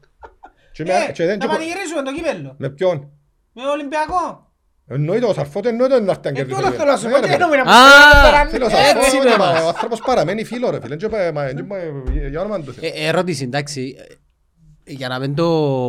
[0.73, 2.55] Και με- Ε, και δεν- να και- πανηγυρίσουμε το κυπέλλο.
[2.59, 3.11] Με ποιον;
[3.53, 4.48] Με Ολυμπιακό.
[4.91, 6.61] Εννοείται ο Σαρφότε εννοείται να έρθει αν Ε, κερδίσει.
[6.61, 7.45] τούτο θέλω να σου Ναι, πω, ρε, τι φίλε.
[7.45, 9.25] εννοούμε να Α, μου φέρεις Φίλε, ο τώρα, Έτσι ναι.
[9.25, 9.63] με Σαρφό, μας.
[9.63, 10.97] ο άνθρωπος παραμένει φίλο ρε φίλε.
[10.97, 11.67] Δεν και- μα- δεν
[12.13, 12.91] και- Για όνομα του Θεού.
[12.95, 13.97] Ε, Ερώτηση, εντάξει.
[14.85, 15.47] ε, Για να μην το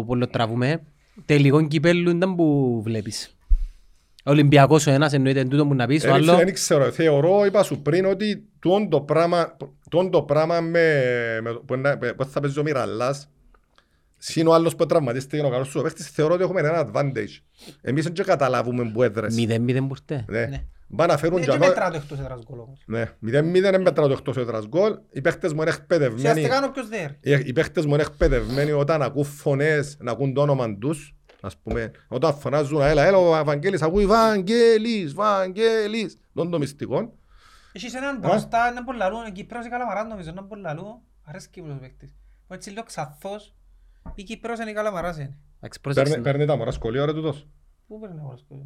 [0.07, 0.81] πολλοτραβούμε,
[1.26, 3.34] τελικό κυπέλλου ήταν που βλέπεις.
[4.26, 6.23] Ο Ολυμπιακός ο ένας εννοείται τούτο που να πεις, ο Ε, άλλο...
[6.31, 9.57] φίλε, Δεν ξέρω, θεωρώ, είπα σου πριν ότι τούτο το πράγμα,
[9.89, 10.93] τούτο το πράγμα με,
[11.41, 13.30] με, που, είναι- που θα παίζει ο Μιραλάς,
[14.19, 17.41] συν ο άλλος που τραυματίστηκε ο καλός σου παίχτης, θεωρώ ότι έχουμε ένα advantage.
[17.81, 19.35] Εμείς δεν και καταλάβουμε που έδρες.
[19.35, 20.25] Μηδέν μηδέν μπουρτέ.
[20.27, 20.45] Ναι.
[20.45, 20.63] Ναι.
[20.95, 22.83] Πάνε να φέρουν Ε, για Και μέ- μετρά το εκτός έδρας γκολ όμως.
[22.85, 24.97] Ναι, 0-0 δεν μετρά το εκτός έδρας γκολ.
[25.11, 26.29] Οι παίχτες μου είναι εκπαιδευμένοι.
[26.39, 27.17] Ουσιαστικά ο ποιος δεν.
[27.21, 31.13] Οι οι παίχτες μου είναι εκπαιδευμένοι όταν ακούν φωνές να ακούν το όνομα τους.
[31.41, 36.17] Ας πούμε, όταν φωνάζουν, έλα, έλα, ο Βαγγέλης, ακούει Βαγγέλης, Βαγγέλης.
[36.33, 37.13] Δεν το μυστικό.
[37.71, 41.79] Έχεις έναν μπροστά, έναν πολλαλού, ο Κυπρός η Καλαμαράς νομίζω, έναν πολλαλού, αρέσκει μου ο
[41.81, 42.15] παίκτης.
[42.47, 43.55] Ο έτσι λίγο ξαθός,
[44.15, 45.38] η Κυπρός είναι η Καλαμαράς είναι.
[45.61, 46.19] Εντάξει, Παίρνει- πρόσεξε.
[46.31, 47.47] Παίρνει τα μωρά σχολείο ρε τούτος.
[47.88, 48.57] Πού παίρνει ο Ρασκόλ.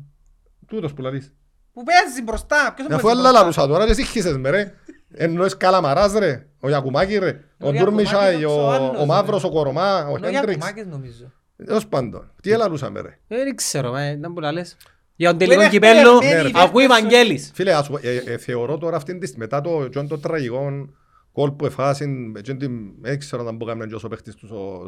[0.67, 1.33] Τούτος που λαλείς.
[1.73, 4.73] Που παίζει μπροστά, ποιος Αφού παίζει άλλα μπροστά; λαλούσα τώρα και εσύ χύσες με ρε.
[5.15, 9.41] Εννοείς Καλαμαράς ρε, ο Γιακουμάκης ρε, ο Ο Ντουρμισάι, Γιακουμάκης ο, ο άλλος, ο Μαύρος,
[9.41, 9.47] ρε.
[9.47, 10.43] ο Κορομά, ο Ο Χέντριξ.
[10.43, 11.31] Γιακουμάκης νομίζω.
[11.57, 12.31] Έως πάντων.
[12.41, 13.19] Τι έλαλούσαμε ρε.
[13.27, 14.77] Ε, Δεν ξέρω, ε, ήταν που λαλές.
[15.15, 17.03] Για τον Που τελικό είναι κυπέλλο εκπαιδευμένοι οι ακούει παίκτες σου.
[17.03, 17.51] Βαγγέλης.
[17.53, 20.19] Φίλε, ας σου πω, ε, ε, θεωρώ τώρα αυτήν τη στιγμή, μετά το, και το
[20.19, 20.89] τραγικό
[21.31, 24.81] κόλ που εφάσιν, και την- δεν ξέρω αν μπορεί να κάνει ο παίχτης τους ο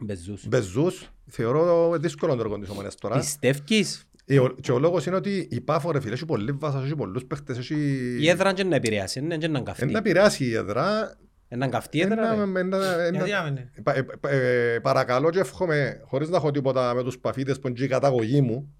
[0.00, 0.46] Μπεζούς.
[0.48, 3.16] Μπεζούς, θεωρώ δύσκολο το έργο της ομονίας τώρα.
[3.18, 6.84] Πιστεύεις Ε, ο- Και ο λόγος είναι ότι η Πάφο ρε φίλε, έχει πολύ βάσας,
[6.84, 7.74] έχει πολλούς παίχτες, έχει...
[8.20, 9.86] η έδρα και να επηρεάσει, είναι και να Εν καυτεί.
[9.86, 11.16] να επηρεάσει η έδρα.
[11.48, 12.36] Να καυτεί η εν έδρα.
[12.36, 12.60] να- ρε.
[12.60, 16.00] εν να- εν Γιατί να- να μην είναι; πα- ε, πα- ε, Παρακαλώ και εύχομαι,
[16.04, 18.74] χωρίς να έχω τίποτα με τους παφίτες που είναι και η καταγωγή μου,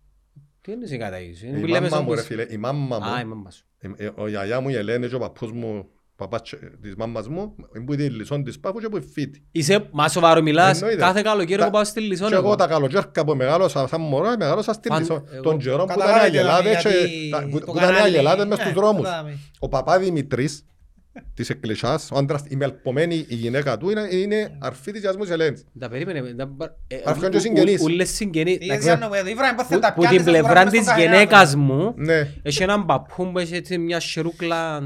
[0.61, 2.57] Τι είναι η καταγωγής είναι η που λέμε μάμμα σαν μου ρε πως- φίλε, η
[2.57, 3.65] μάμμα Α, η μου, μάμμα σου.
[3.79, 5.89] ε, ε, ο γιαγιά μου η Ελένη και ο παππούς μου,
[6.29, 9.43] παπάς της μάμμας μου, είναι που είναι η Λισόν της Πάφου και που είναι φίτη.
[9.53, 11.01] Είσαι, μα σοβαρό μιλάς, Εννοείται.
[11.03, 12.55] κάθε καλοκαίρι Τα- εγώ πάω στη Λισόν Και εγώ εγώ.
[12.55, 15.25] τα καλοκαίρια που μεγάλωσα σαν μωρό, μεγάλωσα στην Φαν- Λισόν.
[15.33, 18.15] εγώ- Τον καιρό που ήταν Καταλάβετε αγελάδες γιατί και- τα- που- το που ήταν κανάλι-
[18.15, 19.03] αγελάδες μες Ναι, στους δρόμους.
[19.05, 19.39] κατάλαβε.
[19.59, 20.65] Ο παπά Δημητρής
[21.35, 25.65] της εκκλησιάς, ο άντρας, η μελπομένη η γυναίκα του είναι, είναι αρφή της Γιασμούς Ελένης.
[25.79, 26.35] Τα περίμενε.
[26.35, 27.81] τα πα- ε, Αφού είναι ου- συγγενείς.
[27.81, 28.59] ου- Ούλες συγγενείς.
[28.59, 30.43] Τι Εντάξει, έτσι να μου έδω, ήβρα, πώς θα τα Που πιάνεις, την θα σου
[30.43, 31.57] πλευρά γράφεις της στον καθένα, γενέκας ρε.
[31.57, 32.29] μου Ναι.
[32.43, 34.83] έχει έναν παππού που έχει έτσι μια σιρούκλα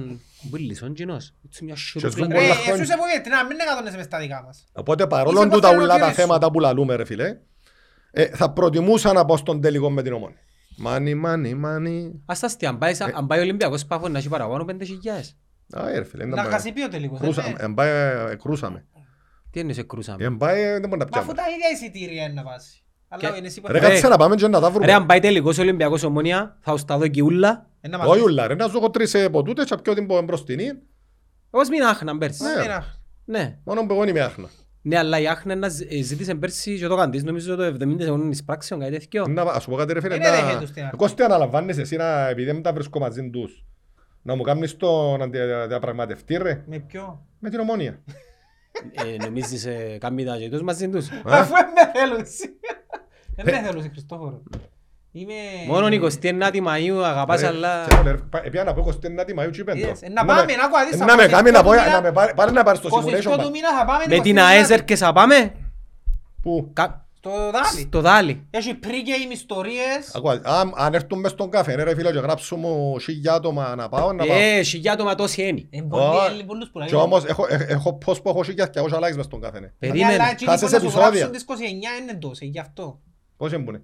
[0.50, 1.34] Που είναι λισόν κοινός.
[1.46, 2.26] Έτσι μια ζουν σιρούκλα.
[2.26, 2.72] πολλά Ρε, χρόνια.
[2.72, 4.66] εσύ είσαι από Βιετνάμ, μην εκατονέσαι μες στα δικά μας.
[4.72, 7.36] Οπότε παρόλο Είσαι του τα πως ουλά τα θέλω θέματα που λαλούμε ρε φίλε,
[8.10, 10.34] ε, θα προτιμούσα να πάω στον τελικό με την ομόνη.
[10.78, 12.22] Μάνι, μάνι, μάνι.
[12.26, 14.84] Ας τα αστεία, αν πάει σα- αν πάει ο Ολυμπιακός Πάφος να έχει παραπάνω πέντε
[14.84, 15.36] χιλιάδες.
[15.72, 17.20] Α, ε, ρε φίλε, Να χάσει πει ο τελικός.
[17.20, 17.88] Κρούσαμε, ε, εν πάει,
[18.30, 18.84] ε, κρούσαμε.
[19.50, 20.24] Τι εννοείς εκρούσαμε.
[20.24, 21.48] Εν πάει, ε, δεν μπορεί να Μα αφού πιάμε.
[21.50, 22.84] τα ίδια εισιτήρια είναι να πάσει.
[23.08, 23.88] Αλλά Και- είναι εσύ που Ρε Ρε.
[23.88, 24.92] κάτσε να πάμε και να τα Ρε βρούμε.
[24.92, 27.66] αν πάει τελικός ο Ολυμπιακός Ομόνια θα ως τα δω και ούλα.
[27.80, 30.06] Είναι να Όχι μας ούλα ρε, να σου έχω τρεις ε, ποτούτες και πιω την
[30.24, 30.64] μπροστινή.
[31.50, 32.38] Εγώ μην άχνα πέρσι.
[32.44, 32.54] πεις.
[32.54, 32.62] Ναι.
[32.64, 32.84] Είναι να-
[33.24, 33.58] Ναι.
[33.64, 34.48] Μόνο που εγώ είμαι άχνα.
[34.82, 38.02] Ναι, αλλά η άχνα να ζ- ε, ζήτησε πέρσι και το καντής, νομίζω το 70
[38.04, 39.26] σεγόνων εις πράξεων, κάτι τέτοιο.
[39.28, 40.14] Να, ας σου πω κάτι ρε φίλε.
[40.14, 43.30] Είναι να- ρε, τους τι να- Κώστη αναλαμβάνεις εσύ να, επειδή δεν τα βρίσκω μαζί
[43.30, 43.64] τους,
[44.22, 47.26] να μου κάνεις το να δια- διαπραγματευτεί ρε, Με ποιο.
[47.38, 48.02] με την ομόνια.
[48.92, 52.24] Ε, Νομίζεις ε, κάμει τα και τους μαζί τους; Αφού με θέλουν.
[53.36, 54.42] Δεν με θέλουν, Χριστόφορο.
[55.12, 55.32] Είμαι...
[55.66, 57.84] Μόνο 29η Μαΐου αγαπάς Ρε, αλλά...
[57.88, 59.88] ξέρω, ρε, πα- Επία να πω 29η Μαΐου και πέντο.
[59.88, 61.80] Yes, ε, να πάμε, να ακούω, αδείς, Να με από κάνει να τις πω, δυο
[61.82, 63.22] του να μήνα- με πάρει- πάρει να πάρει στο 22 simulation.
[63.22, 65.52] του πα- μήνα θα πάμε Με την 22 ΑΕΣ και θα πάμε;
[66.42, 66.72] Πού;
[67.26, 67.86] Κα- Στο δάλι.
[67.88, 68.46] στο δάλι.
[68.50, 70.14] Έχει pre-game ιστορίες.
[70.14, 73.74] Ακούω, αν- Αν έρθουν μες στον καφέ, ναι, ρε φίλε, και γράψουν μου χίλια άτομα
[73.74, 74.36] να πάω, να πάω.
[74.38, 75.66] Ε, χιλιά άτομα τόσοι είναι.
[75.70, 77.00] Είναι πολλοί, Ω, είναι πολλούς που Και λαλούν.
[77.00, 79.60] όμως έχω- ε- έχω πώς που έχω χίλια και likes μες στον καφέ.
[79.60, 79.66] ναι.
[79.66, 80.12] Ναι, Περίμενε.
[80.12, 81.08] αλλά εκείνοι Χάσες που να σου επεισόδια.
[81.08, 83.00] γράψουν τις 29 είναι τόσοι, γι' αυτό.
[83.36, 83.82] Πώς έμπουνε;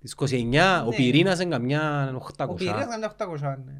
[0.00, 0.96] Τις 29, ο Ναι.
[0.96, 2.54] Πυρήνας είναι καμιά Ο 800.
[2.56, 3.72] Πυρήνας είναι 800, ναι.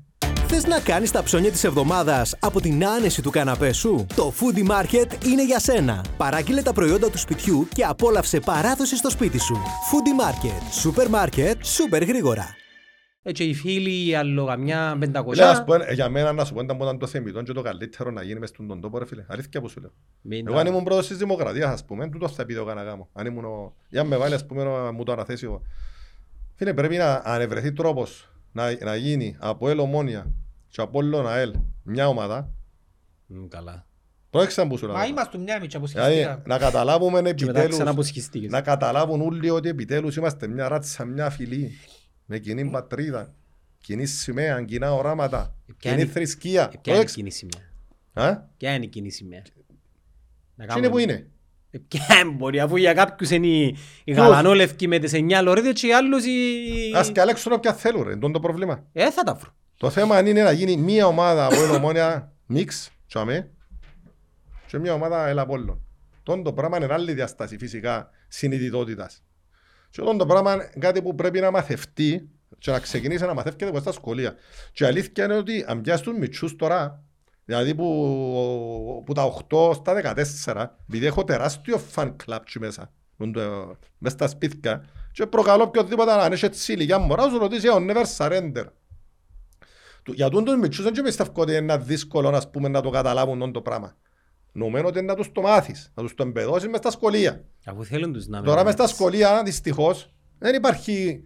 [0.57, 4.71] Θες να κάνεις τα ψώνια της εβδομάδας από την άνεση του καναπέ σου; Το Foodie
[4.71, 6.05] Market είναι για σένα.
[6.17, 9.55] Παράγγειλε τα προϊόντα του σπιτιού και απόλαυσε παράδοση στο σπίτι σου.
[9.55, 10.73] Foodie Market.
[10.81, 12.55] Σούπερ μάρκετ, σούπερ γρήγορα.
[13.23, 14.99] Έτσι οι φίλοι άλλο καμιά
[15.29, 15.65] Φίλε, ας 500.
[15.67, 18.11] πω, ε, για μένα να σου πω ήταν που ήταν το θεμητό και το καλύτερο
[18.11, 19.25] να γίνει μες στον τόπο ρε φίλε.
[19.29, 19.91] Αλήθεια που σου λέω.
[20.21, 23.09] Μην Εγώ τα- αν ήμουν πρόεδρος της Δημοκρατίας ας πούμε, τούτο θα επιδέωκα να κάνω.
[23.13, 23.75] Αν ήμουν ο...
[23.89, 25.63] Για με βάλει ας πούμε να μου το αναθέσει εγώ.
[26.55, 30.35] Φίλε πρέπει να ανεβρεθεί τρόπος να, να γίνει από ελ ομόνια
[30.75, 32.51] και από όλων ΑΕΛ μια ομάδα.
[33.27, 33.87] Μμ, Καλά.
[34.31, 34.95] Πρόεξα που σου λέω.
[34.95, 36.43] Μα είμαστε μια μίτσα που Δηλαδή σχιστήκα.
[36.47, 38.51] να καταλάβουμε Και μετά επιτέλους, ξαναποσχιστήκες.
[38.51, 41.71] να καταλάβουν όλοι ότι επιτέλους είμαστε μια ράτσα, μια φυλή
[42.25, 43.35] με κοινή πατρίδα,
[43.79, 46.63] κοινή σημαία, κοινά οράματα, Ποια κοινή είναι- θρησκεία.
[46.63, 47.15] Ε, Ποια είναι η Πρόεξε.
[47.15, 47.63] κοινή σημαία;
[48.13, 49.43] Α; Ποια είναι η κοινή σημαία;
[50.55, 51.29] Να Τι κάνουμε- είναι που είναι;
[51.71, 52.05] Ε, Ποια
[52.37, 56.25] μπορεί, αφού για κάποιους είναι οι- οι γαλανόλευκοι με τις εννιά λωρίδες και οι άλλους
[56.25, 56.33] οι...
[56.95, 58.85] Ας και αλέξουν όποια θέλουν ρε, εντός το πρόβλημα.
[58.93, 59.55] Ε, θα τα βρω.
[59.85, 63.51] Το θέμα είναι να γίνει μία ομάδα από την ομόνια μίξ, τσάμε,
[64.67, 65.81] και μία ομάδα ελ Απόλλων.
[66.23, 69.23] Τον το πράγμα είναι άλλη διαστάση φυσικά συνειδητότητας.
[69.91, 72.29] Και τον το πράγμα είναι κάτι που πρέπει να μαθευτεί
[72.59, 74.35] και να ξεκινήσει να μαθεύεται από στα σχολεία.
[74.73, 77.03] Και η αλήθεια είναι ότι αν πιάσεις τους μητσούς τώρα,
[77.45, 83.25] δηλαδή που, που τα 8 στα 14, επειδή έχω τεράστιο fan club εκεί μέσα, που
[83.25, 87.67] είναι το- μες στα σπίτια, και προκαλώ οποιοδήποτε να είναι έτσι ηλικιά μωρά, σου ρωτήσει,
[87.67, 88.65] «Ε, never surrender.
[90.05, 93.39] Του- Για τούν τους μητσούς δεν πιστεύω ότι είναι δύσκολο ας πούμε, να το καταλάβουν
[93.39, 93.97] τον το πράγμα.
[94.53, 97.45] Νομίζω ότι είναι να τους το μάθεις, να τους το εμπεδώσεις μες στα σχολεία.
[97.67, 101.25] Αφού θέλουν τους να Τώρα με- μες στα σχολεία δυστυχώς δεν υπάρχει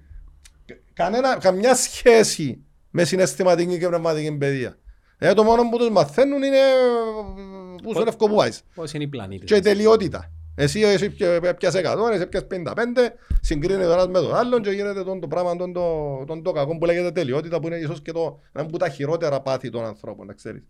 [0.92, 4.78] κανένα, καμιά σχέση με συναισθηματική και πνευματική παιδεία.
[5.18, 8.62] Ε, το μόνο που τους μαθαίνουν είναι ε, πού στον ευκό που πάεις.
[8.74, 9.48] Πώς είναι οι πλανήτες.
[9.48, 10.32] Και η τελειότητα.
[10.60, 14.70] Εσύ, εσύ πια- πιάσε 100, εσύ πιάσε 55, συγκρίνεται ο ένας με τον άλλον και
[14.70, 18.02] γίνεται τον το πράγμα, τον το, τον το κακό που λέγεται τελειότητα που είναι ίσως
[18.02, 20.62] και το, ένα από τα χειρότερα πάθη των ανθρώπων, να ξέρεις.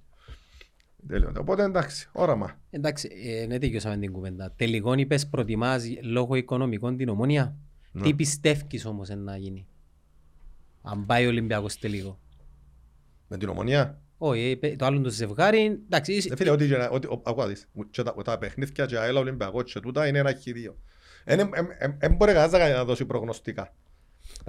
[1.09, 1.41] Τελειότητα.
[1.41, 2.59] Οπότε εντάξει, όραμα.
[2.71, 4.53] Εντάξει, ε, ναι τελειώσαμε την κουβέντα.
[4.57, 7.57] Τελικόν είπες προτιμάς λόγω οικονομικών την ομόνια;
[7.93, 8.03] Ναι.
[8.03, 9.67] Τι πιστεύεις όμως να γίνει.
[10.83, 12.19] Αν πάει ο Ολυμπιακός τελικό;
[13.29, 14.01] Με την ομονία.
[14.19, 17.23] Όχι, ε, το άλλο το ζευγάρι, εντάξει, είσαι- Ε, Φίλε, ό,τι και να- ό,τι- ο-
[17.25, 20.77] ακούω να δεις, και τα- τα παιχνίδια και αέλα Ολυμπιακό και τούτα είναι ένα χειρίο.
[21.25, 21.51] Δεν
[22.17, 23.73] μπορεί κανένας να δώσει προγνωστικά.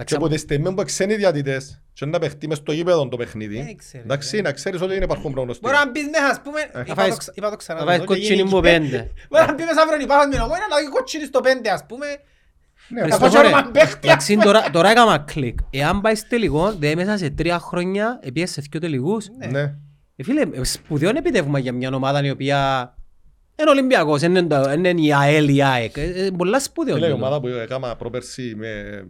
[0.04, 3.62] Και από τη στιγμή που ξένοι διατητές και να παιχτεί μες στο γήπεδο το παιχνίδι,
[3.62, 4.40] Δεν ξέρεις, εντάξει, ε.
[4.40, 5.70] να ξέρεις ότι δεν υπάρχουν προγνωστικά.
[5.70, 7.78] Μπορεί να μπεις μέσα, ας πούμε, είπα φάεις- το ξα- είπα το ξανά.
[7.78, 9.10] Θα βάζεις εδώ και κοτσίνη γίνει μου και- πέντε.
[9.30, 12.06] Μπορεί να μπεις μέσα αύριο υπάρχει με ομόνια, να δει κοτσίνη στο πέντε, ας πούμε.
[14.02, 15.58] Εντάξει, τώρα- τώρα έκανα κλικ.
[15.70, 19.26] Εάν πάει τελικό, δε μέσα σε τρία χρόνια επίες σε δυο τελικούς.
[19.50, 19.74] ναι.
[20.16, 22.58] Ε, φίλε, ε, σπουδαίο επιτεύγμα για μια ομάδα η οποία
[23.60, 25.96] είναι Ολυμπιακός, είναι το- είναι η ΑΕΛ, η ΑΕΚ.
[25.96, 26.94] Ε, ε, Πολλά σπουδαίο.
[26.94, 27.24] Φίλε, η τούτο.
[27.24, 29.04] ομάδα που έκανα προπέρσι με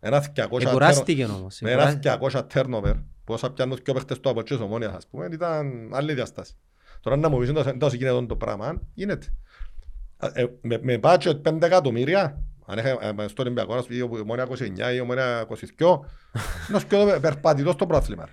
[0.00, 1.58] ένα 200 Εκουράστηκε όμως.
[1.60, 2.94] με ένα 200 turnover,
[3.24, 6.52] που όσα πιάνουν και παίχτες του από τις ομόνιας, ας πούμε, ήταν άλλη διαστάση.
[7.00, 9.26] Τώρα να μου πεις εντός- εντός γίνεται το πράγμα, γίνεται.
[10.32, 12.88] Ε, με- Με budget 5 εκατομμύρια, αν είχα
[13.22, 15.46] ε, στο Ολυμπιακό, ας πούμε, η ομόνια 29 ή η ομόνια
[15.78, 15.98] 22,
[16.68, 18.24] να σκέφτομαι περπατητός στο πρόθλημα.
[18.24, 18.32] ρε.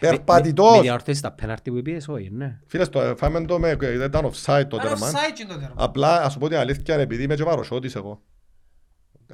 [0.00, 0.80] Με- Με Περπατητός.
[0.80, 2.58] διαορθώσεις τα πέναρτι που είπες, όχι, ναι.
[2.66, 5.10] Φίλες, στο- φάμε το με, δεν ήταν offside το Άρα τέρμα.
[5.10, 5.74] offside και το τέρμα.
[5.76, 8.22] Απλά, ας σου πω την αλήθεια, επειδή είμαι και βαροσότης εγώ.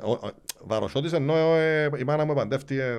[0.03, 0.31] Ο- ο-
[0.65, 2.99] Βαροσότης ενώ ε, η μάνα μου παντεύτηκε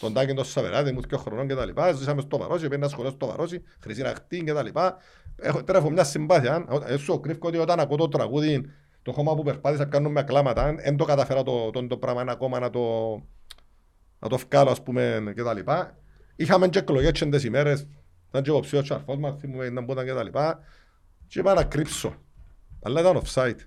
[0.00, 1.92] τον Τάκη τον Σαβεράτη, μου και χρονών και τα λοιπά.
[1.92, 4.96] Ζήσαμε στο Βαρόσι, πήγαινα σχολείο στο Βαρόσι, χρυσή ραχτή και τα λοιπά.
[5.36, 6.64] Έχω, τώρα έχω μια συμπάθεια.
[6.86, 8.70] Ε, σου κρύφω ότι όταν ακούω το τραγούδι,
[9.04, 12.58] το χώμα που περπάτησα κάνουν με κλάματα, δεν το καταφέρα το, το, το πράγμα ακόμα
[12.58, 13.14] να το,
[14.18, 15.98] να το βγάλω, ας πούμε, και τα λοιπά.
[16.36, 17.86] Είχαμε και εκλογές και τις ημέρες,
[18.28, 20.58] ήταν και υποψήφιος ο αρφός μας, θυμούμε να μπούταν και τα λοιπά.
[21.26, 22.14] Και είπα να κρύψω.
[22.82, 23.58] Αλλά ήταν offside.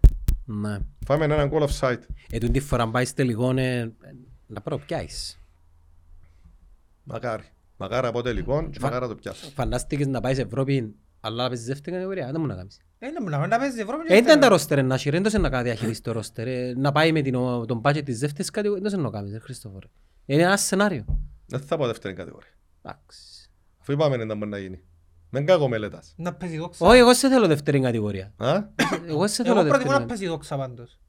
[0.46, 0.78] Ναι.
[1.06, 2.02] Φάμε έναν goal offside.
[2.30, 3.94] Ε, τούτη φορά πάεις τελικό, ε,
[4.48, 5.40] να προπιάσεις.
[7.04, 7.44] Μακάρι.
[7.78, 9.50] Μακάρι από τελικό και μακάρι να το πιάσω.
[9.50, 12.82] Φαντάστηκες να πάεις σε Ευρώπη, αλλά να παίζεις δεύτερη κατηγορία, δεν μου να κάνεις.
[13.00, 14.14] Ε, ναι, να- να παίζει Ευρώπη.
[14.14, 16.48] Ε, ήταν τα ρόστερ να έχει, ρε, δεν να κάνει διαχείριση το ρόστερ.
[16.48, 19.40] ε, Να πάει με την, ο- τον budget της δεύτερης κατηγορίας, δεν να κάνεις, ρε,
[19.40, 19.88] Χριστόφορε.
[20.26, 21.06] Είναι ένα σενάριο.
[21.46, 22.50] Δεν θα πω δεύτερη κατηγορία.
[22.84, 23.50] Εντάξει.
[23.82, 24.80] Αφού είπαμε να μπορεί να γίνει.
[25.30, 26.14] Δεν κάνω μελέτας.
[26.18, 26.86] Να παίζει δόξα.
[26.88, 28.34] Όχι, εγώ σε θέλω δεύτερη κατηγορία.
[28.38, 28.48] Α;
[29.08, 30.06] Εγώ σε θέλω Εγώ δεύτερη προτιμώ να κατηγορία.
[30.06, 31.00] παίζει δόξα πάντως.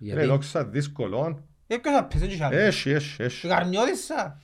[0.00, 1.44] Ρε Γιατί; δόξα δύσκολο.
[1.66, 2.56] Ε, ποιος θα παίζει και άλλο.
[2.58, 3.48] Έχει, έχει, έχει.
[3.48, 4.38] Καρμιώτησα.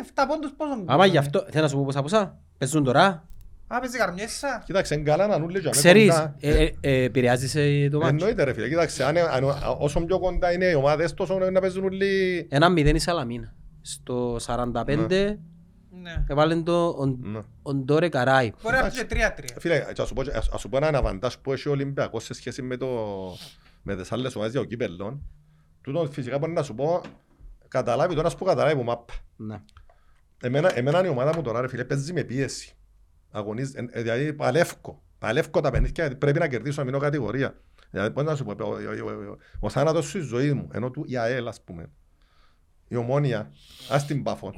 [0.00, 0.84] Ε, 7 πόντους πόσο.
[0.86, 2.38] Άμα γι' αυτό, θέλω να σου πω πόσα πόσα.
[2.58, 3.28] Παίζουν τώρα.
[3.72, 4.62] Α, παίζει καρμιώτησα.
[4.66, 6.36] Κοίταξε, είναι καλά να νουλί και αμέ Ξέρεις, κοντά.
[6.40, 8.14] ε, ε, ε, επηρεάζεις ε, το μάτσο.
[8.14, 9.44] Εννοείται ρε φίλε, κοίταξε, αν, αν,
[9.78, 12.46] όσο πιο κοντά είναι οι ομάδες, τόσο να παίζουν όλοι...
[12.50, 13.54] Ένα μηδέν η Σαλαμίνα.
[13.80, 15.36] Στο 45
[16.02, 16.24] Ναι.
[16.28, 17.40] έβαλε το ο- Ναι.
[17.62, 18.50] ο Ντόρε Καράι.
[18.62, 19.56] Μπορεί να παίζει 3-3.
[19.58, 22.34] Φίλε, ας σου πω, ας, ας σου πω έναν αβαντάζ που έχει ο Ολυμπιακός σε
[22.34, 22.88] σχέση με, το,
[23.82, 25.22] με τις άλλες ομάδες για ο κύπελλον.
[25.82, 27.00] Τούτο φυσικά μπορεί να σου πω,
[27.68, 29.14] καταλάβει τώρα, ας πω καταλάβει που μάπα.
[29.36, 29.60] Ναι.
[30.42, 32.74] Εμένα, εμένα η ομάδα μου τώρα, ρε φίλε, παίζει με πίεση.
[33.30, 35.02] Αγωνίζει, ε, ε, δηλαδή παλεύκω.
[35.18, 37.54] Παλεύκω τα παιχνίδια, γιατί πρέπει να κερδίσω να μείνω κατηγορία.
[37.90, 38.72] Δηλαδή, πώς να σου πω, ο, ο,
[39.04, 41.90] ο, ο, ο θάνατος στη ζωή μου, ενώ του η ΑΕΛ, ας πούμε,
[42.88, 43.52] η Ομόνια,
[43.90, 44.52] ας την Πάφο.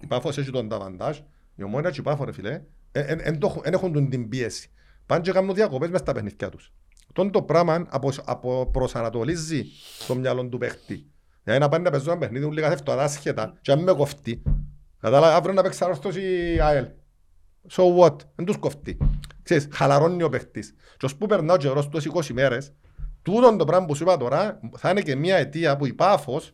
[0.00, 1.18] Η Πάφος έχει τον ταβαντάζ,
[1.54, 2.62] η Ομόνια και η Πάφο, ρε φίλε,
[2.92, 4.70] δεν έχουν τον την πίεση.
[5.06, 6.72] Πάνε και κάνουν διακοπές μες στα παιχνίδια τους.
[7.12, 9.64] Τον το πράγμα απο, απο, προσανατολίζει
[10.06, 11.06] το μυαλό του παίχτη.
[11.42, 13.92] Δηλαδή να πάνε να παίζουν ένα παιχνίδι, μου λέει κάθε φορά άσχετα και αν με
[13.92, 14.42] κοφτεί.
[15.00, 16.86] Κατάλαβα, αύριο να παίξει αρρώστος η ΑΕΛ.
[17.70, 18.96] So what, δεν τους κοφτεί.
[19.42, 20.74] Ξέρεις, χαλαρώνει ο παίχτης.
[20.96, 22.72] Και ως που περνά ο καιρός τους 20 μέρες,
[23.22, 26.52] τούτον το πράγμα που σου είπα τώρα, θα είναι και μια αιτία που η Πάφος,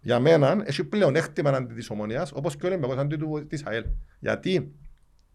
[0.00, 3.64] για μένα, έχει πλέον έκτημα αντί της Ομονίας, όπως και ο Ολυμπιακός αντί του, της
[3.66, 3.84] ΑΕΛ.
[4.18, 4.72] Γιατί,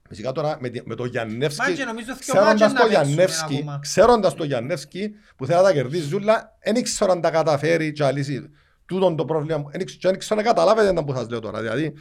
[0.10, 3.04] φυσικά τώρα με, τη- με το Γιαννεύσκι, Μάτσε, νομίζω δυο ξέροντας μάτσε το να παίξουμε
[3.06, 3.80] Γιαννεύσκι, ακόμα.
[3.82, 8.04] ξέροντας το Γιαννεύσκι που θέλει να τα κερδίσει ζούλα, δεν ήξερα αν τα καταφέρει και
[8.04, 8.50] αλύσει
[8.86, 9.64] τούτον το πρόβλημα.
[9.72, 11.62] Δεν ήξερα- και δεν ήξερα να καταλάβετε τα που σας λέω τώρα.
[11.62, 11.94] Δηλαδή,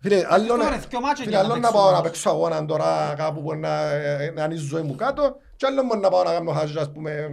[0.00, 1.96] φίλε, άλλο Αυτό, να- ρε, δυο μάτσε φίλε, για να άλλο να παίξουμε πάω να
[1.96, 2.02] όμως.
[2.10, 5.82] παίξω αγώνα τώρα κάπου που να, ε, να είναι η ζωή μου κάτω και άλλο
[5.82, 7.28] μόνο να πάω να κάνω χάζι, ας πούμε, ε,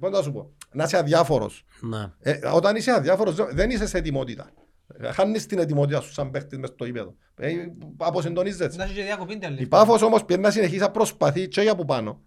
[0.00, 1.64] πώς να σου πω, να είσαι αδιάφορος.
[1.80, 2.10] Ναι.
[2.20, 4.50] Ε, όταν είσαι αδιάφορος δεν- δεν είσαι σε ετοιμότητα.
[5.00, 7.14] Ε, Χάνεις την ετοιμότητα σου σαν παίχτης μες στο ύπεδο.
[7.36, 7.50] Ε,
[7.96, 8.76] αποσυντονίζεσαι.
[8.76, 9.62] Να έχει και διακοπή τέλει.
[9.62, 12.20] Η Πάφος όμως πρέπει να συνεχίσει να προσπαθεί και για από πάνω.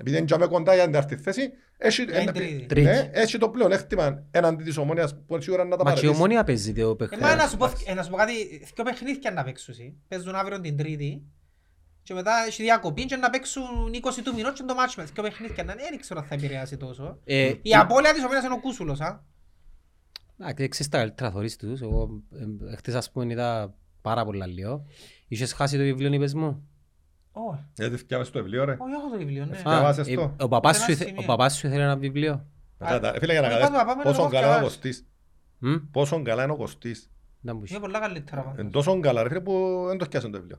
[0.00, 2.66] Επειδή είναι και με κοντά για την τετάρτη θέση, έχει, Για την ε, τρίτη.
[2.66, 2.86] Τρίτη.
[2.88, 5.98] ναι, έχει το πλέον έκτημα έναντι της ομόνιας που είναι σίγουρα να τα Μα και
[5.98, 6.22] η παρατήσει.
[6.22, 7.34] ομόνια παίζει το Ε, μα παιχνίδι.
[7.36, 8.32] να σου πω, ε, να σου πω κάτι,
[8.74, 9.74] δυο παιχνίδια να παίξουν.
[9.74, 9.96] εσύ.
[10.08, 11.22] Παίζουν αύριο την Τρίτη
[12.02, 15.22] και μετά έχει διακοπή και να παίξουν 20 του μηνός και το μάτσο με δυο
[15.22, 15.64] παιχνίδια.
[15.64, 17.18] να- Δεν ξέρω αν θα επηρεάσει τόσο.
[17.24, 19.24] Ε, Η απώλεια της ομόνιας είναι ο Κούσουλος, α.
[20.40, 21.80] Εντάξει, ξέρεις τα καλύτερα θωρείς τους.
[21.80, 22.22] Εγώ
[22.70, 24.84] ε, χτες ας πούμε είδα πάρα πολλά λίγο.
[25.28, 26.68] Είχες χάσει το βιβλίο είπες μου;
[27.50, 28.72] Όχι, Γιατί φτιάβασες το βιβλίο ρε.
[28.78, 29.56] όχι, έχω το βιβλίο, ναι.
[29.56, 30.34] Α, Διαβάσες ε, το.
[30.40, 31.22] ο παπάς Σε σου ένα ήθε- σημείο.
[31.22, 32.46] ο παπάς σου ήθελε ένα βιβλίο;
[32.78, 34.76] Κατά- Φίλε για να όχι, καταλάβεις πάμε, πάμε, πόσο να καλά είναι ο διαβάσεις.
[34.78, 35.06] Κωστής.
[35.58, 37.10] Μμ, Πόσο καλά είναι ο Κωστής.
[37.40, 37.72] να μπούσει.
[37.72, 38.40] Είναι πολλά καλύτερα.
[38.42, 38.72] Είναι πάντως.
[38.72, 40.58] τόσο καλά ρε φίλε που δεν το σκιάσαν το βιβλίο.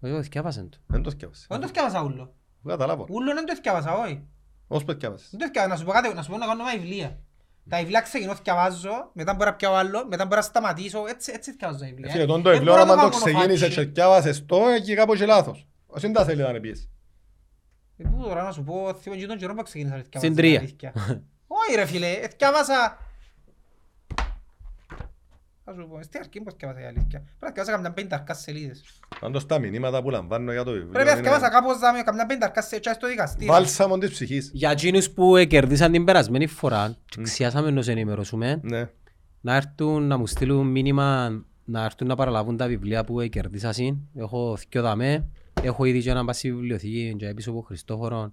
[0.00, 0.78] Εγώ θυκιάβασαν το.
[0.86, 1.46] Δεν το σκιάβασε.
[1.50, 2.34] Δεν το θυκιάβασα ούλο.
[2.66, 3.06] Καταλάβω.
[3.10, 4.22] Ούλο δεν το θυκιάβασα, όχι.
[4.66, 5.28] Ως που θυκιάβασες.
[5.30, 5.72] Δεν το θυκιάβασα.
[5.74, 7.18] Να σου πω κάτι, να σου πω να κάνω μια βιβλία.
[7.68, 11.50] Τα βιβλία ξεκινώ θυκιαβάζω, μετά μπορώ να πιάω άλλο, μετά μπορώ να σταματήσω, έτσι, έτσι
[11.50, 12.10] θυκιαβάζω τα βιβλία.
[12.10, 13.84] Φίλε, Ε, τον το δεν βιβλίο μπορώ άμα να το κάνω ξεκίνησες και μονοφάτσι.
[13.86, 15.65] θυκιάβασες το, εκεί κάπου έχει λάθος.
[15.86, 16.88] Ως είναι τα θέλει να είναι πίεση.
[17.96, 20.36] Ε, Πού τώρα να σου πω, θυμάμαι και τον καιρό που ξεκίνησα να θυκιαβάζω Στην
[20.36, 20.58] τα τρία.
[20.60, 20.92] αλήθεια.
[21.46, 22.98] Όχι ρε φίλε, ε, θυκιάβασα
[25.64, 27.18] Θα σου πω, στην αρχή πώς θυκεύασα η αλήθεια.
[27.20, 28.82] Πρέπει να θυκεύασα καμιά πενταρκά σελίδες.
[29.20, 32.26] Πάντως τα μηνύματα που λαμβάνω για το βιβλίο Πρέπει να είναι θυκεύασα κάπως δάμε καμιά
[32.26, 33.52] πενταρκά σελίδες στο δικαστήριο.
[33.52, 34.50] Βάλσαμο της ψυχής.
[34.54, 38.88] Για εκείνους που ε, κερδίσαν την περασμένη φορά, ξιάσαμε να σε ενημερώσουμε, Ναι.
[39.40, 44.08] να έρθουν να μου στείλουν μήνυμα να έρθουν να παραλαβούν τα βιβλία που ε, κερδίσασαν.
[44.14, 45.28] Έχω θκιο δαμέ,
[45.62, 48.30] έχω ήδη και ένα πάση βιβλιοθήκη και πίσω από Χριστόφορο.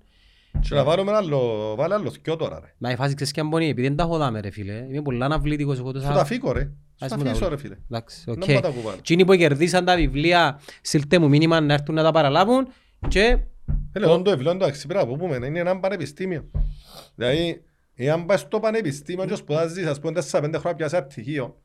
[0.59, 2.73] Και να βάλουμε ένα άλλο, βάλε άλλο δυο τώρα ρε.
[2.77, 4.85] Να η φάση ξέρεις και αν πονεί, επειδή δεν τα έχω δάμε ρε φίλε.
[4.89, 6.25] Είμαι πολλά αναβλήτικος εγώ Σου τα τόσα...
[6.25, 6.59] φύγω ρε.
[6.61, 7.55] Σου Ας τα μου τα αφήσω βρω.
[7.55, 7.75] ρε φίλε.
[7.89, 8.45] Εντάξει, Να οκ.
[8.45, 8.97] πάω τα κουβάλα.
[8.97, 12.67] Εκείνοι που κερδίσαν τα βιβλία, στείλτε μου μήνυμα να έρθουν να τα παραλάβουν
[13.07, 13.37] και
[13.91, 16.49] Έλε, το βιβλίο εντάξει πρέπει να πούμε, είναι ένα πανεπιστήμιο.
[17.15, 17.63] Δηλαδή,
[17.95, 21.57] εάν πας στο πανεπιστήμιο και σπουδάζεις, ας πούμε, 4-5 χρόνια πιάσεις ένα πτυχίο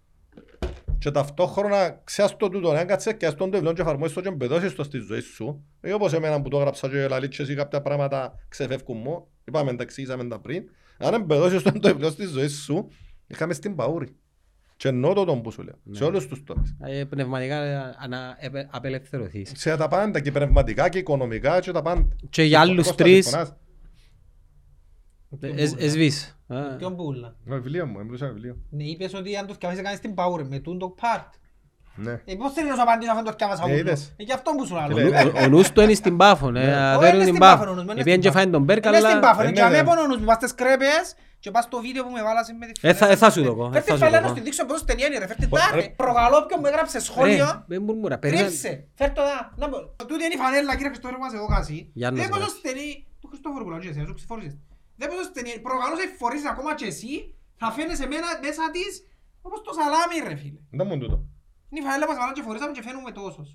[0.99, 4.31] και ταυτόχρονα ξέρεις το τούτο, αν κάτσεις και αυτό το βιβλίο και εφαρμόσεις το και
[4.31, 7.55] μπεδώσεις το στη ζωή σου, ή όπως εμένα που το έγραψα και λαλείς και εσύ
[7.55, 10.63] κάποια πράγματα ξεφεύγουν μου, είπαμε, τα εξήγησαμε τα πριν,
[10.99, 12.89] αν εμπεδώσεις το το βιβλίο στη ζωή σου,
[13.27, 14.17] είχαμε στην παούρη.
[14.77, 16.77] Και εννοώ το τον που σου λέω, σε όλους τους τομείς.
[16.81, 19.53] ε, πνευματικά ε, ανα- επε- απελευθερωθείς.
[19.55, 22.09] Σε τα πάντα, και πνευματικά και οικονομικά και τα πάντα.
[22.31, 23.57] Και για άλλους Κώστα, τρεις, συμφωνάς; ε,
[25.79, 26.39] εσβείς.
[26.49, 26.57] Α.
[26.77, 27.35] Ποιον πουλα.
[27.49, 28.57] Το βιβλίο μου, έμπλουσα βιβλίο.
[28.71, 31.25] Ναι, είπες ότι αν το θυκεύασες κάνεις την παούρη με τούν το part.
[32.01, 32.13] Ναι.
[32.25, 33.77] Ε, πώς θέλεις να σου απαντήσω αφού το θυκεύασα Ε, όλο.
[33.79, 34.15] είδες.
[34.17, 35.05] Ε, γι' αυτό που σου Ο λέω.
[35.25, 37.57] νου- ο- Ο νους του είναι στην Πάφο, ναι, Όχι, αδέρουν είναι την στην Πάφο.
[37.63, 38.39] Πάφο, νους μου, είναι Επειδή στην και Πάφο.
[38.43, 39.21] φάει τον Μπέρκ, Είναι στην αλλά...
[39.21, 39.85] Πάφο, Ε, είναι ναι, και αμέ ναι.
[39.85, 41.05] πόνο νους μου, πας στις κρέπες
[41.41, 43.55] και πας στο βίντεο που με βάλασαι με τη Ε, θα- ε, θα σου το
[43.55, 44.37] πω, ε, Φέρτε θα σου φέλα το να πω.
[44.37, 45.81] σου δείξω πόσο ταινία είναι ρε, φέρτε Ω, τα ρε.
[45.81, 45.89] ρε.
[46.03, 47.45] Προκαλώ ποιον μου έγραψε σχόλιο.
[47.53, 48.47] Ρε, δεν μουρμούρα, περίμενε.
[48.49, 49.39] Κρύψε, φέρ' το δά.
[49.61, 49.77] Να πω,
[50.09, 51.91] τούτη είναι η φανέλα κύριε Χριστόφορο που μας εδώ κάσει.
[52.01, 52.59] Γιάννος Δεν πόσο γράφει.
[52.63, 52.89] στενή,
[53.21, 54.59] του Χριστόφορου που λέω και εσύ, να σου ξεφορήσεις.
[55.01, 57.13] Δεν πόσο στενή, προκαλώ σε φορείς ακόμα και εσύ,
[57.61, 58.93] θα φαίνεσαι μένα μέσα της
[59.47, 60.61] όπως το σαλάμι ρε φίλε.
[60.79, 61.17] Δεν μου τούτο.
[61.71, 63.49] Είναι η φανέλα που μας βάλαν και φορήσαμε και φαίνουμε τόσος.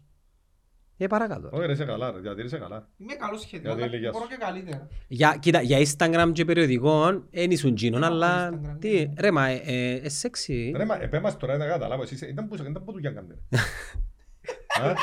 [0.97, 1.49] Ε, παρακάτω.
[1.51, 2.89] Όχι ρε, είσαι καλά ρε, διατηρείσαι καλά.
[2.97, 4.29] Είμαι καλός σχεδόν, Γιατί η ηλικία μπορώ σου.
[4.29, 4.87] και καλύτερα.
[5.07, 8.49] Για, κοίτα, για Instagram και περιοδικών, δεν ήσουν τζίνον, Δεν έχω αλλά...
[8.53, 9.13] Instagram, Τι, ναι.
[9.19, 10.73] ρε, μα, ε, ε, ε, σεξι.
[10.75, 13.35] Ρε, μα επέμας τώρα να καταλάβω, εσύ είσαι- ήταν που ήταν που του γιάνκαντε.
[14.81, 14.93] Α;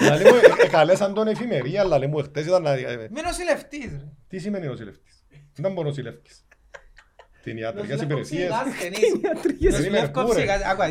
[0.00, 2.70] Λαλή μου, ε, ε, καλέσαν τον εφημερία, λαλή μου, χτες ήταν να...
[2.72, 4.08] ε, Είμαι νοσηλευτής ρε.
[4.36, 5.24] Τι σημαίνει νοσηλευτής;
[5.56, 6.44] Δεν μπορεί νοσηλευτής.
[7.42, 8.50] Την ιατρικές υπηρεσίες.
[9.70, 10.42] Περίμενε, πού, ρε;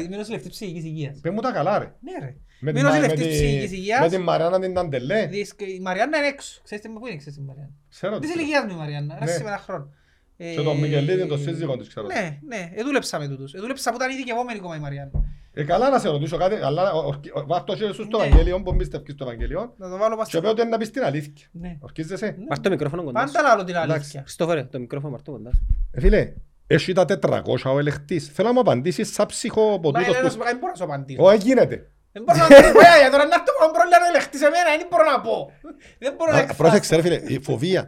[0.06, 1.20] Είμαι νοσηλευτής ψυχικής υγείας.
[1.22, 1.94] Πες μου τα καλά ρε.
[2.00, 2.36] Ναι ρε.
[2.60, 4.00] Με Είμαι την Μα- με νοσηλευτής τη- ψυχικής υγείας.
[4.00, 5.26] Με την Μαριάννα την Ταντελέ.
[5.28, 6.62] Δεις, και Η Μαριάννα είναι έξω.
[6.64, 8.40] Ξέρετε πού είναι, ξέρετε η Μαριάννα; Ξέρω Της τι.
[8.40, 9.26] ηλικίας μου η Μαριάννα, Ναι.
[9.26, 9.94] ρε σε ένα χρόνο.
[10.38, 12.06] Και τον Μικελίδη, τον σύζυγο της, ξέρω.
[12.08, 13.54] Ναι, ναι, εδούλεψα με τούτους.
[13.54, 15.24] Εδούλεψα που ήταν ειδικευόμενη κόμμα η Μαριάννα.
[15.54, 18.26] Ε, καλά να σε ρωτήσω κάτι, αλλά ορκι- ο- βάζ' το χέρι σου στο Ναι.
[18.26, 19.74] Ευαγγέλιο, που εμπιστεύκεις στο Ευαγγέλιο.
[19.78, 21.48] Να το βάλω πας Και πέω ότι είναι να πεις την αλήθεια.
[21.52, 21.78] Ναι.
[21.80, 23.34] Ορκίζεσαι; Πάρ' το μικρόφωνο κοντά σου.
[23.34, 23.94] Πάντα λάλλω την Εντάξει.
[23.94, 24.20] αλήθεια.
[24.22, 25.66] Χριστόφορε, το μικρόφωνο πάρ' το κοντά σου.
[25.92, 26.34] Ε, Φίλε,
[26.68, 28.28] έχει τα 400 ο ελεγχτής.
[28.34, 30.32] Θέλω να μου απαντήσεις σαν Μα ψυχοποτούτος Ελένα, που...
[30.32, 31.24] σου πω, δεν μπορώ να σου απαντήσω.
[31.24, 31.92] Όχι, γίνεται.
[32.12, 32.72] Δεν μπορώ να απαντήσω.
[32.74, 35.52] Βέβαια, για τώρα να έρθω με πρόβλημα να ελεγχτείς εμένα, δεν μπορώ να πω.
[36.00, 36.62] Δεν μπορώ να Α, εκφράσω.
[36.64, 37.88] Πρόσεξε ρε φίλε, η φοβία.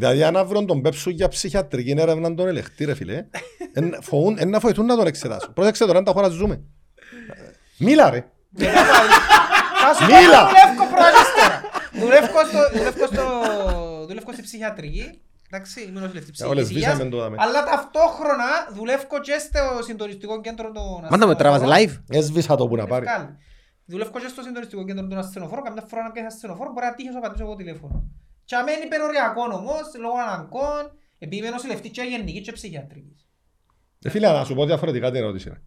[0.00, 3.24] Δηλαδή αν αύριο τον πέψουν για ψυχιατρική έρευνα τον ελεγχτή ρε φίλε,
[3.72, 5.52] εν φοβούν- εν να φοηθούν να τον εξετάσουν.
[5.52, 6.60] Πρόσεξε τώρα, αν τα χώρας ζούμε.
[7.78, 8.30] Μίλα ρε.
[9.82, 10.40] Θα σου πω, Μίλα.
[10.48, 11.56] δουλεύω προαγίστερα.
[11.92, 15.20] Δουλεύω στο- δουλεύω στο- δουλεύω στη ψυχιατρική.
[15.52, 16.92] Εντάξει, είμαι νοσηλευτής Όλες ψυχικής υγείας.
[16.92, 17.36] βήσαμε το δάμε.
[17.38, 22.02] Αλλά ταυτόχρονα δουλεύω και στο συντονιστικό κέντρο των Μάντα με τραβάς ασθενοφόρων.
[22.08, 23.06] live; Έσβησα το που να πάρει.
[23.06, 23.24] Ευκάλ.
[23.84, 25.64] Δουλεύω και στο συντονιστικό κέντρο των ασθενοφόρων.
[25.64, 27.96] Καμιά φορά να πιάσεις ασθενοφόρο μπορεί να τύχει να σου απαντήσω εγώ τηλέφωνο.
[28.50, 30.82] Και αμένει υπεροριακό όμως, λόγω αναγκών,
[31.18, 33.26] επειδή είμαι νοσηλευτής και γενική και ψυχιατρικής.
[34.04, 35.48] Ε, Φίλε, να σου πω διαφορετικά την ερώτηση.
[35.48, 35.60] ρε.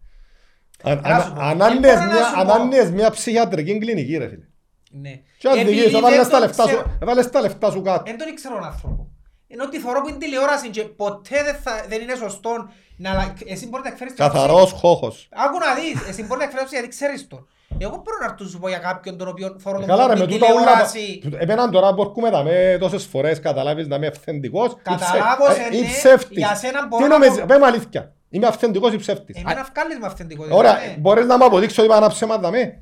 [0.90, 1.40] Αν- Να αν- σου πω.
[1.40, 2.52] αν Δεν άνοιες μπορώ να μια- σου αν πω.
[2.52, 4.44] άνοιες μια ψυχιατρική κλινική ρε φίλε.
[4.90, 5.20] Ναι.
[5.38, 7.82] Και αν Επειδή δικείς, δεν έβαλες τα τον λεφτά σου- ξέρω- έβαλες τα λεφτά σου
[7.82, 8.02] κάτω.
[8.06, 9.10] Δεν τον ήξερα τον άνθρωπο.
[9.46, 12.50] Ενώ τη θωρώ που είναι τηλεόραση και ποτέ δεν, θα, δεν είναι σωστό
[12.96, 13.12] να...
[13.14, 15.28] λα- Εσύ μπορείς να εκφέρεις την άποψη- Καθαρός χώχος.
[15.32, 17.48] Άκου να δεις, εσύ μπορείς να εκφέρεις γιατί ξέρεις τον.
[17.78, 20.20] Εγώ μπορώ να έρθω σου πω για κάποιον τον οποίο θωρώ τον Καλά ρε, πρώτη
[20.32, 20.60] με τούτα ούλα...
[20.62, 21.22] τηλεόραση.
[21.38, 25.44] Εμέναν τώρα που έρχομαι να με τόσες φορές καταλάβεις να είμαι αυθεντικός ή ψε- Καταλάβω
[25.50, 26.36] σε ε, ή ναι, ψεύτης.
[26.36, 27.44] για σένα μπορώ Τι να νομίζεις, πω.
[27.48, 28.12] πέ μου αλήθεια.
[28.34, 29.36] Είμαι αυθεντικός ή ψεύτης.
[29.40, 30.56] Εμένα βγάλεις με αυθεντικότητα.
[30.56, 30.94] Ωραία, ναι.
[30.98, 32.80] μπορείς να μου αποδείξεις ότι είπα ένα ψέμα δαμέ.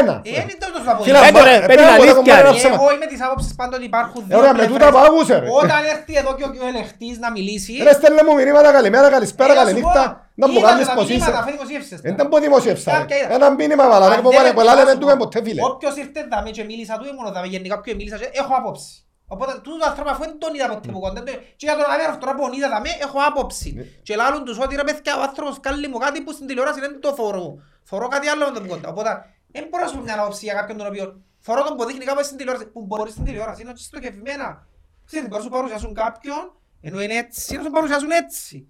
[0.00, 0.14] Ένα.
[0.24, 1.02] Ε, είναι τόσος να πω.
[1.02, 2.46] Φίλε, Πέτω, ρε, ε, πέτω πέ μου, την ρε, αλήθεια, κομμάτι ρε.
[2.48, 2.74] ένα ψέμα.
[2.80, 4.76] Εγώ είμαι της άποψης πάντα ότι υπάρχουν Ε, δύο Ωραία, με πλευρές.
[4.76, 5.46] τούτα που άκουσες ρε.
[5.62, 7.72] Όταν έρθει εδώ και ο ο ελεγχτής να μιλήσει...
[7.86, 10.02] Ρε στέλνε μου μηνύματα καλημέρα, καλησπέρα, ε, να σου καληνύχτα.
[10.10, 11.12] πω, Να μου είδατε κάνεις τα πως είσαι.
[11.14, 12.04] μηνύματα, αφού δημοσίευσες τα.
[12.08, 13.22] Δεν τα πω δημοσίευσα Κάποια ρε.
[13.24, 13.34] είδα.
[13.38, 15.60] Ένα μήνυμα βάλα ρε Αν που δεν πάνε με πολλά πειράζει, λέμε τούμε ποτέ φίλε.
[15.70, 18.88] Όποιος ήρθε δάμε και μίλησα του ήμουν δάμε γενικά όποιος μίλησα και έχω άποψη.
[19.32, 21.20] Οπότε τούτος άνθρωπος αφού δεν τον είδα ποτέ που κοντά
[21.56, 24.00] και για τον Αβέροφ τώρα που τον είδα δάμε έχω άποψη.
[24.02, 27.00] Και λάλλον τους ότι ρε παιδιά ο άνθρωπος κάνει μου κάτι που στην τηλεόραση δεν
[27.00, 27.46] το θωρώ.
[27.82, 28.88] Θωρώ κάτι άλλο με τον κοντά.
[28.88, 29.10] Οπότε
[29.54, 31.04] δεν μπορώ να σου πω μια άποψη για κάποιον τον οποίο
[31.38, 32.66] θωρώ τον που δείχνει κάπως στην τηλεόραση.
[32.66, 34.66] Που μπορεί στην τηλεόραση είναι στοχευμένα.
[35.06, 36.42] Ξέρετε μπορείς να σου παρουσιάσουν κάποιον
[36.80, 38.68] ενώ είναι έτσι να σου παρουσιάσουν έτσι.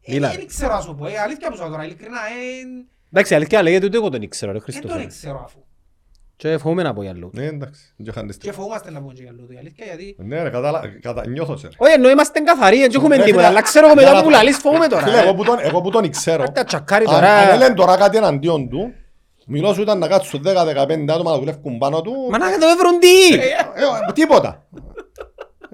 [0.00, 0.30] Ε, Μίλα.
[0.30, 3.62] Δεν ξέρω να σου πω, ε, αλήθεια που σου πω τώρα, ειλικρινά, ε, Εντάξει, αλήθεια
[3.62, 5.06] λέγεται ότι εγώ τον ήξερα, ρε δεν τον Χριστόφορε.
[5.06, 5.58] ξέρω αφού.
[6.40, 7.38] Και φοβούμαι να πω για λόγους.
[7.38, 7.94] Ναι, εντάξει.
[7.96, 10.50] Δεν είχαν τις Και φοβούμαστε να πούμε και για λόγω, η αλήθεια, γιατί Ναι ρε,
[10.50, 11.66] κατάλα- κατα- νιώθω σε.
[11.66, 11.72] ρε.
[11.78, 14.24] Όχι, ενώ είμαστε καθαροί, δεν έχουμε Ρε, τίποτα, φίλε, αλλά ξέρω εγώ για μετά να-
[14.24, 15.02] που λαλείς φοβούμαι τώρα.
[15.02, 15.22] Φίλε, ε.
[15.22, 17.34] εγώ που τον- εγώ που τον ξέρω, Τα τσακάρι αν- τώρα.
[17.36, 18.92] αν έλεγε τώρα κάτι εναντίον του,
[19.46, 22.98] μιλώ σου ήταν να κάτσουν 10-15 άτομα να δουλεύουν πάνω του, Μα να το έβρουν
[22.98, 23.38] τι; ε,
[24.08, 24.66] ε, τίποτα.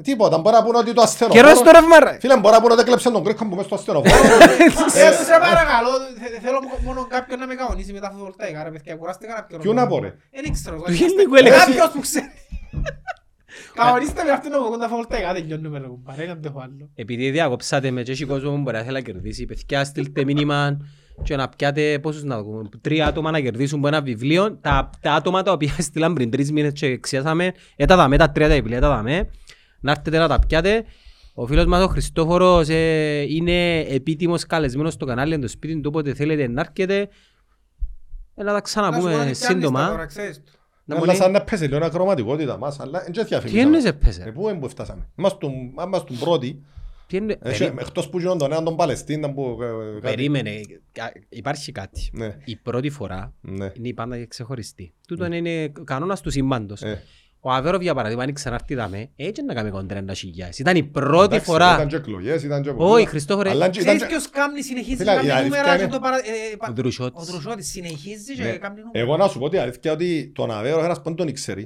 [0.02, 1.54] Τίποτα, μπορεί να πούνε ότι το Καιρό ασθενοφόρο...
[1.54, 2.16] στο ρεύμα ρε.
[2.20, 4.24] Φίλε, μπορεί να πούνε ότι έκλεψε τον κρίκο που μες στο ασθενοφόρο.
[5.02, 8.94] Ε, σε παρακαλώ, θε- θέλω μόνο κάποιον να με κανονίσει με τα φωτοβολταϊκά, ρε παιδιά,
[8.96, 9.58] κουράστηκα να πιω.
[9.58, 10.76] Ποιον να πω, ρε; Δεν ήξερα.
[10.76, 11.56] Του γενικού έλεγα.
[11.56, 12.26] Κάποιος που ξέρει.
[13.74, 16.90] Κανονίστε με αυτόν τον κομμάτι τα φωτοβολταϊκά, δεν γιώνουμε ρε κουμπάρε, δεν έχω άλλο.
[16.94, 20.76] Επειδή διάκοψατε με και έχει κόσμο που μπορεί να θέλει να κερδίσει, παιδιά στείλτε μήνυμα
[21.22, 24.56] και να πιάτε πόσους να δούμε, τρία άτομα να κερδίσουν από ένα βιβλίο.
[24.60, 28.30] Τα, τα άτομα τα οποία στείλαν πριν τρεις μήνες και εξιάσαμε, ε, τα δαμε, τα
[28.30, 29.30] τρία τα βιβλία τα δαμε,
[29.84, 30.84] να έρθετε να τα πιάτε.
[31.34, 36.14] Ο φίλος μας ο Χριστόφορος ε, είναι επίτιμος καλεσμένος στο κανάλι, το σπίτι του, όποτε
[36.14, 37.08] θέλετε να έρχεται.
[38.34, 40.06] Ε, να τα Να σου πω ξαναπούμε ότι πιάνεις τα τώρα, σύντομα.
[40.06, 40.50] ξέρεις το.
[40.84, 43.62] Να μου Αλλά λέει, σαν να πέσει λίγο ακροματικότητα μας, αλλά δεν Τι διαφημίσαμε.
[43.62, 45.08] εννοείς Ε, έπαιζε; Πού είναι που φτάσαμε.
[45.18, 45.38] Είμαστε
[45.98, 46.62] στον πρώτη,
[47.06, 49.58] Τι εννοεί- Έχει- περί- εκτός που γίνον τον έναν τον Παλαιστίνα που...
[49.62, 50.50] ε, κάτι- Περίμενε,
[50.92, 52.10] κα- υπάρχει κάτι.
[52.12, 53.70] Ναι, Η πρώτη φορά ναι.
[53.74, 54.92] είναι η πάντα ξεχωριστή.
[55.08, 56.82] Τούτο είναι κανόνας του σύμπαντος.
[57.44, 60.58] Ε, Ο Αβέροφ για παράδειγμα αν ξανάρθει δάμε, έτσι να κάνει κοντρέντα χιλιάδες.
[60.58, 61.74] Ήταν η πρώτη εντάξει, φορά.
[61.74, 62.72] Ήταν και εκλογές, ήταν και...
[62.76, 63.48] Όχι, Χριστόφορε.
[63.50, 65.90] Αλλά ήταν Ξέρεις και- ποιος κάμνει, συνεχίζει Φίλε, να η κάνει αλήθεια νούμερα είναι- και
[65.92, 66.16] το παρα...
[66.16, 67.28] ε, πα- Ο Δρουσιώτης.
[67.28, 68.50] Ο Δρουσιώτης συνεχίζει Ναι.
[68.50, 68.90] και κάνει νούμερα.
[69.04, 71.64] Εγώ να σου πω την αλήθεια ότι τον Αβέρο ένας που τον ήξερε.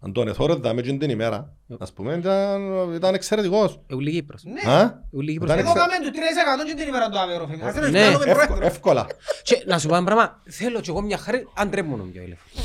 [0.00, 3.80] Αν τον εθώρε δάμε και την ημέρα, ας πούμε, ήταν, ήταν εξαιρετικός.
[3.94, 4.42] Ούλη Κύπρος.
[4.44, 4.70] Ναι.
[4.72, 5.50] Α; Ούλη Κύπρος.
[5.50, 7.64] Ήταν Εγώ εξε- κάμε του 3% και την ημέρα του Αβέρο, φίλε.
[7.64, 8.00] Ας δεν Ναι.
[8.00, 8.66] κάνουμε Εύκο- πρόεδρο.
[8.66, 9.06] Εύκολα.
[9.42, 12.64] Και να σου πω ένα πράγμα, θέλω κι εγώ μια χάρη, αν τρέμουν πιο τηλέφωνο.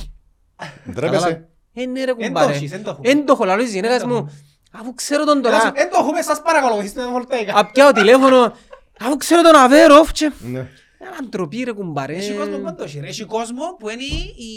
[0.92, 1.48] Ντρέπεσαι.
[1.74, 2.54] Ε, ναι ρε Εν το κουμπάρε.
[2.54, 3.10] έχεις, εν το έχουμε.
[3.10, 4.30] Εν το έχω, λαλό της γυναίκας μου,
[4.72, 7.54] αφού ξέρω τον τώρα, Εν το έχουμε, σας παρακαλώ, βοηθήστε με φωτοβολταϊκά.
[7.60, 8.54] απ' τηλέφωνο,
[9.00, 10.32] αφού ξέρω τον Αβέροφ και...
[10.40, 10.60] Ναι.
[10.60, 12.16] Ε, Αντροπή ρε κουμπάρε.
[12.16, 13.08] Έχει κόσμο πάντως, ρε.
[13.08, 14.54] Έχει κόσμο που είναι η...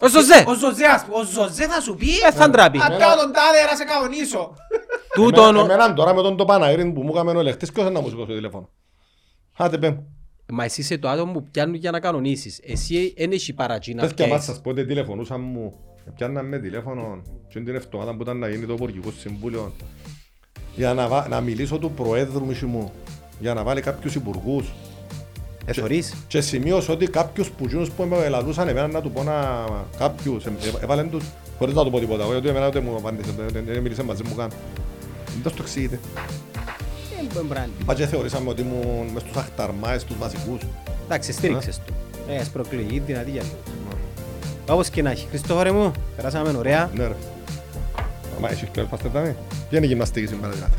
[0.00, 1.16] Ο Ζωζέ, Ο Ζωζέ, ας πούμε.
[1.16, 2.78] Ο Ζωζέ θα σου πει ε, θα ντράπει.
[2.78, 4.54] «Α, πιάω τον τάδε να σε κανονίσω».
[5.14, 7.94] Τούτον, Εμένα- Εμένα τώρα με τον το Παναγύριν που μου έκαμε ο ελεκτής, ποιος είναι
[7.94, 8.68] να μου σηκώσει το τηλέφωνο.
[9.56, 9.96] Άντε πέμ.
[10.54, 12.60] Μα εσύ είσαι το άτομο που πιάνουν για να κανονίσεις.
[12.66, 14.46] Εσύ δεν έχει παρατζή να Πες και μας πιάσεις.
[14.46, 15.72] σας πω ότι τηλεφωνούσαν μου.
[16.16, 19.72] Πιάνναν με τηλέφωνο και την εβδομάδα που ήταν να γίνει το Υπουργικό Συμβούλιο
[20.76, 22.92] για να, βα- να μιλήσω του Προέδρου μισή μου
[23.40, 24.72] για να βάλει κάποιους υπουργούς
[25.64, 26.14] Εθωρείς.
[26.28, 29.64] και σημείωσε ότι κάποιους που γίνους που με ελαδούσαν εμένα να του πω να
[29.98, 31.24] κάποιους ε, ε, έβαλαν τους
[31.58, 34.34] χωρίς να του πω τίποτα γιατί εμένα ούτε μου απάντησε δεν- δεν μίλησε μαζί μου
[34.34, 34.50] καν
[35.32, 35.62] δεν το στο
[37.22, 37.72] εξηγείτε Ε, μπορεί να είναι.
[37.86, 40.60] Μα και θεωρήσαμε ότι ήμουν μες στους αχταρμάες τους βασικούς
[41.04, 41.92] Εντάξει, στήριξες το.
[42.28, 43.56] Ε, ας προκλογεί δυνατή για λίγο.
[44.68, 45.26] Όπως και να έχει.
[45.28, 46.90] Χριστόφορε μου, περάσαμε ωραία.
[46.94, 47.14] ναι ρε
[48.40, 49.36] Μα έχεις και πας τετάμε
[49.68, 50.72] Ποια είναι η γυμναστική σήμερα δηλαδή